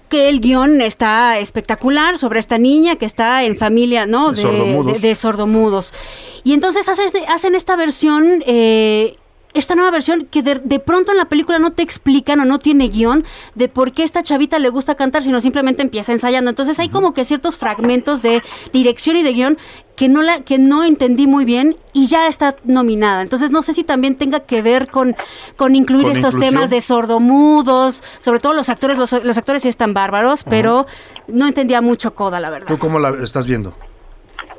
que 0.09 0.29
el 0.29 0.41
guion 0.41 0.81
está 0.81 1.39
espectacular 1.39 2.19
sobre 2.19 2.41
esta 2.41 2.59
niña 2.59 2.97
que 2.97 3.07
está 3.07 3.45
en 3.45 3.57
familia, 3.57 4.05
¿no? 4.07 4.33
De 4.33 4.43
sordomudos. 4.59 5.01
de- 5.03 5.09
de 5.09 5.15
sordomudos. 5.15 5.95
Y 6.45 6.53
entonces 6.53 6.89
haces- 6.89 7.13
hacen 7.29 7.55
esta 7.55 7.77
versión... 7.77 8.43
eh, 8.47 9.17
esta 9.55 9.75
nueva 9.75 9.91
versión 9.91 10.27
que 10.31 10.43
de, 10.43 10.57
de 10.63 10.79
pronto 10.79 11.11
en 11.11 11.17
la 11.17 11.25
película 11.25 11.59
no 11.59 11.73
te 11.73 11.83
explican 11.83 12.39
o 12.39 12.45
no 12.45 12.59
tiene 12.59 12.89
guion 12.89 13.25
de 13.55 13.69
por 13.69 13.93
qué 13.93 14.03
esta 14.05 14.23
chavita 14.23 14.59
le 14.59 14.69
gusta 14.69 14.95
cantar, 14.95 15.23
sino 15.25 15.41
simplemente 15.41 15.81
empieza 15.83 16.13
ensayando. 16.13 16.51
Entonces 16.51 16.79
hay 16.79 16.91
como 16.91 17.15
que 17.15 17.25
ciertos 17.25 17.57
fragmentos 17.57 18.21
de 18.21 18.43
dirección 18.75 19.17
y 19.17 19.23
de 19.23 19.33
guion 19.33 19.59
que 19.97 20.09
no 20.11 20.21
la 20.23 20.43
que 20.43 20.59
no 20.59 20.85
entendí 20.85 21.27
muy 21.27 21.47
bien 21.47 21.77
y 21.95 22.07
ya 22.07 22.29
está 22.29 22.57
nominada. 22.65 23.23
Entonces 23.23 23.51
no 23.51 23.63
sé 23.63 23.73
si 23.73 23.85
también 23.85 24.17
tenga 24.17 24.41
que 24.41 24.61
ver 24.61 24.89
con, 24.89 25.17
con 25.57 25.75
incluir 25.75 26.03
¿Con 26.09 26.13
estos 26.13 26.35
inclusión? 26.35 26.55
temas 26.55 26.71
de 26.71 26.81
sordomudos, 26.83 28.03
sobre 28.21 28.41
todo 28.41 28.53
los 28.53 28.69
actores, 28.69 28.99
los, 28.99 29.13
los 29.25 29.39
actores 29.39 29.63
sí 29.63 29.69
están 29.69 29.95
bárbaros, 29.95 30.45
pero 30.45 30.87
no 31.27 31.47
entendía 31.49 31.81
mucho 31.81 32.15
Coda, 32.15 32.39
la 32.39 32.51
verdad. 32.51 32.69
¿Tú 32.69 32.79
cómo 32.79 32.99
la 32.99 33.11
estás 33.25 33.47
viendo? 33.47 33.75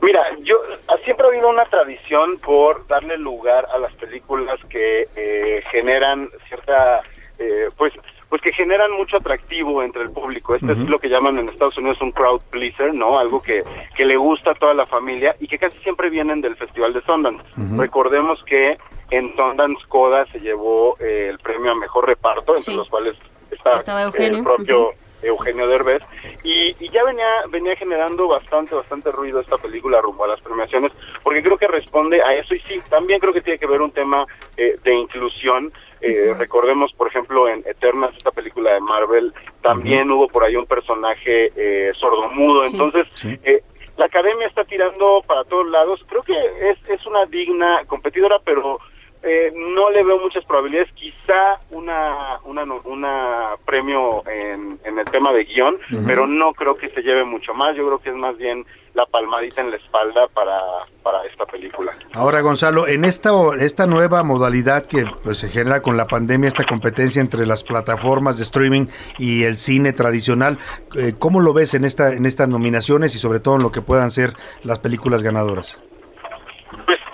Mira, 0.01 0.21
yo 0.39 0.55
ah, 0.87 0.95
siempre 1.03 1.25
ha 1.25 1.29
habido 1.29 1.49
una 1.49 1.65
tradición 1.65 2.37
por 2.39 2.87
darle 2.87 3.17
lugar 3.17 3.67
a 3.73 3.77
las 3.77 3.93
películas 3.95 4.59
que 4.69 5.07
eh, 5.15 5.61
generan 5.71 6.29
cierta, 6.47 7.01
eh, 7.37 7.67
pues, 7.77 7.93
pues 8.29 8.41
que 8.41 8.51
generan 8.51 8.91
mucho 8.93 9.17
atractivo 9.17 9.83
entre 9.83 10.03
el 10.03 10.11
público. 10.11 10.55
Este 10.55 10.71
es 10.71 10.77
lo 10.77 10.99
que 10.99 11.09
llaman 11.09 11.39
en 11.39 11.49
Estados 11.49 11.77
Unidos 11.77 11.99
un 12.01 12.11
crowd 12.11 12.41
pleaser, 12.49 12.93
¿no? 12.93 13.19
Algo 13.19 13.41
que, 13.41 13.63
que 13.95 14.05
le 14.05 14.15
gusta 14.17 14.51
a 14.51 14.55
toda 14.55 14.73
la 14.73 14.85
familia 14.85 15.35
y 15.39 15.47
que 15.47 15.57
casi 15.57 15.77
siempre 15.79 16.09
vienen 16.09 16.39
del 16.39 16.55
Festival 16.55 16.93
de 16.93 17.01
Sundance. 17.01 17.43
Recordemos 17.75 18.41
que 18.45 18.77
en 19.11 19.35
Sundance 19.35 19.85
Coda 19.87 20.25
se 20.27 20.39
llevó 20.39 20.95
eh, 20.99 21.27
el 21.29 21.39
premio 21.39 21.71
a 21.71 21.75
mejor 21.75 22.07
reparto, 22.07 22.55
entre 22.55 22.75
los 22.75 22.87
cuales 22.87 23.15
está 23.51 23.77
Estaba 23.77 24.03
Eugenio. 24.03 24.37
el 24.37 24.43
propio 24.43 24.93
Eugenio 25.21 25.67
Derbez 25.67 26.01
y, 26.43 26.75
y 26.83 26.89
ya 26.89 27.03
venía 27.03 27.27
venía 27.51 27.75
generando 27.75 28.27
bastante 28.27 28.75
bastante 28.75 29.11
ruido 29.11 29.39
esta 29.41 29.57
película 29.57 30.01
rumbo 30.01 30.23
a 30.25 30.29
las 30.29 30.41
premiaciones 30.41 30.91
porque 31.23 31.41
creo 31.41 31.57
que 31.57 31.67
responde 31.67 32.21
a 32.21 32.33
eso 32.33 32.53
y 32.53 32.59
sí 32.59 32.75
también 32.89 33.19
creo 33.19 33.33
que 33.33 33.41
tiene 33.41 33.59
que 33.59 33.67
ver 33.67 33.81
un 33.81 33.91
tema 33.91 34.25
eh, 34.57 34.75
de 34.83 34.93
inclusión 34.93 35.71
Eh, 36.01 36.33
recordemos 36.37 36.93
por 36.93 37.07
ejemplo 37.09 37.49
en 37.49 37.59
Eternas 37.65 38.15
esta 38.15 38.31
película 38.31 38.71
de 38.73 38.79
Marvel 38.79 39.33
también 39.61 40.09
hubo 40.09 40.29
por 40.29 40.45
ahí 40.45 40.55
un 40.55 40.65
personaje 40.65 41.51
eh, 41.57 41.91
sordomudo 41.99 42.63
entonces 42.63 43.05
eh, 43.43 43.61
la 43.97 44.05
academia 44.05 44.47
está 44.47 44.63
tirando 44.63 45.21
para 45.27 45.43
todos 45.43 45.67
lados 45.67 45.99
creo 46.07 46.23
que 46.23 46.37
es, 46.69 46.77
es 46.87 47.05
una 47.05 47.25
digna 47.25 47.83
competidora 47.85 48.39
pero 48.45 48.79
eh, 49.23 49.51
no 49.55 49.89
le 49.89 50.03
veo 50.03 50.19
muchas 50.19 50.45
probabilidades, 50.45 50.91
quizá 50.93 51.59
una 51.71 52.39
una 52.45 52.63
una 52.85 53.55
premio 53.65 54.23
en, 54.27 54.79
en 54.83 54.99
el 54.99 55.05
tema 55.05 55.33
de 55.33 55.43
guion, 55.43 55.77
pero 56.05 56.25
no 56.25 56.53
creo 56.53 56.75
que 56.75 56.89
se 56.89 57.01
lleve 57.01 57.23
mucho 57.25 57.53
más, 57.53 57.75
yo 57.75 57.85
creo 57.85 57.99
que 57.99 58.09
es 58.09 58.15
más 58.15 58.37
bien 58.37 58.65
la 58.93 59.05
palmadita 59.05 59.61
en 59.61 59.71
la 59.71 59.77
espalda 59.77 60.27
para, 60.33 60.59
para 61.03 61.23
esta 61.25 61.45
película. 61.45 61.93
Ahora, 62.13 62.41
Gonzalo, 62.41 62.87
en 62.87 63.05
esta, 63.05 63.31
esta 63.59 63.87
nueva 63.87 64.23
modalidad 64.23 64.85
que 64.85 65.05
pues, 65.23 65.37
se 65.39 65.49
genera 65.49 65.81
con 65.81 65.95
la 65.95 66.05
pandemia, 66.05 66.47
esta 66.47 66.65
competencia 66.65 67.21
entre 67.21 67.45
las 67.45 67.63
plataformas 67.63 68.37
de 68.37 68.43
streaming 68.43 68.87
y 69.17 69.43
el 69.43 69.57
cine 69.57 69.93
tradicional, 69.93 70.57
eh, 70.95 71.13
¿cómo 71.17 71.39
lo 71.39 71.53
ves 71.53 71.73
en, 71.73 71.85
esta, 71.85 72.13
en 72.13 72.25
estas 72.25 72.49
nominaciones 72.49 73.15
y 73.15 73.19
sobre 73.19 73.39
todo 73.39 73.55
en 73.55 73.63
lo 73.63 73.71
que 73.71 73.81
puedan 73.81 74.11
ser 74.11 74.33
las 74.63 74.79
películas 74.79 75.23
ganadoras? 75.23 75.81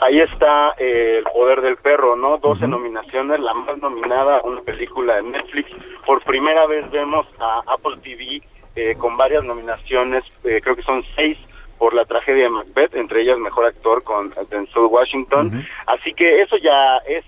Ahí 0.06 0.20
está 0.20 0.76
eh, 0.78 1.18
El 1.18 1.24
Poder 1.24 1.62
del 1.62 1.78
Perro, 1.78 2.16
¿no? 2.16 2.38
12 2.38 2.68
nominaciones, 2.68 3.40
la 3.40 3.56
más 3.56 3.76
nominada, 3.80 4.40
una 4.44 4.62
película 4.62 5.16
de 5.16 5.24
Netflix. 5.24 5.72
Por 6.06 6.24
primera 6.24 6.68
vez 6.68 6.90
vemos 6.92 7.26
a 7.40 7.64
Apple 7.66 7.98
TV 8.04 8.44
eh, 8.76 8.94
con 9.00 9.18
varias 9.18 9.44
nominaciones, 9.44 10.24
eh, 10.44 10.62
creo 10.62 10.76
que 10.76 10.84
son 10.84 11.02
seis 11.16 11.40
por 11.80 11.96
la 11.96 12.06
tragedia 12.06 12.44
de 12.44 12.50
Macbeth, 12.50 12.96
entre 12.96 13.22
ellas 13.22 13.40
Mejor 13.40 13.66
Actor 13.66 14.04
con 14.04 14.32
Denzel 14.50 14.84
Washington. 14.84 15.66
Así 15.88 16.14
que 16.14 16.42
eso 16.42 16.56
ya 16.58 16.98
es... 17.08 17.26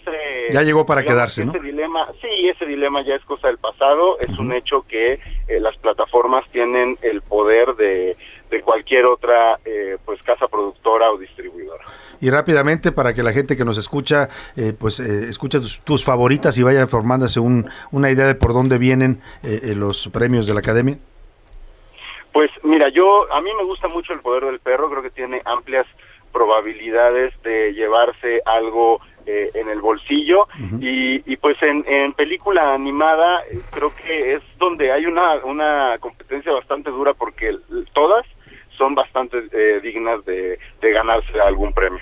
Ya 0.52 0.62
llegó 0.62 0.86
para 0.86 1.02
digamos, 1.02 1.18
quedarse, 1.18 1.46
¿no? 1.46 1.52
ese 1.52 1.62
dilema, 1.62 2.08
sí, 2.22 2.48
ese 2.48 2.66
dilema 2.66 3.02
ya 3.02 3.16
es 3.16 3.26
cosa 3.26 3.48
del 3.48 3.58
pasado. 3.58 4.20
Es 4.20 4.38
un 4.38 4.54
hecho 4.54 4.84
que 4.88 5.14
eh, 5.48 5.60
las 5.60 5.76
plataformas 5.78 6.46
tienen 6.52 6.98
el 7.02 7.22
poder 7.24 7.76
de, 7.76 8.16
de 8.50 8.62
cualquier 8.62 9.06
otra 9.06 9.60
eh, 9.66 9.98
pues 10.06 10.22
casa 10.24 10.48
productora 10.48 11.12
o 11.12 11.18
distribuidora. 11.18 11.84
Y 12.20 12.30
rápidamente, 12.30 12.92
para 12.92 13.14
que 13.14 13.22
la 13.22 13.32
gente 13.32 13.56
que 13.56 13.66
nos 13.66 13.78
escucha, 13.78 14.30
eh, 14.56 14.74
pues 14.78 15.00
eh, 15.00 15.26
escuche 15.30 15.60
tus, 15.60 15.80
tus 15.82 16.04
favoritas 16.04 16.58
y 16.58 16.64
vaya 16.64 16.88
formándose 16.88 17.40
un, 17.40 17.70
una 17.92 18.10
idea 18.10 18.26
de 18.26 18.36
por 18.36 18.54
dónde 18.54 18.78
vienen 18.78 19.22
eh, 19.44 19.60
eh, 19.64 19.76
los 19.76 20.10
premios 20.10 20.48
de 20.48 20.54
la 20.54 20.60
Academia. 20.62 20.98
Pues 22.32 22.52
mira, 22.64 22.90
yo 22.90 23.32
a 23.32 23.42
mí 23.42 23.50
me 23.58 23.66
gusta 23.66 23.88
mucho 23.88 24.14
el 24.14 24.20
poder 24.20 24.46
del 24.46 24.60
perro, 24.60 24.90
creo 24.90 25.02
que 25.02 25.10
tiene 25.10 25.42
amplias 25.46 25.88
probabilidades 26.32 27.34
de 27.42 27.74
llevarse 27.74 28.42
algo 28.46 29.00
eh, 29.26 29.50
en 29.56 29.70
el 29.70 29.82
bolsillo 29.82 30.48
y, 30.80 31.24
y 31.32 31.38
pues 31.38 31.58
en, 31.64 31.84
en 31.88 32.14
película 32.14 32.74
animada 32.74 33.42
creo 33.72 33.92
que 33.94 34.36
es 34.36 34.44
donde 34.60 34.92
hay 34.92 35.06
una, 35.06 35.36
una 35.44 35.98
competencia 36.00 36.52
bastante 36.52 36.92
dura 36.92 37.14
porque 37.14 37.58
todas 37.94 38.26
son 38.78 38.96
bastante 38.96 39.38
eh, 39.52 39.80
dignas 39.82 40.24
de, 40.26 40.60
de 40.82 40.92
ganarse 40.92 41.40
algún 41.42 41.74
premio. 41.74 42.02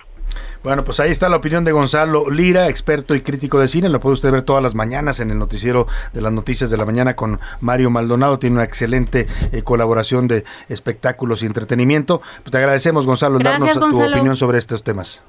Bueno, 0.64 0.84
pues 0.84 1.00
ahí 1.00 1.12
está 1.12 1.30
la 1.30 1.36
opinión 1.36 1.64
de 1.64 1.72
Gonzalo 1.72 2.30
Lira, 2.30 2.70
experto 2.70 3.14
y 3.14 3.22
crítico 3.22 3.60
de 3.60 3.68
cine. 3.68 3.88
Lo 3.88 4.00
puede 4.00 4.14
usted 4.14 4.32
ver 4.32 4.42
todas 4.42 4.64
las 4.64 4.74
mañanas 4.74 5.20
en 5.20 5.30
el 5.30 5.38
noticiero 5.38 5.88
de 6.12 6.22
las 6.22 6.34
noticias 6.34 6.72
de 6.72 6.78
la 6.78 6.86
mañana 6.86 7.16
con 7.16 7.40
Mario 7.62 7.92
Maldonado. 7.92 8.40
Tiene 8.40 8.56
una 8.56 8.64
excelente 8.64 9.28
eh, 9.52 9.62
colaboración 9.62 10.28
de 10.28 10.44
espectáculos 10.68 11.44
y 11.44 11.46
entretenimiento. 11.46 12.22
Pues 12.42 12.52
te 12.52 12.58
agradecemos, 12.58 13.06
Gonzalo, 13.06 13.38
Gracias, 13.38 13.76
darnos 13.76 13.92
tu 13.92 14.04
opinión 14.04 14.36
sobre 14.36 14.58
estos 14.58 14.84
temas. 14.84 15.24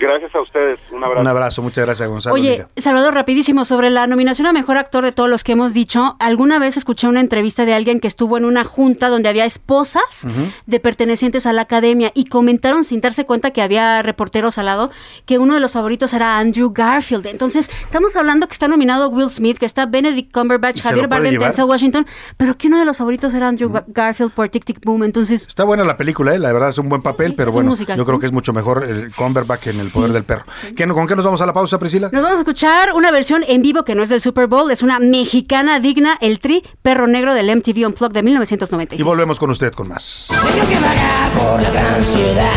Gracias 0.00 0.34
a 0.34 0.40
ustedes, 0.40 0.80
un 0.90 1.04
abrazo. 1.04 1.20
Un 1.20 1.26
abrazo, 1.26 1.62
muchas 1.62 1.84
gracias, 1.84 2.08
Gonzalo 2.08 2.34
Oye, 2.34 2.50
Lira. 2.52 2.68
Salvador, 2.78 3.12
rapidísimo, 3.12 3.66
sobre 3.66 3.90
la 3.90 4.06
nominación 4.06 4.46
a 4.46 4.52
Mejor 4.54 4.78
Actor 4.78 5.04
de 5.04 5.12
todos 5.12 5.28
los 5.28 5.44
que 5.44 5.52
hemos 5.52 5.74
dicho, 5.74 6.16
alguna 6.20 6.58
vez 6.58 6.78
escuché 6.78 7.06
una 7.06 7.20
entrevista 7.20 7.66
de 7.66 7.74
alguien 7.74 8.00
que 8.00 8.08
estuvo 8.08 8.38
en 8.38 8.46
una 8.46 8.64
junta 8.64 9.10
donde 9.10 9.28
había 9.28 9.44
esposas 9.44 10.26
de 10.66 10.80
pertenecientes 10.80 11.44
a 11.44 11.52
la 11.52 11.62
academia 11.62 12.12
y 12.14 12.24
comentaron 12.24 12.84
sin 12.84 13.00
darse 13.02 13.26
cuenta 13.26 13.50
que 13.50 13.60
había 13.60 14.00
reporteros 14.02 14.56
al 14.56 14.66
lado 14.66 14.90
que 15.26 15.38
uno 15.38 15.52
de 15.54 15.60
los 15.60 15.72
favoritos 15.72 16.14
era 16.14 16.38
Andrew 16.38 16.72
Garfield. 16.72 17.26
Entonces, 17.26 17.68
estamos 17.84 18.16
hablando 18.16 18.46
que 18.46 18.54
está 18.54 18.68
nominado 18.68 19.08
Will 19.10 19.28
Smith, 19.28 19.58
que 19.58 19.66
está 19.66 19.84
Benedict 19.84 20.32
Cumberbatch, 20.32 20.78
¿Y 20.78 20.80
se 20.82 20.88
Javier 20.88 21.08
Bardem? 21.08 21.38
Denzel 21.38 21.64
Washington, 21.66 22.06
pero 22.38 22.56
que 22.56 22.68
uno 22.68 22.78
de 22.78 22.86
los 22.86 22.96
favoritos 22.96 23.34
era 23.34 23.48
Andrew 23.48 23.70
Ga- 23.70 23.84
Garfield 23.88 24.32
por 24.32 24.48
Tic 24.48 24.64
Tic 24.64 24.82
Boom. 24.84 25.02
Entonces, 25.04 25.46
Está 25.46 25.64
buena 25.64 25.84
la 25.84 25.96
película, 25.98 26.34
¿eh? 26.34 26.38
la 26.38 26.52
verdad 26.52 26.70
es 26.70 26.78
un 26.78 26.88
buen 26.88 27.02
papel, 27.02 27.34
pero 27.36 27.52
bueno, 27.52 27.74
yo 27.76 28.06
creo 28.06 28.18
que 28.18 28.26
es 28.26 28.32
mucho 28.32 28.52
mejor 28.54 28.84
el 28.84 29.12
Cumberbatch 29.14 29.66
en 29.68 29.80
El 29.80 29.89
Poder 29.90 30.12
del 30.12 30.24
Perro. 30.24 30.44
¿Qué, 30.76 30.86
¿Con 30.86 31.06
qué 31.06 31.16
nos 31.16 31.24
vamos 31.24 31.40
a 31.40 31.46
la 31.46 31.52
pausa, 31.52 31.78
Priscila? 31.78 32.08
Nos 32.12 32.22
vamos 32.22 32.36
a 32.36 32.40
escuchar 32.40 32.92
una 32.94 33.10
versión 33.10 33.44
en 33.46 33.62
vivo 33.62 33.84
que 33.84 33.94
no 33.94 34.02
es 34.02 34.08
del 34.08 34.20
Super 34.20 34.46
Bowl, 34.46 34.70
es 34.70 34.82
una 34.82 34.98
mexicana 34.98 35.80
digna, 35.80 36.16
el 36.20 36.38
Tri, 36.40 36.62
Perro 36.82 37.06
Negro 37.06 37.34
del 37.34 37.54
MTV 37.56 37.86
Unplugged 37.86 38.14
de 38.14 38.22
1996. 38.22 39.00
Y 39.00 39.04
volvemos 39.04 39.38
con 39.38 39.50
usted 39.50 39.72
con 39.72 39.88
más. 39.88 40.28
Tengo 40.28 40.68
que 40.68 40.74
vagar 40.76 41.30
por 41.32 41.62
la 41.62 41.70
gran 41.70 42.04
ciudad. 42.04 42.52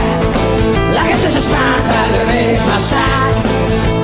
La 0.93 1.03
gente 1.03 1.29
se 1.31 1.39
espanta 1.39 2.03
al 2.05 2.11
ver 2.27 2.57
pasar. 2.59 3.33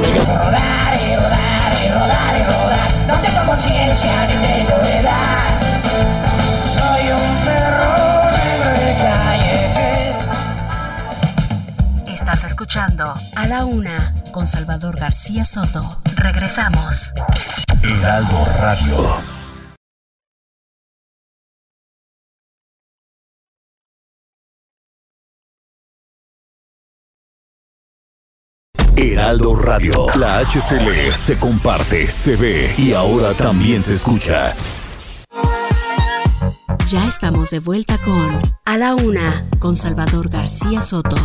Tengo 0.02 0.26
que 0.26 0.34
rodar 0.34 1.00
y 1.02 1.16
rodar 1.16 1.78
y 1.86 1.90
rodar 1.92 2.36
y 2.36 2.44
rodar. 2.44 3.08
No 3.08 3.22
tengo 3.22 3.46
conciencia 3.46 4.28
ni 4.28 4.34
tengo 4.34 4.82
edad. 5.00 5.59
Escuchando 12.70 13.16
A 13.36 13.48
la 13.48 13.66
Una 13.66 14.14
con 14.32 14.46
Salvador 14.46 15.00
García 15.00 15.44
Soto. 15.44 15.98
Regresamos. 16.16 17.12
Heraldo 17.82 18.46
Radio. 18.60 19.08
Heraldo 28.96 29.56
Radio. 29.56 30.06
La 30.16 30.38
HCL 30.38 31.12
se 31.12 31.40
comparte, 31.40 32.06
se 32.06 32.36
ve 32.36 32.76
y 32.78 32.94
ahora 32.94 33.34
también 33.34 33.82
se 33.82 33.94
escucha. 33.94 34.54
Ya 36.86 37.08
estamos 37.08 37.50
de 37.50 37.60
vuelta 37.62 37.98
con 37.98 38.40
A 38.66 38.78
la 38.78 38.94
Una 38.94 39.50
con 39.58 39.76
Salvador 39.76 40.30
García 40.30 40.84
Soto. 40.84 41.18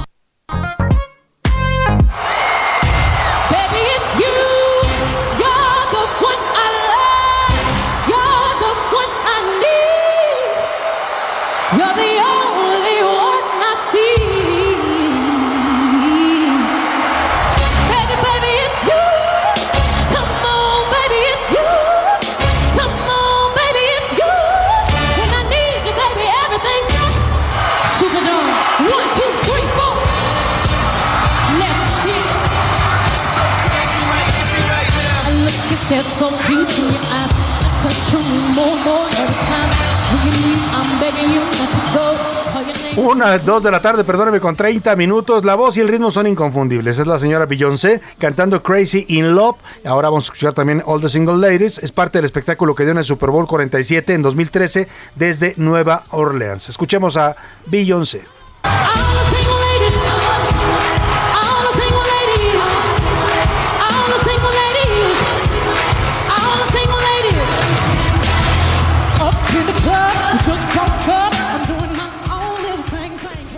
Una, 43.04 43.36
dos 43.36 43.62
de 43.62 43.70
la 43.70 43.80
tarde, 43.80 44.02
perdóneme, 44.02 44.40
con 44.40 44.56
30 44.56 44.96
minutos. 44.96 45.44
La 45.44 45.56
voz 45.56 45.76
y 45.76 45.80
el 45.80 45.88
ritmo 45.88 46.10
son 46.10 46.26
inconfundibles. 46.26 46.98
Es 46.98 47.06
la 47.06 47.18
señora 47.18 47.44
Beyoncé 47.44 48.00
cantando 48.16 48.62
Crazy 48.62 49.04
in 49.08 49.34
Love. 49.34 49.56
Ahora 49.84 50.08
vamos 50.08 50.24
a 50.24 50.28
escuchar 50.28 50.54
también 50.54 50.82
All 50.86 51.02
the 51.02 51.10
Single 51.10 51.36
Ladies. 51.36 51.78
Es 51.78 51.92
parte 51.92 52.16
del 52.16 52.24
espectáculo 52.24 52.74
que 52.74 52.84
dio 52.84 52.92
en 52.92 52.98
el 52.98 53.04
Super 53.04 53.28
Bowl 53.28 53.46
47 53.46 54.14
en 54.14 54.22
2013 54.22 54.88
desde 55.16 55.52
Nueva 55.58 56.04
Orleans. 56.12 56.70
Escuchemos 56.70 57.18
a 57.18 57.36
Beyoncé. 57.66 58.24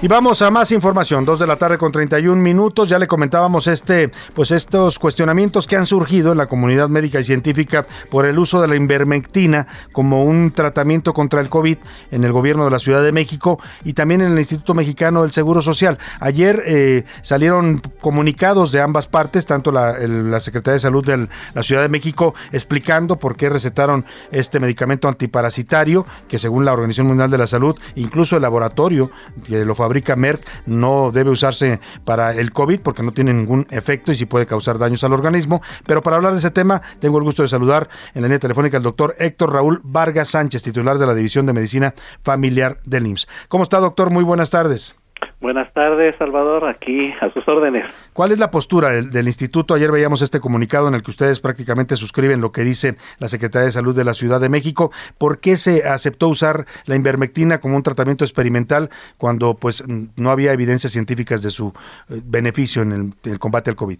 Y 0.02 0.08
vamos 0.08 0.42
a 0.42 0.50
más 0.50 0.72
información, 0.72 1.24
dos 1.24 1.38
de 1.38 1.46
la 1.46 1.56
tarde 1.56 1.78
con 1.78 1.90
31 1.90 2.40
minutos. 2.40 2.90
Ya 2.90 2.98
le 2.98 3.06
comentábamos 3.06 3.66
este, 3.66 4.10
pues 4.34 4.50
estos 4.50 4.98
cuestionamientos 4.98 5.66
que 5.66 5.74
han 5.74 5.86
surgido 5.86 6.32
en 6.32 6.38
la 6.38 6.48
comunidad 6.48 6.90
médica 6.90 7.18
y 7.18 7.24
científica 7.24 7.86
por 8.10 8.26
el 8.26 8.38
uso 8.38 8.60
de 8.60 8.68
la 8.68 8.76
invermectina 8.76 9.66
como 9.92 10.24
un 10.24 10.50
tratamiento 10.50 11.14
contra 11.14 11.40
el 11.40 11.48
COVID 11.48 11.78
en 12.10 12.24
el 12.24 12.32
gobierno 12.32 12.66
de 12.66 12.72
la 12.72 12.78
Ciudad 12.78 13.02
de 13.02 13.10
México 13.10 13.58
y 13.84 13.94
también 13.94 14.20
en 14.20 14.32
el 14.32 14.38
Instituto 14.38 14.74
Mexicano 14.74 15.22
del 15.22 15.32
Seguro 15.32 15.62
Social. 15.62 15.96
Ayer 16.20 16.62
eh, 16.66 17.04
salieron 17.22 17.80
comunicados 18.02 18.72
de 18.72 18.82
ambas 18.82 19.08
partes, 19.08 19.46
tanto 19.46 19.72
la, 19.72 19.96
la 19.98 20.40
Secretaría 20.40 20.74
de 20.74 20.80
Salud 20.80 21.06
de 21.06 21.26
la 21.54 21.62
Ciudad 21.62 21.80
de 21.80 21.88
México 21.88 22.34
explicando 22.52 23.16
por 23.16 23.34
qué 23.34 23.48
recetaron 23.48 24.04
este 24.30 24.60
medicamento 24.60 25.08
antiparasitario, 25.08 26.04
que 26.28 26.36
según 26.36 26.66
la 26.66 26.74
Organización 26.74 27.06
Mundial 27.06 27.30
de 27.30 27.38
la 27.38 27.46
Salud, 27.46 27.78
incluso 27.94 28.36
el 28.36 28.42
laboratorio 28.42 29.10
que 29.46 29.64
lo 29.64 29.74
fabrica 29.86 30.16
Merck 30.16 30.44
no 30.66 31.12
debe 31.12 31.30
usarse 31.30 31.78
para 32.04 32.34
el 32.34 32.50
COVID 32.50 32.80
porque 32.80 33.04
no 33.04 33.12
tiene 33.12 33.32
ningún 33.32 33.68
efecto 33.70 34.10
y 34.10 34.16
sí 34.16 34.26
puede 34.26 34.44
causar 34.44 34.78
daños 34.78 35.04
al 35.04 35.12
organismo. 35.12 35.62
Pero 35.86 36.02
para 36.02 36.16
hablar 36.16 36.32
de 36.32 36.40
ese 36.40 36.50
tema, 36.50 36.82
tengo 36.98 37.18
el 37.18 37.24
gusto 37.24 37.42
de 37.42 37.48
saludar 37.48 37.88
en 38.12 38.22
la 38.22 38.28
línea 38.28 38.40
telefónica 38.40 38.78
al 38.78 38.82
doctor 38.82 39.14
Héctor 39.18 39.52
Raúl 39.52 39.80
Vargas 39.84 40.30
Sánchez, 40.30 40.64
titular 40.64 40.98
de 40.98 41.06
la 41.06 41.14
División 41.14 41.46
de 41.46 41.52
Medicina 41.52 41.94
Familiar 42.24 42.80
del 42.84 43.06
IMSS. 43.06 43.28
¿Cómo 43.48 43.62
está, 43.62 43.78
doctor? 43.78 44.10
Muy 44.10 44.24
buenas 44.24 44.50
tardes. 44.50 44.96
Buenas 45.40 45.72
tardes, 45.72 46.16
Salvador, 46.16 46.66
aquí 46.68 47.12
a 47.20 47.30
sus 47.32 47.46
órdenes. 47.46 47.84
¿Cuál 48.12 48.32
es 48.32 48.38
la 48.38 48.50
postura 48.50 48.90
del, 48.90 49.10
del 49.10 49.26
instituto? 49.26 49.74
Ayer 49.74 49.92
veíamos 49.92 50.22
este 50.22 50.40
comunicado 50.40 50.88
en 50.88 50.94
el 50.94 51.02
que 51.02 51.10
ustedes 51.10 51.40
prácticamente 51.40 51.96
suscriben 51.96 52.40
lo 52.40 52.52
que 52.52 52.62
dice 52.62 52.96
la 53.18 53.28
Secretaría 53.28 53.66
de 53.66 53.72
Salud 53.72 53.94
de 53.94 54.04
la 54.04 54.14
Ciudad 54.14 54.40
de 54.40 54.48
México. 54.48 54.90
¿Por 55.18 55.38
qué 55.38 55.56
se 55.56 55.86
aceptó 55.88 56.28
usar 56.28 56.66
la 56.86 56.96
invermectina 56.96 57.60
como 57.60 57.76
un 57.76 57.82
tratamiento 57.82 58.24
experimental 58.24 58.90
cuando 59.18 59.54
pues 59.54 59.84
no 59.86 60.30
había 60.30 60.52
evidencias 60.52 60.92
científicas 60.92 61.42
de 61.42 61.50
su 61.50 61.68
eh, 62.08 62.20
beneficio 62.24 62.82
en 62.82 62.92
el, 62.92 63.00
en 63.24 63.32
el 63.32 63.38
combate 63.38 63.70
al 63.70 63.76
COVID? 63.76 63.98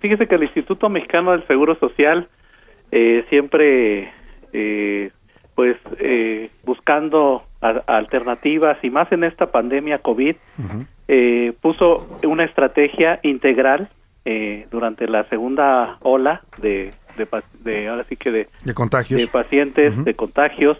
Fíjese 0.00 0.26
que 0.26 0.34
el 0.34 0.44
Instituto 0.44 0.88
Mexicano 0.88 1.32
del 1.32 1.46
Seguro 1.46 1.78
Social 1.78 2.28
eh, 2.90 3.24
siempre, 3.28 4.10
eh, 4.52 5.10
pues, 5.54 5.76
eh, 5.98 6.48
buscando 6.64 7.42
a- 7.60 7.82
alternativas 7.86 8.78
y 8.82 8.90
más 8.90 9.10
en 9.12 9.24
esta 9.24 9.46
pandemia 9.50 9.98
COVID, 9.98 10.36
eh, 11.08 11.52
puso 11.60 12.06
una 12.24 12.44
estrategia 12.44 13.18
integral 13.22 13.88
eh, 14.24 14.66
durante 14.70 15.06
la 15.08 15.24
segunda 15.24 15.96
ola 16.02 16.42
de, 16.60 16.92
de, 17.64 17.88
ahora 17.88 18.04
sí 18.08 18.16
que 18.16 18.30
de, 18.30 18.46
De 18.64 18.74
contagios. 18.74 19.18
de 19.20 19.26
pacientes, 19.26 20.04
de 20.04 20.14
contagios, 20.14 20.78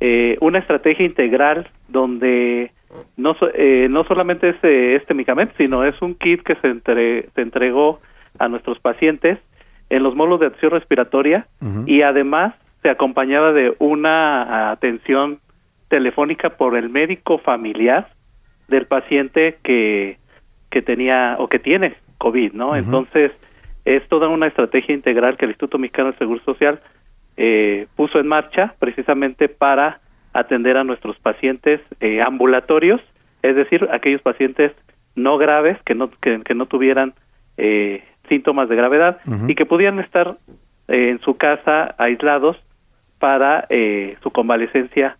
eh, 0.00 0.36
una 0.40 0.58
estrategia 0.60 1.04
integral 1.04 1.68
donde 1.88 2.70
no, 3.16 3.36
eh, 3.54 3.88
no 3.90 4.04
solamente 4.04 4.48
es 4.50 4.56
eh, 4.62 4.96
este 4.96 5.12
medicamento, 5.12 5.52
sino 5.58 5.84
es 5.84 6.00
un 6.00 6.14
kit 6.14 6.42
que 6.42 6.54
se, 6.56 6.68
entre- 6.68 7.28
se 7.34 7.40
entregó 7.42 8.00
a 8.38 8.48
nuestros 8.48 8.78
pacientes 8.78 9.38
en 9.90 10.02
los 10.02 10.14
módulos 10.14 10.40
de 10.40 10.46
atención 10.46 10.70
respiratoria 10.72 11.46
y 11.86 12.02
además 12.02 12.54
se 12.82 12.88
acompañaba 12.90 13.52
de 13.52 13.74
una 13.80 14.70
atención 14.70 15.40
telefónica 15.88 16.50
por 16.50 16.76
el 16.76 16.88
médico 16.88 17.38
familiar 17.38 18.08
del 18.68 18.86
paciente 18.86 19.58
que, 19.62 20.18
que 20.70 20.82
tenía 20.82 21.36
o 21.38 21.48
que 21.48 21.58
tiene 21.58 21.94
COVID, 22.18 22.52
¿no? 22.52 22.76
Entonces, 22.76 23.32
es 23.84 24.06
toda 24.08 24.28
una 24.28 24.46
estrategia 24.46 24.94
integral 24.94 25.36
que 25.36 25.46
el 25.46 25.52
Instituto 25.52 25.78
Mexicano 25.78 26.10
del 26.10 26.18
Seguro 26.18 26.40
Social 26.44 26.80
eh, 27.36 27.86
puso 27.96 28.18
en 28.18 28.26
marcha 28.26 28.74
precisamente 28.78 29.48
para 29.48 30.00
atender 30.32 30.76
a 30.76 30.84
nuestros 30.84 31.18
pacientes 31.18 31.80
eh, 32.00 32.20
ambulatorios, 32.20 33.00
es 33.42 33.56
decir, 33.56 33.88
aquellos 33.90 34.20
pacientes 34.20 34.72
no 35.14 35.38
graves 35.38 35.78
que 35.84 35.94
no 35.94 36.10
que, 36.20 36.42
que 36.42 36.54
no 36.54 36.66
tuvieran 36.66 37.14
eh, 37.56 38.04
síntomas 38.28 38.68
de 38.68 38.76
gravedad 38.76 39.18
y 39.46 39.54
que 39.54 39.66
pudieran 39.66 39.98
estar 40.00 40.36
eh, 40.88 41.10
en 41.10 41.20
su 41.20 41.36
casa 41.36 41.94
aislados 41.98 42.56
para 43.18 43.66
eh, 43.68 44.16
su 44.22 44.30
convalecencia 44.30 45.16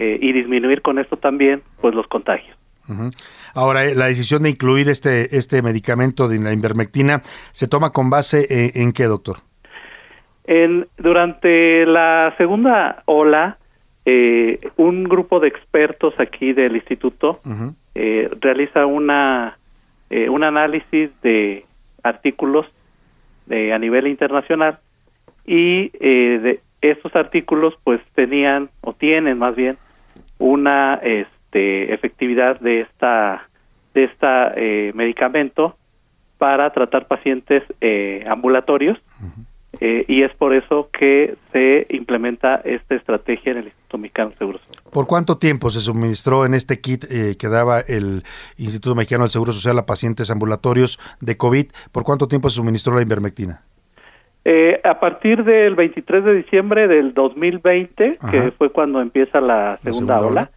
eh, 0.00 0.18
y 0.20 0.32
disminuir 0.32 0.82
con 0.82 0.98
esto 0.98 1.16
también 1.16 1.62
pues 1.80 1.94
los 1.94 2.06
contagios. 2.06 2.56
Ahora, 3.54 3.84
eh, 3.84 3.94
la 3.94 4.06
decisión 4.06 4.42
de 4.42 4.50
incluir 4.50 4.88
este, 4.88 5.36
este 5.36 5.62
medicamento 5.62 6.26
de 6.26 6.40
la 6.40 6.52
invermectina 6.52 7.22
se 7.52 7.68
toma 7.68 7.90
con 7.90 8.10
base 8.10 8.46
en 8.80 8.92
qué, 8.92 9.04
doctor? 9.04 9.36
En, 10.44 10.88
durante 10.98 11.86
la 11.86 12.34
segunda 12.36 13.02
ola, 13.04 13.58
eh, 14.04 14.58
un 14.76 15.04
grupo 15.04 15.38
de 15.38 15.48
expertos 15.48 16.14
aquí 16.18 16.52
del 16.52 16.74
instituto 16.74 17.40
eh, 17.94 18.28
realiza 18.40 18.86
una 18.86 19.58
eh, 20.10 20.28
un 20.28 20.42
análisis 20.42 21.10
de 21.22 21.64
artículos 22.02 22.66
de, 23.46 23.72
a 23.72 23.78
nivel 23.78 24.08
internacional 24.08 24.78
y 25.46 25.92
eh, 26.00 26.40
de 26.42 26.60
estos 26.80 27.14
artículos 27.14 27.74
pues 27.84 28.00
tenían 28.14 28.70
o 28.80 28.92
tienen 28.92 29.38
más 29.38 29.54
bien 29.54 29.76
una 30.40 30.94
este, 30.94 31.94
efectividad 31.94 32.58
de 32.58 32.80
esta 32.80 33.46
de 33.94 34.04
esta 34.04 34.52
eh, 34.56 34.92
medicamento 34.94 35.76
para 36.38 36.70
tratar 36.70 37.06
pacientes 37.06 37.62
eh, 37.80 38.24
ambulatorios 38.28 38.98
eh, 39.78 40.04
y 40.08 40.22
es 40.22 40.34
por 40.36 40.52
eso 40.52 40.90
que 40.92 41.36
se 41.52 41.86
implementa 41.90 42.56
esta 42.56 42.96
estrategia 42.96 43.52
en 43.52 43.58
el 43.58 43.64
Instituto 43.66 43.98
Mexicano 43.98 44.30
de 44.30 44.36
Seguro 44.36 44.58
Social. 44.58 44.82
¿Por 44.90 45.06
cuánto 45.06 45.38
tiempo 45.38 45.70
se 45.70 45.80
suministró 45.80 46.44
en 46.44 46.54
este 46.54 46.80
kit 46.80 47.04
eh, 47.10 47.36
que 47.38 47.48
daba 47.48 47.80
el 47.80 48.24
Instituto 48.56 48.94
Mexicano 48.94 49.24
del 49.24 49.30
Seguro 49.30 49.52
Social 49.52 49.78
a 49.78 49.86
pacientes 49.86 50.30
ambulatorios 50.30 50.98
de 51.20 51.36
COVID? 51.36 51.66
¿Por 51.92 52.02
cuánto 52.02 52.26
tiempo 52.26 52.50
se 52.50 52.56
suministró 52.56 52.94
la 52.94 53.02
invermectina? 53.02 53.62
Eh, 54.44 54.80
a 54.84 54.98
partir 55.00 55.44
del 55.44 55.74
23 55.74 56.24
de 56.24 56.34
diciembre 56.34 56.88
del 56.88 57.12
2020, 57.12 58.12
Ajá. 58.20 58.30
que 58.30 58.50
fue 58.52 58.70
cuando 58.70 59.00
empieza 59.00 59.40
la 59.40 59.76
segunda, 59.82 60.14
segunda 60.14 60.18
ola, 60.20 60.26
ola. 60.28 60.50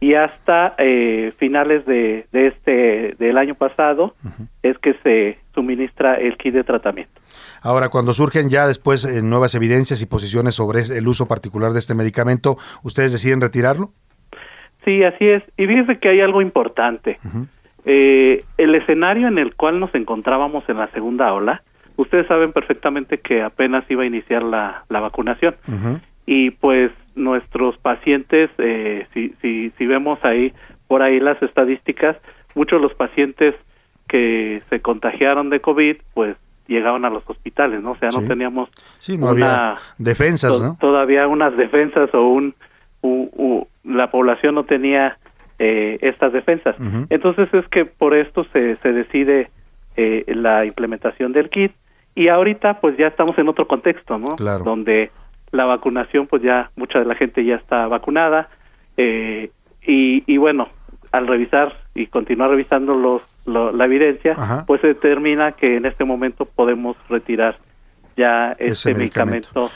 y 0.00 0.14
hasta 0.14 0.74
eh, 0.78 1.32
finales 1.38 1.86
de, 1.86 2.26
de 2.32 2.46
este 2.48 3.14
del 3.18 3.38
año 3.38 3.54
pasado 3.54 4.14
es 4.62 4.76
que 4.78 4.94
se 5.04 5.38
suministra 5.54 6.14
el 6.16 6.36
kit 6.36 6.52
de 6.54 6.64
tratamiento. 6.64 7.12
Ahora, 7.62 7.88
cuando 7.88 8.12
surgen 8.12 8.50
ya 8.50 8.66
después 8.66 9.04
eh, 9.04 9.22
nuevas 9.22 9.54
evidencias 9.54 10.02
y 10.02 10.06
posiciones 10.06 10.54
sobre 10.56 10.80
el 10.80 11.06
uso 11.06 11.26
particular 11.26 11.72
de 11.72 11.78
este 11.78 11.94
medicamento, 11.94 12.56
¿ustedes 12.82 13.12
deciden 13.12 13.40
retirarlo? 13.40 13.90
Sí, 14.84 15.02
así 15.04 15.28
es. 15.28 15.42
Y 15.56 15.66
fíjese 15.66 15.98
que 15.98 16.08
hay 16.08 16.20
algo 16.20 16.40
importante. 16.42 17.18
Eh, 17.84 18.44
el 18.58 18.74
escenario 18.74 19.28
en 19.28 19.38
el 19.38 19.54
cual 19.54 19.80
nos 19.80 19.94
encontrábamos 19.94 20.68
en 20.68 20.78
la 20.78 20.88
segunda 20.88 21.32
ola, 21.32 21.62
ustedes 21.98 22.26
saben 22.26 22.52
perfectamente 22.52 23.18
que 23.18 23.42
apenas 23.42 23.84
iba 23.90 24.02
a 24.02 24.06
iniciar 24.06 24.42
la, 24.42 24.84
la 24.88 25.00
vacunación. 25.00 25.54
y 26.26 26.50
pues 26.50 26.90
nuestros 27.14 27.76
pacientes, 27.78 28.50
eh, 28.58 29.06
si, 29.14 29.34
si, 29.42 29.70
si 29.76 29.86
vemos 29.86 30.18
ahí 30.24 30.52
por 30.86 31.02
ahí 31.02 31.20
las 31.20 31.42
estadísticas, 31.42 32.16
muchos 32.54 32.78
de 32.80 32.82
los 32.88 32.94
pacientes 32.94 33.54
que 34.08 34.62
se 34.70 34.80
contagiaron 34.80 35.50
de 35.50 35.60
COVID, 35.60 35.96
pues 36.14 36.36
llegaban 36.66 37.04
a 37.04 37.10
los 37.10 37.22
hospitales, 37.28 37.82
¿no? 37.82 37.92
O 37.92 37.96
sea, 37.96 38.10
no 38.10 38.20
Sí. 38.20 38.28
teníamos 38.28 38.68
Sí, 38.98 39.16
no 39.18 39.28
había 39.28 39.76
defensas, 39.98 40.52
to- 40.52 40.62
¿no? 40.62 40.76
todavía 40.80 41.26
unas 41.26 41.56
defensas 41.56 42.12
o 42.14 42.28
un 42.28 42.54
u- 43.00 43.30
u- 43.32 43.68
la 43.84 44.10
población 44.10 44.54
no 44.54 44.64
tenía 44.64 45.16
eh, 45.60 45.98
estas 46.02 46.32
defensas. 46.32 46.76
Entonces 47.10 47.48
es 47.52 47.66
que 47.68 47.84
por 47.84 48.14
esto 48.14 48.44
se, 48.52 48.76
se 48.76 48.92
decide 48.92 49.48
eh, 49.96 50.24
la 50.28 50.64
implementación 50.64 51.32
del 51.32 51.48
kit 51.50 51.72
y 52.22 52.28
ahorita 52.28 52.80
pues 52.80 52.96
ya 52.96 53.06
estamos 53.08 53.38
en 53.38 53.48
otro 53.48 53.66
contexto, 53.68 54.18
¿no? 54.18 54.36
Claro. 54.36 54.64
Donde 54.64 55.10
la 55.52 55.64
vacunación 55.64 56.26
pues 56.26 56.42
ya 56.42 56.70
mucha 56.76 56.98
de 56.98 57.04
la 57.04 57.14
gente 57.14 57.44
ya 57.44 57.54
está 57.56 57.86
vacunada 57.86 58.48
eh, 58.96 59.50
y, 59.86 60.24
y 60.26 60.36
bueno, 60.36 60.68
al 61.12 61.26
revisar 61.26 61.74
y 61.94 62.06
continuar 62.08 62.50
revisando 62.50 62.94
los, 62.94 63.22
lo- 63.46 63.72
la 63.72 63.84
evidencia, 63.86 64.32
Ajá. 64.32 64.64
pues 64.66 64.80
se 64.80 64.88
determina 64.88 65.52
que 65.52 65.76
en 65.76 65.86
este 65.86 66.04
momento 66.04 66.44
podemos 66.44 66.96
retirar 67.08 67.58
ya 68.16 68.52
este 68.58 68.92
medicamento. 68.94 69.48
medicamento, 69.54 69.70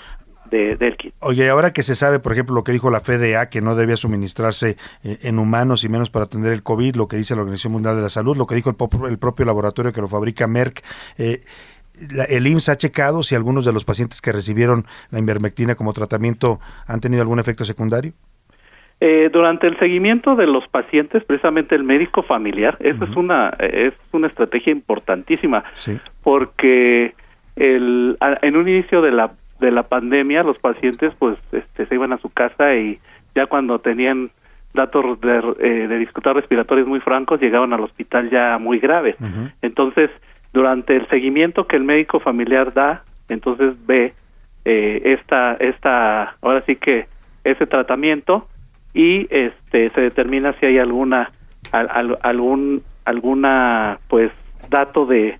de, 0.51 0.77
del 0.77 0.97
kit. 0.99 1.15
Oye, 1.21 1.49
ahora 1.49 1.73
que 1.73 1.83
se 1.83 1.95
sabe, 1.95 2.19
por 2.19 2.33
ejemplo, 2.33 2.55
lo 2.55 2.63
que 2.63 2.73
dijo 2.73 2.91
la 2.91 3.01
FDA, 3.01 3.49
que 3.49 3.63
no 3.63 3.75
debía 3.75 3.97
suministrarse 3.97 4.77
eh, 5.03 5.19
en 5.23 5.39
humanos 5.39 5.83
y 5.83 5.89
menos 5.89 6.11
para 6.11 6.27
atender 6.27 6.53
el 6.53 6.63
COVID, 6.63 6.97
lo 6.97 7.09
que 7.09 7.17
dice 7.17 7.35
la 7.35 7.41
Organización 7.41 7.73
Mundial 7.73 7.97
de 7.97 8.03
la 8.03 8.11
Salud, 8.11 8.37
lo 8.37 8.47
que 8.47 8.55
dijo 8.57 8.69
el, 8.69 8.77
el 9.11 9.19
propio 9.19 9.47
laboratorio 9.47 9.95
que 9.95 10.03
lo 10.03 10.09
fabrica 10.09 10.47
Merck, 10.47 10.83
eh, 11.17 11.41
la- 12.15 12.25
el 12.25 12.47
IMSS 12.47 12.69
ha 12.71 12.77
checado 12.77 13.23
si 13.23 13.35
algunos 13.35 13.65
de 13.65 13.73
los 13.73 13.85
pacientes 13.85 14.21
que 14.21 14.33
recibieron 14.33 14.87
la 15.11 15.19
invermectina 15.19 15.75
como 15.75 15.93
tratamiento 15.93 16.59
han 16.87 17.01
tenido 17.01 17.23
algún 17.23 17.39
efecto 17.39 17.65
secundario. 17.65 18.13
Eh, 19.01 19.31
durante 19.33 19.67
el 19.67 19.77
seguimiento 19.81 20.37
de 20.37 20.47
los 20.47 20.67
pacientes, 20.69 21.25
precisamente 21.25 21.75
el 21.75 21.83
médico 21.83 22.23
familiar, 22.23 22.77
esa 22.81 23.05
es 23.05 23.17
una 23.17 23.49
es 23.59 23.95
una 24.13 24.29
estrategia 24.29 24.73
importantísima 24.73 25.65
Sí. 25.75 25.99
porque 26.23 27.15
el, 27.57 28.17
a- 28.21 28.39
en 28.43 28.57
un 28.57 28.69
inicio 28.69 29.03
de 29.03 29.11
la 29.11 29.33
de 29.61 29.71
la 29.71 29.83
pandemia 29.85 30.43
los 30.43 30.59
pacientes 30.59 31.13
pues 31.19 31.37
este, 31.53 31.87
se 31.87 31.95
iban 31.95 32.13
a 32.13 32.19
su 32.19 32.29
casa 32.31 32.75
y 32.75 32.99
ya 33.35 33.47
cuando 33.47 33.79
tenían 33.81 34.31
datos 34.75 35.21
de, 35.21 35.39
eh, 35.61 35.87
de 35.89 35.99
respiratorias 36.35 36.87
muy 36.87 37.01
francos 37.01 37.41
llegaban 37.41 37.73
al 37.73 37.81
hospital 37.81 38.31
ya 38.31 38.57
muy 38.59 38.79
graves. 38.79 39.17
Entonces, 39.61 40.11
durante 40.53 40.97
el 40.97 41.09
seguimiento 41.09 41.67
que 41.67 41.77
el 41.77 41.85
médico 41.85 42.21
familiar 42.21 42.73
da, 42.75 43.05
entonces 43.29 43.75
ve 43.87 44.13
eh, 44.65 45.01
esta, 45.05 45.55
esta, 45.55 46.37
ahora 46.43 46.63
sí 46.67 46.77
que 46.77 47.07
ese 47.45 47.67
tratamiento 47.67 48.47
y 48.95 49.27
este 49.35 49.89
se 49.91 50.01
determina 50.03 50.53
si 50.61 50.67
hay 50.67 50.79
alguna 50.79 51.31
al- 51.73 51.89
al- 51.91 52.19
algún 52.23 52.83
alguna 53.05 53.99
pues 54.09 54.31
dato 54.69 55.07
de, 55.07 55.39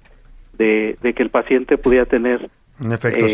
de, 0.55 0.97
de 1.03 1.13
que 1.15 1.23
el 1.23 1.31
paciente 1.31 1.79
pudiera 1.79 2.07
tener 2.07 2.49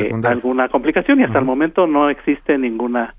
eh, 0.02 0.10
alguna 0.28 0.68
complicación 0.68 1.20
y 1.20 1.24
hasta 1.24 1.38
el 1.38 1.44
momento 1.46 1.86
no 1.86 2.10
existe 2.10 2.59
ninguna 2.59 3.14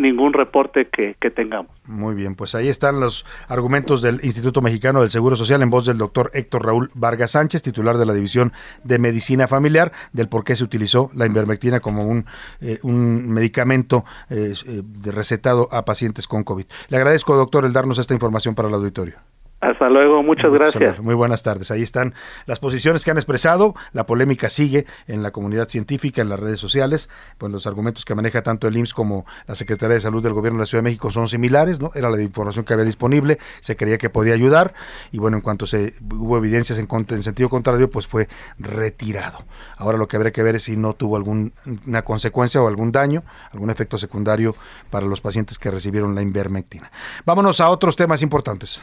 ningún 0.00 0.32
reporte 0.32 0.88
que, 0.88 1.16
que 1.20 1.30
tengamos. 1.30 1.70
Muy 1.84 2.14
bien, 2.14 2.34
pues 2.34 2.54
ahí 2.54 2.68
están 2.68 3.00
los 3.00 3.26
argumentos 3.48 4.02
del 4.02 4.20
Instituto 4.22 4.62
Mexicano 4.62 5.00
del 5.00 5.10
Seguro 5.10 5.36
Social 5.36 5.62
en 5.62 5.70
voz 5.70 5.86
del 5.86 5.98
doctor 5.98 6.30
Héctor 6.34 6.66
Raúl 6.66 6.90
Vargas 6.94 7.32
Sánchez, 7.32 7.62
titular 7.62 7.96
de 7.98 8.06
la 8.06 8.14
División 8.14 8.52
de 8.84 8.98
Medicina 8.98 9.46
Familiar, 9.46 9.92
del 10.12 10.28
por 10.28 10.44
qué 10.44 10.56
se 10.56 10.64
utilizó 10.64 11.10
la 11.14 11.26
invermectina 11.26 11.80
como 11.80 12.04
un, 12.04 12.26
eh, 12.60 12.78
un 12.82 13.28
medicamento 13.28 14.04
eh, 14.28 14.54
eh, 14.66 14.82
recetado 15.04 15.68
a 15.72 15.84
pacientes 15.84 16.26
con 16.26 16.44
COVID. 16.44 16.64
Le 16.88 16.96
agradezco, 16.96 17.36
doctor, 17.36 17.64
el 17.64 17.72
darnos 17.72 17.98
esta 17.98 18.14
información 18.14 18.54
para 18.54 18.68
el 18.68 18.74
auditorio. 18.74 19.16
Hasta 19.60 19.90
luego, 19.90 20.22
muchas 20.22 20.50
gracias. 20.50 21.00
Muy 21.00 21.14
buenas 21.14 21.42
tardes. 21.42 21.70
Ahí 21.70 21.82
están 21.82 22.14
las 22.46 22.58
posiciones 22.58 23.04
que 23.04 23.10
han 23.10 23.18
expresado. 23.18 23.74
La 23.92 24.06
polémica 24.06 24.48
sigue 24.48 24.86
en 25.06 25.22
la 25.22 25.32
comunidad 25.32 25.68
científica, 25.68 26.22
en 26.22 26.30
las 26.30 26.40
redes 26.40 26.58
sociales. 26.58 27.10
Pues 27.36 27.52
los 27.52 27.66
argumentos 27.66 28.06
que 28.06 28.14
maneja 28.14 28.40
tanto 28.40 28.68
el 28.68 28.76
IMSS 28.78 28.94
como 28.94 29.26
la 29.46 29.54
Secretaría 29.54 29.96
de 29.96 30.00
Salud 30.00 30.22
del 30.22 30.32
Gobierno 30.32 30.58
de 30.58 30.62
la 30.62 30.66
Ciudad 30.66 30.82
de 30.82 30.88
México 30.88 31.10
son 31.10 31.28
similares, 31.28 31.78
¿no? 31.78 31.90
Era 31.94 32.08
la 32.08 32.22
información 32.22 32.64
que 32.64 32.72
había 32.72 32.86
disponible, 32.86 33.38
se 33.60 33.76
creía 33.76 33.98
que 33.98 34.08
podía 34.08 34.32
ayudar 34.32 34.72
y 35.12 35.18
bueno, 35.18 35.36
en 35.36 35.42
cuanto 35.42 35.66
se 35.66 35.92
hubo 36.10 36.38
evidencias 36.38 36.78
en, 36.78 36.88
en 36.90 37.22
sentido 37.22 37.50
contrario, 37.50 37.90
pues 37.90 38.06
fue 38.06 38.28
retirado. 38.58 39.44
Ahora 39.76 39.98
lo 39.98 40.08
que 40.08 40.16
habría 40.16 40.32
que 40.32 40.42
ver 40.42 40.56
es 40.56 40.62
si 40.62 40.78
no 40.78 40.94
tuvo 40.94 41.16
alguna 41.16 42.02
consecuencia 42.04 42.62
o 42.62 42.68
algún 42.68 42.92
daño, 42.92 43.24
algún 43.52 43.68
efecto 43.68 43.98
secundario 43.98 44.54
para 44.88 45.04
los 45.04 45.20
pacientes 45.20 45.58
que 45.58 45.70
recibieron 45.70 46.14
la 46.14 46.22
invermectina. 46.22 46.90
Vámonos 47.26 47.60
a 47.60 47.68
otros 47.68 47.94
temas 47.94 48.22
importantes. 48.22 48.82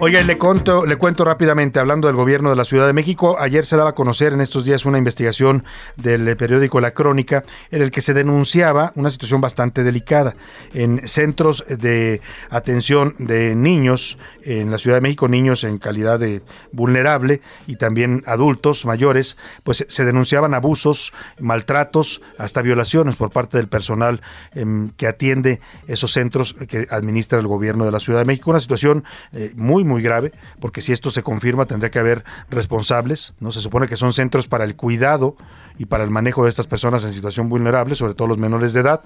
Oiga, 0.00 0.20
le 0.22 0.36
cuento, 0.38 0.86
le 0.86 0.96
cuento 0.96 1.24
rápidamente, 1.24 1.78
hablando 1.78 2.08
del 2.08 2.16
gobierno 2.16 2.50
de 2.50 2.56
la 2.56 2.64
Ciudad 2.64 2.84
de 2.84 2.92
México, 2.92 3.38
ayer 3.38 3.64
se 3.64 3.76
daba 3.76 3.90
a 3.90 3.94
conocer 3.94 4.32
en 4.32 4.40
estos 4.40 4.64
días 4.64 4.86
una 4.86 4.98
investigación 4.98 5.64
del 5.96 6.26
eh, 6.26 6.34
periódico 6.34 6.80
La 6.80 6.90
Crónica 6.90 7.44
en 7.70 7.80
el 7.80 7.92
que 7.92 8.00
se 8.00 8.12
denunciaba 8.12 8.90
una 8.96 9.08
situación 9.08 9.40
bastante 9.40 9.84
delicada 9.84 10.34
en 10.74 11.06
centros 11.06 11.64
de 11.68 12.20
atención 12.50 13.14
de 13.18 13.54
niños 13.54 14.18
en 14.42 14.72
la 14.72 14.78
Ciudad 14.78 14.96
de 14.96 15.00
México, 15.00 15.28
niños 15.28 15.62
en 15.62 15.78
calidad 15.78 16.18
de 16.18 16.42
vulnerable 16.72 17.40
y 17.68 17.76
también 17.76 18.24
adultos 18.26 18.86
mayores, 18.86 19.36
pues 19.62 19.86
se 19.88 20.04
denunciaban 20.04 20.54
abusos, 20.54 21.12
maltratos, 21.38 22.20
hasta 22.36 22.62
violaciones 22.62 23.14
por 23.14 23.30
parte 23.30 23.58
del 23.58 23.68
personal 23.68 24.22
em, 24.56 24.90
que 24.96 25.06
atiende 25.06 25.60
esos 25.86 26.12
centros 26.12 26.54
que 26.68 26.88
administra 26.90 27.38
el 27.38 27.46
gobierno 27.46 27.84
de 27.84 27.92
la 27.92 28.00
Ciudad 28.00 28.18
de 28.18 28.24
México. 28.24 28.50
Una 28.50 28.58
situación 28.58 29.04
eh, 29.32 29.52
muy 29.54 29.84
grave, 30.02 30.32
porque 30.60 30.80
si 30.80 30.92
esto 30.92 31.10
se 31.10 31.22
confirma 31.22 31.66
tendría 31.66 31.90
que 31.90 31.98
haber 31.98 32.24
responsables, 32.50 33.34
¿no? 33.40 33.52
Se 33.52 33.60
supone 33.60 33.88
que 33.88 33.96
son 33.96 34.12
centros 34.12 34.48
para 34.48 34.64
el 34.64 34.76
cuidado 34.76 35.36
y 35.78 35.86
para 35.86 36.04
el 36.04 36.10
manejo 36.10 36.44
de 36.44 36.50
estas 36.50 36.66
personas 36.66 37.04
en 37.04 37.12
situación 37.12 37.48
vulnerable, 37.48 37.94
sobre 37.94 38.14
todo 38.14 38.28
los 38.28 38.38
menores 38.38 38.72
de 38.72 38.80
edad, 38.80 39.02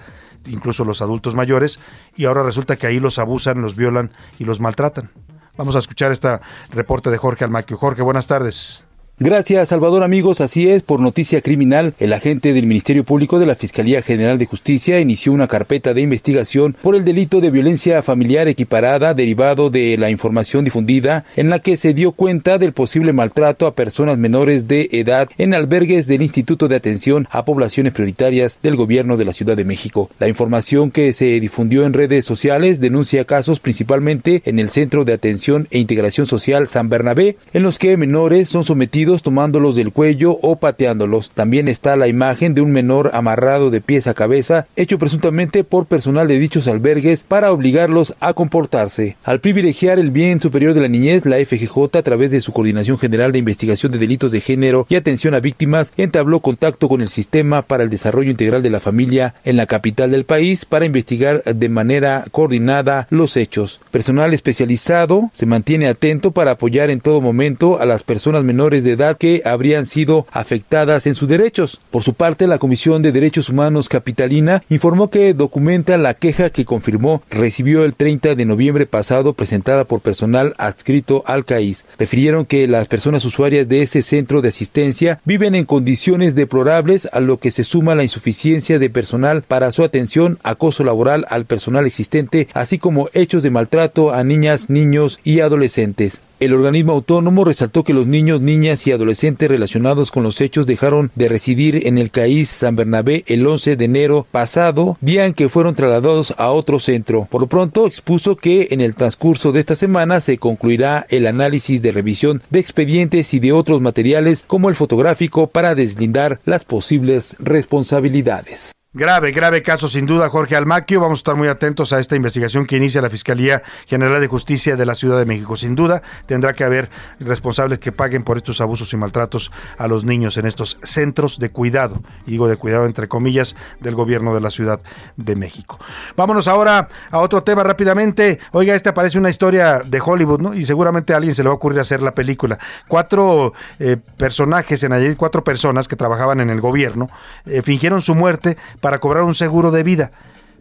incluso 0.47 0.85
los 0.85 1.03
adultos 1.03 1.35
mayores, 1.35 1.81
y 2.17 2.25
ahora 2.25 2.43
resulta 2.43 2.77
que 2.77 2.87
ahí 2.87 3.01
los 3.01 3.19
abusan, 3.19 3.61
los 3.61 3.77
violan 3.77 4.11
y 4.39 4.45
los 4.45 4.61
maltratan. 4.61 5.11
Vamos 5.57 5.75
a 5.75 5.81
escuchar 5.81 6.13
este 6.13 6.39
reporte 6.71 7.11
de 7.11 7.19
Jorge 7.19 7.45
Almaquio. 7.45 7.77
Jorge, 7.77 8.03
buenas 8.03 8.29
tardes. 8.29 8.88
Gracias, 9.21 9.71
Salvador. 9.71 10.05
Amigos, 10.05 10.41
así 10.41 10.69
es, 10.69 10.85
por 10.85 11.01
noticia 11.01 11.41
criminal, 11.41 11.93
el 11.99 12.13
agente 12.13 12.53
del 12.53 12.67
Ministerio 12.67 13.03
Público 13.03 13.41
de 13.41 13.47
la 13.47 13.57
Fiscalía 13.57 14.01
General 14.01 14.39
de 14.39 14.47
Justicia 14.47 15.01
inició 15.01 15.33
una 15.33 15.49
carpeta 15.49 15.93
de 15.93 16.03
investigación 16.03 16.77
por 16.81 16.95
el 16.95 17.05
delito 17.05 17.41
de 17.41 17.51
violencia 17.51 18.01
familiar 18.03 18.47
equiparada 18.47 19.15
derivado 19.15 19.71
de 19.71 19.97
la 19.99 20.11
información 20.11 20.63
difundida 20.63 21.25
en 21.35 21.51
la 21.51 21.59
que 21.59 21.77
se 21.77 21.95
dio 21.95 22.13
cuenta 22.13 22.59
del 22.59 22.73
posible 22.73 23.13
maltrato 23.13 23.67
a 23.67 23.75
personas 23.75 24.19
menores 24.19 24.69
de 24.69 24.89
edad 24.93 25.29
en 25.37 25.53
albergues 25.53 26.07
del 26.07 26.23
Instituto 26.23 26.69
de 26.69 26.77
Atención 26.77 27.27
a 27.33 27.45
Poblaciones 27.45 27.95
Prioritarias 27.95 28.61
del 28.63 28.77
Gobierno 28.77 29.17
de 29.17 29.25
la 29.25 29.33
Ciudad 29.33 29.57
de 29.57 29.65
México. 29.65 30.11
La 30.21 30.29
información 30.29 30.93
que 30.93 31.13
se 31.13 31.41
difundió 31.41 31.87
en 31.87 31.93
redes 31.93 32.25
sociales 32.25 32.81
denuncia 32.81 33.25
casos 33.25 33.59
principalmente 33.59 34.43
en 34.45 34.61
el 34.61 34.71
Centro 34.71 35.05
de 35.05 35.15
Atención 35.15 35.67
e 35.73 35.81
Integración 35.81 36.29
Social 36.29 36.69
San 36.69 36.89
Bernabé, 36.89 37.37
en 37.53 37.65
los 37.65 37.81
que 37.81 37.97
menores 37.97 38.49
son 38.49 38.63
sometidos 38.63 39.08
tomándolos 39.17 39.75
del 39.75 39.93
cuello 39.93 40.39
o 40.43 40.57
pateándolos. 40.57 41.31
También 41.31 41.67
está 41.69 41.97
la 41.97 42.09
imagen 42.09 42.55
de 42.55 42.61
un 42.61 42.71
menor 42.71 43.11
amarrado 43.15 43.71
de 43.71 43.81
pies 43.81 44.07
a 44.07 44.15
cabeza, 44.15 44.67
hecho 44.77 44.99
presuntamente 44.99 45.65
por 45.65 45.87
personal 45.87 46.29
de 46.29 46.39
dichos 46.39 46.69
albergues 46.69 47.25
para 47.25 47.53
obligarlos 47.53 48.15
a 48.21 48.35
comportarse. 48.35 49.17
Al 49.25 49.41
privilegiar 49.41 49.99
el 49.99 50.11
bien 50.11 50.41
superior 50.41 50.75
de 50.75 50.83
la 50.83 50.89
niñez, 50.89 51.25
la 51.25 51.39
FGJ, 51.39 51.97
a 51.97 52.03
través 52.03 52.31
de 52.31 52.41
su 52.41 52.53
Coordinación 52.53 52.99
General 52.99 53.33
de 53.33 53.39
Investigación 53.39 53.93
de 53.93 53.99
Delitos 53.99 54.31
de 54.31 54.41
Género 54.41 54.87
y 54.89 54.97
Atención 54.97 55.35
a 55.35 55.41
Víctimas, 55.41 55.95
entabló 55.97 56.41
contacto 56.41 56.89
con 56.89 57.01
el 57.01 57.09
Sistema 57.09 57.63
para 57.63 57.83
el 57.83 57.91
Desarrollo 57.91 58.31
Integral 58.31 58.63
de 58.63 58.71
la 58.71 58.81
Familia 58.81 59.35
en 59.45 59.57
la 59.57 59.67
capital 59.67 60.11
del 60.11 60.25
país 60.25 60.65
para 60.65 60.85
investigar 60.85 61.43
de 61.43 61.69
manera 61.69 62.25
coordinada 62.31 63.07
los 63.11 63.37
hechos. 63.37 63.81
Personal 63.91 64.35
especializado 64.35 65.31
se 65.33 65.47
mantiene 65.47 65.89
atento 65.89 66.33
para 66.33 66.53
apoyar 66.53 66.91
en 66.91 67.01
todo 67.01 67.21
momento 67.21 67.81
a 67.81 67.87
las 67.87 68.03
personas 68.03 68.45
menores 68.45 68.85
de 68.85 68.93
edad 68.93 68.98
que 69.19 69.43
habrían 69.45 69.87
sido 69.87 70.27
afectadas 70.31 71.07
en 71.07 71.15
sus 71.15 71.29
derechos. 71.29 71.81
Por 71.91 72.03
su 72.03 72.15
parte, 72.15 72.47
la 72.47 72.59
Comisión 72.59 73.01
de 73.03 73.13
Derechos 73.13 73.49
Humanos 73.49 73.89
Capitalina 73.89 74.63
informó 74.69 75.09
que 75.09 75.33
documenta 75.35 75.97
la 75.97 76.15
queja 76.15 76.51
que 76.51 76.65
confirmó 76.65 77.23
recibió 77.31 77.85
el 77.85 77.95
30 77.95 78.35
de 78.35 78.45
noviembre 78.45 78.87
pasado 78.87 79.33
presentada 79.33 79.85
por 79.85 80.01
personal 80.01 80.55
adscrito 80.59 81.23
al 81.27 81.45
CAIS. 81.45 81.87
Refirieron 81.99 82.45
que 82.45 82.67
las 82.67 82.89
personas 82.89 83.25
usuarias 83.25 83.69
de 83.69 83.83
ese 83.83 84.03
centro 84.03 84.43
de 84.43 84.49
asistencia 84.49 85.21
viven 85.25 85.55
en 85.55 85.65
condiciones 85.65 86.35
deplorables 86.35 87.09
a 87.13 87.21
lo 87.21 87.39
que 87.39 87.51
se 87.51 87.65
suma 87.65 87.95
la 87.95 88.03
insuficiencia 88.03 88.79
de 88.79 88.91
personal 88.91 89.43
para 89.43 89.71
su 89.71 89.85
atención, 89.85 90.39
acoso 90.43 90.85
laboral 90.85 91.27
al 91.31 91.45
personal 91.45 91.87
existente, 91.87 92.49
así 92.55 92.79
como 92.79 93.09
hechos 93.13 93.43
de 93.43 93.51
maltrato 93.51 94.13
a 94.13 94.25
niñas, 94.25 94.71
niños 94.71 95.21
y 95.25 95.41
adolescentes. 95.41 96.21
El 96.41 96.53
organismo 96.53 96.93
autónomo 96.93 97.45
resaltó 97.45 97.83
que 97.83 97.93
los 97.93 98.07
niños, 98.07 98.41
niñas 98.41 98.87
y 98.87 98.93
adolescentes 98.93 99.49
relacionados 99.49 100.13
con 100.13 100.23
los 100.23 100.41
hechos 100.41 100.69
dejaron 100.69 101.11
de 101.17 101.29
residir 101.29 101.89
en 101.89 101.99
el 101.99 102.13
CAIS 102.13 102.49
San 102.49 102.77
Bernabé 102.77 103.25
el 103.27 103.45
11 103.45 103.75
de 103.75 103.85
enero 103.85 104.25
pasado, 104.31 104.97
día 105.01 105.27
en 105.27 105.35
que 105.35 105.49
fueron 105.49 105.75
trasladados 105.75 106.35
a 106.39 106.53
otro 106.53 106.79
centro. 106.79 107.27
Por 107.29 107.41
lo 107.41 107.49
pronto, 107.49 107.89
expuso 107.89 108.37
que 108.37 108.69
en 108.71 108.81
el 108.81 108.95
transcurso 108.95 109.51
de 109.51 109.59
esta 109.59 109.75
semana 109.75 110.21
se 110.21 110.39
concluirá 110.39 111.07
el 111.09 111.27
análisis 111.27 111.83
de 111.83 111.91
revisión 111.91 112.41
de 112.51 112.61
expedientes 112.61 113.35
y 113.35 113.41
de 113.41 113.51
otros 113.51 113.81
materiales 113.81 114.45
como 114.47 114.69
el 114.69 114.77
fotográfico 114.77 115.49
para 115.49 115.75
deslindar 115.75 116.39
las 116.45 116.65
posibles 116.65 117.35
responsabilidades. 117.41 118.78
Grave, 118.95 119.33
grave 119.33 119.61
caso 119.61 119.87
sin 119.87 120.07
duda, 120.07 120.31
Jorge 120.31 120.57
Almaquio. 120.57 120.99
Vamos 120.99 121.19
a 121.19 121.21
estar 121.21 121.37
muy 121.37 121.49
atentos 121.49 121.93
a 121.93 121.99
esta 121.99 122.17
investigación 122.17 122.65
que 122.65 122.79
inicia 122.79 123.03
la 123.03 123.11
Fiscalía 123.11 123.63
General 123.87 124.19
de 124.19 124.29
Justicia 124.29 124.77
de 124.77 124.87
la 124.87 124.95
Ciudad 124.95 125.19
de 125.19 125.27
México. 125.27 125.57
Sin 125.57 125.75
duda, 125.75 126.01
tendrá 126.25 126.55
que 126.55 126.65
haber 126.65 126.89
responsables 127.21 127.81
que 127.81 127.93
paguen 127.93 128.23
por 128.23 128.39
estos 128.39 128.63
abusos 128.63 128.91
y 128.95 128.97
maltratos 128.97 129.53
a 129.77 129.89
los 129.89 130.05
niños 130.05 130.39
en 130.39 130.47
estos 130.47 130.79
centros 130.83 131.39
de 131.39 131.51
cuidado, 131.51 132.01
digo 132.25 132.49
de 132.49 132.57
cuidado 132.57 132.87
entre 132.87 133.09
comillas, 133.09 133.57
del 133.79 133.95
gobierno 133.95 134.35
de 134.35 134.41
la 134.41 134.49
Ciudad 134.49 134.81
de 135.19 135.37
México. 135.37 135.79
Vámonos 136.17 136.49
ahora 136.49 136.89
a 137.11 137.19
otro 137.19 137.43
tema 137.43 137.65
rápidamente. 137.65 138.39
Oiga, 138.53 138.75
este 138.75 138.95
parece 138.95 139.19
una 139.19 139.29
historia 139.29 139.83
de 139.85 140.01
Hollywood, 140.01 140.41
¿no? 140.41 140.55
Y 140.55 140.65
seguramente 140.65 141.13
a 141.13 141.19
alguien 141.19 141.35
se 141.35 141.43
le 141.43 141.51
va 141.51 141.53
a 141.53 141.57
ocurrir 141.57 141.79
hacer 141.81 142.01
la 142.01 142.15
película. 142.15 142.59
Cuatro 142.89 143.53
eh, 143.81 143.99
personajes 144.17 144.83
en 144.83 144.95
allí, 144.95 145.15
cuatro 145.15 145.45
personas 145.45 145.89
que 145.89 145.97
trabajaban 145.97 146.41
en 146.41 146.49
el 146.49 146.63
gobierno, 146.63 147.11
eh, 147.45 147.61
fingieron 147.61 148.01
su 148.01 148.15
muerte 148.15 148.57
para 148.81 148.99
cobrar 148.99 149.25
un 149.25 149.35
seguro 149.35 149.71
de 149.71 149.83
vida. 149.83 150.11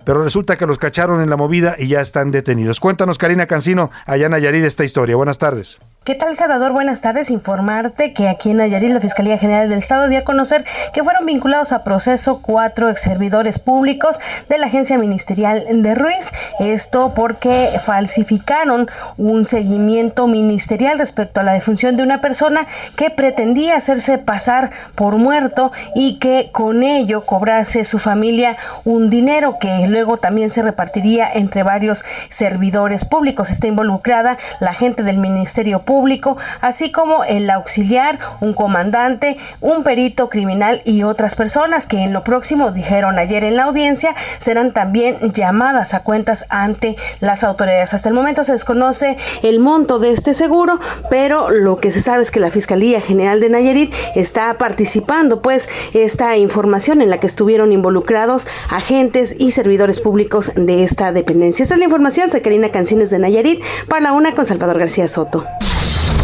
Pero 0.06 0.24
resulta 0.24 0.58
que 0.58 0.66
los 0.66 0.78
cacharon 0.78 1.22
en 1.22 1.30
la 1.30 1.36
movida 1.36 1.76
y 1.78 1.88
ya 1.88 2.00
están 2.00 2.32
detenidos. 2.32 2.80
Cuéntanos, 2.80 3.18
Karina 3.18 3.46
Cancino, 3.46 3.92
allá 4.06 4.28
en 4.28 4.32
Nayarit, 4.32 4.64
esta 4.64 4.86
historia. 4.86 5.18
Buenas 5.18 5.38
tardes. 5.38 5.80
¿Qué 6.08 6.16
tal, 6.16 6.38
Salvador? 6.38 6.72
Buenas 6.72 7.02
tardes. 7.02 7.30
Informarte 7.30 8.14
que 8.14 8.30
aquí 8.30 8.52
en 8.52 8.58
Nayarit 8.58 8.92
la 8.92 9.02
Fiscalía 9.02 9.38
General 9.38 9.68
del 9.68 9.80
Estado 9.80 10.08
dio 10.08 10.20
a 10.20 10.24
conocer 10.24 10.64
que 10.94 11.04
fueron 11.04 11.26
vinculados 11.26 11.74
a 11.74 11.84
proceso 11.84 12.42
cuatro 12.42 12.90
ex 12.90 13.02
servidores 13.02 13.60
públicos 13.60 14.18
de 14.48 14.58
la 14.58 14.68
agencia 14.68 14.98
ministerial 14.98 15.66
de 15.70 15.96
Ruiz. 15.96 16.32
Esto 16.62 17.14
porque 17.14 17.78
falsificaron 17.84 18.88
un 19.18 19.44
seguimiento 19.44 20.28
ministerial 20.28 20.98
respecto 20.98 21.42
a 21.42 21.44
la 21.44 21.52
defunción 21.52 21.98
de 21.98 22.04
una 22.04 22.22
persona 22.22 22.68
que 22.96 23.10
pretendía 23.10 23.76
hacerse 23.76 24.18
pasar 24.18 24.72
por 24.96 25.18
muerto 25.18 25.74
y 25.94 26.20
que 26.20 26.52
con 26.54 26.84
ello 26.84 27.26
cobrase 27.26 27.84
su 27.84 28.00
familia 28.00 28.56
un 28.86 29.10
dinero 29.10 29.58
que 29.60 29.86
luego 29.88 30.16
también 30.16 30.52
se 30.52 30.62
repartiría 30.62 31.30
entre 31.34 31.64
varios 31.64 32.06
servidores 32.30 33.04
públicos. 33.04 33.50
Está 33.50 33.68
involucrada 33.68 34.38
la 34.62 34.74
gente 34.74 35.04
del 35.04 35.18
Ministerio 35.18 35.80
Público 35.80 35.97
público, 35.98 36.38
así 36.62 36.92
como 36.92 37.24
el 37.24 37.50
auxiliar, 37.50 38.20
un 38.40 38.54
comandante, 38.54 39.38
un 39.62 39.84
perito 39.84 40.30
criminal 40.30 40.84
y 40.86 41.02
otras 41.02 41.34
personas 41.34 41.88
que 41.88 42.04
en 42.04 42.14
lo 42.14 42.24
próximo, 42.24 42.70
dijeron 42.70 43.18
ayer 43.18 43.44
en 43.44 43.56
la 43.56 43.64
audiencia, 43.64 44.14
serán 44.38 44.74
también 44.74 45.18
llamadas 45.34 45.96
a 45.96 46.04
cuentas 46.04 46.46
ante 46.50 46.98
las 47.20 47.44
autoridades. 47.44 47.96
Hasta 47.96 48.10
el 48.10 48.14
momento 48.14 48.44
se 48.44 48.52
desconoce 48.52 49.18
el 49.42 49.60
monto 49.60 49.98
de 49.98 50.12
este 50.12 50.36
seguro, 50.36 50.80
pero 51.10 51.50
lo 51.50 51.78
que 51.78 51.92
se 51.92 52.00
sabe 52.00 52.22
es 52.22 52.30
que 52.30 52.40
la 52.40 52.52
Fiscalía 52.52 53.02
General 53.02 53.40
de 53.40 53.50
Nayarit 53.50 53.92
está 54.14 54.54
participando, 54.60 55.42
pues, 55.42 55.68
esta 55.96 56.38
información 56.38 57.02
en 57.02 57.10
la 57.10 57.20
que 57.20 57.26
estuvieron 57.26 57.72
involucrados 57.74 58.46
agentes 58.70 59.36
y 59.40 59.50
servidores 59.50 60.00
públicos 60.00 60.52
de 60.56 60.84
esta 60.84 61.12
dependencia. 61.12 61.64
Esta 61.64 61.74
es 61.74 61.80
la 61.80 61.86
información, 61.86 62.30
soy 62.30 62.42
Karina 62.42 62.70
Cancines 62.70 63.10
de 63.10 63.18
Nayarit, 63.18 63.64
para 63.90 64.02
la 64.02 64.14
una 64.14 64.36
con 64.36 64.46
Salvador 64.46 64.78
García 64.78 65.08
Soto. 65.08 65.44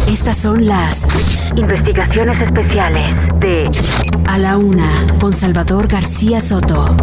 Estas 0.08 0.36
son 0.36 0.66
las 0.66 1.06
investigaciones 1.56 2.40
especiales 2.40 3.14
de 3.40 3.70
A 4.26 4.38
la 4.38 4.58
Una 4.58 4.88
con 5.18 5.32
Salvador 5.32 5.88
García 5.88 6.40
Soto. 6.40 6.94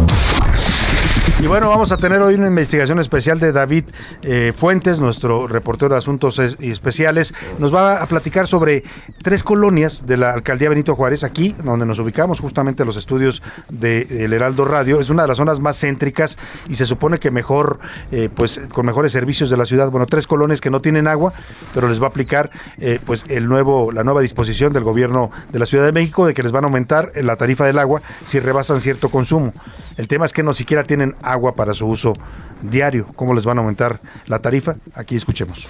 Y 1.42 1.46
bueno, 1.48 1.68
vamos 1.68 1.90
a 1.90 1.96
tener 1.96 2.22
hoy 2.22 2.34
una 2.34 2.46
investigación 2.46 3.00
especial 3.00 3.40
de 3.40 3.50
David 3.50 3.84
eh, 4.22 4.52
Fuentes, 4.56 5.00
nuestro 5.00 5.48
reportero 5.48 5.88
de 5.88 5.98
asuntos 5.98 6.38
especiales. 6.38 7.34
Nos 7.58 7.74
va 7.74 8.00
a 8.00 8.06
platicar 8.06 8.46
sobre 8.46 8.84
tres 9.22 9.42
colonias 9.42 10.06
de 10.06 10.16
la 10.16 10.32
alcaldía 10.32 10.68
Benito 10.68 10.94
Juárez, 10.94 11.24
aquí 11.24 11.56
donde 11.64 11.84
nos 11.84 11.98
ubicamos, 11.98 12.38
justamente 12.38 12.84
los 12.84 12.96
estudios 12.96 13.42
del 13.68 14.32
Heraldo 14.32 14.64
Radio. 14.64 15.00
Es 15.00 15.10
una 15.10 15.22
de 15.22 15.28
las 15.28 15.38
zonas 15.38 15.58
más 15.58 15.80
céntricas 15.80 16.38
y 16.68 16.76
se 16.76 16.86
supone 16.86 17.18
que 17.18 17.32
mejor, 17.32 17.80
eh, 18.12 18.28
pues 18.32 18.60
con 18.72 18.86
mejores 18.86 19.10
servicios 19.10 19.50
de 19.50 19.56
la 19.56 19.64
ciudad. 19.64 19.90
Bueno, 19.90 20.06
tres 20.06 20.28
colonias 20.28 20.60
que 20.60 20.70
no 20.70 20.80
tienen 20.80 21.08
agua, 21.08 21.32
pero 21.74 21.88
les 21.88 22.00
va 22.00 22.06
a 22.06 22.10
aplicar 22.10 22.50
eh, 22.78 23.00
pues 23.04 23.24
el 23.26 23.48
nuevo, 23.48 23.90
la 23.90 24.04
nueva 24.04 24.20
disposición 24.20 24.72
del 24.72 24.84
gobierno 24.84 25.32
de 25.50 25.58
la 25.58 25.66
Ciudad 25.66 25.84
de 25.84 25.92
México 25.92 26.24
de 26.24 26.34
que 26.34 26.44
les 26.44 26.52
van 26.52 26.62
a 26.62 26.66
aumentar 26.68 27.10
la 27.16 27.34
tarifa 27.34 27.66
del 27.66 27.80
agua 27.80 28.00
si 28.24 28.38
rebasan 28.38 28.80
cierto 28.80 29.08
consumo. 29.08 29.52
El 29.96 30.08
tema 30.08 30.24
es 30.24 30.32
que 30.32 30.42
no 30.42 30.54
siquiera 30.54 30.84
tienen 30.84 31.14
agua 31.22 31.54
para 31.54 31.74
su 31.74 31.86
uso 31.86 32.14
diario. 32.62 33.06
¿Cómo 33.16 33.34
les 33.34 33.44
van 33.44 33.58
a 33.58 33.60
aumentar 33.60 34.00
la 34.26 34.38
tarifa? 34.38 34.76
Aquí 34.94 35.16
escuchemos. 35.16 35.66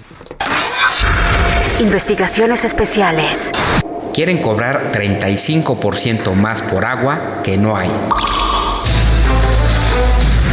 Investigaciones 1.81 2.65
especiales. 2.65 3.51
Quieren 4.15 4.39
cobrar 4.39 4.93
35% 4.93 6.35
más 6.35 6.63
por 6.63 6.85
agua 6.85 7.41
que 7.43 7.57
no 7.57 7.77
hay. 7.77 7.91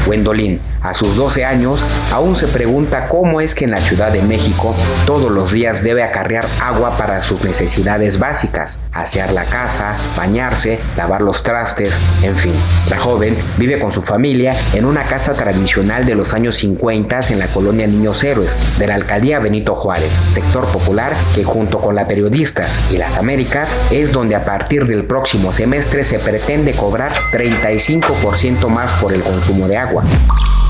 Gwendolyn, 0.10 0.60
a 0.81 0.94
sus 0.94 1.15
12 1.15 1.45
años, 1.45 1.86
aún 2.11 2.36
se 2.36 2.48
pregunta 2.48 3.07
cómo 3.10 3.41
es 3.41 3.53
que 3.53 3.65
en 3.65 3.72
la 3.72 3.77
Ciudad 3.77 4.11
de 4.11 4.23
México 4.23 4.73
todos 5.06 5.31
los 5.31 5.52
días 5.52 5.84
debe 5.84 6.02
acarrear 6.02 6.48
agua 6.61 6.98
para 6.98 7.22
sus 7.22 7.44
necesidades 7.44 8.18
básicas, 8.18 8.80
asear 8.91 9.31
la 9.34 9.44
casa, 9.45 9.95
bañarse, 10.18 10.80
lavar 10.98 11.22
los 11.22 11.44
trastes, 11.44 11.94
en 12.23 12.36
fin. 12.36 12.53
La 12.90 12.98
joven 12.99 13.36
vive 13.57 13.77
con 13.77 13.91
su 13.91 14.02
familia 14.02 14.56
en 14.73 14.86
una 14.86 15.03
casa 15.03 15.34
tradicional 15.34 16.06
de 16.06 16.15
los 16.15 16.34
años 16.34 16.56
50 16.56 17.10
en 17.30 17.40
la 17.40 17.48
colonia 17.48 17.86
Niños 17.86 18.23
Héroes 18.23 18.57
de 18.80 18.88
la 18.88 18.95
alcaldía 18.95 19.40
Benito 19.40 19.76
Juárez, 19.76 20.11
sector 20.31 20.65
popular 20.65 21.14
que 21.36 21.44
junto 21.44 21.80
con 21.80 21.94
la 21.95 22.07
Periodistas 22.07 22.80
y 22.91 22.98
las 22.98 23.18
Américas 23.18 23.76
es 23.91 24.11
donde 24.11 24.36
a 24.36 24.44
partir 24.44 24.88
del 24.88 25.06
próximo 25.06 25.52
semestre 25.52 26.03
se 26.03 26.18
pretende 26.18 26.73
cobrar 26.73 27.14
35% 27.31 28.68
más 28.69 28.94
por 28.94 29.14
el 29.14 29.22
consumo 29.22 29.68
de 29.68 29.77
agua. 29.77 29.99
Boa. 30.02 30.69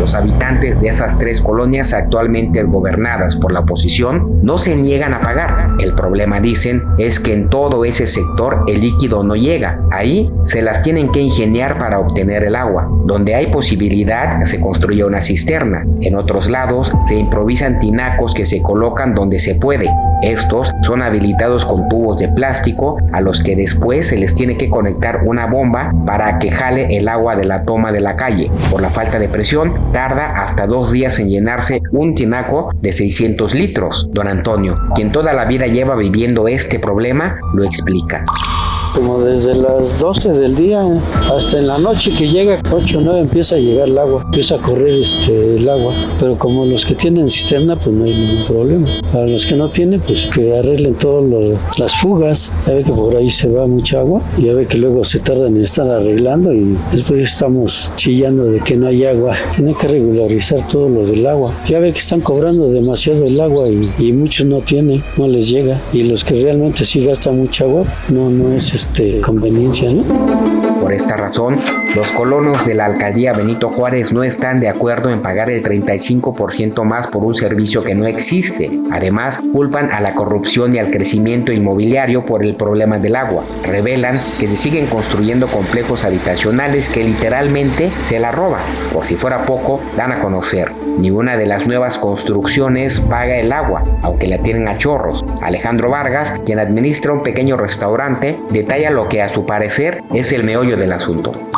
Los 0.00 0.14
habitantes 0.14 0.80
de 0.80 0.88
esas 0.88 1.18
tres 1.18 1.42
colonias 1.42 1.92
actualmente 1.92 2.62
gobernadas 2.62 3.36
por 3.36 3.52
la 3.52 3.60
oposición 3.60 4.40
no 4.42 4.56
se 4.56 4.74
niegan 4.74 5.12
a 5.12 5.20
pagar. 5.20 5.72
El 5.78 5.94
problema, 5.94 6.40
dicen, 6.40 6.82
es 6.96 7.20
que 7.20 7.34
en 7.34 7.50
todo 7.50 7.84
ese 7.84 8.06
sector 8.06 8.64
el 8.66 8.80
líquido 8.80 9.22
no 9.22 9.36
llega. 9.36 9.78
Ahí 9.90 10.32
se 10.44 10.62
las 10.62 10.80
tienen 10.82 11.12
que 11.12 11.20
ingeniar 11.20 11.78
para 11.78 11.98
obtener 11.98 12.44
el 12.44 12.56
agua. 12.56 12.88
Donde 13.04 13.34
hay 13.34 13.48
posibilidad 13.48 14.42
se 14.44 14.58
construye 14.58 15.04
una 15.04 15.20
cisterna. 15.20 15.84
En 16.00 16.16
otros 16.16 16.48
lados 16.48 16.90
se 17.04 17.16
improvisan 17.16 17.78
tinacos 17.78 18.32
que 18.32 18.46
se 18.46 18.62
colocan 18.62 19.14
donde 19.14 19.38
se 19.38 19.54
puede. 19.56 19.90
Estos 20.22 20.70
son 20.82 21.00
habilitados 21.00 21.64
con 21.64 21.88
tubos 21.88 22.18
de 22.18 22.28
plástico 22.28 22.98
a 23.12 23.22
los 23.22 23.40
que 23.42 23.56
después 23.56 24.08
se 24.08 24.18
les 24.18 24.34
tiene 24.34 24.56
que 24.56 24.68
conectar 24.68 25.22
una 25.24 25.46
bomba 25.46 25.90
para 26.04 26.38
que 26.38 26.50
jale 26.50 26.94
el 26.94 27.08
agua 27.08 27.36
de 27.36 27.44
la 27.44 27.64
toma 27.64 27.90
de 27.90 28.02
la 28.02 28.16
calle. 28.16 28.50
Por 28.70 28.82
la 28.82 28.90
falta 28.90 29.18
de 29.18 29.28
presión, 29.28 29.72
tarda 29.92 30.42
hasta 30.42 30.66
dos 30.66 30.92
días 30.92 31.18
en 31.18 31.28
llenarse 31.28 31.82
un 31.92 32.14
tinaco 32.14 32.70
de 32.80 32.92
600 32.92 33.54
litros. 33.54 34.08
Don 34.12 34.28
Antonio, 34.28 34.78
quien 34.94 35.12
toda 35.12 35.32
la 35.32 35.44
vida 35.44 35.66
lleva 35.66 35.94
viviendo 35.96 36.48
este 36.48 36.78
problema, 36.78 37.38
lo 37.54 37.64
explica. 37.64 38.24
Como 38.94 39.20
desde 39.20 39.54
las 39.54 39.98
12 39.98 40.30
del 40.30 40.56
día 40.56 40.82
hasta 41.32 41.58
en 41.58 41.66
la 41.66 41.78
noche 41.78 42.10
que 42.16 42.28
llega 42.28 42.58
8 42.70 42.98
o 42.98 43.00
9 43.00 43.20
empieza 43.20 43.56
a 43.56 43.58
llegar 43.58 43.88
el 43.88 43.98
agua, 43.98 44.22
empieza 44.24 44.56
a 44.56 44.58
correr 44.58 45.00
este, 45.00 45.56
el 45.56 45.68
agua. 45.68 45.94
Pero 46.18 46.36
como 46.36 46.64
los 46.64 46.84
que 46.84 46.94
tienen 46.94 47.30
cisterna 47.30 47.76
pues 47.76 47.94
no 47.94 48.04
hay 48.04 48.14
ningún 48.14 48.44
problema. 48.44 48.88
Para 49.12 49.26
los 49.26 49.46
que 49.46 49.54
no 49.54 49.68
tienen 49.70 50.00
pues 50.00 50.26
que 50.26 50.56
arreglen 50.58 50.94
todas 50.94 51.58
las 51.78 51.94
fugas. 51.96 52.50
Ya 52.66 52.74
ve 52.74 52.84
que 52.84 52.92
por 52.92 53.14
ahí 53.16 53.30
se 53.30 53.48
va 53.48 53.66
mucha 53.66 54.00
agua 54.00 54.20
ya 54.38 54.54
ve 54.54 54.66
que 54.66 54.78
luego 54.78 55.04
se 55.04 55.18
tardan 55.20 55.56
en 55.56 55.62
estar 55.62 55.88
arreglando 55.88 56.52
y 56.52 56.76
después 56.92 57.20
estamos 57.22 57.92
chillando 57.96 58.44
de 58.44 58.60
que 58.60 58.76
no 58.76 58.86
hay 58.86 59.04
agua. 59.04 59.36
Tiene 59.56 59.74
que 59.74 59.88
regularizar 59.88 60.66
todo 60.68 60.88
lo 60.88 61.06
del 61.06 61.26
agua. 61.26 61.52
Ya 61.68 61.78
ve 61.78 61.92
que 61.92 61.98
están 61.98 62.20
cobrando 62.20 62.70
demasiado 62.70 63.26
el 63.26 63.40
agua 63.40 63.68
y, 63.68 63.90
y 63.98 64.12
muchos 64.12 64.46
no 64.46 64.58
tienen, 64.60 65.02
no 65.16 65.28
les 65.28 65.48
llega. 65.48 65.78
Y 65.92 66.04
los 66.04 66.24
que 66.24 66.40
realmente 66.40 66.84
sí 66.84 67.00
gastan 67.00 67.38
mucha 67.38 67.64
agua 67.64 67.84
no, 68.08 68.30
no 68.30 68.52
es 68.52 68.72
este, 68.80 69.20
conveniencia, 69.20 69.92
¿no? 69.92 70.69
Por 70.80 70.94
esta 70.94 71.16
razón, 71.16 71.58
los 71.94 72.10
colonos 72.12 72.66
de 72.66 72.74
la 72.74 72.86
alcaldía 72.86 73.32
Benito 73.32 73.68
Juárez 73.68 74.12
no 74.12 74.22
están 74.22 74.60
de 74.60 74.68
acuerdo 74.68 75.10
en 75.10 75.20
pagar 75.20 75.50
el 75.50 75.62
35% 75.62 76.84
más 76.84 77.06
por 77.06 77.22
un 77.22 77.34
servicio 77.34 77.84
que 77.84 77.94
no 77.94 78.06
existe. 78.06 78.70
Además, 78.90 79.40
culpan 79.52 79.90
a 79.90 80.00
la 80.00 80.14
corrupción 80.14 80.74
y 80.74 80.78
al 80.78 80.90
crecimiento 80.90 81.52
inmobiliario 81.52 82.24
por 82.24 82.42
el 82.42 82.56
problema 82.56 82.98
del 82.98 83.16
agua. 83.16 83.44
Revelan 83.64 84.14
que 84.38 84.46
se 84.46 84.56
siguen 84.56 84.86
construyendo 84.86 85.48
complejos 85.48 86.04
habitacionales 86.04 86.88
que 86.88 87.04
literalmente 87.04 87.90
se 88.04 88.18
la 88.18 88.30
roban. 88.30 88.62
Por 88.92 89.04
si 89.04 89.16
fuera 89.16 89.44
poco, 89.44 89.80
dan 89.96 90.12
a 90.12 90.18
conocer. 90.20 90.72
Ni 90.98 91.10
una 91.10 91.36
de 91.36 91.46
las 91.46 91.66
nuevas 91.66 91.98
construcciones 91.98 93.00
paga 93.00 93.36
el 93.36 93.52
agua, 93.52 93.84
aunque 94.02 94.28
la 94.28 94.38
tienen 94.38 94.68
a 94.68 94.78
chorros. 94.78 95.24
Alejandro 95.42 95.90
Vargas, 95.90 96.34
quien 96.44 96.58
administra 96.58 97.12
un 97.12 97.22
pequeño 97.22 97.56
restaurante, 97.56 98.38
detalla 98.50 98.90
lo 98.90 99.08
que 99.08 99.22
a 99.22 99.28
su 99.28 99.46
parecer 99.46 100.02
es 100.14 100.32
el 100.32 100.44
meollo 100.44 100.69
del 100.76 100.92
asunto. 100.92 101.50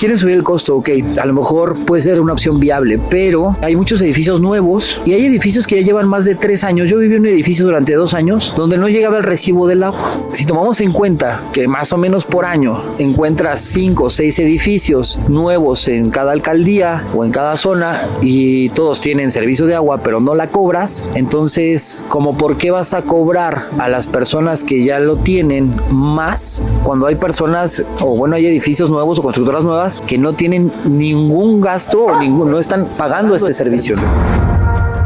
Quieren 0.00 0.16
subir 0.16 0.36
el 0.36 0.42
costo, 0.42 0.76
ok, 0.78 0.88
a 1.20 1.26
lo 1.26 1.34
mejor 1.34 1.76
puede 1.84 2.00
ser 2.00 2.22
una 2.22 2.32
opción 2.32 2.58
viable, 2.58 2.98
pero 3.10 3.54
hay 3.60 3.76
muchos 3.76 4.00
edificios 4.00 4.40
nuevos 4.40 4.98
y 5.04 5.12
hay 5.12 5.26
edificios 5.26 5.66
que 5.66 5.76
ya 5.76 5.82
llevan 5.82 6.08
más 6.08 6.24
de 6.24 6.34
tres 6.34 6.64
años. 6.64 6.88
Yo 6.88 6.96
viví 6.96 7.16
en 7.16 7.20
un 7.20 7.26
edificio 7.26 7.66
durante 7.66 7.92
dos 7.92 8.14
años 8.14 8.54
donde 8.56 8.78
no 8.78 8.88
llegaba 8.88 9.18
el 9.18 9.24
recibo 9.24 9.68
del 9.68 9.82
agua. 9.82 10.22
Si 10.32 10.46
tomamos 10.46 10.80
en 10.80 10.92
cuenta 10.92 11.42
que 11.52 11.68
más 11.68 11.92
o 11.92 11.98
menos 11.98 12.24
por 12.24 12.46
año 12.46 12.82
encuentras 12.96 13.60
cinco 13.60 14.04
o 14.04 14.10
seis 14.10 14.38
edificios 14.38 15.18
nuevos 15.28 15.86
en 15.86 16.08
cada 16.08 16.32
alcaldía 16.32 17.04
o 17.14 17.26
en 17.26 17.30
cada 17.30 17.58
zona 17.58 18.08
y 18.22 18.70
todos 18.70 19.02
tienen 19.02 19.30
servicio 19.30 19.66
de 19.66 19.74
agua, 19.74 20.00
pero 20.02 20.18
no 20.18 20.34
la 20.34 20.46
cobras, 20.46 21.10
entonces, 21.14 22.06
como 22.08 22.38
por 22.38 22.56
qué 22.56 22.70
vas 22.70 22.94
a 22.94 23.02
cobrar 23.02 23.66
a 23.76 23.90
las 23.90 24.06
personas 24.06 24.64
que 24.64 24.82
ya 24.82 24.98
lo 24.98 25.16
tienen 25.16 25.74
más 25.90 26.62
cuando 26.84 27.06
hay 27.06 27.16
personas 27.16 27.84
o 28.00 28.16
bueno, 28.16 28.36
hay 28.36 28.46
edificios 28.46 28.88
nuevos 28.88 29.18
o 29.18 29.22
constructoras 29.22 29.62
nuevas 29.62 29.89
que 29.98 30.18
no 30.18 30.34
tienen 30.34 30.70
ningún 30.84 31.60
gasto 31.60 32.04
o 32.04 32.20
ningún, 32.20 32.50
no 32.50 32.60
están 32.60 32.86
pagando 32.96 33.34
este 33.34 33.52
servicio. 33.52 33.96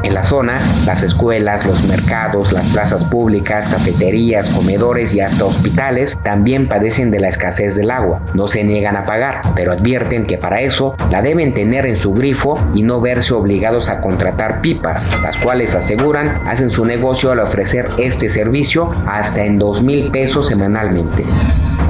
En 0.05 0.13
la 0.13 0.23
zona, 0.23 0.61
las 0.85 1.03
escuelas, 1.03 1.65
los 1.65 1.83
mercados, 1.85 2.53
las 2.53 2.67
plazas 2.69 3.07
públicas, 3.07 3.71
cafeterías, 3.71 4.51
comedores 4.51 5.15
y 5.15 5.21
hasta 5.21 5.47
hospitales 5.47 6.15
también 6.23 6.69
padecen 6.69 7.11
de 7.11 7.21
la 7.21 7.29
escasez 7.29 7.75
del 7.75 7.91
agua. 7.91 8.21
No 8.35 8.47
se 8.47 8.65
niegan 8.65 8.99
a 8.99 9.07
pagar, 9.07 9.41
pero 9.55 9.73
advierten 9.73 10.27
que 10.27 10.37
para 10.37 10.61
eso 10.61 10.95
la 11.11 11.23
deben 11.23 11.55
tener 11.55 11.87
en 11.87 11.97
su 11.97 12.13
grifo 12.13 12.61
y 12.75 12.83
no 12.83 13.01
verse 13.01 13.33
obligados 13.33 13.89
a 13.89 14.01
contratar 14.03 14.61
pipas, 14.61 15.09
las 15.23 15.39
cuales 15.39 15.75
aseguran 15.75 16.29
hacen 16.47 16.71
su 16.71 16.85
negocio 16.85 17.33
al 17.33 17.41
ofrecer 17.41 17.89
este 17.97 18.29
servicio 18.29 18.91
hasta 19.07 19.43
en 19.43 19.59
dos 19.59 19.83
mil 19.83 20.11
pesos 20.11 20.49
semanalmente. 20.49 21.25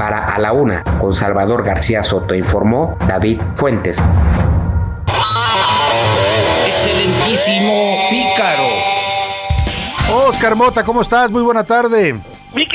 Para 0.04 0.26
A 0.26 0.38
la 0.38 0.52
Una, 0.52 0.84
con 1.00 1.14
Salvador 1.14 1.64
García 1.64 2.02
Soto, 2.02 2.34
informó 2.34 2.94
David 3.08 3.40
Fuentes. 3.56 4.02
Excelentísimo 6.66 7.96
pícaro. 8.10 8.68
Oscar 10.28 10.56
Mota, 10.56 10.84
¿cómo 10.84 11.00
estás? 11.00 11.30
Muy 11.30 11.40
buena 11.40 11.64
tarde. 11.64 12.20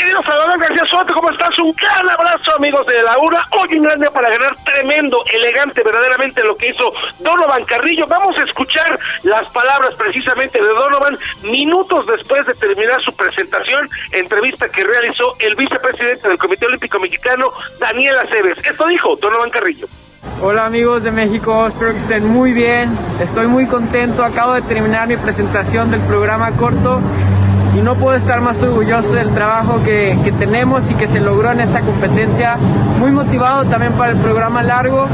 Querido 0.10 0.24
Salvador 0.24 0.60
García 0.60 0.86
Soto, 0.90 1.14
¿cómo 1.14 1.30
estás? 1.30 1.60
Un 1.60 1.72
gran 1.74 2.10
abrazo, 2.10 2.56
amigos 2.56 2.84
de 2.88 3.04
la 3.04 3.16
URA. 3.20 3.46
Hoy 3.62 3.78
un 3.78 3.84
gran 3.84 4.00
día 4.00 4.10
para 4.10 4.28
ganar 4.32 4.58
tremendo, 4.66 5.24
elegante, 5.32 5.84
verdaderamente 5.84 6.44
lo 6.46 6.58
que 6.58 6.70
hizo 6.70 6.90
Donovan 7.20 7.64
Carrillo. 7.66 8.08
Vamos 8.08 8.36
a 8.40 8.44
escuchar 8.44 8.98
las 9.22 9.48
palabras 9.52 9.94
precisamente 9.94 10.60
de 10.60 10.68
Donovan 10.68 11.16
minutos 11.44 12.08
después 12.08 12.44
de 12.48 12.56
terminar 12.56 13.00
su 13.04 13.16
presentación, 13.16 13.88
entrevista 14.12 14.68
que 14.70 14.84
realizó 14.84 15.36
el 15.38 15.54
vicepresidente 15.54 16.28
del 16.28 16.40
Comité 16.40 16.66
Olímpico 16.66 16.98
Mexicano, 16.98 17.52
Daniel 17.80 18.16
Aceves. 18.18 18.58
Esto 18.66 18.88
dijo 18.88 19.16
Donovan 19.16 19.52
Carrillo. 19.52 19.88
Hola 20.42 20.66
amigos 20.66 21.04
de 21.04 21.12
México, 21.12 21.68
espero 21.68 21.92
que 21.92 22.00
estén 22.00 22.28
muy 22.28 22.54
bien. 22.54 22.98
Estoy 23.22 23.46
muy 23.46 23.68
contento, 23.68 24.24
acabo 24.24 24.54
de 24.54 24.64
terminar 24.64 25.08
mi 25.08 25.18
presentación 25.18 25.92
del 25.92 26.02
programa 26.02 26.50
corto 26.58 27.00
y 27.76 27.82
no 27.82 27.96
puedo 27.96 28.16
estar 28.16 28.42
más 28.42 28.62
orgulloso 28.62 29.14
del 29.14 29.30
trabajo 29.30 29.82
que, 29.84 30.18
que 30.24 30.32
tenemos 30.32 30.90
y 30.90 30.94
que 30.96 31.08
se 31.08 31.20
logró 31.20 31.52
en 31.52 31.62
esta 31.62 31.82
competencia. 31.82 32.58
Muy 33.00 33.12
motivado 33.12 33.66
también 33.66 33.94
para 33.94 34.12
el 34.12 34.18
programa 34.18 34.64
largo 34.64 35.08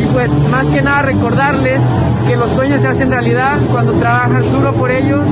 y 0.00 0.06
pues 0.12 0.30
más 0.50 0.66
que 0.66 0.82
nada 0.82 1.02
recordarles 1.02 1.80
que 2.26 2.36
los 2.36 2.50
sueños 2.50 2.80
se 2.80 2.88
hacen 2.88 3.10
realidad 3.10 3.58
cuando 3.70 3.92
trabajas 3.94 4.50
duro 4.52 4.72
por 4.74 4.90
ellos 4.90 5.24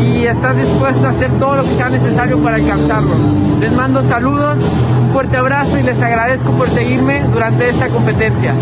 y 0.00 0.24
estás 0.26 0.56
dispuesto 0.56 1.06
a 1.06 1.10
hacer 1.10 1.30
todo 1.38 1.56
lo 1.56 1.62
que 1.62 1.76
sea 1.76 1.88
necesario 1.88 2.38
para 2.38 2.56
alcanzarlos. 2.56 3.16
Les 3.60 3.72
mando 3.72 4.02
saludos, 4.04 4.58
un 5.02 5.12
fuerte 5.12 5.36
abrazo 5.36 5.78
y 5.78 5.82
les 5.82 6.00
agradezco 6.02 6.50
por 6.52 6.68
seguirme 6.70 7.22
durante 7.32 7.68
esta 7.68 7.88
competencia. 7.88 8.54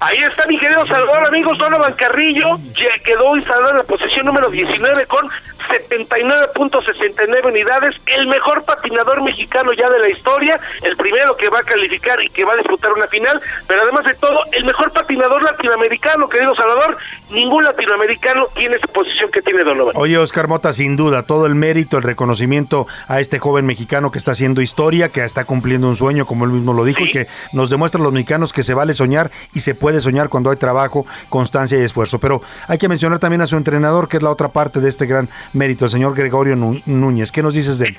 Ahí 0.00 0.16
está 0.16 0.46
mi 0.46 0.58
querido 0.58 0.86
Salvador, 0.86 1.28
amigos, 1.28 1.58
Donovan 1.58 1.92
Carrillo. 1.92 2.58
Ya 2.74 2.88
quedó 3.04 3.36
instalado 3.36 3.72
en 3.72 3.76
la 3.76 3.82
posición 3.82 4.24
número 4.24 4.48
19 4.48 5.06
con 5.06 5.28
79.69 5.70 7.46
unidades, 7.46 7.94
el 8.06 8.26
mejor 8.26 8.64
patinador 8.64 9.22
mexicano 9.22 9.72
ya 9.72 9.88
de 9.88 10.00
la 10.00 10.10
historia, 10.10 10.58
el 10.82 10.96
primero 10.96 11.36
que 11.36 11.48
va 11.48 11.58
a 11.60 11.62
calificar 11.62 12.20
y 12.22 12.28
que 12.30 12.44
va 12.44 12.54
a 12.54 12.56
disputar 12.56 12.92
una 12.92 13.06
final, 13.06 13.40
pero 13.68 13.82
además 13.82 14.04
de 14.06 14.14
todo, 14.14 14.40
el 14.52 14.64
mejor 14.64 14.92
patinador 14.92 15.42
latinoamericano, 15.42 16.28
querido 16.28 16.54
Salvador, 16.54 16.96
ningún 17.30 17.62
latinoamericano 17.62 18.46
tiene 18.54 18.76
esa 18.76 18.88
posición 18.88 19.30
que 19.30 19.42
tiene 19.42 19.62
Donovan. 19.62 19.94
Oye, 19.96 20.18
Oscar 20.18 20.48
Mota, 20.48 20.72
sin 20.72 20.96
duda, 20.96 21.24
todo 21.24 21.46
el 21.46 21.54
mérito, 21.54 21.98
el 21.98 22.02
reconocimiento 22.02 22.86
a 23.06 23.20
este 23.20 23.38
joven 23.38 23.66
mexicano 23.66 24.10
que 24.10 24.18
está 24.18 24.32
haciendo 24.32 24.62
historia, 24.62 25.10
que 25.10 25.24
está 25.24 25.44
cumpliendo 25.44 25.88
un 25.88 25.96
sueño, 25.96 26.26
como 26.26 26.46
él 26.46 26.50
mismo 26.50 26.72
lo 26.72 26.84
dijo, 26.84 27.04
y 27.04 27.12
que 27.12 27.28
nos 27.52 27.70
demuestra 27.70 28.00
a 28.00 28.04
los 28.04 28.12
mexicanos 28.12 28.52
que 28.52 28.62
se 28.62 28.74
vale 28.74 28.94
soñar 28.94 29.30
y 29.54 29.60
se 29.60 29.74
puede 29.74 29.89
soñar 29.98 30.28
cuando 30.28 30.50
hay 30.50 30.56
trabajo, 30.56 31.06
constancia 31.28 31.78
y 31.78 31.82
esfuerzo. 31.82 32.18
Pero 32.18 32.42
hay 32.68 32.78
que 32.78 32.88
mencionar 32.88 33.18
también 33.18 33.40
a 33.40 33.46
su 33.46 33.56
entrenador, 33.56 34.08
que 34.08 34.18
es 34.18 34.22
la 34.22 34.30
otra 34.30 34.48
parte 34.48 34.80
de 34.80 34.88
este 34.88 35.06
gran 35.06 35.28
mérito, 35.54 35.86
el 35.86 35.90
señor 35.90 36.14
Gregorio 36.14 36.54
Núñez. 36.54 37.32
¿Qué 37.32 37.42
nos 37.42 37.54
dices 37.54 37.78
de 37.78 37.86
él? 37.86 37.98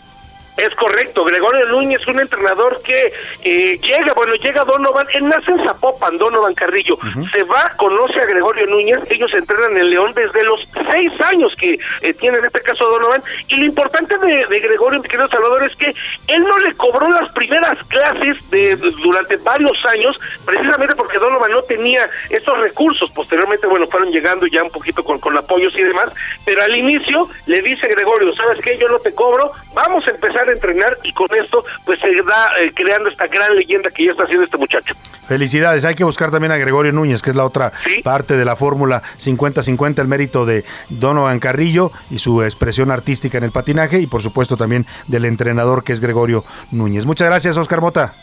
Es 0.57 0.69
correcto, 0.75 1.23
Gregorio 1.23 1.65
Núñez, 1.67 2.05
un 2.07 2.19
entrenador 2.19 2.81
que 2.83 3.13
eh, 3.43 3.79
llega, 3.79 4.13
bueno, 4.13 4.35
llega 4.35 4.65
Donovan, 4.65 5.07
él 5.13 5.29
nace 5.29 5.51
en 5.51 5.63
Zapopan, 5.63 6.17
Donovan 6.17 6.53
Carrillo, 6.53 6.97
se 7.31 7.43
va, 7.43 7.71
conoce 7.77 8.19
a 8.19 8.25
Gregorio 8.25 8.67
Núñez, 8.67 8.99
ellos 9.09 9.33
entrenan 9.33 9.77
en 9.77 9.89
León 9.89 10.13
desde 10.13 10.43
los 10.43 10.67
seis 10.91 11.11
años 11.31 11.53
que 11.57 11.79
eh, 12.01 12.13
tiene 12.15 12.37
en 12.37 12.45
este 12.45 12.61
caso 12.61 12.85
Donovan, 12.85 13.23
y 13.47 13.55
lo 13.55 13.65
importante 13.65 14.17
de, 14.17 14.45
de 14.47 14.59
Gregorio, 14.59 15.01
mi 15.01 15.07
querido 15.07 15.29
Salvador, 15.29 15.63
es 15.63 15.75
que 15.77 15.93
él 16.27 16.43
no 16.43 16.57
le 16.59 16.75
cobró 16.75 17.07
las 17.09 17.31
primeras 17.31 17.77
clases 17.87 18.37
de 18.49 18.75
durante 18.75 19.37
varios 19.37 19.77
años, 19.85 20.19
precisamente 20.45 20.95
porque 20.95 21.17
Donovan 21.17 21.51
no 21.51 21.61
tenía 21.63 22.09
esos 22.29 22.59
recursos, 22.59 23.09
posteriormente, 23.11 23.67
bueno, 23.67 23.87
fueron 23.87 24.11
llegando 24.11 24.45
ya 24.47 24.63
un 24.63 24.71
poquito 24.71 25.03
con, 25.03 25.17
con 25.19 25.37
apoyos 25.37 25.73
y 25.75 25.83
demás, 25.83 26.11
pero 26.45 26.61
al 26.61 26.75
inicio 26.75 27.29
le 27.45 27.61
dice 27.61 27.87
Gregorio, 27.87 28.33
¿sabes 28.35 28.59
qué? 28.61 28.77
Yo 28.77 28.89
no 28.89 28.99
te 28.99 29.15
cobro, 29.15 29.51
vamos 29.73 30.05
a 30.07 30.11
empezar 30.11 30.40
a 30.49 30.53
entrenar 30.53 30.97
y 31.03 31.13
con 31.13 31.27
esto 31.35 31.63
pues 31.85 31.99
se 31.99 32.09
da 32.23 32.51
eh, 32.59 32.71
creando 32.73 33.09
esta 33.09 33.27
gran 33.27 33.55
leyenda 33.55 33.89
que 33.89 34.05
ya 34.05 34.11
está 34.11 34.23
haciendo 34.23 34.45
este 34.45 34.57
muchacho. 34.57 34.95
Felicidades, 35.27 35.85
hay 35.85 35.95
que 35.95 36.03
buscar 36.03 36.31
también 36.31 36.51
a 36.51 36.57
Gregorio 36.57 36.91
Núñez, 36.91 37.21
que 37.21 37.29
es 37.29 37.35
la 37.35 37.45
otra 37.45 37.71
parte 38.03 38.35
de 38.35 38.43
la 38.43 38.55
fórmula 38.55 39.01
50-50, 39.23 39.99
el 39.99 40.07
mérito 40.07 40.45
de 40.45 40.65
Donovan 40.89 41.39
Carrillo 41.39 41.91
y 42.09 42.19
su 42.19 42.43
expresión 42.43 42.91
artística 42.91 43.37
en 43.37 43.45
el 43.45 43.51
patinaje 43.51 43.99
y 43.99 44.07
por 44.07 44.21
supuesto 44.21 44.57
también 44.57 44.85
del 45.07 45.25
entrenador 45.25 45.83
que 45.83 45.93
es 45.93 45.99
Gregorio 45.99 46.43
Núñez. 46.71 47.05
Muchas 47.05 47.27
gracias, 47.27 47.57
Oscar 47.57 47.81
Mota. 47.81 48.13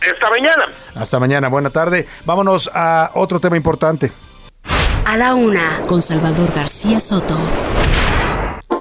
Esta 0.00 0.30
mañana. 0.30 0.66
Hasta 0.94 1.18
mañana, 1.18 1.48
buena 1.48 1.70
tarde. 1.70 2.06
Vámonos 2.24 2.70
a 2.72 3.10
otro 3.14 3.40
tema 3.40 3.56
importante. 3.56 4.12
A 5.04 5.16
la 5.16 5.34
una, 5.34 5.82
con 5.86 6.00
Salvador 6.00 6.52
García 6.54 6.98
Soto. 6.98 7.36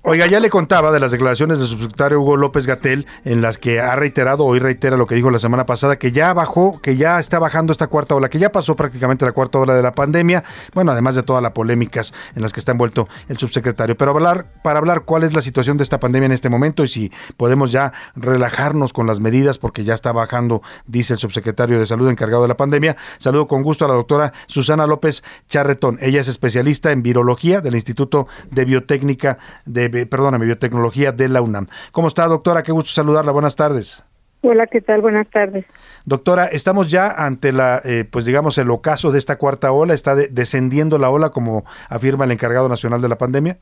Oiga, 0.05 0.27
ya 0.27 0.41
le 0.41 0.49
contaba 0.49 0.91
de 0.91 0.99
las 0.99 1.11
declaraciones 1.11 1.59
del 1.59 1.67
subsecretario 1.69 2.19
Hugo 2.19 2.35
López 2.35 2.67
Gatel, 2.67 3.07
en 3.23 3.41
las 3.41 3.57
que 3.57 3.79
ha 3.79 3.95
reiterado, 3.95 4.43
hoy 4.43 4.59
reitera 4.59 4.97
lo 4.97 5.07
que 5.07 5.15
dijo 5.15 5.31
la 5.31 5.39
semana 5.39 5.65
pasada, 5.65 5.97
que 5.97 6.11
ya 6.11 6.33
bajó, 6.33 6.81
que 6.81 6.97
ya 6.97 7.19
está 7.19 7.39
bajando 7.39 7.71
esta 7.71 7.87
cuarta 7.87 8.13
ola, 8.13 8.27
que 8.27 8.37
ya 8.37 8.51
pasó 8.51 8.75
prácticamente 8.75 9.23
la 9.23 9.31
cuarta 9.31 9.59
ola 9.59 9.73
de 9.75 9.81
la 9.81 9.93
pandemia, 9.95 10.43
bueno, 10.73 10.91
además 10.91 11.15
de 11.15 11.23
todas 11.23 11.41
las 11.41 11.53
polémicas 11.53 12.13
en 12.35 12.41
las 12.41 12.51
que 12.51 12.59
está 12.59 12.73
envuelto 12.73 13.07
el 13.29 13.37
subsecretario. 13.37 13.95
Pero 13.95 14.11
hablar, 14.11 14.47
para 14.61 14.79
hablar 14.79 15.05
cuál 15.05 15.23
es 15.23 15.33
la 15.33 15.41
situación 15.41 15.77
de 15.77 15.83
esta 15.83 16.01
pandemia 16.01 16.25
en 16.25 16.33
este 16.33 16.49
momento 16.49 16.83
y 16.83 16.89
si 16.89 17.09
podemos 17.37 17.71
ya 17.71 17.93
relajarnos 18.17 18.91
con 18.91 19.07
las 19.07 19.21
medidas, 19.21 19.57
porque 19.57 19.85
ya 19.85 19.93
está 19.93 20.11
bajando, 20.11 20.63
dice 20.85 21.13
el 21.13 21.19
subsecretario 21.19 21.79
de 21.79 21.85
Salud 21.85 22.09
encargado 22.09 22.41
de 22.41 22.49
la 22.49 22.57
pandemia, 22.57 22.97
saludo 23.19 23.47
con 23.47 23.63
gusto 23.63 23.85
a 23.85 23.87
la 23.87 23.93
doctora 23.93 24.33
Susana 24.47 24.85
López 24.85 25.23
Charretón. 25.47 25.97
Ella 26.01 26.19
es 26.19 26.27
especialista 26.27 26.91
en 26.91 27.03
virología 27.03 27.61
del 27.61 27.75
Instituto 27.75 28.27
de 28.51 28.65
Biotécnica 28.65 29.37
de 29.65 29.92
perdóname, 30.09 30.45
biotecnología 30.45 31.11
de 31.11 31.29
la 31.29 31.41
UNAM. 31.41 31.67
¿Cómo 31.91 32.07
está, 32.07 32.25
doctora? 32.27 32.63
Qué 32.63 32.71
gusto 32.71 32.91
saludarla. 32.91 33.31
Buenas 33.31 33.55
tardes. 33.55 34.03
Hola, 34.41 34.67
¿qué 34.67 34.81
tal? 34.81 35.01
Buenas 35.01 35.27
tardes. 35.29 35.65
Doctora, 36.05 36.47
estamos 36.47 36.91
ya 36.91 37.07
ante 37.11 37.53
la, 37.53 37.81
eh, 37.85 38.03
pues 38.09 38.25
digamos, 38.25 38.57
el 38.57 38.69
ocaso 38.71 39.11
de 39.11 39.19
esta 39.19 39.37
cuarta 39.37 39.71
ola. 39.71 39.93
¿Está 39.93 40.15
de- 40.15 40.27
descendiendo 40.27 40.99
la 40.99 41.09
ola, 41.09 41.29
como 41.29 41.63
afirma 41.87 42.25
el 42.25 42.31
encargado 42.31 42.67
nacional 42.67 43.01
de 43.01 43.07
la 43.07 43.17
pandemia? 43.17 43.57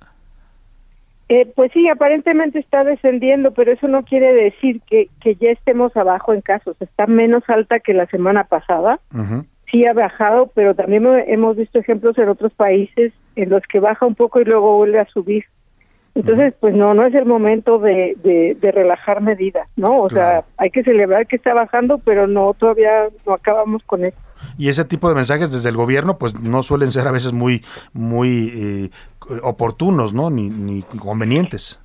Eh, 1.30 1.46
pues 1.56 1.72
sí, 1.72 1.88
aparentemente 1.88 2.60
está 2.60 2.84
descendiendo, 2.84 3.52
pero 3.54 3.72
eso 3.72 3.88
no 3.88 4.04
quiere 4.04 4.34
decir 4.34 4.82
que, 4.90 5.08
que 5.22 5.36
ya 5.36 5.52
estemos 5.52 5.96
abajo 5.96 6.34
en 6.34 6.42
casos. 6.42 6.76
Está 6.82 7.06
menos 7.08 7.44
alta 7.48 7.80
que 7.80 7.94
la 7.94 8.06
semana 8.08 8.46
pasada. 8.46 9.00
Sí 9.72 9.86
ha 9.88 9.94
bajado, 9.94 10.48
pero 10.54 10.76
también 10.76 11.06
hemos 11.28 11.56
visto 11.56 11.80
ejemplos 11.80 12.18
en 12.18 12.28
otros 12.28 12.52
países 12.54 13.14
en 13.38 13.50
los 13.50 13.62
que 13.72 13.80
baja 13.80 14.06
un 14.06 14.16
poco 14.16 14.42
y 14.42 14.46
luego 14.46 14.76
vuelve 14.76 15.00
a 15.00 15.06
subir. 15.06 15.46
Entonces, 16.14 16.54
pues 16.60 16.76
no, 16.76 16.94
no 16.94 17.06
es 17.06 17.16
el 17.16 17.26
momento 17.26 17.80
de, 17.80 18.18
de, 18.22 18.58
de 18.60 18.72
relajar 18.72 19.22
medidas, 19.22 19.68
¿no? 19.78 20.02
O 20.02 20.10
sea, 20.10 20.44
hay 20.58 20.70
que 20.70 20.84
celebrar 20.84 21.26
que 21.26 21.38
está 21.38 21.54
bajando, 21.54 22.00
pero 22.00 22.28
no, 22.28 22.54
todavía 22.54 23.08
no 23.26 23.34
acabamos 23.34 23.82
con 23.86 24.04
eso. 24.04 24.18
Y 24.58 24.68
ese 24.70 24.84
tipo 24.84 25.08
de 25.08 25.16
mensajes 25.16 25.52
desde 25.52 25.70
el 25.70 25.78
gobierno, 25.78 26.18
pues 26.18 26.38
no 26.38 26.64
suelen 26.64 26.92
ser 26.92 27.08
a 27.08 27.12
veces 27.12 27.32
muy, 27.32 27.64
muy 27.94 28.52
eh, 28.54 28.90
oportunos, 29.42 30.14
¿no? 30.14 30.30
Ni, 30.30 30.50
ni 30.50 30.82
convenientes. 30.82 31.80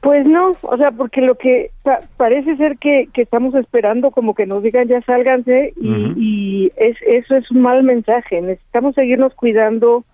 Pues 0.00 0.24
no, 0.26 0.56
o 0.62 0.76
sea, 0.78 0.92
porque 0.92 1.20
lo 1.20 1.34
que 1.34 1.72
pa- 1.82 2.00
parece 2.16 2.56
ser 2.56 2.78
que, 2.78 3.08
que 3.12 3.20
estamos 3.20 3.54
esperando 3.54 4.10
como 4.10 4.34
que 4.34 4.46
nos 4.46 4.62
digan 4.62 4.88
ya 4.88 5.02
sálganse 5.02 5.74
y, 5.76 6.14
y 6.16 6.72
es, 6.76 6.96
eso 7.06 7.36
es 7.36 7.50
un 7.50 7.60
mal 7.60 7.82
mensaje. 7.82 8.40
Necesitamos 8.40 8.94
seguirnos 8.94 9.34
cuidando 9.34 10.04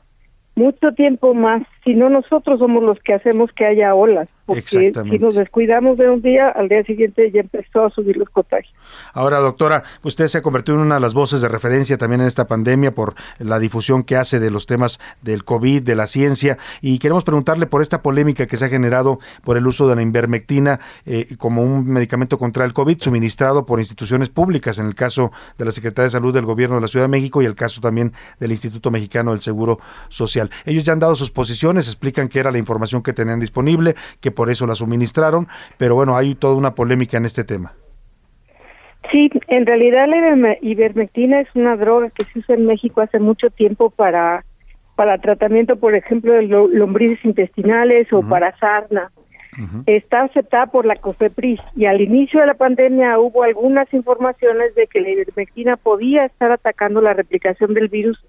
mucho 0.56 0.90
tiempo 0.92 1.34
más, 1.34 1.62
si 1.86 1.94
no 1.94 2.10
nosotros 2.10 2.58
somos 2.58 2.82
los 2.82 2.98
que 2.98 3.14
hacemos 3.14 3.48
que 3.52 3.64
haya 3.64 3.94
olas, 3.94 4.28
porque 4.44 4.62
si 4.62 5.18
nos 5.20 5.36
descuidamos 5.36 5.96
de 5.98 6.10
un 6.10 6.20
día, 6.20 6.48
al 6.48 6.68
día 6.68 6.82
siguiente 6.82 7.30
ya 7.30 7.40
empezó 7.40 7.84
a 7.84 7.90
subir 7.90 8.16
los 8.16 8.28
contagios. 8.28 8.74
Ahora, 9.12 9.38
doctora, 9.38 9.84
usted 10.02 10.26
se 10.26 10.38
ha 10.38 10.42
convertido 10.42 10.78
en 10.78 10.82
una 10.82 10.96
de 10.96 11.00
las 11.00 11.14
voces 11.14 11.40
de 11.40 11.48
referencia 11.48 11.96
también 11.96 12.22
en 12.22 12.26
esta 12.26 12.48
pandemia 12.48 12.92
por 12.92 13.14
la 13.38 13.60
difusión 13.60 14.02
que 14.02 14.16
hace 14.16 14.40
de 14.40 14.50
los 14.50 14.66
temas 14.66 14.98
del 15.22 15.44
COVID, 15.44 15.82
de 15.82 15.94
la 15.94 16.08
ciencia, 16.08 16.58
y 16.80 16.98
queremos 16.98 17.22
preguntarle 17.22 17.66
por 17.66 17.82
esta 17.82 18.02
polémica 18.02 18.46
que 18.46 18.56
se 18.56 18.64
ha 18.64 18.68
generado 18.68 19.20
por 19.44 19.56
el 19.56 19.66
uso 19.66 19.86
de 19.88 19.94
la 19.94 20.02
invermectina 20.02 20.80
eh, 21.04 21.36
como 21.38 21.62
un 21.62 21.86
medicamento 21.88 22.36
contra 22.36 22.64
el 22.64 22.72
COVID 22.72 23.00
suministrado 23.00 23.64
por 23.64 23.78
instituciones 23.78 24.28
públicas, 24.28 24.80
en 24.80 24.86
el 24.86 24.96
caso 24.96 25.30
de 25.56 25.64
la 25.64 25.70
Secretaría 25.70 26.06
de 26.06 26.10
Salud 26.10 26.34
del 26.34 26.46
Gobierno 26.46 26.74
de 26.76 26.82
la 26.82 26.88
Ciudad 26.88 27.04
de 27.04 27.10
México 27.10 27.42
y 27.42 27.46
el 27.46 27.54
caso 27.54 27.80
también 27.80 28.12
del 28.40 28.50
Instituto 28.50 28.90
Mexicano 28.90 29.30
del 29.30 29.40
Seguro 29.40 29.78
Social. 30.08 30.50
Ellos 30.64 30.82
ya 30.82 30.92
han 30.92 30.98
dado 30.98 31.14
sus 31.14 31.30
posiciones 31.30 31.75
explican 31.86 32.28
que 32.28 32.40
era 32.40 32.50
la 32.50 32.58
información 32.58 33.02
que 33.02 33.12
tenían 33.12 33.38
disponible, 33.40 33.94
que 34.20 34.30
por 34.30 34.50
eso 34.50 34.66
la 34.66 34.74
suministraron, 34.74 35.46
pero 35.78 35.94
bueno, 35.94 36.16
hay 36.16 36.34
toda 36.34 36.54
una 36.56 36.74
polémica 36.74 37.16
en 37.18 37.26
este 37.26 37.44
tema. 37.44 37.74
Sí, 39.12 39.30
en 39.48 39.66
realidad 39.66 40.08
la 40.08 40.16
iverme- 40.16 40.58
ivermectina 40.62 41.40
es 41.40 41.48
una 41.54 41.76
droga 41.76 42.10
que 42.10 42.24
se 42.24 42.40
usa 42.40 42.54
en 42.56 42.66
México 42.66 43.00
hace 43.00 43.18
mucho 43.18 43.50
tiempo 43.50 43.90
para 43.90 44.44
para 44.96 45.18
tratamiento, 45.18 45.76
por 45.76 45.94
ejemplo, 45.94 46.32
de 46.32 46.42
lo- 46.44 46.68
lombrices 46.68 47.22
intestinales 47.22 48.10
o 48.14 48.22
para 48.22 48.56
sarna. 48.58 49.12
Está 49.86 50.22
aceptada 50.22 50.66
por 50.66 50.86
la 50.86 50.96
COFEPRIS 50.96 51.60
y 51.76 51.84
al 51.86 52.00
inicio 52.00 52.40
de 52.40 52.46
la 52.46 52.54
pandemia 52.54 53.18
hubo 53.18 53.42
algunas 53.42 53.92
informaciones 53.92 54.74
de 54.74 54.86
que 54.86 55.00
la 55.02 55.10
ivermectina 55.10 55.76
podía 55.76 56.24
estar 56.26 56.50
atacando 56.50 57.00
la 57.02 57.12
replicación 57.12 57.74
del 57.74 57.88
virus 57.88 58.22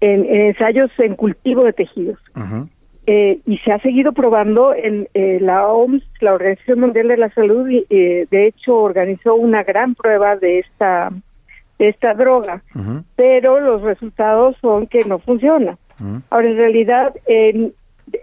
en, 0.00 0.24
en 0.24 0.40
ensayos 0.42 0.90
en 0.98 1.14
cultivo 1.16 1.64
de 1.64 1.72
tejidos. 1.72 2.18
Eh, 3.06 3.40
y 3.46 3.58
se 3.58 3.72
ha 3.72 3.80
seguido 3.80 4.12
probando 4.12 4.72
en 4.74 5.08
eh, 5.14 5.38
la 5.40 5.66
OMS, 5.66 6.02
la 6.20 6.34
Organización 6.34 6.80
Mundial 6.80 7.08
de 7.08 7.16
la 7.16 7.30
Salud, 7.30 7.68
y, 7.68 7.84
eh, 7.90 8.26
de 8.30 8.46
hecho 8.46 8.76
organizó 8.76 9.34
una 9.34 9.64
gran 9.64 9.94
prueba 9.96 10.36
de 10.36 10.60
esta 10.60 11.10
de 11.78 11.88
esta 11.88 12.14
droga, 12.14 12.62
pero 13.16 13.58
los 13.58 13.82
resultados 13.82 14.56
son 14.60 14.86
que 14.86 15.00
no 15.08 15.18
funciona. 15.18 15.76
Ahora, 16.30 16.48
en 16.48 16.56
realidad, 16.56 17.12
en- 17.26 17.72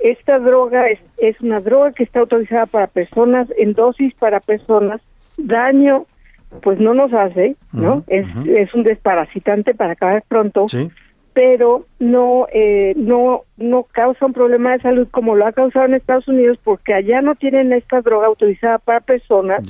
esta 0.02 0.40
droga 0.40 0.88
es, 0.88 1.00
es 1.18 1.40
una 1.42 1.60
droga 1.60 1.92
que 1.92 2.04
está 2.04 2.20
autorizada 2.22 2.66
para 2.68 2.88
personas 2.88 3.48
en 3.58 3.74
dosis 3.74 4.14
para 4.14 4.40
personas. 4.40 5.02
Daño, 5.38 6.06
pues 6.62 6.80
no 6.80 6.94
nos 6.94 7.12
hace, 7.14 7.56
¿no? 7.74 8.04
es, 8.08 8.26
es 8.48 8.74
un 8.74 8.84
desparasitante 8.84 9.74
para 9.74 9.94
acabar 9.94 10.24
pronto, 10.28 10.68
pero 11.40 11.86
no, 12.00 12.48
eh, 12.52 12.94
no, 12.98 13.44
no 13.56 13.84
causa 13.84 14.26
un 14.26 14.34
problema 14.34 14.74
de 14.74 14.82
salud 14.82 15.08
como 15.10 15.36
lo 15.36 15.48
ha 15.48 15.54
causado 15.54 15.86
en 15.86 15.94
Estados 15.94 16.28
Unidos 16.28 16.60
porque 16.62 16.94
allá 16.94 17.22
no 17.22 17.36
tienen 17.36 17.72
esta 17.72 18.02
droga 18.02 18.28
autorizada 18.28 18.78
para 18.78 19.00
personas 19.00 19.62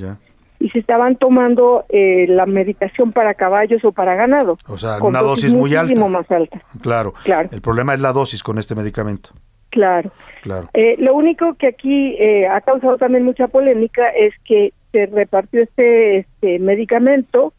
y 0.58 0.68
se 0.70 0.80
estaban 0.80 1.14
tomando 1.14 1.84
eh, 1.88 2.26
la 2.28 2.46
medicación 2.46 3.12
para 3.12 3.34
caballos 3.34 3.84
o 3.84 3.92
para 3.92 4.16
ganado. 4.16 4.58
O 4.66 4.76
sea, 4.76 4.98
con 4.98 5.10
una 5.10 5.22
dosis 5.22 5.54
muy 5.54 5.76
alta. 5.76 6.08
más 6.08 6.28
alta. 6.32 6.60
Claro. 6.82 7.14
El 7.52 7.60
problema 7.60 7.94
es 7.94 8.00
la 8.00 8.12
dosis 8.12 8.42
con 8.42 8.58
este 8.58 8.74
medicamento. 8.74 9.30
Claro. 9.68 10.10
Claro. 10.42 10.70
Eh, 10.74 10.96
lo 10.98 11.14
único 11.14 11.54
que 11.54 11.68
aquí 11.68 12.16
eh, 12.18 12.48
ha 12.48 12.62
causado 12.62 12.98
también 12.98 13.24
mucha 13.24 13.46
polémica 13.46 14.08
es 14.08 14.34
que 14.44 14.72
se 14.90 15.06
repartió 15.06 15.62
este, 15.62 16.18
este 16.18 16.58
medicamento 16.58 17.52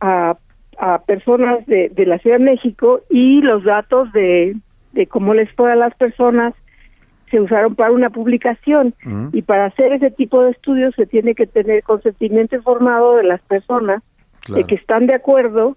a, 0.00 0.36
a 0.80 1.02
personas 1.02 1.64
de, 1.66 1.90
de 1.90 2.06
la 2.06 2.18
Ciudad 2.18 2.38
de 2.38 2.44
México 2.44 3.02
y 3.10 3.42
los 3.42 3.64
datos 3.64 4.10
de, 4.12 4.56
de 4.92 5.06
cómo 5.06 5.34
les 5.34 5.52
fue 5.52 5.70
a 5.70 5.76
las 5.76 5.94
personas 5.94 6.54
se 7.30 7.40
usaron 7.40 7.76
para 7.76 7.92
una 7.92 8.10
publicación. 8.10 8.94
Y 9.32 9.42
para 9.42 9.66
hacer 9.66 9.92
ese 9.92 10.10
tipo 10.10 10.42
de 10.42 10.50
estudios 10.50 10.94
se 10.96 11.06
tiene 11.06 11.34
que 11.34 11.46
tener 11.46 11.82
consentimiento 11.84 12.56
informado 12.56 13.16
de 13.16 13.24
las 13.24 13.40
personas 13.42 14.02
de 14.48 14.64
que 14.64 14.74
están 14.74 15.06
de 15.06 15.14
acuerdo 15.14 15.76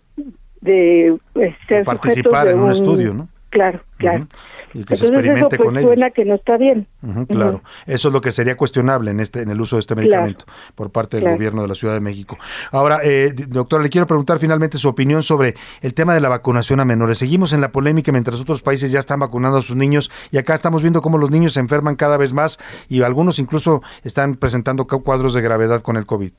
de 0.61 1.09
eh, 1.35 1.55
ser 1.67 1.83
Participar 1.83 2.23
sujetos 2.23 2.43
de 2.45 2.51
en 2.51 2.59
un 2.59 2.71
estudio, 2.71 3.13
¿no? 3.13 3.27
Claro, 3.53 3.81
claro. 3.97 4.25
Y 4.73 4.83
que 4.83 4.95
se 4.95 5.05
Entonces 5.05 5.09
eso 5.09 5.13
experimente 5.13 5.57
pues 5.57 5.67
con 5.67 5.77
ellos. 5.77 5.87
suena 5.89 6.09
que 6.09 6.25
no 6.25 6.33
está 6.33 6.57
bien. 6.57 6.87
Claro, 7.29 7.61
eso 7.85 8.07
es 8.07 8.11
lo 8.13 8.19
que 8.19 8.31
sería 8.31 8.57
cuestionable 8.57 9.11
en 9.11 9.19
este 9.19 9.43
en 9.43 9.51
el 9.51 9.61
uso 9.61 9.75
de 9.75 9.81
este 9.81 9.93
medicamento 9.93 10.45
por 10.73 10.91
parte 10.91 11.17
del 11.17 11.25
claro. 11.25 11.35
gobierno 11.37 11.61
de 11.61 11.67
la 11.67 11.75
Ciudad 11.75 11.93
de 11.93 11.99
México. 11.99 12.39
Ahora, 12.71 12.97
eh, 13.03 13.31
doctora, 13.47 13.83
le 13.83 13.89
quiero 13.89 14.07
preguntar 14.07 14.39
finalmente 14.39 14.79
su 14.79 14.89
opinión 14.89 15.21
sobre 15.21 15.53
el 15.81 15.93
tema 15.93 16.15
de 16.15 16.21
la 16.21 16.29
vacunación 16.29 16.79
a 16.79 16.85
menores. 16.85 17.19
Seguimos 17.19 17.53
en 17.53 17.61
la 17.61 17.71
polémica 17.71 18.11
mientras 18.11 18.41
otros 18.41 18.63
países 18.63 18.91
ya 18.91 18.97
están 18.99 19.19
vacunando 19.19 19.59
a 19.59 19.61
sus 19.61 19.75
niños 19.75 20.09
y 20.31 20.39
acá 20.39 20.55
estamos 20.55 20.81
viendo 20.81 21.01
cómo 21.01 21.19
los 21.19 21.29
niños 21.29 21.53
se 21.53 21.59
enferman 21.59 21.95
cada 21.95 22.17
vez 22.17 22.33
más 22.33 22.57
y 22.89 23.03
algunos 23.03 23.37
incluso 23.37 23.83
están 24.03 24.33
presentando 24.35 24.87
cu- 24.87 25.03
cuadros 25.03 25.35
de 25.35 25.41
gravedad 25.41 25.83
con 25.83 25.95
el 25.95 26.07
COVID. 26.07 26.31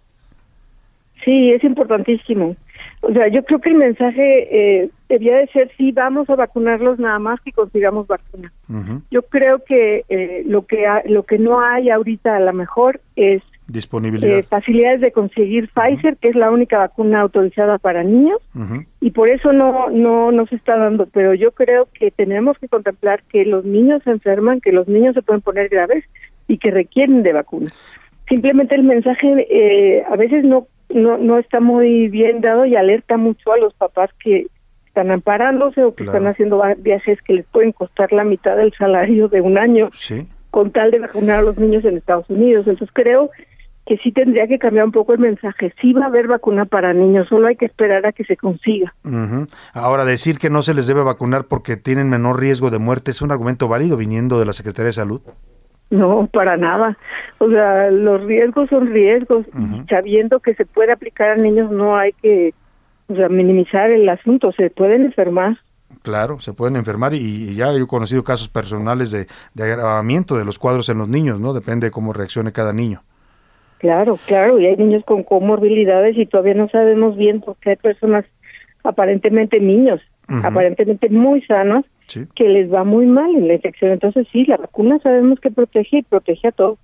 Sí, 1.24 1.50
es 1.50 1.62
importantísimo. 1.62 2.56
O 3.08 3.12
sea, 3.12 3.28
yo 3.28 3.44
creo 3.44 3.60
que 3.60 3.70
el 3.70 3.76
mensaje 3.76 4.48
eh, 4.82 4.90
debía 5.08 5.36
de 5.36 5.46
ser 5.48 5.70
sí, 5.76 5.92
vamos 5.92 6.28
a 6.30 6.36
vacunarlos 6.36 6.98
nada 6.98 7.18
más 7.18 7.40
que 7.42 7.52
consigamos 7.52 8.06
vacuna. 8.06 8.52
Yo 9.10 9.22
creo 9.22 9.62
que 9.64 10.04
eh, 10.08 10.42
lo 10.46 10.66
que 10.66 10.86
ha- 10.86 11.02
lo 11.06 11.24
que 11.24 11.38
no 11.38 11.60
hay 11.60 11.90
ahorita 11.90 12.36
a 12.36 12.40
lo 12.40 12.52
mejor 12.52 13.00
es 13.16 13.42
Disponibilidad. 13.66 14.38
eh, 14.38 14.42
facilidades 14.42 15.00
de 15.00 15.10
conseguir 15.12 15.68
Pfizer, 15.70 16.16
que 16.18 16.28
es 16.28 16.36
la 16.36 16.50
única 16.50 16.78
vacuna 16.78 17.20
autorizada 17.20 17.78
para 17.78 18.02
niños, 18.02 18.38
y 19.00 19.10
por 19.10 19.30
eso 19.30 19.52
no 19.52 19.88
no 19.90 20.30
no 20.32 20.46
se 20.46 20.56
está 20.56 20.76
dando. 20.76 21.06
Pero 21.06 21.34
yo 21.34 21.50
creo 21.52 21.88
que 21.98 22.10
tenemos 22.10 22.58
que 22.58 22.68
contemplar 22.68 23.22
que 23.30 23.44
los 23.44 23.64
niños 23.64 24.02
se 24.04 24.10
enferman, 24.10 24.60
que 24.60 24.72
los 24.72 24.86
niños 24.88 25.14
se 25.14 25.22
pueden 25.22 25.40
poner 25.42 25.68
graves 25.68 26.04
y 26.48 26.58
que 26.58 26.70
requieren 26.70 27.22
de 27.22 27.32
vacunas. 27.32 27.72
Simplemente 28.28 28.74
el 28.74 28.84
mensaje 28.84 29.46
eh, 29.50 30.02
a 30.10 30.16
veces 30.16 30.44
no, 30.44 30.66
no 30.94 31.18
no 31.18 31.38
está 31.38 31.60
muy 31.60 32.08
bien 32.08 32.40
dado 32.40 32.64
y 32.64 32.74
alerta 32.76 33.16
mucho 33.18 33.52
a 33.52 33.58
los 33.58 33.74
papás 33.74 34.10
que 34.22 34.46
están 34.86 35.10
amparándose 35.10 35.82
o 35.84 35.94
que 35.94 36.04
Claro. 36.04 36.18
están 36.18 36.32
haciendo 36.32 36.62
viajes 36.78 37.20
que 37.22 37.34
les 37.34 37.46
pueden 37.46 37.72
costar 37.72 38.12
la 38.12 38.24
mitad 38.24 38.56
del 38.56 38.72
salario 38.78 39.28
de 39.28 39.40
un 39.40 39.58
año 39.58 39.90
Sí. 39.92 40.26
con 40.50 40.70
tal 40.70 40.90
de 40.92 41.00
vacunar 41.00 41.40
a 41.40 41.42
los 41.42 41.58
niños 41.58 41.84
en 41.84 41.96
Estados 41.96 42.30
Unidos. 42.30 42.66
Entonces 42.68 42.94
creo 42.94 43.30
que 43.86 43.98
sí 43.98 44.12
tendría 44.12 44.46
que 44.46 44.58
cambiar 44.58 44.86
un 44.86 44.92
poco 44.92 45.12
el 45.12 45.18
mensaje. 45.18 45.74
Sí 45.80 45.92
va 45.92 46.04
a 46.04 46.06
haber 46.06 46.26
vacuna 46.26 46.64
para 46.64 46.94
niños, 46.94 47.26
solo 47.28 47.48
hay 47.48 47.56
que 47.56 47.66
esperar 47.66 48.06
a 48.06 48.12
que 48.12 48.24
se 48.24 48.36
consiga. 48.36 48.94
Ahora, 49.74 50.04
decir 50.06 50.38
que 50.38 50.48
no 50.48 50.62
se 50.62 50.72
les 50.72 50.86
debe 50.86 51.02
vacunar 51.02 51.44
porque 51.48 51.76
tienen 51.76 52.08
menor 52.08 52.40
riesgo 52.40 52.70
de 52.70 52.78
muerte 52.78 53.10
es 53.10 53.20
un 53.20 53.30
argumento 53.30 53.68
válido 53.68 53.96
viniendo 53.98 54.38
de 54.38 54.46
la 54.46 54.52
Secretaría 54.54 54.86
de 54.86 54.92
Salud. 54.94 55.20
No, 55.90 56.26
para 56.32 56.56
nada. 56.56 56.98
O 57.38 57.50
sea, 57.50 57.90
los 57.90 58.24
riesgos 58.24 58.68
son 58.70 58.88
riesgos 58.88 59.46
sabiendo 59.88 60.40
que 60.40 60.54
se 60.54 60.64
puede 60.64 60.92
aplicar 60.92 61.30
a 61.30 61.36
niños 61.36 61.70
no 61.70 61.96
hay 61.96 62.12
que 62.14 62.54
o 63.08 63.14
sea, 63.14 63.28
minimizar 63.28 63.90
el 63.90 64.08
asunto, 64.08 64.52
se 64.52 64.70
pueden 64.70 65.04
enfermar. 65.04 65.58
Claro, 66.02 66.40
se 66.40 66.52
pueden 66.52 66.76
enfermar 66.76 67.14
y, 67.14 67.18
y 67.18 67.54
ya 67.54 67.72
yo 67.72 67.84
he 67.84 67.86
conocido 67.86 68.24
casos 68.24 68.48
personales 68.48 69.10
de, 69.10 69.26
de 69.54 69.64
agravamiento 69.64 70.36
de 70.36 70.44
los 70.44 70.58
cuadros 70.58 70.88
en 70.88 70.98
los 70.98 71.08
niños, 71.08 71.38
¿no? 71.40 71.52
Depende 71.52 71.88
de 71.88 71.90
cómo 71.90 72.12
reaccione 72.12 72.52
cada 72.52 72.72
niño. 72.72 73.02
Claro, 73.78 74.18
claro, 74.26 74.58
y 74.58 74.66
hay 74.66 74.76
niños 74.76 75.04
con 75.04 75.22
comorbilidades 75.22 76.16
y 76.16 76.26
todavía 76.26 76.54
no 76.54 76.68
sabemos 76.68 77.16
bien 77.16 77.40
porque 77.40 77.70
hay 77.70 77.76
personas 77.76 78.24
aparentemente 78.82 79.60
niños, 79.60 80.00
aparentemente 80.42 81.08
muy 81.10 81.42
sanos, 81.42 81.84
Sí. 82.06 82.26
que 82.34 82.48
les 82.48 82.72
va 82.72 82.84
muy 82.84 83.06
mal 83.06 83.34
en 83.34 83.48
la 83.48 83.54
infección. 83.54 83.90
Entonces 83.92 84.26
sí, 84.32 84.44
la 84.46 84.56
vacuna 84.56 84.98
sabemos 85.02 85.40
que 85.40 85.50
protege 85.50 85.98
y 85.98 86.02
protege 86.02 86.48
a 86.48 86.52
todos. 86.52 86.78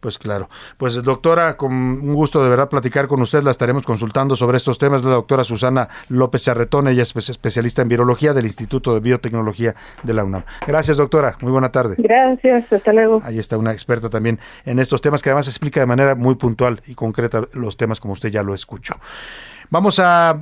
Pues 0.00 0.18
claro. 0.18 0.50
Pues 0.76 1.02
doctora, 1.02 1.56
con 1.56 1.72
un 1.72 2.12
gusto 2.14 2.44
de 2.44 2.50
verdad 2.50 2.68
platicar 2.68 3.06
con 3.06 3.22
usted, 3.22 3.42
la 3.42 3.50
estaremos 3.50 3.86
consultando 3.86 4.36
sobre 4.36 4.58
estos 4.58 4.76
temas. 4.76 5.02
La 5.02 5.12
doctora 5.12 5.44
Susana 5.44 5.88
López 6.10 6.42
Charretón, 6.44 6.88
ella 6.88 7.00
es 7.02 7.16
espe- 7.16 7.30
especialista 7.30 7.80
en 7.80 7.88
virología 7.88 8.34
del 8.34 8.44
Instituto 8.44 8.92
de 8.92 9.00
Biotecnología 9.00 9.74
de 10.02 10.12
la 10.12 10.24
UNAM. 10.24 10.42
Gracias, 10.66 10.98
doctora. 10.98 11.38
Muy 11.40 11.52
buena 11.52 11.72
tarde. 11.72 11.94
Gracias, 11.96 12.70
hasta 12.70 12.92
luego. 12.92 13.22
Ahí 13.24 13.38
está 13.38 13.56
una 13.56 13.72
experta 13.72 14.10
también 14.10 14.38
en 14.66 14.78
estos 14.78 15.00
temas 15.00 15.22
que 15.22 15.30
además 15.30 15.48
explica 15.48 15.80
de 15.80 15.86
manera 15.86 16.14
muy 16.14 16.34
puntual 16.34 16.82
y 16.86 16.94
concreta 16.94 17.44
los 17.54 17.78
temas 17.78 17.98
como 17.98 18.12
usted 18.12 18.28
ya 18.28 18.42
lo 18.42 18.52
escuchó. 18.52 18.96
Vamos 19.70 19.98
a, 20.00 20.32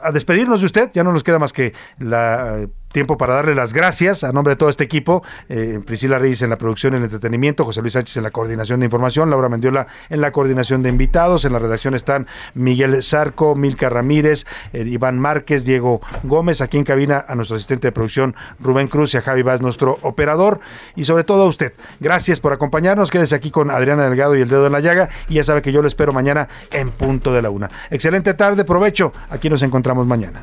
a 0.00 0.12
despedirnos 0.12 0.60
de 0.60 0.66
usted, 0.66 0.90
ya 0.94 1.02
no 1.02 1.10
nos 1.12 1.24
queda 1.24 1.40
más 1.40 1.52
que 1.52 1.72
la, 1.98 2.60
eh, 2.60 2.68
tiempo 2.92 3.16
para 3.16 3.34
darle 3.34 3.54
las 3.54 3.72
gracias 3.72 4.24
a 4.24 4.32
nombre 4.32 4.54
de 4.54 4.56
todo 4.56 4.68
este 4.68 4.84
equipo, 4.84 5.22
eh, 5.48 5.80
Priscila 5.84 6.18
Reyes 6.18 6.42
en 6.42 6.50
la 6.50 6.56
producción 6.56 6.94
y 6.94 6.96
el 6.96 7.04
entretenimiento, 7.04 7.64
José 7.64 7.80
Luis 7.80 7.92
Sánchez 7.92 8.16
en 8.16 8.22
la 8.22 8.30
coordinación 8.30 8.80
de 8.80 8.86
información, 8.86 9.30
Laura 9.30 9.48
Mendiola 9.48 9.86
en 10.08 10.20
la 10.20 10.32
coordinación 10.32 10.82
de 10.82 10.88
invitados, 10.88 11.44
en 11.44 11.52
la 11.52 11.58
redacción 11.58 11.94
están 11.94 12.26
Miguel 12.54 13.02
Zarco, 13.02 13.54
Milka 13.54 13.88
Ramírez, 13.88 14.46
eh, 14.72 14.84
Iván 14.86 15.18
Márquez, 15.18 15.64
Diego 15.64 16.00
Gómez, 16.22 16.60
aquí 16.60 16.78
en 16.78 16.84
cabina 16.84 17.24
a 17.26 17.34
nuestro 17.34 17.56
asistente 17.56 17.88
de 17.88 17.92
producción 17.92 18.34
Rubén 18.60 18.88
Cruz 18.88 19.14
y 19.14 19.18
a 19.18 19.22
Javi 19.22 19.42
Vaz, 19.42 19.60
nuestro 19.60 19.98
operador, 20.02 20.60
y 20.96 21.04
sobre 21.04 21.24
todo 21.24 21.42
a 21.42 21.46
usted. 21.46 21.72
Gracias 22.00 22.40
por 22.40 22.52
acompañarnos, 22.52 23.10
quédese 23.10 23.34
aquí 23.34 23.50
con 23.50 23.70
Adriana 23.70 24.04
Delgado 24.04 24.36
y 24.36 24.40
el 24.40 24.48
dedo 24.48 24.66
en 24.66 24.72
la 24.72 24.80
llaga, 24.80 25.08
y 25.28 25.34
ya 25.34 25.44
sabe 25.44 25.62
que 25.62 25.72
yo 25.72 25.82
lo 25.82 25.88
espero 25.88 26.12
mañana 26.12 26.48
en 26.72 26.90
punto 26.90 27.32
de 27.32 27.42
la 27.42 27.50
una. 27.50 27.70
Excelente 27.90 28.34
tarde, 28.34 28.64
provecho, 28.64 29.12
aquí 29.30 29.50
nos 29.50 29.62
encontramos 29.62 30.06
mañana. 30.06 30.42